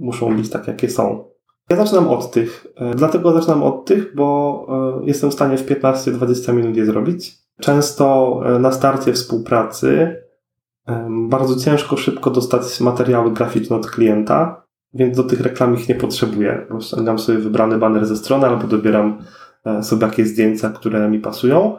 Muszą 0.00 0.36
być 0.36 0.50
tak, 0.50 0.68
jakie 0.68 0.88
są. 0.88 1.24
Ja 1.70 1.76
zaczynam 1.76 2.08
od 2.08 2.30
tych. 2.30 2.66
E, 2.76 2.94
dlatego 2.94 3.32
zaczynam 3.32 3.62
od 3.62 3.84
tych, 3.84 4.14
bo 4.14 4.66
jestem 5.04 5.30
w 5.30 5.34
stanie 5.34 5.56
w 5.56 5.66
15-20 5.66 6.54
minut 6.54 6.76
je 6.76 6.86
zrobić. 6.86 7.36
Często 7.60 8.40
na 8.60 8.72
starcie 8.72 9.12
współpracy 9.12 10.16
bardzo 11.28 11.56
ciężko 11.56 11.96
szybko 11.96 12.30
dostać 12.30 12.80
materiały 12.80 13.32
graficzne 13.32 13.76
od 13.76 13.90
klienta, 13.90 14.62
więc 14.94 15.16
do 15.16 15.24
tych 15.24 15.40
reklam 15.40 15.74
ich 15.74 15.88
nie 15.88 15.94
potrzebuję. 15.94 16.66
Ściągam 16.80 17.18
sobie 17.18 17.38
wybrany 17.38 17.78
banner 17.78 18.06
ze 18.06 18.16
strony 18.16 18.46
albo 18.46 18.66
dobieram 18.66 19.18
e, 19.64 19.82
sobie 19.82 20.06
jakieś 20.06 20.28
zdjęcia, 20.28 20.70
które 20.70 21.08
mi 21.10 21.18
pasują. 21.18 21.78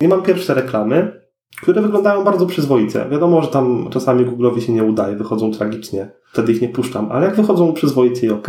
I 0.00 0.08
mam 0.08 0.22
pierwsze 0.22 0.54
reklamy, 0.54 1.20
które 1.62 1.82
wyglądają 1.82 2.24
bardzo 2.24 2.46
przyzwoicie. 2.46 3.06
Wiadomo, 3.10 3.42
że 3.42 3.48
tam 3.48 3.88
czasami 3.90 4.26
Google'owi 4.26 4.60
się 4.60 4.72
nie 4.72 4.84
udaje, 4.84 5.16
wychodzą 5.16 5.52
tragicznie, 5.52 6.10
wtedy 6.32 6.52
ich 6.52 6.62
nie 6.62 6.68
puszczam, 6.68 7.12
ale 7.12 7.26
jak 7.26 7.36
wychodzą 7.36 7.72
przyzwoicie 7.72 8.26
i 8.26 8.30
ok. 8.30 8.46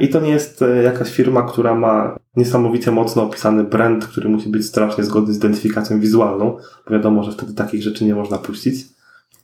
I 0.00 0.08
to 0.08 0.20
nie 0.20 0.30
jest 0.30 0.62
e, 0.62 0.82
jakaś 0.82 1.12
firma, 1.12 1.42
która 1.42 1.74
ma 1.74 2.16
niesamowicie 2.36 2.90
mocno 2.90 3.22
opisany 3.22 3.64
brand, 3.64 4.06
który 4.06 4.28
musi 4.28 4.48
być 4.48 4.66
strasznie 4.66 5.04
zgodny 5.04 5.32
z 5.32 5.36
identyfikacją 5.36 6.00
wizualną, 6.00 6.56
bo 6.86 6.92
wiadomo, 6.94 7.22
że 7.22 7.32
wtedy 7.32 7.54
takich 7.54 7.82
rzeczy 7.82 8.04
nie 8.04 8.14
można 8.14 8.38
puścić. 8.38 8.99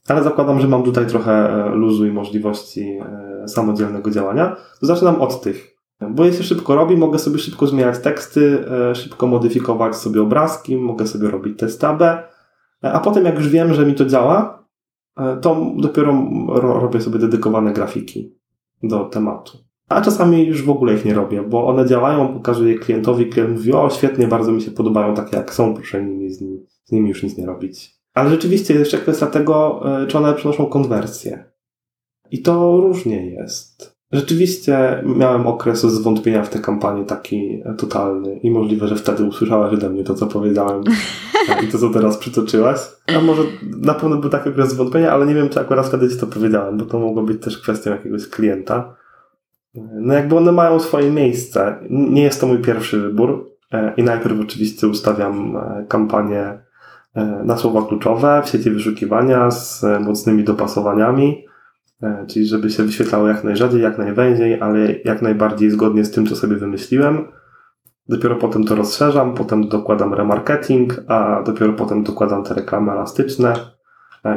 Ale 0.08 0.22
zakładam, 0.22 0.60
że 0.60 0.68
mam 0.68 0.82
tutaj 0.82 1.06
trochę 1.06 1.32
e, 1.32 1.70
luzu 1.70 2.06
i 2.06 2.12
możliwości 2.12 2.98
e, 3.42 3.48
samodzielnego 3.48 4.10
działania. 4.10 4.56
To 4.80 4.86
zaczynam 4.86 5.20
od 5.20 5.40
tych. 5.40 5.76
Bo 6.10 6.24
je 6.24 6.32
się 6.32 6.42
szybko 6.42 6.74
robi, 6.74 6.96
mogę 6.96 7.18
sobie 7.18 7.38
szybko 7.38 7.66
zmieniać 7.66 7.98
teksty, 7.98 8.64
szybko 8.94 9.26
modyfikować 9.26 9.96
sobie 9.96 10.22
obrazki, 10.22 10.76
mogę 10.76 11.06
sobie 11.06 11.30
robić 11.30 11.58
testy 11.58 11.86
AB, 11.86 12.02
a 12.82 13.00
potem 13.00 13.24
jak 13.24 13.34
już 13.38 13.48
wiem, 13.48 13.74
że 13.74 13.86
mi 13.86 13.94
to 13.94 14.06
działa, 14.06 14.64
to 15.42 15.66
dopiero 15.76 16.22
robię 16.60 17.00
sobie 17.00 17.18
dedykowane 17.18 17.72
grafiki 17.72 18.34
do 18.82 19.04
tematu. 19.04 19.58
A 19.88 20.00
czasami 20.00 20.46
już 20.46 20.62
w 20.62 20.70
ogóle 20.70 20.94
ich 20.94 21.04
nie 21.04 21.14
robię, 21.14 21.42
bo 21.42 21.66
one 21.66 21.86
działają, 21.86 22.34
pokazuję 22.34 22.78
klientowi, 22.78 23.26
klient 23.26 23.50
mówi, 23.50 23.72
o 23.72 23.90
świetnie, 23.90 24.28
bardzo 24.28 24.52
mi 24.52 24.62
się 24.62 24.70
podobają 24.70 25.14
takie 25.14 25.36
jak 25.36 25.54
są, 25.54 25.74
proszę 25.74 26.04
nimi, 26.04 26.30
z, 26.30 26.40
nimi, 26.40 26.66
z 26.84 26.92
nimi 26.92 27.08
już 27.08 27.22
nic 27.22 27.38
nie 27.38 27.46
robić. 27.46 27.95
Ale 28.16 28.30
rzeczywiście 28.30 28.74
jest 28.74 28.84
jeszcze 28.84 28.98
kwestia 29.04 29.26
tego, 29.26 29.82
e, 30.02 30.06
czy 30.06 30.18
one 30.18 30.34
przynoszą 30.34 30.66
konwersję. 30.66 31.44
I 32.30 32.42
to 32.42 32.80
różnie 32.80 33.30
jest. 33.30 33.96
Rzeczywiście 34.12 35.02
miałem 35.04 35.46
okres 35.46 35.80
zwątpienia 35.80 36.42
w 36.42 36.48
tę 36.48 36.58
kampanię 36.58 37.04
taki 37.04 37.62
totalny 37.78 38.36
i 38.42 38.50
możliwe, 38.50 38.88
że 38.88 38.96
wtedy 38.96 39.24
usłyszałaś 39.24 39.72
ode 39.72 39.90
mnie 39.90 40.04
to, 40.04 40.14
co 40.14 40.26
powiedziałem 40.26 40.82
i 41.64 41.68
to, 41.68 41.78
co 41.78 41.90
teraz 41.90 42.16
przytoczyłaś. 42.16 42.80
A 43.16 43.20
może 43.20 43.42
na 43.62 43.94
pewno 43.94 44.16
był 44.16 44.30
taki 44.30 44.48
okres 44.48 44.70
zwątpienia, 44.70 45.12
ale 45.12 45.26
nie 45.26 45.34
wiem, 45.34 45.48
czy 45.48 45.60
akurat 45.60 45.86
wtedy 45.86 46.08
ci 46.08 46.16
to 46.16 46.26
powiedziałem, 46.26 46.78
bo 46.78 46.84
to 46.84 46.98
mogło 46.98 47.22
być 47.22 47.42
też 47.42 47.58
kwestią 47.58 47.90
jakiegoś 47.90 48.28
klienta. 48.28 48.96
No 49.74 50.14
jakby 50.14 50.36
one 50.36 50.52
mają 50.52 50.80
swoje 50.80 51.10
miejsce. 51.10 51.76
Nie 51.90 52.22
jest 52.22 52.40
to 52.40 52.46
mój 52.46 52.58
pierwszy 52.58 53.00
wybór 53.00 53.50
e, 53.72 53.94
i 53.96 54.02
najpierw 54.02 54.40
oczywiście 54.40 54.88
ustawiam 54.88 55.56
e, 55.56 55.86
kampanię 55.88 56.40
e, 56.40 56.65
na 57.44 57.56
słowa 57.56 57.82
kluczowe 57.88 58.42
w 58.44 58.48
sieci 58.48 58.70
wyszukiwania 58.70 59.50
z 59.50 59.84
mocnymi 60.00 60.44
dopasowaniami, 60.44 61.44
czyli 62.28 62.46
żeby 62.46 62.70
się 62.70 62.82
wyświetlało 62.82 63.28
jak 63.28 63.44
najrzadziej, 63.44 63.82
jak 63.82 63.98
najwęziej, 63.98 64.60
ale 64.60 64.92
jak 65.04 65.22
najbardziej 65.22 65.70
zgodnie 65.70 66.04
z 66.04 66.10
tym, 66.10 66.26
co 66.26 66.36
sobie 66.36 66.56
wymyśliłem. 66.56 67.28
Dopiero 68.08 68.36
potem 68.36 68.64
to 68.64 68.74
rozszerzam, 68.74 69.34
potem 69.34 69.68
dokładam 69.68 70.14
remarketing, 70.14 70.94
a 71.08 71.42
dopiero 71.42 71.72
potem 71.72 72.02
dokładam 72.02 72.44
te 72.44 72.54
reklamy 72.54 72.92
elastyczne. 72.92 73.54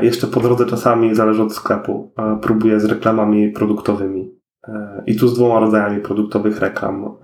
Jeszcze 0.01 0.27
po 0.27 0.39
drodze 0.39 0.65
czasami, 0.65 1.15
zależy 1.15 1.43
od 1.43 1.53
sklepu, 1.53 2.13
próbuję 2.41 2.79
z 2.79 2.85
reklamami 2.85 3.51
produktowymi 3.51 4.31
i 5.05 5.15
tu 5.15 5.27
z 5.27 5.35
dwoma 5.35 5.59
rodzajami 5.59 6.01
produktowych 6.01 6.59
reklam. 6.59 7.15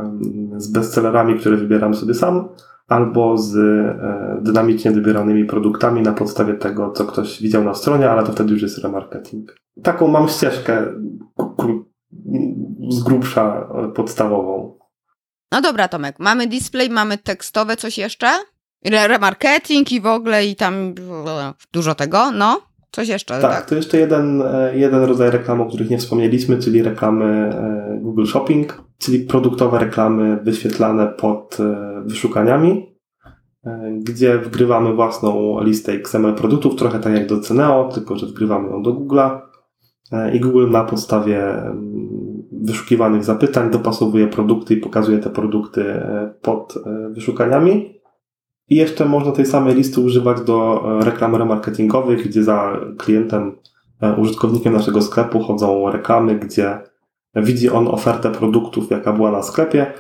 Z 0.58 0.72
bestsellerami, 0.72 1.40
które 1.40 1.58
wybieram 1.58 1.94
sobie 1.94 2.14
sam, 2.14 2.48
albo 2.88 3.38
z 3.38 3.56
e, 3.56 4.42
dynamicznie 4.42 4.92
wybieranymi 4.92 5.46
produktami 5.46 6.02
na 6.02 6.14
podstawie 6.14 6.54
tego, 6.54 6.92
co 6.92 7.06
ktoś 7.06 7.42
widział 7.42 7.64
na 7.64 7.74
stronie, 7.74 8.10
ale 8.10 8.24
to 8.24 8.32
wtedy 8.32 8.54
już 8.54 8.62
jest 8.62 8.78
remarketing. 8.78 9.56
Taką 9.84 10.08
mam 10.08 10.30
ścieżkę 10.30 10.86
z 12.90 13.04
grubsza 13.04 13.68
e, 13.76 13.88
podstawową. 13.88 14.80
No 15.52 15.62
dobra, 15.62 15.88
Tomek, 15.88 16.16
mamy 16.20 16.48
display, 16.48 16.90
mamy 16.90 17.18
tekstowe, 17.18 17.78
coś 17.78 17.98
jeszcze? 17.98 18.28
Remarketing 18.86 19.92
i 19.92 20.02
w 20.02 20.06
ogóle 20.06 20.46
i 20.46 20.56
tam 20.56 20.94
dużo 21.74 21.96
tego, 21.96 22.32
no? 22.32 22.62
Coś 22.96 23.08
jeszcze, 23.08 23.42
tak? 23.42 23.52
Tak, 23.52 23.66
to 23.66 23.76
jeszcze 23.76 23.98
jeden, 23.98 24.42
e, 24.42 24.78
jeden 24.78 25.04
rodzaj 25.04 25.32
reklam, 25.32 25.62
o 25.62 25.66
których 25.66 25.90
nie 25.90 25.98
wspomnieliśmy, 25.98 26.58
czyli 26.58 26.84
reklamy 26.84 27.26
e, 27.26 28.00
Google 28.02 28.26
Shopping, 28.26 28.84
czyli 28.98 29.20
produktowe 29.20 29.80
reklamy 29.80 30.40
wyświetlane 30.44 31.08
pod 31.08 31.58
e, 31.60 32.02
wyszukaniami, 32.06 32.96
gdzie 34.00 34.38
wgrywamy 34.38 34.94
własną 34.94 35.62
listę 35.64 35.92
XML 35.92 36.34
produktów, 36.34 36.76
trochę 36.76 37.00
tak 37.00 37.14
jak 37.14 37.28
do 37.28 37.40
Ceneo, 37.40 37.90
tylko 37.94 38.18
że 38.18 38.26
wgrywamy 38.26 38.70
ją 38.70 38.84
do 38.84 38.94
Google'a 38.94 39.40
i 40.34 40.40
Google 40.40 40.70
na 40.70 40.84
podstawie 40.84 41.54
mm, 41.54 42.44
wyszukiwanych 42.52 43.24
zapytań 43.24 43.72
dopasowuje 43.72 44.28
produkty 44.28 44.74
i 44.74 44.78
pokazuje 44.78 45.18
te 45.18 45.30
produkty 45.30 45.86
pod 46.42 46.74
wyszukaniami. 47.10 47.95
I 48.70 48.76
jeszcze 48.76 49.06
można 49.06 49.32
tej 49.32 49.46
samej 49.46 49.76
listy 49.76 50.02
używać 50.02 50.42
do 50.42 50.84
reklam 51.02 51.36
remarketingowych, 51.36 52.28
gdzie 52.28 52.44
za 52.44 52.80
klientem, 52.98 53.56
użytkownikiem 54.18 54.74
naszego 54.74 55.02
sklepu 55.02 55.40
chodzą 55.40 55.92
reklamy, 55.92 56.36
gdzie 56.36 56.80
widzi 57.36 57.70
on 57.70 57.88
ofertę 57.88 58.32
produktów, 58.32 58.92
jaka 58.92 59.14
była 59.14 59.32
na 59.32 59.44
sklepie, 59.44 59.94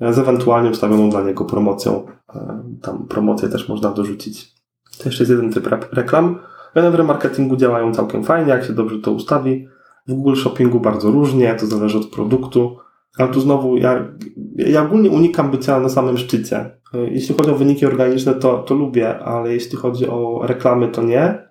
z 0.00 0.18
ewentualnie 0.18 0.70
ustawioną 0.70 1.10
dla 1.10 1.22
niego 1.22 1.44
promocją. 1.44 2.06
E, 2.34 2.62
tam 2.82 3.06
promocję 3.06 3.48
też 3.48 3.68
można 3.68 3.90
dorzucić. 3.90 4.54
To 4.98 5.04
jeszcze 5.04 5.22
jest 5.22 5.30
jeden 5.30 5.52
typ 5.52 5.68
reklam. 5.92 6.38
One 6.74 6.90
w 6.90 6.94
remarketingu 6.94 7.56
działają 7.56 7.94
całkiem 7.94 8.24
fajnie, 8.24 8.50
jak 8.50 8.64
się 8.64 8.72
dobrze 8.72 8.98
to 8.98 9.12
ustawi. 9.12 9.68
W 10.06 10.14
Google 10.14 10.34
Shoppingu 10.34 10.80
bardzo 10.80 11.10
różnie, 11.10 11.54
to 11.54 11.66
zależy 11.66 11.98
od 11.98 12.06
produktu. 12.06 12.76
Ale 13.18 13.28
tu 13.28 13.40
znowu, 13.40 13.76
ja, 13.76 14.12
ja 14.56 14.82
ogólnie 14.82 15.10
unikam 15.10 15.50
bycia 15.50 15.80
na 15.80 15.88
samym 15.88 16.18
szczycie. 16.18 16.56
E, 16.94 16.98
jeśli 17.10 17.34
chodzi 17.34 17.50
o 17.50 17.54
wyniki 17.54 17.86
organiczne, 17.86 18.34
to, 18.34 18.58
to 18.58 18.74
lubię, 18.74 19.18
ale 19.18 19.54
jeśli 19.54 19.76
chodzi 19.76 20.08
o 20.08 20.40
reklamy, 20.42 20.88
to 20.88 21.02
nie. 21.02 21.48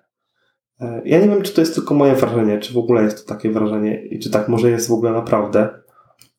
E, 0.80 1.02
ja 1.04 1.20
nie 1.20 1.28
wiem, 1.28 1.42
czy 1.42 1.54
to 1.54 1.60
jest 1.60 1.74
tylko 1.74 1.94
moje 1.94 2.14
wrażenie, 2.14 2.58
czy 2.58 2.74
w 2.74 2.78
ogóle 2.78 3.02
jest 3.02 3.26
to 3.26 3.34
takie 3.34 3.50
wrażenie 3.50 4.06
i 4.06 4.18
czy 4.18 4.30
tak 4.30 4.48
może 4.48 4.70
jest 4.70 4.88
w 4.88 4.92
ogóle 4.92 5.12
naprawdę, 5.12 5.68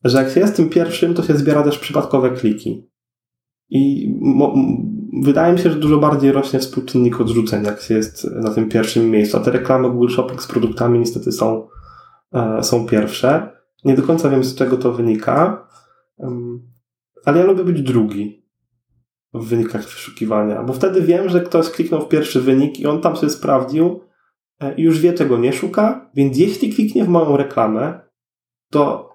że 0.04 0.22
jak 0.22 0.30
się 0.30 0.40
jest 0.40 0.56
tym 0.56 0.68
pierwszym, 0.68 1.14
to 1.14 1.22
się 1.22 1.36
zbiera 1.36 1.62
też 1.62 1.78
przypadkowe 1.78 2.30
kliki. 2.30 2.90
I 3.70 4.14
wydaje 5.22 5.52
mi 5.52 5.58
się, 5.58 5.70
że 5.70 5.78
dużo 5.78 5.98
bardziej 5.98 6.32
rośnie 6.32 6.58
współczynnik 6.58 7.20
odrzuceń, 7.20 7.64
jak 7.64 7.80
się 7.80 7.94
jest 7.94 8.30
na 8.30 8.50
tym 8.50 8.68
pierwszym 8.68 9.10
miejscu. 9.10 9.36
A 9.36 9.40
te 9.40 9.50
reklamy 9.50 9.90
Google 9.90 10.08
Shopping 10.08 10.42
z 10.42 10.46
produktami 10.46 10.98
niestety 10.98 11.32
są, 11.32 11.68
e, 12.32 12.62
są 12.62 12.86
pierwsze. 12.86 13.59
Nie 13.84 13.94
do 13.94 14.02
końca 14.02 14.30
wiem, 14.30 14.44
z 14.44 14.54
czego 14.54 14.76
to 14.76 14.92
wynika, 14.92 15.66
ale 17.24 17.40
ja 17.40 17.46
lubię 17.46 17.64
być 17.64 17.82
drugi 17.82 18.40
w 19.34 19.44
wynikach 19.44 19.82
wyszukiwania, 19.84 20.62
bo 20.62 20.72
wtedy 20.72 21.00
wiem, 21.00 21.28
że 21.28 21.40
ktoś 21.40 21.70
kliknął 21.70 22.00
w 22.00 22.08
pierwszy 22.08 22.40
wynik 22.40 22.80
i 22.80 22.86
on 22.86 23.00
tam 23.00 23.16
się 23.16 23.30
sprawdził 23.30 24.00
e, 24.60 24.74
i 24.74 24.82
już 24.82 25.00
wie, 25.00 25.12
czego 25.12 25.38
nie 25.38 25.52
szuka, 25.52 26.10
więc 26.14 26.38
jeśli 26.38 26.74
kliknie 26.74 27.04
w 27.04 27.08
moją 27.08 27.36
reklamę, 27.36 28.00
to 28.70 29.10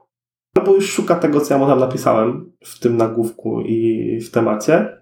albo 0.57 0.75
już 0.75 0.89
szuka 0.89 1.15
tego, 1.15 1.41
co 1.41 1.53
ja 1.53 1.59
mu 1.59 1.67
tam 1.67 1.79
napisałem 1.79 2.51
w 2.63 2.79
tym 2.79 2.97
nagłówku 2.97 3.61
i 3.61 4.19
w 4.21 4.31
temacie, 4.31 5.01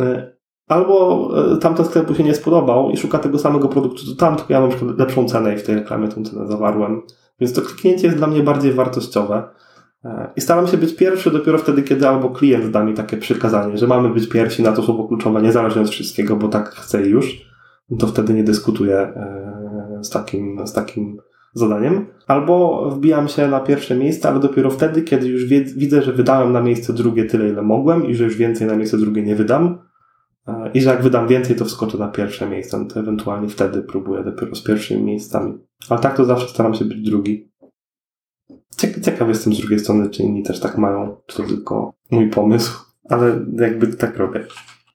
e, 0.00 0.36
albo 0.68 1.30
e, 1.54 1.58
tamten 1.58 1.86
sklepu 1.86 2.14
się 2.14 2.24
nie 2.24 2.34
spodobał 2.34 2.90
i 2.90 2.96
szuka 2.96 3.18
tego 3.18 3.38
samego 3.38 3.68
produktu, 3.68 4.06
to 4.06 4.16
tam, 4.16 4.36
tylko 4.36 4.52
ja 4.52 4.60
mam 4.60 4.96
lepszą 4.98 5.28
cenę 5.28 5.54
i 5.54 5.58
w 5.58 5.62
tej 5.62 5.74
reklamie 5.74 6.08
tą 6.08 6.24
cenę 6.24 6.46
zawarłem. 6.46 7.02
Więc 7.40 7.52
to 7.52 7.62
kliknięcie 7.62 8.06
jest 8.06 8.18
dla 8.18 8.26
mnie 8.26 8.42
bardziej 8.42 8.72
wartościowe. 8.72 9.42
E, 10.04 10.30
I 10.36 10.40
staram 10.40 10.66
się 10.66 10.76
być 10.76 10.96
pierwszy 10.96 11.30
dopiero 11.30 11.58
wtedy, 11.58 11.82
kiedy 11.82 12.08
albo 12.08 12.30
klient 12.30 12.70
da 12.70 12.84
mi 12.84 12.94
takie 12.94 13.16
przykazanie, 13.16 13.78
że 13.78 13.86
mamy 13.86 14.08
być 14.08 14.28
pierwsi 14.28 14.62
na 14.62 14.72
to 14.72 14.82
słowo 14.82 15.08
kluczowe, 15.08 15.42
niezależnie 15.42 15.82
od 15.82 15.90
wszystkiego, 15.90 16.36
bo 16.36 16.48
tak 16.48 16.68
chcę 16.68 17.02
już, 17.02 17.54
to 17.98 18.06
wtedy 18.06 18.34
nie 18.34 18.44
dyskutuję 18.44 19.12
z 20.02 20.10
takim, 20.10 20.66
z 20.66 20.72
takim 20.72 21.18
zadaniem, 21.54 22.06
albo 22.26 22.88
wbijam 22.90 23.28
się 23.28 23.48
na 23.48 23.60
pierwsze 23.60 23.96
miejsce, 23.96 24.28
ale 24.28 24.40
dopiero 24.40 24.70
wtedy, 24.70 25.02
kiedy 25.02 25.28
już 25.28 25.44
widzę, 25.76 26.02
że 26.02 26.12
wydałem 26.12 26.52
na 26.52 26.60
miejsce 26.60 26.92
drugie 26.92 27.24
tyle, 27.24 27.48
ile 27.48 27.62
mogłem 27.62 28.06
i 28.06 28.14
że 28.14 28.24
już 28.24 28.36
więcej 28.36 28.66
na 28.66 28.76
miejsce 28.76 28.98
drugie 28.98 29.22
nie 29.22 29.36
wydam 29.36 29.64
e, 29.64 29.93
i 30.74 30.80
że 30.80 30.90
jak 30.90 31.02
wydam 31.02 31.28
więcej, 31.28 31.56
to 31.56 31.64
wskoczę 31.64 31.98
na 31.98 32.08
pierwsze 32.08 32.48
miejsce, 32.48 32.78
no 32.78 32.84
to 32.84 33.00
ewentualnie 33.00 33.48
wtedy 33.48 33.82
próbuję 33.82 34.24
dopiero 34.24 34.54
z 34.54 34.62
pierwszymi 34.62 35.02
miejscami. 35.02 35.58
Ale 35.88 36.00
tak 36.00 36.16
to 36.16 36.24
zawsze 36.24 36.48
staram 36.48 36.74
się 36.74 36.84
być 36.84 37.02
drugi. 37.02 37.50
Ciekaw 39.02 39.28
jestem 39.28 39.54
z 39.54 39.58
drugiej 39.58 39.78
strony, 39.78 40.10
czy 40.10 40.22
inni 40.22 40.42
też 40.42 40.60
tak 40.60 40.78
mają, 40.78 41.16
czy 41.26 41.36
to 41.36 41.42
tylko 41.42 41.92
mój 42.10 42.30
pomysł, 42.30 42.84
ale 43.10 43.40
jakby 43.52 43.86
tak 43.86 44.16
robię. 44.16 44.46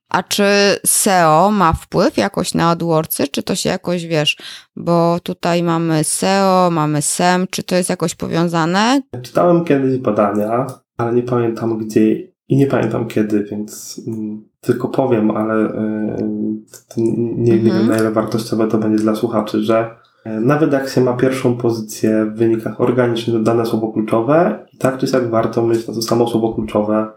A 0.09 0.23
czy 0.23 0.43
SEO 0.85 1.51
ma 1.51 1.73
wpływ 1.73 2.17
jakoś 2.17 2.53
na 2.53 2.69
AdWordsy, 2.69 3.27
czy 3.27 3.43
to 3.43 3.55
się 3.55 3.69
jakoś, 3.69 4.05
wiesz, 4.05 4.37
bo 4.75 5.19
tutaj 5.23 5.63
mamy 5.63 6.03
SEO, 6.03 6.69
mamy 6.71 7.01
SEM, 7.01 7.47
czy 7.49 7.63
to 7.63 7.75
jest 7.75 7.89
jakoś 7.89 8.15
powiązane? 8.15 9.01
Czytałem 9.21 9.65
kiedyś 9.65 9.97
badania, 9.97 10.67
ale 10.97 11.13
nie 11.13 11.23
pamiętam 11.23 11.77
gdzie 11.77 12.28
i 12.49 12.57
nie 12.57 12.67
pamiętam 12.67 13.07
kiedy, 13.07 13.43
więc 13.43 14.01
mm, 14.07 14.43
tylko 14.61 14.87
powiem, 14.87 15.31
ale 15.31 15.55
y, 15.55 17.03
nie, 17.37 17.53
mhm. 17.53 17.61
wiem 17.63 17.87
na 17.87 17.97
ile 17.97 18.11
wartościowe 18.11 18.67
to 18.67 18.77
będzie 18.77 19.03
dla 19.03 19.15
słuchaczy, 19.15 19.63
że 19.63 19.95
y, 20.25 20.29
nawet 20.29 20.73
jak 20.73 20.89
się 20.89 21.01
ma 21.01 21.13
pierwszą 21.13 21.57
pozycję 21.57 22.25
w 22.25 22.37
wynikach 22.37 22.81
organicznych 22.81 23.43
dane 23.43 23.65
słowo 23.65 23.87
kluczowe, 23.87 24.65
i 24.73 24.77
tak 24.77 24.97
czy 24.97 25.07
siak 25.07 25.29
warto 25.29 25.67
mieć 25.67 25.87
na 25.87 25.93
to 25.93 26.01
samo 26.01 26.27
słowo 26.27 26.53
kluczowe 26.53 27.07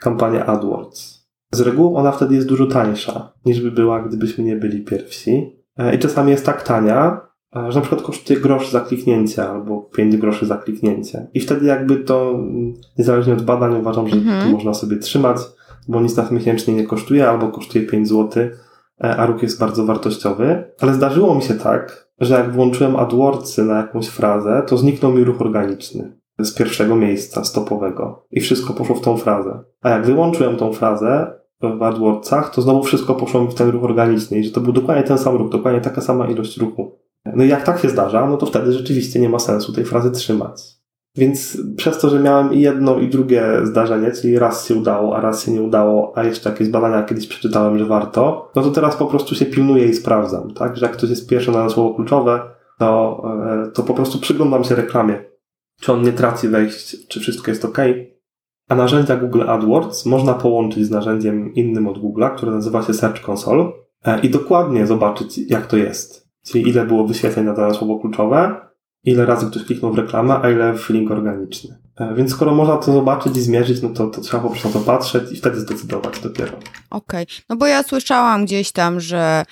kampanię 0.00 0.44
AdWords. 0.44 1.20
Z 1.52 1.60
reguły 1.60 1.98
ona 1.98 2.12
wtedy 2.12 2.34
jest 2.34 2.48
dużo 2.48 2.66
tańsza 2.66 3.32
niż 3.44 3.60
by 3.60 3.70
była, 3.70 4.02
gdybyśmy 4.02 4.44
nie 4.44 4.56
byli 4.56 4.84
pierwsi. 4.84 5.56
E, 5.76 5.94
I 5.94 5.98
czasami 5.98 6.30
jest 6.30 6.46
tak 6.46 6.62
tania, 6.62 7.06
e, 7.06 7.20
że 7.54 7.74
na 7.74 7.80
przykład 7.80 8.02
kosztuje 8.02 8.40
grosz 8.40 8.70
za 8.70 8.80
kliknięcie 8.80 9.48
albo 9.48 9.80
5 9.80 10.16
groszy 10.16 10.46
za 10.46 10.56
kliknięcie. 10.56 11.26
I 11.34 11.40
wtedy 11.40 11.66
jakby 11.66 11.96
to, 11.96 12.30
mm, 12.30 12.74
niezależnie 12.98 13.32
od 13.32 13.42
badań, 13.42 13.80
uważam, 13.80 14.08
że 14.08 14.16
mhm. 14.16 14.44
to 14.44 14.56
można 14.56 14.74
sobie 14.74 14.96
trzymać, 14.96 15.36
bo 15.88 16.00
nic 16.00 16.16
nas 16.16 16.30
miesięcznie 16.30 16.74
nie 16.74 16.86
kosztuje 16.86 17.28
albo 17.28 17.48
kosztuje 17.48 17.86
5 17.86 18.08
zł, 18.08 18.42
e, 18.42 19.16
a 19.16 19.26
ruch 19.26 19.42
jest 19.42 19.60
bardzo 19.60 19.86
wartościowy. 19.86 20.64
Ale 20.80 20.94
zdarzyło 20.94 21.34
mi 21.34 21.42
się 21.42 21.54
tak, 21.54 22.10
że 22.20 22.34
jak 22.34 22.52
włączyłem 22.52 22.96
AdWordsy 22.96 23.64
na 23.64 23.76
jakąś 23.76 24.08
frazę, 24.08 24.62
to 24.66 24.76
zniknął 24.76 25.12
mi 25.12 25.24
ruch 25.24 25.40
organiczny 25.40 26.16
z 26.38 26.54
pierwszego 26.54 26.96
miejsca 26.96 27.44
stopowego 27.44 28.26
i 28.30 28.40
wszystko 28.40 28.72
poszło 28.72 28.96
w 28.96 29.00
tą 29.00 29.16
frazę. 29.16 29.64
A 29.82 29.90
jak 29.90 30.06
wyłączyłem 30.06 30.56
tą 30.56 30.72
frazę, 30.72 31.40
w 31.62 31.82
AdWordsach, 31.82 32.54
to 32.54 32.62
znowu 32.62 32.82
wszystko 32.82 33.14
poszło 33.14 33.40
mi 33.40 33.50
w 33.50 33.54
ten 33.54 33.68
ruch 33.68 33.84
organiczny 33.84 34.38
i 34.38 34.44
że 34.44 34.50
to 34.50 34.60
był 34.60 34.72
dokładnie 34.72 35.02
ten 35.02 35.18
sam 35.18 35.36
ruch, 35.36 35.50
dokładnie 35.50 35.80
taka 35.80 36.00
sama 36.00 36.26
ilość 36.26 36.56
ruchu. 36.56 36.98
No 37.24 37.44
i 37.44 37.48
jak 37.48 37.64
tak 37.64 37.78
się 37.78 37.88
zdarza, 37.88 38.26
no 38.26 38.36
to 38.36 38.46
wtedy 38.46 38.72
rzeczywiście 38.72 39.20
nie 39.20 39.28
ma 39.28 39.38
sensu 39.38 39.72
tej 39.72 39.84
frazy 39.84 40.10
trzymać. 40.10 40.80
Więc 41.16 41.58
przez 41.76 41.98
to, 41.98 42.10
że 42.10 42.20
miałem 42.20 42.54
i 42.54 42.60
jedno 42.60 42.98
i 42.98 43.08
drugie 43.08 43.44
zdarzenie, 43.64 44.12
czyli 44.12 44.38
raz 44.38 44.66
się 44.66 44.74
udało, 44.74 45.16
a 45.16 45.20
raz 45.20 45.44
się 45.44 45.52
nie 45.52 45.62
udało, 45.62 46.12
a 46.16 46.24
jeszcze 46.24 46.50
jakieś 46.50 46.68
badania 46.68 47.02
kiedyś 47.02 47.26
przeczytałem, 47.26 47.78
że 47.78 47.86
warto, 47.86 48.50
no 48.56 48.62
to 48.62 48.70
teraz 48.70 48.96
po 48.96 49.06
prostu 49.06 49.34
się 49.34 49.46
pilnuję 49.46 49.86
i 49.86 49.94
sprawdzam, 49.94 50.54
tak? 50.54 50.76
Że 50.76 50.86
jak 50.86 50.96
ktoś 50.96 51.10
jest 51.10 51.28
pierwszy 51.28 51.50
na 51.50 51.68
słowo 51.68 51.94
kluczowe, 51.94 52.40
to, 52.78 53.22
e, 53.66 53.70
to 53.70 53.82
po 53.82 53.94
prostu 53.94 54.18
przyglądam 54.18 54.64
się 54.64 54.74
reklamie. 54.74 55.24
Czy 55.80 55.92
on 55.92 56.02
nie 56.02 56.12
traci 56.12 56.48
wejść, 56.48 57.08
czy 57.08 57.20
wszystko 57.20 57.50
jest 57.50 57.64
ok, 57.64 57.78
a 58.68 58.74
narzędzia 58.74 59.16
Google 59.16 59.42
AdWords 59.42 60.06
można 60.06 60.34
połączyć 60.34 60.86
z 60.86 60.90
narzędziem 60.90 61.54
innym 61.54 61.88
od 61.88 61.98
Google'a, 61.98 62.36
które 62.36 62.52
nazywa 62.52 62.82
się 62.82 62.94
Search 62.94 63.28
Console 63.28 63.72
e, 64.04 64.20
i 64.20 64.30
dokładnie 64.30 64.86
zobaczyć, 64.86 65.50
jak 65.50 65.66
to 65.66 65.76
jest. 65.76 66.19
Czyli 66.44 66.68
ile 66.68 66.86
było 66.86 67.06
wyświetleń 67.06 67.46
na 67.46 67.52
dane 67.52 67.74
słowo 67.74 67.98
kluczowe, 67.98 68.60
ile 69.04 69.26
razy 69.26 69.46
ktoś 69.46 69.64
kliknął 69.64 69.92
w 69.92 69.98
reklamę, 69.98 70.40
a 70.42 70.50
ile 70.50 70.74
w 70.74 70.90
link 70.90 71.10
organiczny. 71.10 71.78
E, 72.00 72.14
więc 72.14 72.30
skoro 72.30 72.54
można 72.54 72.76
to 72.76 72.92
zobaczyć 72.92 73.36
i 73.36 73.40
zmierzyć, 73.40 73.82
no 73.82 73.88
to, 73.88 74.06
to 74.06 74.20
trzeba 74.20 74.42
po 74.42 74.50
prostu 74.50 74.68
na 74.68 74.74
to 74.74 74.80
patrzeć 74.80 75.32
i 75.32 75.36
wtedy 75.36 75.60
zdecydować 75.60 76.20
dopiero. 76.20 76.52
Okej, 76.90 77.22
okay. 77.22 77.26
no 77.48 77.56
bo 77.56 77.66
ja 77.66 77.82
słyszałam 77.82 78.44
gdzieś 78.44 78.72
tam, 78.72 79.00
że 79.00 79.44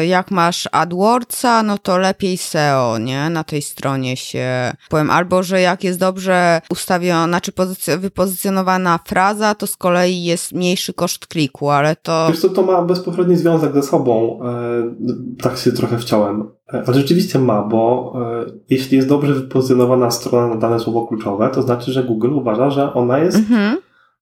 y, 0.00 0.06
jak 0.06 0.30
masz 0.30 0.68
AdWordsa, 0.72 1.62
no 1.62 1.78
to 1.78 1.98
lepiej 1.98 2.36
SEO, 2.36 2.98
nie? 2.98 3.30
Na 3.30 3.44
tej 3.44 3.62
stronie 3.62 4.16
się 4.16 4.72
powiem. 4.88 5.10
Albo, 5.10 5.42
że 5.42 5.60
jak 5.60 5.84
jest 5.84 5.98
dobrze 5.98 6.60
ustawiona, 6.70 7.40
czy 7.40 7.52
pozyc- 7.52 7.98
wypozycjonowana 7.98 8.98
fraza, 9.06 9.54
to 9.54 9.66
z 9.66 9.76
kolei 9.76 10.24
jest 10.24 10.52
mniejszy 10.52 10.94
koszt 10.94 11.26
kliku, 11.26 11.70
ale 11.70 11.96
to... 11.96 12.26
Wiesz 12.28 12.40
co, 12.40 12.48
to 12.48 12.62
ma 12.62 12.82
bezpośredni 12.82 13.36
związek 13.36 13.74
ze 13.74 13.82
sobą. 13.82 14.40
E, 14.44 15.42
tak 15.42 15.58
się 15.58 15.72
trochę 15.72 15.98
wciąłem. 15.98 16.59
E, 16.74 16.82
ale 16.86 16.94
rzeczywiście 16.94 17.38
ma, 17.38 17.62
bo 17.62 18.12
e, 18.16 18.46
jeśli 18.70 18.96
jest 18.96 19.08
dobrze 19.08 19.34
wypozycjonowana 19.34 20.10
strona 20.10 20.54
na 20.54 20.56
dane 20.56 20.80
słowo 20.80 21.06
kluczowe, 21.06 21.48
to 21.48 21.62
znaczy, 21.62 21.92
że 21.92 22.04
Google 22.04 22.32
uważa, 22.32 22.70
że 22.70 22.94
ona 22.94 23.18
jest 23.18 23.36
mhm. 23.36 23.76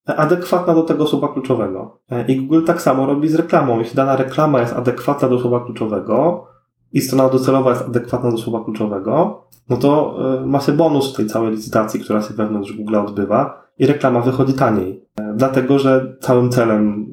adekwatna 0.06 0.74
do 0.74 0.82
tego 0.82 1.06
słowa 1.06 1.28
kluczowego. 1.28 1.98
E, 2.10 2.26
I 2.26 2.36
Google 2.36 2.64
tak 2.64 2.82
samo 2.82 3.06
robi 3.06 3.28
z 3.28 3.34
reklamą. 3.34 3.78
Jeśli 3.78 3.96
dana 3.96 4.16
reklama 4.16 4.60
jest 4.60 4.72
adekwatna 4.72 5.28
do 5.28 5.38
słowa 5.38 5.60
kluczowego 5.64 6.46
i 6.92 7.00
strona 7.00 7.28
docelowa 7.28 7.70
jest 7.70 7.82
adekwatna 7.82 8.30
do 8.30 8.38
słowa 8.38 8.64
kluczowego, 8.64 9.42
no 9.68 9.76
to 9.76 10.18
ma 10.46 10.60
się 10.60 10.72
bonus 10.72 11.12
w 11.12 11.16
tej 11.16 11.26
całej 11.26 11.50
licytacji, 11.50 12.00
która 12.00 12.22
się 12.22 12.34
wewnątrz 12.34 12.72
Google 12.72 12.96
odbywa 12.96 13.62
i 13.78 13.86
reklama 13.86 14.20
wychodzi 14.20 14.52
taniej. 14.52 15.04
Dlatego, 15.34 15.78
że 15.78 16.16
całym 16.20 16.50
celem 16.50 17.06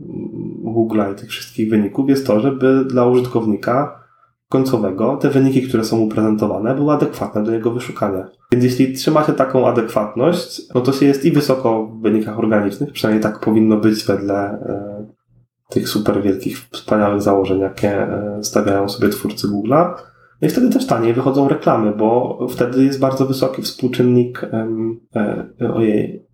Google'a 0.65 1.13
i 1.13 1.15
tych 1.15 1.29
wszystkich 1.29 1.69
wyników 1.69 2.09
jest 2.09 2.27
to, 2.27 2.39
żeby 2.39 2.85
dla 2.85 3.05
użytkownika 3.05 4.04
końcowego 4.55 5.17
te 5.17 5.29
wyniki, 5.29 5.61
które 5.61 5.83
są 5.83 5.97
mu 5.97 6.07
prezentowane, 6.07 6.75
były 6.75 6.93
adekwatne 6.93 7.43
do 7.43 7.51
jego 7.51 7.71
wyszukania. 7.71 8.27
Więc 8.51 8.63
jeśli 8.63 8.93
trzyma 8.93 9.23
się 9.23 9.33
taką 9.33 9.67
adekwatność, 9.67 10.61
no 10.75 10.81
to 10.81 10.93
się 10.93 11.05
jest 11.05 11.25
i 11.25 11.31
wysoko 11.31 11.85
w 11.85 12.01
wynikach 12.01 12.39
organicznych, 12.39 12.91
przynajmniej 12.91 13.23
tak 13.23 13.39
powinno 13.39 13.77
być 13.77 14.05
wedle 14.05 14.35
e, 14.35 15.05
tych 15.69 15.89
super 15.89 16.21
wielkich, 16.21 16.57
wspaniałych 16.71 17.21
założeń, 17.21 17.59
jakie 17.59 17.89
e, 17.89 18.39
stawiają 18.43 18.89
sobie 18.89 19.09
twórcy 19.09 19.47
Google'a, 19.47 19.93
No 20.41 20.47
i 20.47 20.51
wtedy 20.51 20.69
też 20.69 20.87
taniej 20.87 21.13
wychodzą 21.13 21.47
reklamy, 21.47 21.91
bo 21.91 22.39
wtedy 22.49 22.83
jest 22.83 22.99
bardzo 22.99 23.25
wysoki 23.25 23.61
współczynnik 23.61 24.41
um, 24.53 24.99
e, 25.15 25.73
ojej, 25.73 26.25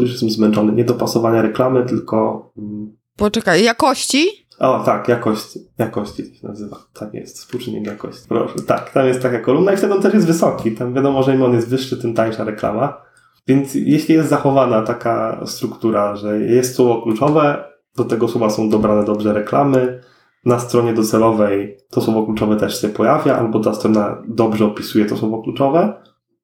już 0.00 0.10
jestem 0.10 0.30
zmęczony, 0.30 0.72
niedopasowania 0.72 1.42
reklamy, 1.42 1.86
tylko... 1.86 2.50
Um, 2.56 2.96
Poczekaj, 3.16 3.64
jakości? 3.64 4.45
O, 4.58 4.82
tak, 4.84 5.08
jakości. 5.08 5.60
Jakości 5.78 6.24
to 6.24 6.34
się 6.34 6.48
nazywa. 6.48 6.76
Tak 6.92 7.14
jest, 7.14 7.38
współczynnik 7.38 7.86
jakości. 7.86 8.28
Proszę, 8.28 8.54
tak, 8.66 8.90
tam 8.90 9.06
jest 9.06 9.22
taka 9.22 9.40
kolumna 9.40 9.72
i 9.72 9.76
wtedy 9.76 9.94
on 9.94 10.02
też 10.02 10.14
jest 10.14 10.26
wysoki. 10.26 10.72
Tam 10.72 10.94
wiadomo, 10.94 11.22
że 11.22 11.34
im 11.34 11.42
on 11.42 11.52
jest 11.52 11.68
wyższy, 11.68 11.96
tym 11.96 12.14
tańsza 12.14 12.44
reklama. 12.44 13.02
Więc 13.46 13.74
jeśli 13.74 14.14
jest 14.14 14.28
zachowana 14.28 14.82
taka 14.82 15.40
struktura, 15.46 16.16
że 16.16 16.40
jest 16.40 16.74
słowo 16.74 17.02
kluczowe, 17.02 17.64
do 17.96 18.04
tego 18.04 18.28
słowa 18.28 18.50
są 18.50 18.68
dobrane 18.68 19.04
dobrze 19.04 19.32
reklamy, 19.32 20.00
na 20.44 20.58
stronie 20.58 20.94
docelowej 20.94 21.76
to 21.90 22.00
słowo 22.00 22.24
kluczowe 22.24 22.56
też 22.56 22.80
się 22.80 22.88
pojawia, 22.88 23.38
albo 23.38 23.60
ta 23.60 23.74
strona 23.74 24.22
dobrze 24.28 24.64
opisuje 24.64 25.06
to 25.06 25.16
słowo 25.16 25.42
kluczowe, 25.42 26.02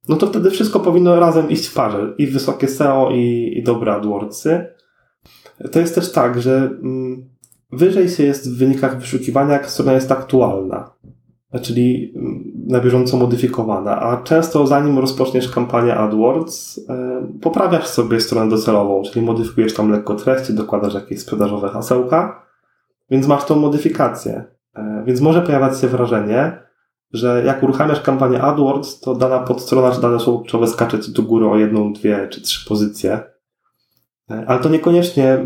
no 0.08 0.16
to 0.16 0.26
wtedy 0.26 0.50
wszystko 0.50 0.80
powinno 0.80 1.20
razem 1.20 1.50
iść 1.50 1.66
w 1.66 1.74
parze. 1.74 2.14
I 2.18 2.26
wysokie 2.26 2.68
SEO, 2.68 3.10
i, 3.10 3.54
i 3.58 3.62
dobre 3.62 3.94
AdWordsy. 3.94 4.66
To 5.72 5.78
jest 5.78 5.94
też 5.94 6.12
tak, 6.12 6.42
że 6.42 6.70
mm, 6.82 7.31
wyżej 7.72 8.08
się 8.08 8.22
jest 8.24 8.54
w 8.54 8.58
wynikach 8.58 8.98
wyszukiwania, 9.00 9.52
jak 9.52 9.70
strona 9.70 9.92
jest 9.92 10.12
aktualna, 10.12 10.90
czyli 11.62 12.12
mm, 12.16 12.52
na 12.68 12.80
bieżąco 12.80 13.16
modyfikowana, 13.16 14.00
a 14.00 14.22
często 14.22 14.66
zanim 14.66 14.98
rozpoczniesz 14.98 15.48
kampanię 15.48 15.94
AdWords, 15.94 16.80
e, 16.88 17.26
poprawiasz 17.40 17.86
sobie 17.86 18.20
stronę 18.20 18.50
docelową, 18.50 19.02
czyli 19.02 19.26
modyfikujesz 19.26 19.74
tam 19.74 19.90
lekko 19.90 20.14
treści, 20.14 20.54
dokładasz 20.54 20.94
jakieś 20.94 21.20
sprzedażowe 21.20 21.68
hasełka, 21.68 22.46
więc 23.10 23.26
masz 23.26 23.44
tą 23.44 23.56
modyfikację. 23.56 24.44
E, 24.74 25.02
więc 25.06 25.20
może 25.20 25.42
pojawiać 25.42 25.80
się 25.80 25.88
wrażenie, 25.88 26.58
że 27.12 27.42
jak 27.46 27.62
uruchamiasz 27.62 28.00
kampanię 28.00 28.42
AdWords, 28.42 29.00
to 29.00 29.14
dana 29.14 29.38
podstrona 29.38 29.90
czy 29.90 30.00
dane 30.00 30.20
słowo 30.20 30.38
kluczowe 30.38 30.66
skacze 30.66 31.00
ci 31.00 31.12
do 31.12 31.22
góry 31.22 31.46
o 31.46 31.56
jedną, 31.56 31.92
dwie 31.92 32.28
czy 32.28 32.40
trzy 32.40 32.68
pozycje. 32.68 33.31
E, 34.32 34.44
ale 34.46 34.60
to 34.60 34.68
niekoniecznie 34.68 35.38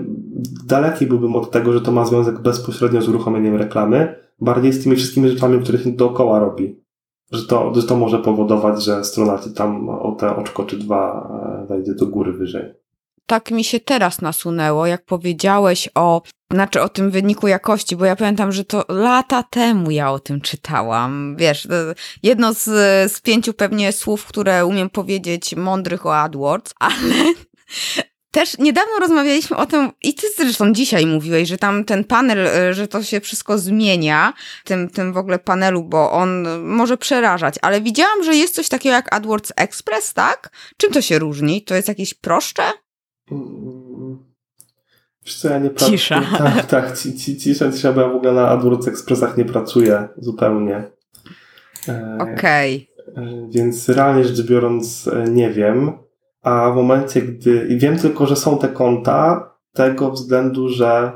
daleki 0.66 1.06
byłbym 1.06 1.36
od 1.36 1.50
tego, 1.50 1.72
że 1.72 1.80
to 1.80 1.92
ma 1.92 2.04
związek 2.04 2.38
bezpośrednio 2.38 3.02
z 3.02 3.08
uruchomieniem 3.08 3.56
reklamy, 3.56 4.14
bardziej 4.40 4.72
z 4.72 4.82
tymi 4.82 4.96
wszystkimi 4.96 5.28
rzeczami, 5.28 5.62
które 5.62 5.78
dookoła 5.78 6.38
robi. 6.38 6.80
Że 7.32 7.46
to, 7.46 7.74
że 7.74 7.82
to 7.82 7.96
może 7.96 8.18
powodować, 8.18 8.84
że 8.84 9.04
strona 9.04 9.38
ci 9.38 9.50
tam 9.50 9.88
o 9.88 10.12
te 10.12 10.36
oczko 10.36 10.64
czy 10.64 10.76
dwa 10.78 11.28
e, 11.62 11.66
wejdzie 11.66 11.94
do 11.94 12.06
góry 12.06 12.32
wyżej 12.32 12.74
tak 13.26 13.50
mi 13.50 13.64
się 13.64 13.80
teraz 13.80 14.20
nasunęło, 14.20 14.86
jak 14.86 15.04
powiedziałeś 15.04 15.88
o, 15.94 16.22
znaczy 16.52 16.82
o 16.82 16.88
tym 16.88 17.10
wyniku 17.10 17.48
jakości, 17.48 17.96
bo 17.96 18.04
ja 18.04 18.16
pamiętam, 18.16 18.52
że 18.52 18.64
to 18.64 18.84
lata 18.88 19.42
temu 19.42 19.90
ja 19.90 20.10
o 20.10 20.18
tym 20.18 20.40
czytałam. 20.40 21.36
Wiesz, 21.38 21.68
jedno 22.22 22.54
z, 22.54 22.64
z 23.12 23.20
pięciu 23.20 23.54
pewnie 23.54 23.92
słów, 23.92 24.24
które 24.26 24.66
umiem 24.66 24.90
powiedzieć 24.90 25.56
mądrych 25.56 26.06
o 26.06 26.16
AdWords, 26.16 26.74
ale 26.80 27.34
też 28.36 28.58
niedawno 28.58 28.98
rozmawialiśmy 29.00 29.56
o 29.56 29.66
tym, 29.66 29.90
i 30.02 30.14
ty 30.14 30.26
zresztą 30.36 30.72
dzisiaj 30.72 31.06
mówiłeś, 31.06 31.48
że 31.48 31.58
tam 31.58 31.84
ten 31.84 32.04
panel, 32.04 32.48
że 32.74 32.88
to 32.88 33.02
się 33.02 33.20
wszystko 33.20 33.58
zmienia, 33.58 34.32
tym, 34.64 34.90
tym 34.90 35.12
w 35.12 35.16
ogóle 35.16 35.38
panelu, 35.38 35.84
bo 35.84 36.12
on 36.12 36.46
może 36.62 36.96
przerażać, 36.96 37.54
ale 37.62 37.80
widziałam, 37.80 38.24
że 38.24 38.34
jest 38.34 38.54
coś 38.54 38.68
takiego 38.68 38.94
jak 38.94 39.14
AdWords 39.14 39.52
Express, 39.56 40.14
tak? 40.14 40.50
Czym 40.76 40.92
to 40.92 41.02
się 41.02 41.18
różni? 41.18 41.62
To 41.62 41.74
jest 41.74 41.88
jakieś 41.88 42.14
proszcze? 42.14 42.62
Wiesz 45.24 45.36
co, 45.36 45.48
ja 45.48 45.58
nie 45.58 45.70
pracuję. 45.70 45.98
Cisza. 45.98 46.22
Tak, 46.38 46.66
tak, 46.66 46.98
ci, 46.98 47.16
ci, 47.18 47.36
cisza, 47.36 47.72
cisza, 47.72 47.92
bo 47.92 48.00
ja 48.00 48.08
w 48.08 48.16
ogóle 48.16 48.32
na 48.32 48.48
AdWords 48.48 48.88
Expressach 48.88 49.36
nie 49.36 49.44
pracuję 49.44 50.08
zupełnie. 50.16 50.84
E, 51.88 52.18
Okej. 52.20 52.90
Okay. 53.12 53.24
E, 53.24 53.48
więc 53.50 53.88
realnie 53.88 54.24
rzecz 54.24 54.42
biorąc 54.42 55.08
e, 55.08 55.24
nie 55.30 55.50
wiem, 55.50 56.05
a 56.46 56.70
w 56.70 56.76
momencie, 56.76 57.22
gdy... 57.22 57.66
I 57.70 57.78
wiem 57.78 57.98
tylko, 57.98 58.26
że 58.26 58.36
są 58.36 58.58
te 58.58 58.68
konta 58.68 59.50
tego 59.72 60.10
względu, 60.10 60.68
że 60.68 61.12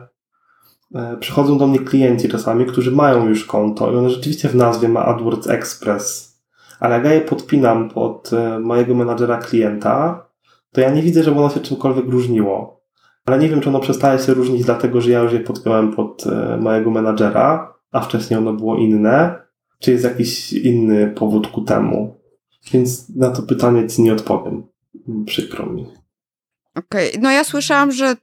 przychodzą 1.21 1.59
do 1.59 1.67
mnie 1.67 1.79
klienci 1.79 2.29
czasami, 2.29 2.67
którzy 2.67 2.91
mają 2.91 3.29
już 3.29 3.45
konto 3.45 3.93
i 3.93 3.97
one 3.97 4.11
rzeczywiście 4.11 4.49
w 4.49 4.55
nazwie 4.55 4.89
ma 4.89 5.05
AdWords 5.05 5.47
Express. 5.47 6.37
Ale 6.81 6.95
jak 6.95 7.05
ja 7.05 7.13
je 7.13 7.21
podpinam 7.21 7.89
pod 7.89 8.31
mojego 8.61 8.95
menadżera 8.95 9.37
klienta, 9.37 10.27
to 10.73 10.81
ja 10.81 10.91
nie 10.91 11.03
widzę, 11.03 11.23
żeby 11.23 11.39
ono 11.39 11.51
się 11.51 11.61
czymkolwiek 11.61 12.07
różniło. 12.07 12.81
Ale 13.27 13.39
nie 13.39 13.49
wiem, 13.49 13.61
czy 13.61 13.69
ono 13.69 13.81
przestaje 13.81 14.19
się 14.19 14.35
różnić, 14.35 14.65
dlatego 14.65 15.01
że 15.01 15.11
ja 15.11 15.21
już 15.21 15.33
je 15.33 15.41
podpiąłem 15.41 15.93
pod 15.93 16.27
e, 16.27 16.57
mojego 16.57 16.91
menadżera, 16.91 17.75
a 17.93 18.01
wcześniej 18.01 18.39
ono 18.39 18.53
było 18.53 18.77
inne, 18.77 19.35
czy 19.79 19.93
jest 19.93 20.05
jakiś 20.05 20.53
inny 20.53 21.09
powód 21.09 21.49
ku 21.49 21.61
temu. 21.61 22.21
Więc 22.73 23.17
na 23.17 23.31
to 23.31 23.43
pytanie 23.43 23.87
ci 23.87 24.03
nie 24.03 24.13
odpowiem. 24.13 24.70
Przykro 25.27 25.67
mi. 25.67 25.87
Okej, 26.75 27.09
okay. 27.09 27.23
no 27.23 27.31
ja 27.31 27.45
słyszałam, 27.45 27.93
że 27.93 28.17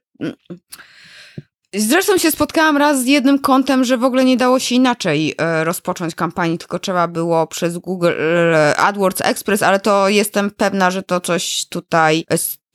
Zresztą 1.74 2.18
się 2.18 2.32
spotkałam 2.32 2.78
raz 2.78 3.04
z 3.04 3.06
jednym 3.06 3.40
kątem, 3.40 3.84
że 3.84 3.98
w 3.98 4.04
ogóle 4.04 4.26
nie 4.26 4.38
dało 4.38 4.60
się 4.60 4.76
inaczej 4.76 5.36
e, 5.38 5.64
rozpocząć 5.64 6.16
kampanii, 6.16 6.58
tylko 6.58 6.80
trzeba 6.80 7.08
było 7.08 7.48
przez 7.48 7.78
Google 7.78 8.08
e, 8.08 8.78
AdWords 8.78 9.22
Express, 9.22 9.64
ale 9.64 9.80
to 9.80 10.10
jestem 10.10 10.52
pewna, 10.52 10.92
że 10.92 11.04
to 11.04 11.20
coś 11.20 11.66
tutaj 11.70 12.26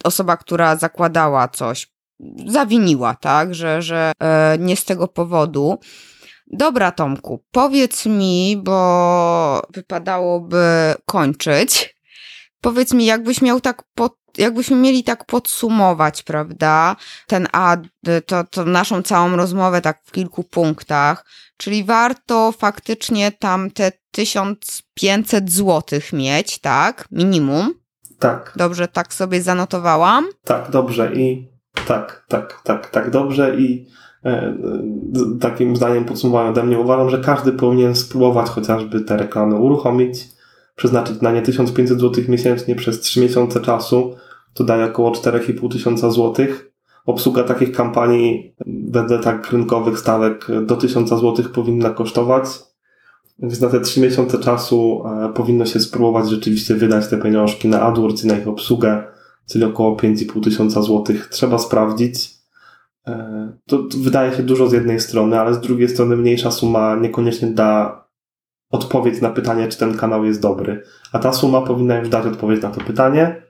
osoba, 0.05 0.37
która 0.37 0.77
zakładała 0.77 1.49
coś, 1.49 1.89
zawiniła, 2.47 3.15
tak, 3.15 3.55
że, 3.55 3.83
że 3.83 4.13
e, 4.21 4.57
nie 4.59 4.77
z 4.77 4.85
tego 4.85 5.09
powodu. 5.09 5.79
Dobra, 6.47 6.93
Tomku, 6.93 7.45
powiedz 7.51 8.07
mi, 8.07 8.57
bo 8.65 9.63
wypadałoby 9.75 10.95
kończyć. 11.07 11.92
Powiedz 12.63 12.93
mi, 12.93 13.05
jakbyś 13.05 13.43
miał 13.43 13.61
tak 13.61 13.83
pod 13.95 14.23
jakbyśmy 14.39 14.77
mieli 14.77 15.05
tak 15.05 15.25
podsumować, 15.25 16.23
prawda, 16.23 16.97
ten 17.27 17.49
ad, 17.53 17.81
to, 18.27 18.45
to 18.45 18.65
naszą 18.65 19.03
całą 19.03 19.37
rozmowę 19.37 19.81
tak 19.81 20.01
w 20.05 20.13
kilku 20.13 20.45
punktach, 20.45 21.25
czyli 21.57 21.85
warto 21.85 22.53
faktycznie 22.53 23.33
tam 23.33 23.71
te 23.71 23.93
1500 24.11 25.53
złotych 25.53 26.13
mieć, 26.13 26.59
tak, 26.59 27.09
minimum. 27.11 27.75
Tak. 28.19 28.53
Dobrze, 28.57 28.89
tak 28.89 29.15
sobie 29.15 29.43
zanotowałam? 29.43 30.25
Tak, 30.45 30.71
dobrze 30.71 31.15
i 31.15 31.49
tak, 31.87 32.25
tak, 32.29 32.61
tak, 32.65 32.91
tak, 32.91 33.11
dobrze 33.11 33.57
i 33.57 33.87
e, 34.25 34.57
takim 35.41 35.77
zdaniem 35.77 36.05
podsumowania 36.05 36.51
ode 36.51 36.63
mnie 36.63 36.79
uważam, 36.79 37.11
że 37.11 37.19
każdy 37.19 37.53
powinien 37.53 37.95
spróbować 37.95 38.49
chociażby 38.49 39.01
te 39.01 39.17
reklamy 39.17 39.57
uruchomić, 39.57 40.25
przeznaczyć 40.75 41.21
na 41.21 41.33
nie 41.33 41.43
1500 41.43 42.01
zł 42.01 42.25
miesięcznie 42.29 42.75
przez 42.75 43.01
3 43.01 43.21
miesiące 43.21 43.61
czasu, 43.61 44.15
to 44.55 44.65
daje 44.65 44.85
około 44.85 45.11
4,5 45.11 45.73
tysiąca 45.73 46.11
złotych. 46.11 46.73
Obsługa 47.07 47.45
takich 47.45 47.73
kampanii 47.73 48.55
wedle 48.67 49.19
tak 49.19 49.51
rynkowych 49.51 49.99
stawek 49.99 50.47
do 50.67 50.77
1000 50.77 51.09
złotych 51.09 51.53
powinna 51.53 51.91
kosztować. 51.91 52.45
Więc 53.39 53.61
na 53.61 53.69
te 53.69 53.81
3 53.81 54.01
miesiące 54.01 54.39
czasu 54.39 55.03
e, 55.07 55.33
powinno 55.33 55.67
się 55.67 55.81
spróbować 55.81 56.31
rzeczywiście 56.31 56.75
wydać 56.75 57.09
te 57.09 57.19
pieniążki 57.19 57.69
na 57.69 57.83
AdWords 57.83 58.25
i 58.25 58.27
na 58.27 58.39
ich 58.39 58.49
obsługę, 58.49 59.05
czyli 59.51 59.65
około 59.65 59.97
5,5 59.97 60.45
tysiąca 60.45 60.83
złotych. 60.83 61.29
Trzeba 61.29 61.59
sprawdzić. 61.59 62.31
E, 63.07 63.53
to 63.67 63.83
wydaje 63.99 64.37
się 64.37 64.43
dużo 64.43 64.69
z 64.69 64.73
jednej 64.73 65.01
strony, 65.01 65.41
ale 65.41 65.55
z 65.55 65.61
drugiej 65.61 65.89
strony 65.89 66.17
mniejsza 66.17 66.51
suma 66.51 66.97
niekoniecznie 66.97 67.49
da 67.49 68.02
odpowiedź 68.73 69.21
na 69.21 69.31
pytanie, 69.31 69.69
czy 69.69 69.79
ten 69.79 69.97
kanał 69.97 70.25
jest 70.25 70.41
dobry. 70.41 70.83
A 71.13 71.19
ta 71.19 71.33
suma 71.33 71.63
powinna 71.63 71.99
już 71.99 72.09
dać 72.09 72.27
odpowiedź 72.27 72.63
na 72.63 72.71
to 72.71 72.81
pytanie, 72.81 73.43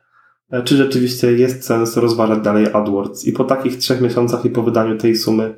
e, 0.50 0.62
czy 0.62 0.76
rzeczywiście 0.76 1.32
jest 1.32 1.64
sens 1.64 1.96
rozważać 1.96 2.40
dalej 2.40 2.66
AdWords. 2.72 3.24
I 3.24 3.32
po 3.32 3.44
takich 3.44 3.78
trzech 3.78 4.00
miesiącach 4.00 4.44
i 4.44 4.50
po 4.50 4.62
wydaniu 4.62 4.98
tej 4.98 5.16
sumy 5.16 5.56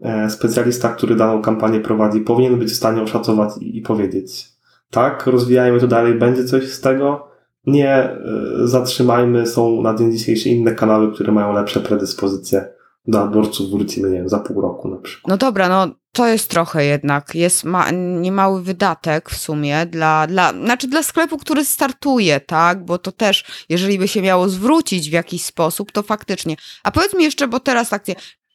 e, 0.00 0.30
specjalista, 0.30 0.88
który 0.88 1.16
daną 1.16 1.42
kampanię 1.42 1.80
prowadzi, 1.80 2.20
powinien 2.20 2.58
być 2.58 2.72
w 2.72 2.76
stanie 2.76 3.02
oszacować 3.02 3.50
i, 3.60 3.82
powiedzieć 3.82 4.56
tak, 4.90 5.26
rozwijajmy 5.26 5.80
to 5.80 5.86
dalej, 5.86 6.14
będzie 6.14 6.44
coś 6.44 6.72
z 6.72 6.80
tego, 6.80 7.28
nie 7.66 7.90
e, 7.90 8.18
zatrzymajmy, 8.64 9.46
są 9.46 9.82
na 9.82 9.94
dzień 9.94 10.12
dzisiejszy 10.12 10.48
inne 10.48 10.72
kanały, 10.72 11.12
które 11.12 11.32
mają 11.32 11.52
lepsze 11.52 11.80
predyspozycje 11.80 12.75
do 13.08 13.22
AdWordsów, 13.22 13.70
wrócimy, 13.70 14.10
nie 14.10 14.18
wiem, 14.18 14.28
za 14.28 14.38
pół 14.38 14.60
roku 14.60 14.88
na 14.88 14.96
przykład. 14.96 15.30
No 15.30 15.36
dobra, 15.36 15.68
no 15.68 15.94
to 16.12 16.26
jest 16.26 16.50
trochę 16.50 16.84
jednak, 16.84 17.34
jest 17.34 17.64
ma, 17.64 17.90
niemały 17.90 18.62
wydatek 18.62 19.30
w 19.30 19.36
sumie 19.36 19.86
dla, 19.86 20.26
dla, 20.26 20.52
znaczy 20.52 20.88
dla 20.88 21.02
sklepu, 21.02 21.38
który 21.38 21.64
startuje, 21.64 22.40
tak, 22.40 22.84
bo 22.84 22.98
to 22.98 23.12
też, 23.12 23.44
jeżeli 23.68 23.98
by 23.98 24.08
się 24.08 24.22
miało 24.22 24.48
zwrócić 24.48 25.10
w 25.10 25.12
jakiś 25.12 25.44
sposób, 25.44 25.92
to 25.92 26.02
faktycznie. 26.02 26.56
A 26.82 26.90
powiedz 26.90 27.14
mi 27.14 27.24
jeszcze, 27.24 27.48
bo 27.48 27.60
teraz 27.60 27.88
tak, 27.88 28.04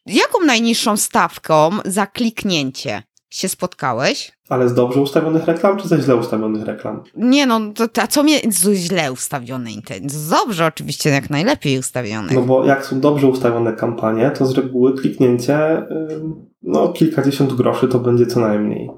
jaką 0.05 0.45
najniższą 0.45 0.97
stawką 0.97 1.69
za 1.85 2.07
kliknięcie 2.07 3.03
się 3.29 3.49
spotkałeś? 3.49 4.31
Ale 4.51 4.69
z 4.69 4.73
dobrze 4.73 5.01
ustawionych 5.01 5.45
reklam, 5.45 5.77
czy 5.77 5.87
ze 5.87 6.01
źle 6.01 6.15
ustawionych 6.15 6.65
reklam? 6.65 7.03
Nie 7.15 7.45
no, 7.45 7.59
to, 7.73 8.01
a 8.01 8.07
co 8.07 8.23
mnie 8.23 8.39
z 8.49 8.73
źle 8.73 9.11
ustawione? 9.11 9.69
Z 10.05 10.29
dobrze 10.29 10.65
oczywiście, 10.65 11.09
jak 11.09 11.29
najlepiej 11.29 11.79
ustawione. 11.79 12.33
No 12.33 12.41
bo 12.41 12.65
jak 12.65 12.85
są 12.85 12.99
dobrze 12.99 13.27
ustawione 13.27 13.73
kampanie, 13.73 14.31
to 14.31 14.45
z 14.45 14.57
reguły 14.57 14.93
kliknięcie, 14.93 15.87
no 16.61 16.89
kilkadziesiąt 16.93 17.53
groszy 17.53 17.87
to 17.87 17.99
będzie 17.99 18.25
co 18.25 18.39
najmniej. 18.39 18.89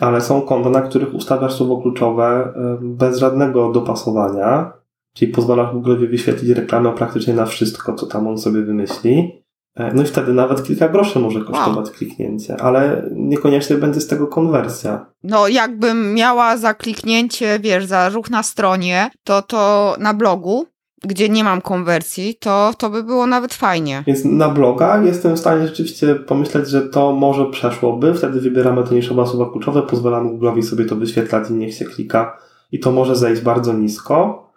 ale 0.00 0.20
są 0.20 0.40
konta, 0.40 0.70
na 0.70 0.80
których 0.80 1.14
ustawiasz 1.14 1.54
słowo 1.54 1.82
kluczowe 1.82 2.54
bez 2.80 3.18
żadnego 3.18 3.72
dopasowania, 3.72 4.72
czyli 5.12 5.32
pozwalasz 5.32 5.74
Google'owi 5.74 6.10
wyświetlić 6.10 6.50
reklamę 6.50 6.92
praktycznie 6.92 7.34
na 7.34 7.46
wszystko, 7.46 7.94
co 7.94 8.06
tam 8.06 8.26
on 8.26 8.38
sobie 8.38 8.62
wymyśli. 8.62 9.42
E, 9.78 9.92
no 9.94 10.02
i 10.02 10.06
wtedy 10.06 10.32
nawet 10.32 10.62
kilka 10.62 10.88
groszy 10.88 11.18
może 11.18 11.40
kosztować 11.40 11.86
wow. 11.86 11.94
kliknięcie, 11.94 12.56
ale 12.60 13.10
niekoniecznie 13.12 13.76
będzie 13.76 14.00
z 14.00 14.06
tego 14.06 14.26
konwersja. 14.26 15.06
No, 15.22 15.48
jakbym 15.48 16.14
miała 16.14 16.56
za 16.56 16.74
kliknięcie, 16.74 17.58
wiesz, 17.58 17.84
za 17.84 18.08
ruch 18.08 18.30
na 18.30 18.42
stronie, 18.42 19.10
to 19.24 19.42
to 19.42 19.94
na 19.98 20.14
blogu, 20.14 20.66
gdzie 21.04 21.28
nie 21.28 21.44
mam 21.44 21.60
konwersji, 21.60 22.34
to, 22.34 22.72
to 22.78 22.90
by 22.90 23.02
było 23.02 23.26
nawet 23.26 23.54
fajnie. 23.54 24.02
Więc 24.06 24.24
na 24.24 24.48
bloga 24.48 25.02
jestem 25.02 25.36
w 25.36 25.38
stanie 25.38 25.66
rzeczywiście 25.66 26.14
pomyśleć, 26.14 26.68
że 26.68 26.82
to 26.82 27.12
może 27.12 27.46
przeszłoby. 27.46 28.14
Wtedy 28.14 28.40
wybieramy 28.40 28.84
te 28.84 28.94
niszowe 28.94 29.26
słowa 29.26 29.52
kluczowe, 29.52 29.82
pozwalamy 29.82 30.30
Google'owi 30.30 30.62
sobie 30.62 30.84
to 30.84 30.96
wyświetlać 30.96 31.50
i 31.50 31.52
niech 31.52 31.74
się 31.74 31.84
klika. 31.84 32.38
I 32.72 32.80
to 32.80 32.92
może 32.92 33.16
zejść 33.16 33.42
bardzo 33.42 33.72
nisko 33.72 34.47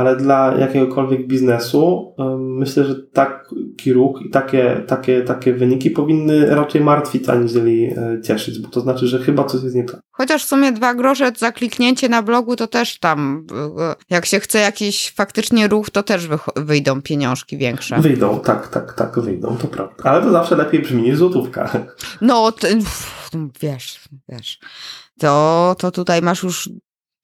ale 0.00 0.16
dla 0.16 0.54
jakiegokolwiek 0.58 1.26
biznesu 1.26 2.14
myślę, 2.38 2.84
że 2.84 2.94
taki 3.12 3.92
ruch 3.92 4.22
i 4.22 4.30
takie, 4.30 4.84
takie, 4.86 5.22
takie 5.22 5.52
wyniki 5.52 5.90
powinny 5.90 6.54
raczej 6.54 6.80
martwić, 6.80 7.28
aniżeli 7.28 7.84
e, 7.84 8.20
cieszyć, 8.22 8.58
bo 8.58 8.68
to 8.68 8.80
znaczy, 8.80 9.06
że 9.06 9.18
chyba 9.18 9.44
coś 9.44 9.62
jest 9.62 9.76
nie 9.76 9.84
tak. 9.84 10.00
Chociaż 10.10 10.44
w 10.44 10.48
sumie 10.48 10.72
dwa 10.72 10.94
grosze 10.94 11.32
za 11.38 11.52
kliknięcie 11.52 12.08
na 12.08 12.22
blogu 12.22 12.56
to 12.56 12.66
też 12.66 12.98
tam, 12.98 13.46
e, 13.78 13.94
jak 14.10 14.26
się 14.26 14.40
chce 14.40 14.58
jakiś 14.58 15.10
faktycznie 15.10 15.68
ruch, 15.68 15.90
to 15.90 16.02
też 16.02 16.28
wyjdą 16.56 17.02
pieniążki 17.02 17.58
większe. 17.58 18.00
Wyjdą, 18.00 18.40
tak, 18.40 18.68
tak, 18.68 18.92
tak, 18.92 19.20
wyjdą, 19.20 19.56
to 19.56 19.68
prawda. 19.68 19.94
Ale 20.04 20.22
to 20.22 20.30
zawsze 20.30 20.56
lepiej 20.56 20.82
brzmi 20.82 21.02
niż 21.02 21.16
złotówka. 21.16 21.70
No, 22.20 22.52
to, 22.52 22.68
wiesz, 23.60 24.00
wiesz. 24.28 24.58
To, 25.18 25.76
to 25.78 25.90
tutaj 25.90 26.22
masz 26.22 26.42
już 26.42 26.70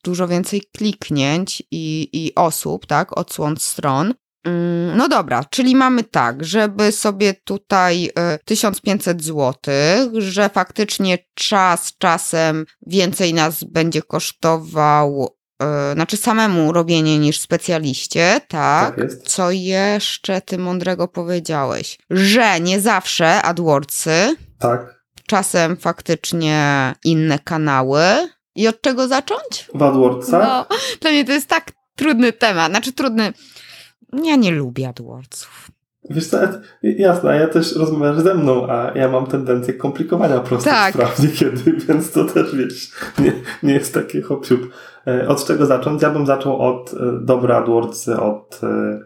dużo 0.06 0.28
więcej 0.28 0.62
kliknięć 0.76 1.62
i, 1.70 2.08
i 2.12 2.34
osób, 2.34 2.86
tak, 2.86 3.18
odsłon 3.18 3.56
stron. 3.56 4.14
Mm, 4.46 4.96
no 4.96 5.08
dobra, 5.08 5.44
czyli 5.50 5.76
mamy 5.76 6.04
tak, 6.04 6.44
żeby 6.44 6.92
sobie 6.92 7.34
tutaj 7.34 8.10
1500 8.44 9.22
zł, 9.22 9.54
że 10.18 10.48
faktycznie 10.48 11.18
czas 11.34 11.92
czasem 11.98 12.66
więcej 12.86 13.34
nas 13.34 13.64
będzie 13.64 14.02
kosztował, 14.02 15.36
e, 15.62 15.92
znaczy 15.94 16.16
samemu 16.16 16.72
robienie 16.72 17.18
niż 17.18 17.40
specjaliście, 17.40 18.40
tak? 18.48 18.96
tak 18.96 19.12
Co 19.24 19.50
jeszcze 19.50 20.40
ty 20.40 20.58
mądrego 20.58 21.08
powiedziałeś? 21.08 21.98
Że 22.10 22.60
nie 22.60 22.80
zawsze 22.80 23.42
AdWordsy. 23.42 24.36
Tak. 24.58 24.96
Czasem 25.26 25.76
faktycznie 25.76 26.92
inne 27.04 27.38
kanały. 27.38 28.35
I 28.56 28.68
od 28.68 28.80
czego 28.80 29.08
zacząć? 29.08 29.68
W 29.74 29.82
AdWordsach? 29.82 30.66
No, 30.70 30.76
dla 31.00 31.10
mnie 31.10 31.24
to 31.24 31.32
jest 31.32 31.48
tak 31.48 31.72
trudny 31.96 32.32
temat. 32.32 32.70
Znaczy 32.70 32.92
trudny. 32.92 33.32
Ja 34.24 34.36
nie 34.36 34.50
lubię 34.50 34.88
AdWordsów. 34.88 35.70
Wiesz 36.10 36.26
co, 36.26 36.38
jasne, 36.82 37.36
ja 37.36 37.48
też 37.48 37.76
rozmawiasz 37.76 38.22
ze 38.22 38.34
mną, 38.34 38.66
a 38.68 38.92
ja 38.94 39.08
mam 39.08 39.26
tendencję 39.26 39.74
komplikowania 39.74 40.40
prostych 40.40 40.72
tak. 40.72 40.94
spraw 40.94 41.22
niekiedy, 41.22 41.72
więc 41.88 42.12
to 42.12 42.24
też, 42.24 42.56
wiesz, 42.56 42.90
nie, 43.18 43.32
nie 43.62 43.74
jest 43.74 43.94
takie 43.94 44.22
hop 44.22 44.46
e, 45.06 45.28
Od 45.28 45.46
czego 45.46 45.66
zacząć? 45.66 46.02
Ja 46.02 46.10
bym 46.10 46.26
zaczął 46.26 46.60
od 46.60 46.94
e, 46.94 46.96
dobra 47.20 47.56
AdWords, 47.56 48.08
od 48.08 48.60
e, 48.62 49.00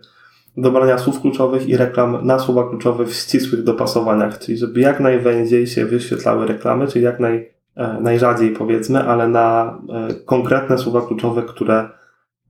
dobrania 0.56 0.98
słów 0.98 1.20
kluczowych 1.20 1.68
i 1.68 1.76
reklam 1.76 2.26
na 2.26 2.38
słowa 2.38 2.68
kluczowe 2.68 3.06
w 3.06 3.14
ścisłych 3.14 3.62
dopasowaniach, 3.62 4.38
czyli 4.38 4.58
żeby 4.58 4.80
jak 4.80 5.00
najwęziej 5.00 5.66
się 5.66 5.86
wyświetlały 5.86 6.46
reklamy, 6.46 6.88
czyli 6.88 7.04
jak 7.04 7.20
naj 7.20 7.59
najrzadziej 8.00 8.50
powiedzmy, 8.50 9.02
ale 9.02 9.28
na 9.28 9.78
e, 9.88 10.14
konkretne 10.14 10.78
słowa 10.78 11.06
kluczowe, 11.06 11.42
które 11.42 11.88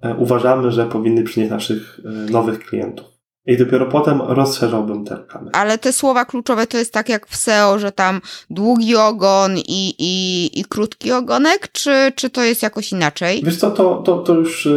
e, 0.03 0.15
uważamy, 0.15 0.71
że 0.71 0.87
powinny 0.87 1.23
przynieść 1.23 1.51
naszych 1.51 2.01
nowych 2.31 2.59
klientów. 2.59 3.07
I 3.47 3.57
dopiero 3.57 3.87
potem 3.87 4.23
rozszerzałbym 4.23 5.05
te 5.05 5.17
reklamy. 5.17 5.51
Ale 5.53 5.79
te 5.79 5.93
słowa 5.93 6.25
kluczowe 6.25 6.67
to 6.67 6.79
jest 6.79 6.93
tak 6.93 7.09
jak 7.09 7.27
w 7.27 7.37
SEO, 7.37 7.79
że 7.79 7.93
tam 7.93 8.21
długi 8.51 8.97
ogon 8.97 9.57
i, 9.57 9.95
i, 9.99 10.61
i 10.61 10.65
krótki 10.65 11.13
ogonek, 11.13 11.69
czy, 11.73 12.13
czy 12.17 12.31
to 12.31 12.43
jest 12.43 12.63
jakoś 12.63 12.93
inaczej? 12.93 13.43
Wiesz 13.45 13.57
co, 13.57 13.71
to, 13.71 14.03
to, 14.03 14.19
to 14.19 14.35
już 14.35 14.69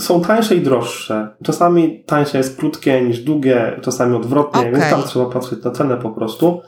są 0.00 0.20
tańsze 0.20 0.54
i 0.54 0.60
droższe. 0.60 1.28
Czasami 1.44 2.04
tańsze 2.04 2.38
jest 2.38 2.58
krótkie 2.58 3.02
niż 3.02 3.20
długie, 3.20 3.80
czasami 3.82 4.16
odwrotnie, 4.16 4.60
okay. 4.60 4.72
więc 4.72 4.90
tam 4.90 5.02
trzeba 5.02 5.26
patrzeć 5.26 5.64
na 5.64 5.70
cenę 5.70 5.96
po 5.96 6.10
prostu. 6.10 6.62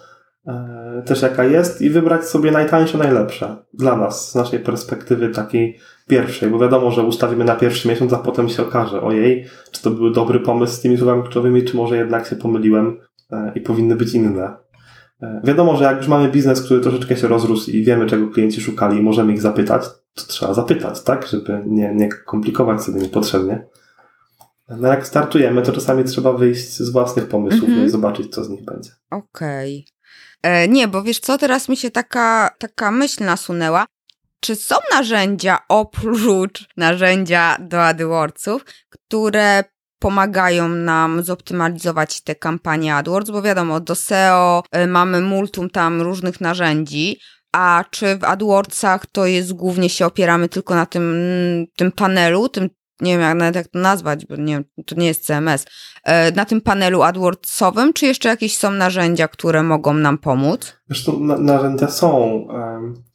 E, 0.46 1.02
też 1.06 1.22
jaka 1.22 1.44
jest 1.44 1.82
i 1.82 1.90
wybrać 1.90 2.24
sobie 2.24 2.50
najtańsze, 2.50 2.98
najlepsze 2.98 3.56
dla 3.74 3.96
nas, 3.96 4.30
z 4.30 4.34
naszej 4.34 4.60
perspektywy 4.60 5.28
takiej 5.28 5.78
pierwszej, 6.08 6.50
bo 6.50 6.58
wiadomo, 6.58 6.90
że 6.90 7.02
ustawimy 7.02 7.44
na 7.44 7.54
pierwszy 7.54 7.88
miesiąc, 7.88 8.12
a 8.12 8.18
potem 8.18 8.48
się 8.48 8.62
okaże, 8.62 9.02
ojej, 9.02 9.44
czy 9.70 9.82
to 9.82 9.90
był 9.90 10.10
dobry 10.10 10.40
pomysł 10.40 10.74
z 10.74 10.80
tymi 10.80 10.96
słowami 10.96 11.22
kluczowymi, 11.22 11.64
czy 11.64 11.76
może 11.76 11.96
jednak 11.96 12.26
się 12.26 12.36
pomyliłem 12.36 13.00
e, 13.30 13.52
i 13.54 13.60
powinny 13.60 13.96
być 13.96 14.14
inne. 14.14 14.56
E, 15.22 15.40
wiadomo, 15.44 15.76
że 15.76 15.84
jak 15.84 15.96
już 15.96 16.08
mamy 16.08 16.28
biznes, 16.28 16.62
który 16.62 16.80
troszeczkę 16.80 17.16
się 17.16 17.28
rozrósł 17.28 17.70
i 17.70 17.84
wiemy, 17.84 18.06
czego 18.06 18.28
klienci 18.28 18.60
szukali 18.60 18.98
i 18.98 19.02
możemy 19.02 19.32
ich 19.32 19.40
zapytać, 19.40 19.84
to 20.14 20.22
trzeba 20.26 20.54
zapytać, 20.54 21.02
tak, 21.02 21.26
żeby 21.26 21.62
nie, 21.66 21.94
nie 21.94 22.08
komplikować 22.08 22.82
sobie 22.82 23.00
niepotrzebnie. 23.00 23.66
No 24.68 24.88
jak 24.88 25.06
startujemy, 25.06 25.62
to 25.62 25.72
czasami 25.72 26.04
trzeba 26.04 26.32
wyjść 26.32 26.76
z 26.76 26.90
własnych 26.90 27.28
pomysłów 27.28 27.68
mm 27.68 27.80
-hmm. 27.80 27.86
i 27.86 27.90
zobaczyć, 27.90 28.34
co 28.34 28.44
z 28.44 28.48
nich 28.48 28.64
będzie. 28.64 28.90
Okej. 29.10 29.93
E, 30.44 30.68
nie, 30.68 30.88
bo 30.88 31.02
wiesz 31.02 31.20
co, 31.20 31.38
teraz 31.38 31.68
mi 31.68 31.76
się 31.76 31.90
taka, 31.90 32.50
taka 32.58 32.90
myśl 32.90 33.24
nasunęła. 33.24 33.86
Czy 34.40 34.56
są 34.56 34.76
narzędzia 34.92 35.58
oprócz 35.68 36.68
narzędzia 36.76 37.56
do 37.60 37.84
AdWordsów, 37.86 38.64
które 38.90 39.64
pomagają 39.98 40.68
nam 40.68 41.22
zoptymalizować 41.22 42.20
te 42.20 42.34
kampanie 42.34 42.94
AdWords, 42.94 43.30
bo 43.30 43.42
wiadomo, 43.42 43.80
do 43.80 43.94
SEO 43.94 44.62
e, 44.70 44.86
mamy 44.86 45.20
multum 45.20 45.70
tam 45.70 46.02
różnych 46.02 46.40
narzędzi, 46.40 47.20
a 47.52 47.84
czy 47.90 48.16
w 48.16 48.24
AdWordsach 48.24 49.06
to 49.06 49.26
jest 49.26 49.52
głównie 49.52 49.88
się 49.88 50.06
opieramy 50.06 50.48
tylko 50.48 50.74
na 50.74 50.86
tym, 50.86 51.14
tym 51.76 51.92
panelu, 51.92 52.48
tym 52.48 52.70
nie 53.00 53.12
wiem 53.12 53.20
jak, 53.20 53.36
nawet 53.36 53.56
jak 53.56 53.68
to 53.68 53.78
nazwać, 53.78 54.26
bo 54.26 54.36
nie, 54.36 54.62
to 54.86 54.94
nie 54.94 55.06
jest 55.06 55.26
CMS, 55.26 55.66
e, 56.04 56.32
na 56.32 56.44
tym 56.44 56.60
panelu 56.60 57.02
AdWordsowym, 57.02 57.92
czy 57.92 58.06
jeszcze 58.06 58.28
jakieś 58.28 58.56
są 58.56 58.70
narzędzia, 58.70 59.28
które 59.28 59.62
mogą 59.62 59.94
nam 59.94 60.18
pomóc? 60.18 60.76
Zresztą 60.88 61.20
na, 61.20 61.38
narzędzia 61.38 61.88
są. 61.88 62.46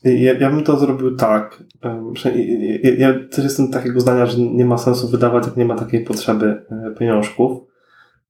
Ja, 0.03 0.34
ja, 0.34 0.49
bym 0.49 0.64
to 0.64 0.80
zrobił 0.80 1.15
tak. 1.15 1.64
Ja, 2.84 2.91
ja 2.97 3.14
też 3.31 3.43
jestem 3.43 3.72
takiego 3.72 3.99
zdania, 3.99 4.26
że 4.26 4.38
nie 4.39 4.65
ma 4.65 4.77
sensu 4.77 5.10
wydawać, 5.10 5.45
jak 5.45 5.57
nie 5.57 5.65
ma 5.65 5.76
takiej 5.76 6.03
potrzeby 6.03 6.65
e, 6.72 6.95
pieniążków. 6.99 7.69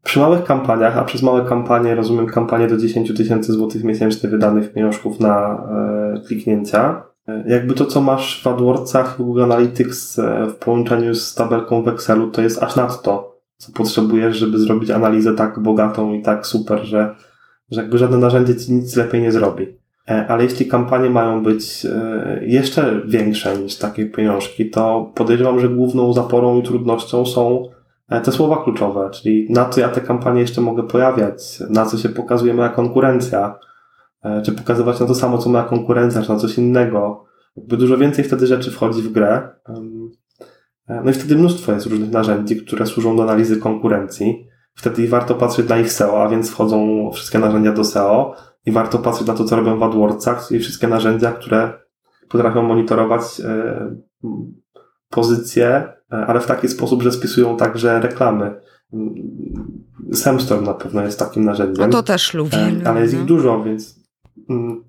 Przy 0.03 0.19
małych 0.19 0.43
kampaniach, 0.43 0.97
a 0.97 1.03
przez 1.03 1.23
małe 1.23 1.45
kampanie 1.45 1.95
rozumiem 1.95 2.27
kampanie 2.27 2.67
do 2.67 2.77
10 2.77 3.17
tysięcy 3.17 3.53
złotych 3.53 3.83
miesięcznie 3.83 4.29
wydanych 4.29 4.73
pieniążków 4.73 5.19
na 5.19 5.63
e, 6.15 6.21
kliknięcia, 6.27 7.03
jakby 7.47 7.73
to, 7.73 7.85
co 7.85 8.01
masz 8.01 8.43
w 8.43 8.47
AdWordsach, 8.47 9.15
w 9.15 9.17
Google 9.17 9.43
Analytics 9.43 10.19
e, 10.19 10.47
w 10.47 10.55
połączeniu 10.55 11.15
z 11.15 11.35
tabelką 11.35 11.83
w 11.83 11.87
Excelu, 11.87 12.31
to 12.31 12.41
jest 12.41 12.63
aż 12.63 12.75
nadto, 12.75 13.39
co 13.57 13.71
potrzebujesz, 13.71 14.37
żeby 14.37 14.59
zrobić 14.59 14.89
analizę 14.89 15.35
tak 15.35 15.59
bogatą 15.59 16.13
i 16.13 16.21
tak 16.21 16.47
super, 16.47 16.83
że, 16.83 17.15
że 17.71 17.81
jakby 17.81 17.97
żadne 17.97 18.17
narzędzie 18.17 18.55
ci 18.55 18.73
nic 18.73 18.95
lepiej 18.95 19.21
nie 19.21 19.31
zrobi. 19.31 19.67
E, 20.09 20.27
ale 20.27 20.43
jeśli 20.43 20.65
kampanie 20.65 21.09
mają 21.09 21.43
być 21.43 21.85
e, 21.85 22.39
jeszcze 22.45 23.01
większe 23.05 23.57
niż 23.57 23.75
takie 23.75 24.05
pieniążki, 24.05 24.69
to 24.69 25.11
podejrzewam, 25.15 25.59
że 25.59 25.69
główną 25.69 26.13
zaporą 26.13 26.59
i 26.59 26.63
trudnością 26.63 27.25
są 27.25 27.69
te 28.23 28.31
słowa 28.31 28.63
kluczowe, 28.63 29.09
czyli 29.13 29.47
na 29.49 29.69
co 29.69 29.81
ja 29.81 29.89
te 29.89 30.01
kampanie 30.01 30.41
jeszcze 30.41 30.61
mogę 30.61 30.83
pojawiać, 30.83 31.59
na 31.69 31.85
co 31.85 31.97
się 31.97 32.09
pokazuje 32.09 32.53
moja 32.53 32.69
konkurencja, 32.69 33.59
czy 34.45 34.51
pokazywać 34.51 34.99
na 34.99 35.05
to 35.05 35.15
samo, 35.15 35.37
co 35.37 35.49
ma 35.49 35.63
konkurencja, 35.63 36.21
czy 36.21 36.29
na 36.29 36.35
coś 36.35 36.57
innego. 36.57 37.25
Jakby 37.55 37.77
dużo 37.77 37.97
więcej 37.97 38.25
wtedy 38.25 38.47
rzeczy 38.47 38.71
wchodzi 38.71 39.01
w 39.01 39.11
grę. 39.11 39.49
E, 40.87 41.01
no 41.03 41.11
i 41.11 41.13
wtedy 41.13 41.35
mnóstwo 41.35 41.71
jest 41.71 41.85
różnych 41.85 42.11
narzędzi, 42.11 42.57
które 42.65 42.85
służą 42.85 43.17
do 43.17 43.23
analizy 43.23 43.57
konkurencji. 43.57 44.47
Wtedy 44.73 45.07
warto 45.07 45.35
patrzeć 45.35 45.69
na 45.69 45.77
ich 45.77 45.91
SEO, 45.91 46.23
a 46.23 46.29
więc 46.29 46.51
wchodzą 46.51 47.09
wszystkie 47.13 47.39
narzędzia 47.39 47.71
do 47.71 47.83
SEO 47.83 48.35
i 48.65 48.71
warto 48.71 48.99
patrzeć 48.99 49.27
na 49.27 49.33
to, 49.33 49.45
co 49.45 49.55
robią 49.55 49.79
w 49.79 49.83
AdWordsach, 49.83 50.47
czyli 50.47 50.59
wszystkie 50.59 50.87
narzędzia, 50.87 51.31
które 51.31 51.73
potrafią 52.29 52.63
monitorować 52.63 53.21
e, 53.45 53.95
pozycje, 55.09 55.93
ale 56.09 56.39
w 56.39 56.45
taki 56.45 56.67
sposób, 56.67 57.03
że 57.03 57.11
spisują 57.11 57.57
także 57.57 57.99
reklamy. 57.99 58.61
Semstorm 60.13 60.65
na 60.65 60.73
pewno 60.73 61.01
jest 61.01 61.19
takim 61.19 61.45
narzędziem. 61.45 61.85
A 61.85 61.87
to 61.89 62.03
też 62.03 62.33
lubię. 62.33 62.57
Ale 62.85 63.01
jest 63.01 63.13
ich 63.13 63.25
dużo, 63.25 63.63
więc 63.63 63.98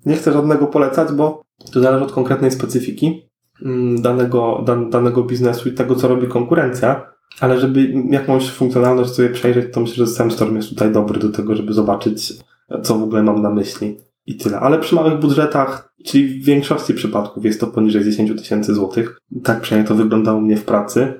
nie 0.05 0.15
chcę 0.15 0.33
żadnego 0.33 0.67
polecać, 0.67 1.11
bo 1.11 1.41
to 1.73 1.81
zależy 1.81 2.03
od 2.03 2.11
konkretnej 2.11 2.51
specyfiki 2.51 3.29
mm, 3.65 4.01
danego, 4.01 4.63
dan, 4.65 4.89
danego 4.89 5.23
biznesu 5.23 5.69
i 5.69 5.73
tego, 5.73 5.95
co 5.95 6.07
robi 6.07 6.27
konkurencja. 6.27 7.11
Ale 7.39 7.59
żeby 7.59 7.93
jakąś 8.09 8.49
funkcjonalność 8.49 9.11
sobie 9.11 9.29
przejrzeć, 9.29 9.73
to 9.73 9.81
myślę, 9.81 10.05
że 10.05 10.11
SemStorm 10.11 10.55
jest 10.55 10.69
tutaj 10.69 10.91
dobry 10.91 11.19
do 11.19 11.29
tego, 11.29 11.55
żeby 11.55 11.73
zobaczyć, 11.73 12.33
co 12.83 12.97
w 12.97 13.03
ogóle 13.03 13.23
mam 13.23 13.41
na 13.41 13.49
myśli. 13.49 13.97
i 14.25 14.35
tyle. 14.37 14.59
Ale 14.59 14.79
przy 14.79 14.95
małych 14.95 15.19
budżetach, 15.19 15.93
czyli 16.05 16.27
w 16.27 16.45
większości 16.45 16.93
przypadków 16.93 17.45
jest 17.45 17.59
to 17.59 17.67
poniżej 17.67 18.03
10 18.03 18.41
tysięcy 18.41 18.73
złotych. 18.73 19.21
Tak 19.43 19.61
przynajmniej 19.61 19.87
to 19.87 19.95
wyglądało 19.95 20.37
u 20.37 20.41
mnie 20.41 20.57
w 20.57 20.65
pracy. 20.65 21.13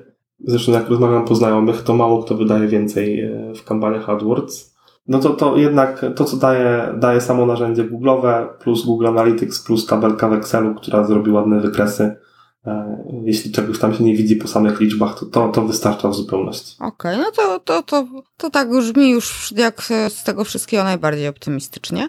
Zresztą 0.44 0.72
jak 0.72 0.88
rozmawiam 0.88 1.24
po 1.24 1.34
znajomych, 1.34 1.82
to 1.82 1.94
mało 1.94 2.22
kto 2.22 2.36
wydaje 2.36 2.68
więcej 2.68 3.20
e, 3.20 3.52
w 3.54 3.64
kampaniach 3.64 4.08
AdWords. 4.08 4.71
No 5.08 5.18
to, 5.18 5.30
to 5.30 5.56
jednak 5.56 6.04
to, 6.16 6.24
co 6.24 6.36
daje, 6.36 6.94
daje 6.98 7.20
samo 7.20 7.46
narzędzie 7.46 7.84
Google'owe, 7.84 8.48
plus 8.58 8.86
Google 8.86 9.08
Analytics, 9.08 9.64
plus 9.64 9.86
tabelka 9.86 10.28
w 10.28 10.32
Excelu, 10.32 10.74
która 10.74 11.04
zrobi 11.04 11.30
ładne 11.30 11.60
wykresy, 11.60 12.16
jeśli 13.22 13.52
czegoś 13.52 13.78
tam 13.78 13.94
się 13.94 14.04
nie 14.04 14.16
widzi 14.16 14.36
po 14.36 14.48
samych 14.48 14.80
liczbach, 14.80 15.18
to, 15.18 15.26
to, 15.26 15.48
to 15.48 15.62
wystarcza 15.62 16.08
w 16.08 16.14
zupełności. 16.14 16.76
Okej, 16.78 17.14
okay, 17.14 17.16
no 17.16 17.30
to, 17.30 17.60
to, 17.60 17.82
to, 17.82 18.06
to 18.36 18.50
tak 18.50 18.70
brzmi 18.70 19.10
już 19.10 19.52
jak 19.56 19.82
z 20.08 20.22
tego 20.24 20.44
wszystkiego 20.44 20.84
najbardziej 20.84 21.28
optymistycznie. 21.28 22.08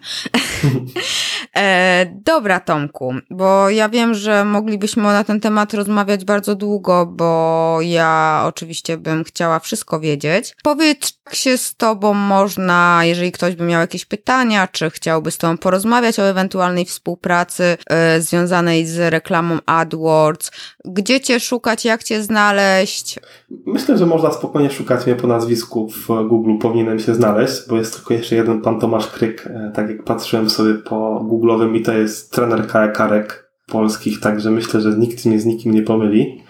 e, 1.55 2.05
dobra, 2.25 2.59
Tomku, 2.59 3.13
bo 3.29 3.69
ja 3.69 3.89
wiem, 3.89 4.13
że 4.13 4.45
moglibyśmy 4.45 5.03
na 5.03 5.23
ten 5.23 5.39
temat 5.39 5.73
rozmawiać 5.73 6.25
bardzo 6.25 6.55
długo, 6.55 7.05
bo 7.05 7.77
ja 7.81 8.43
oczywiście 8.47 8.97
bym 8.97 9.23
chciała 9.23 9.59
wszystko 9.59 9.99
wiedzieć. 9.99 10.55
Powiedz, 10.63 11.19
jak 11.25 11.35
się 11.35 11.57
z 11.57 11.75
Tobą 11.75 12.13
można, 12.13 13.01
jeżeli 13.03 13.31
ktoś 13.31 13.55
by 13.55 13.63
miał 13.63 13.81
jakieś 13.81 14.05
pytania, 14.05 14.67
czy 14.67 14.89
chciałby 14.89 15.31
z 15.31 15.37
Tobą 15.37 15.57
porozmawiać 15.57 16.19
o 16.19 16.23
ewentualnej 16.23 16.85
współpracy 16.85 17.77
e, 17.89 18.21
związanej 18.21 18.85
z 18.85 19.13
reklamą 19.13 19.59
AdWords, 19.65 20.42
gdzie 20.85 21.21
cię 21.21 21.39
szukać, 21.39 21.85
jak 21.85 22.03
cię 22.03 22.23
znaleźć? 22.23 23.19
Myślę, 23.65 23.97
że 23.97 24.05
można 24.05 24.31
spokojnie 24.31 24.69
szukać 24.71 25.05
mnie 25.05 25.15
po 25.15 25.27
nazwisku 25.27 25.89
w 25.89 26.07
Google, 26.27 26.57
powinienem 26.61 26.99
się 26.99 27.15
znaleźć, 27.15 27.53
bo 27.69 27.77
jest 27.77 27.95
tylko 27.95 28.13
jeszcze 28.13 28.35
jeden 28.35 28.61
pan 28.61 28.79
Tomasz 28.79 29.07
Kryk, 29.07 29.47
e, 29.47 29.71
tak 29.75 29.89
jak 29.89 30.03
patrzyłem 30.03 30.49
sobie 30.49 30.73
po 30.73 31.25
Google'owym 31.29 31.75
i 31.75 31.81
to 31.81 31.93
jest 31.93 32.31
trener 32.31 32.67
KE 32.67 32.91
Karek 32.91 33.51
polskich, 33.67 34.19
także 34.19 34.51
myślę, 34.51 34.81
że 34.81 34.89
nikt 34.89 35.25
mnie 35.25 35.39
z 35.39 35.45
nikim 35.45 35.73
nie 35.73 35.81
pomyli, 35.81 36.43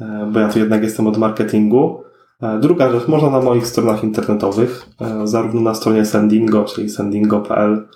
e, 0.00 0.30
bo 0.32 0.40
ja 0.40 0.48
tu 0.48 0.58
jednak 0.58 0.82
jestem 0.82 1.06
od 1.06 1.18
marketingu. 1.18 2.02
E, 2.42 2.58
druga 2.60 2.90
rzecz, 2.90 3.08
można 3.08 3.30
na 3.30 3.40
moich 3.40 3.66
stronach 3.66 4.04
internetowych, 4.04 4.86
zarówno 5.24 5.60
na 5.60 5.74
stronie 5.74 6.04
Sendingo, 6.04 6.64
czyli 6.64 6.90
sendingo.pl, 6.90 7.88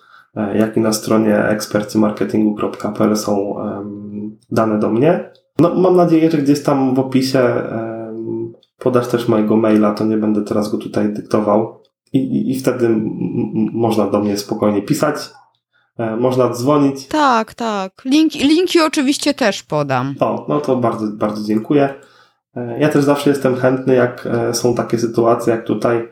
jak 0.55 0.77
i 0.77 0.81
na 0.81 0.93
stronie 0.93 1.45
ekspercimarketingu.pl 1.45 3.17
są 3.17 3.57
dane 4.51 4.79
do 4.79 4.91
mnie. 4.91 5.31
No, 5.59 5.75
mam 5.75 5.97
nadzieję, 5.97 6.31
że 6.31 6.39
gdzieś 6.39 6.63
tam 6.63 6.95
w 6.95 6.99
opisie 6.99 7.63
podasz 8.81 9.09
też 9.09 9.29
mojego 9.29 9.57
maila, 9.57 9.95
to 9.95 10.05
nie 10.05 10.17
będę 10.17 10.43
teraz 10.43 10.71
go 10.71 10.79
tutaj 10.79 11.13
dyktował. 11.13 11.81
I, 12.13 12.19
i, 12.19 12.51
i 12.51 12.59
wtedy 12.59 12.89
można 13.73 14.07
do 14.07 14.21
mnie 14.21 14.37
spokojnie 14.37 14.83
pisać. 14.83 15.17
E, 15.99 16.17
można 16.17 16.51
dzwonić. 16.51 17.07
Tak, 17.07 17.55
tak. 17.55 17.93
Link, 18.05 18.35
linki 18.35 18.81
oczywiście 18.81 19.35
też 19.35 19.63
podam. 19.63 20.15
O, 20.21 20.47
no 20.49 20.61
to 20.61 20.77
bardzo, 20.77 21.07
bardzo 21.07 21.45
dziękuję. 21.45 21.95
E, 22.57 22.81
ja 22.81 22.89
też 22.89 23.05
zawsze 23.05 23.31
jestem 23.31 23.57
chętny, 23.57 23.95
jak 23.95 24.27
e, 24.27 24.55
są 24.55 24.75
takie 24.75 24.99
sytuacje, 24.99 25.53
jak 25.53 25.65
tutaj, 25.65 26.09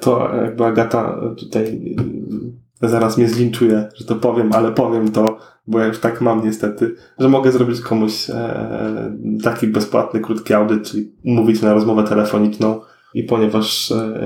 to 0.00 0.34
jakby 0.44 0.64
Agata 0.64 1.20
tutaj 1.38 1.96
zaraz 2.82 3.16
mnie 3.16 3.28
zlinczuje, 3.28 3.88
że 3.94 4.04
to 4.04 4.14
powiem, 4.14 4.52
ale 4.52 4.72
powiem 4.72 5.12
to, 5.12 5.38
bo 5.66 5.78
ja 5.78 5.86
już 5.86 5.98
tak 5.98 6.20
mam 6.20 6.44
niestety, 6.44 6.94
że 7.18 7.28
mogę 7.28 7.52
zrobić 7.52 7.80
komuś 7.80 8.30
e, 8.30 9.16
taki 9.42 9.66
bezpłatny, 9.66 10.20
krótki 10.20 10.54
audyt, 10.54 10.82
czyli 10.82 11.12
umówić 11.24 11.62
na 11.62 11.74
rozmowę 11.74 12.04
telefoniczną 12.04 12.80
i 13.14 13.22
ponieważ 13.22 13.92
e, 13.92 14.18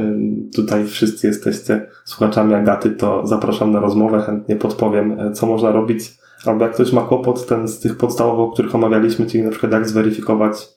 tutaj 0.54 0.86
wszyscy 0.86 1.26
jesteście 1.26 1.86
słuchaczami 2.04 2.54
Agaty, 2.54 2.90
to 2.90 3.26
zapraszam 3.26 3.72
na 3.72 3.80
rozmowę, 3.80 4.22
chętnie 4.22 4.56
podpowiem, 4.56 5.20
e, 5.20 5.32
co 5.32 5.46
można 5.46 5.70
robić, 5.70 6.18
albo 6.46 6.64
jak 6.64 6.74
ktoś 6.74 6.92
ma 6.92 7.02
kłopot 7.02 7.46
ten 7.46 7.68
z 7.68 7.80
tych 7.80 7.96
podstawowych, 7.96 8.40
o 8.40 8.52
których 8.52 8.74
omawialiśmy, 8.74 9.26
czyli 9.26 9.44
na 9.44 9.50
przykład 9.50 9.72
jak 9.72 9.88
zweryfikować, 9.88 10.68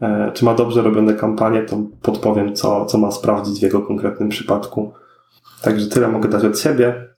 e, 0.00 0.30
czy 0.34 0.44
ma 0.44 0.54
dobrze 0.54 0.82
robione 0.82 1.14
kampanie, 1.14 1.62
to 1.62 1.82
podpowiem, 2.02 2.54
co, 2.54 2.86
co 2.86 2.98
ma 2.98 3.10
sprawdzić 3.10 3.60
w 3.60 3.62
jego 3.62 3.82
konkretnym 3.82 4.28
przypadku. 4.28 4.92
Także 5.62 5.86
tyle 5.86 6.08
mogę 6.08 6.28
dać 6.28 6.44
od 6.44 6.58
siebie 6.58 7.11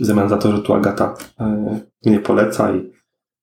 w 0.00 0.04
zamian 0.04 0.28
za 0.28 0.36
to, 0.36 0.56
że 0.56 0.62
tu 0.62 0.74
Agata 0.74 1.14
e, 1.40 1.80
mnie 2.04 2.20
poleca 2.20 2.74
i 2.74 2.92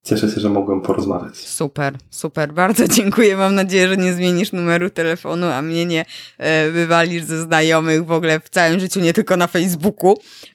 cieszę 0.06 0.30
się, 0.30 0.40
że 0.40 0.48
mogłem 0.48 0.80
porozmawiać. 0.80 1.36
Super, 1.36 1.94
super, 2.10 2.52
bardzo 2.52 2.88
dziękuję. 2.96 3.36
Mam 3.36 3.54
nadzieję, 3.54 3.88
że 3.88 3.96
nie 3.96 4.12
zmienisz 4.12 4.52
numeru 4.52 4.90
telefonu, 4.90 5.46
a 5.46 5.62
mnie 5.62 5.86
nie 5.86 6.04
e, 6.38 6.70
wywalisz 6.70 7.24
ze 7.24 7.42
znajomych 7.42 8.06
w 8.06 8.12
ogóle 8.12 8.40
w 8.40 8.48
całym 8.48 8.80
życiu, 8.80 9.00
nie 9.00 9.12
tylko 9.12 9.36
na 9.36 9.46
Facebooku, 9.46 10.14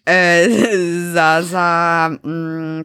e, 0.09 0.47
za, 1.13 1.41
za 1.41 2.09
mm, 2.23 2.83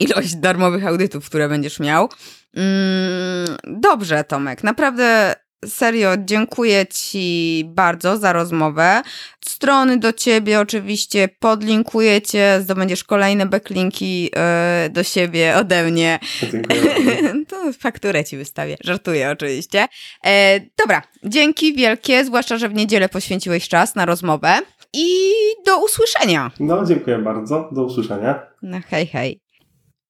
ilość 0.00 0.36
darmowych 0.36 0.86
audytów, 0.86 1.26
które 1.26 1.48
będziesz 1.48 1.80
miał. 1.80 2.08
Mm, 2.54 3.56
dobrze, 3.80 4.24
Tomek, 4.24 4.64
naprawdę 4.64 5.34
Serio, 5.66 6.10
dziękuję 6.24 6.86
Ci 6.86 7.64
bardzo 7.66 8.16
za 8.16 8.32
rozmowę. 8.32 9.02
Strony 9.44 9.98
do 9.98 10.12
Ciebie 10.12 10.60
oczywiście 10.60 11.28
podlinkuję 11.38 12.22
Cię, 12.22 12.58
zdobędziesz 12.60 13.04
kolejne 13.04 13.46
backlinki 13.46 14.22
yy, 14.22 14.90
do 14.90 15.02
siebie 15.02 15.56
ode 15.56 15.84
mnie. 15.84 16.18
Dziękuję. 16.52 16.82
to 17.48 17.72
fakturę 17.72 18.24
Ci 18.24 18.36
wystawię, 18.36 18.76
żartuję 18.84 19.30
oczywiście. 19.30 19.86
E, 20.24 20.60
dobra, 20.78 21.02
dzięki 21.24 21.74
wielkie, 21.74 22.24
zwłaszcza, 22.24 22.58
że 22.58 22.68
w 22.68 22.74
niedzielę 22.74 23.08
poświęciłeś 23.08 23.68
czas 23.68 23.94
na 23.94 24.06
rozmowę 24.06 24.58
i 24.94 25.32
do 25.66 25.84
usłyszenia. 25.84 26.50
No, 26.60 26.84
dziękuję 26.84 27.18
bardzo, 27.18 27.68
do 27.72 27.84
usłyszenia. 27.84 28.46
No 28.62 28.78
hej, 28.90 29.06
hej. 29.06 29.47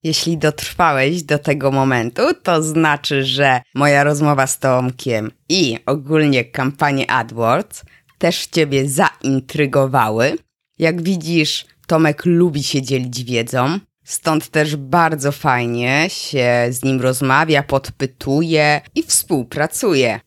Jeśli 0.09 0.39
dotrwałeś 0.39 1.23
do 1.23 1.39
tego 1.39 1.71
momentu, 1.71 2.23
to 2.43 2.63
znaczy, 2.63 3.25
że 3.25 3.61
moja 3.75 4.05
rozmowa 4.05 4.47
z 4.47 4.59
Tomkiem 4.59 5.31
i 5.49 5.79
ogólnie 5.87 6.45
kampanie 6.45 7.11
AdWords 7.11 7.83
też 8.19 8.47
Ciebie 8.47 8.89
zaintrygowały. 8.89 10.39
Jak 10.79 11.03
widzisz, 11.03 11.67
Tomek 11.87 12.23
lubi 12.25 12.63
się 12.63 12.83
dzielić 12.83 13.25
wiedzą, 13.25 13.79
stąd 14.05 14.49
też 14.49 14.77
bardzo 14.77 15.33
fajnie 15.33 16.07
się 16.09 16.67
z 16.71 16.83
nim 16.85 17.01
rozmawia, 17.01 17.63
podpytuje 17.63 18.81
i 18.95 19.03
współpracuje. 19.03 20.21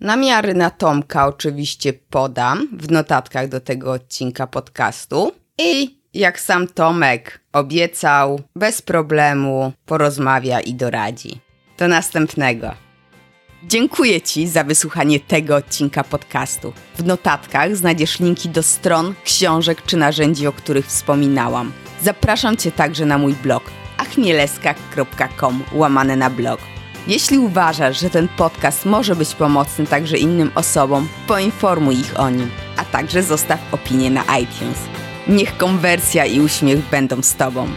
Namiary 0.00 0.54
na 0.54 0.70
Tomka 0.70 1.26
oczywiście 1.26 1.92
podam 1.92 2.68
w 2.72 2.90
notatkach 2.90 3.48
do 3.48 3.60
tego 3.60 3.92
odcinka 3.92 4.46
podcastu 4.46 5.32
i 5.58 6.01
jak 6.14 6.40
sam 6.40 6.68
Tomek 6.68 7.40
obiecał, 7.52 8.40
bez 8.56 8.82
problemu 8.82 9.72
porozmawia 9.86 10.60
i 10.60 10.74
doradzi. 10.74 11.40
Do 11.78 11.88
następnego. 11.88 12.74
Dziękuję 13.64 14.20
Ci 14.20 14.48
za 14.48 14.64
wysłuchanie 14.64 15.20
tego 15.20 15.56
odcinka 15.56 16.04
podcastu. 16.04 16.72
W 16.98 17.04
notatkach 17.04 17.76
znajdziesz 17.76 18.20
linki 18.20 18.48
do 18.48 18.62
stron, 18.62 19.14
książek 19.24 19.82
czy 19.86 19.96
narzędzi, 19.96 20.46
o 20.46 20.52
których 20.52 20.86
wspominałam. 20.86 21.72
Zapraszam 22.02 22.56
Cię 22.56 22.72
także 22.72 23.06
na 23.06 23.18
mój 23.18 23.34
blog 23.34 23.62
achmieleska.com 23.98 25.64
łamane 25.72 26.16
na 26.16 26.30
blog. 26.30 26.60
Jeśli 27.06 27.38
uważasz, 27.38 28.00
że 28.00 28.10
ten 28.10 28.28
podcast 28.28 28.86
może 28.86 29.16
być 29.16 29.34
pomocny 29.34 29.86
także 29.86 30.18
innym 30.18 30.50
osobom, 30.54 31.08
poinformuj 31.26 31.94
ich 31.94 32.20
o 32.20 32.30
nim, 32.30 32.50
a 32.76 32.84
także 32.84 33.22
zostaw 33.22 33.74
opinię 33.74 34.10
na 34.10 34.22
iTunes. 34.38 34.78
Niech 35.28 35.56
konwersja 35.56 36.26
i 36.26 36.40
uśmiech 36.40 36.90
będą 36.90 37.22
z 37.22 37.34
Tobą. 37.34 37.68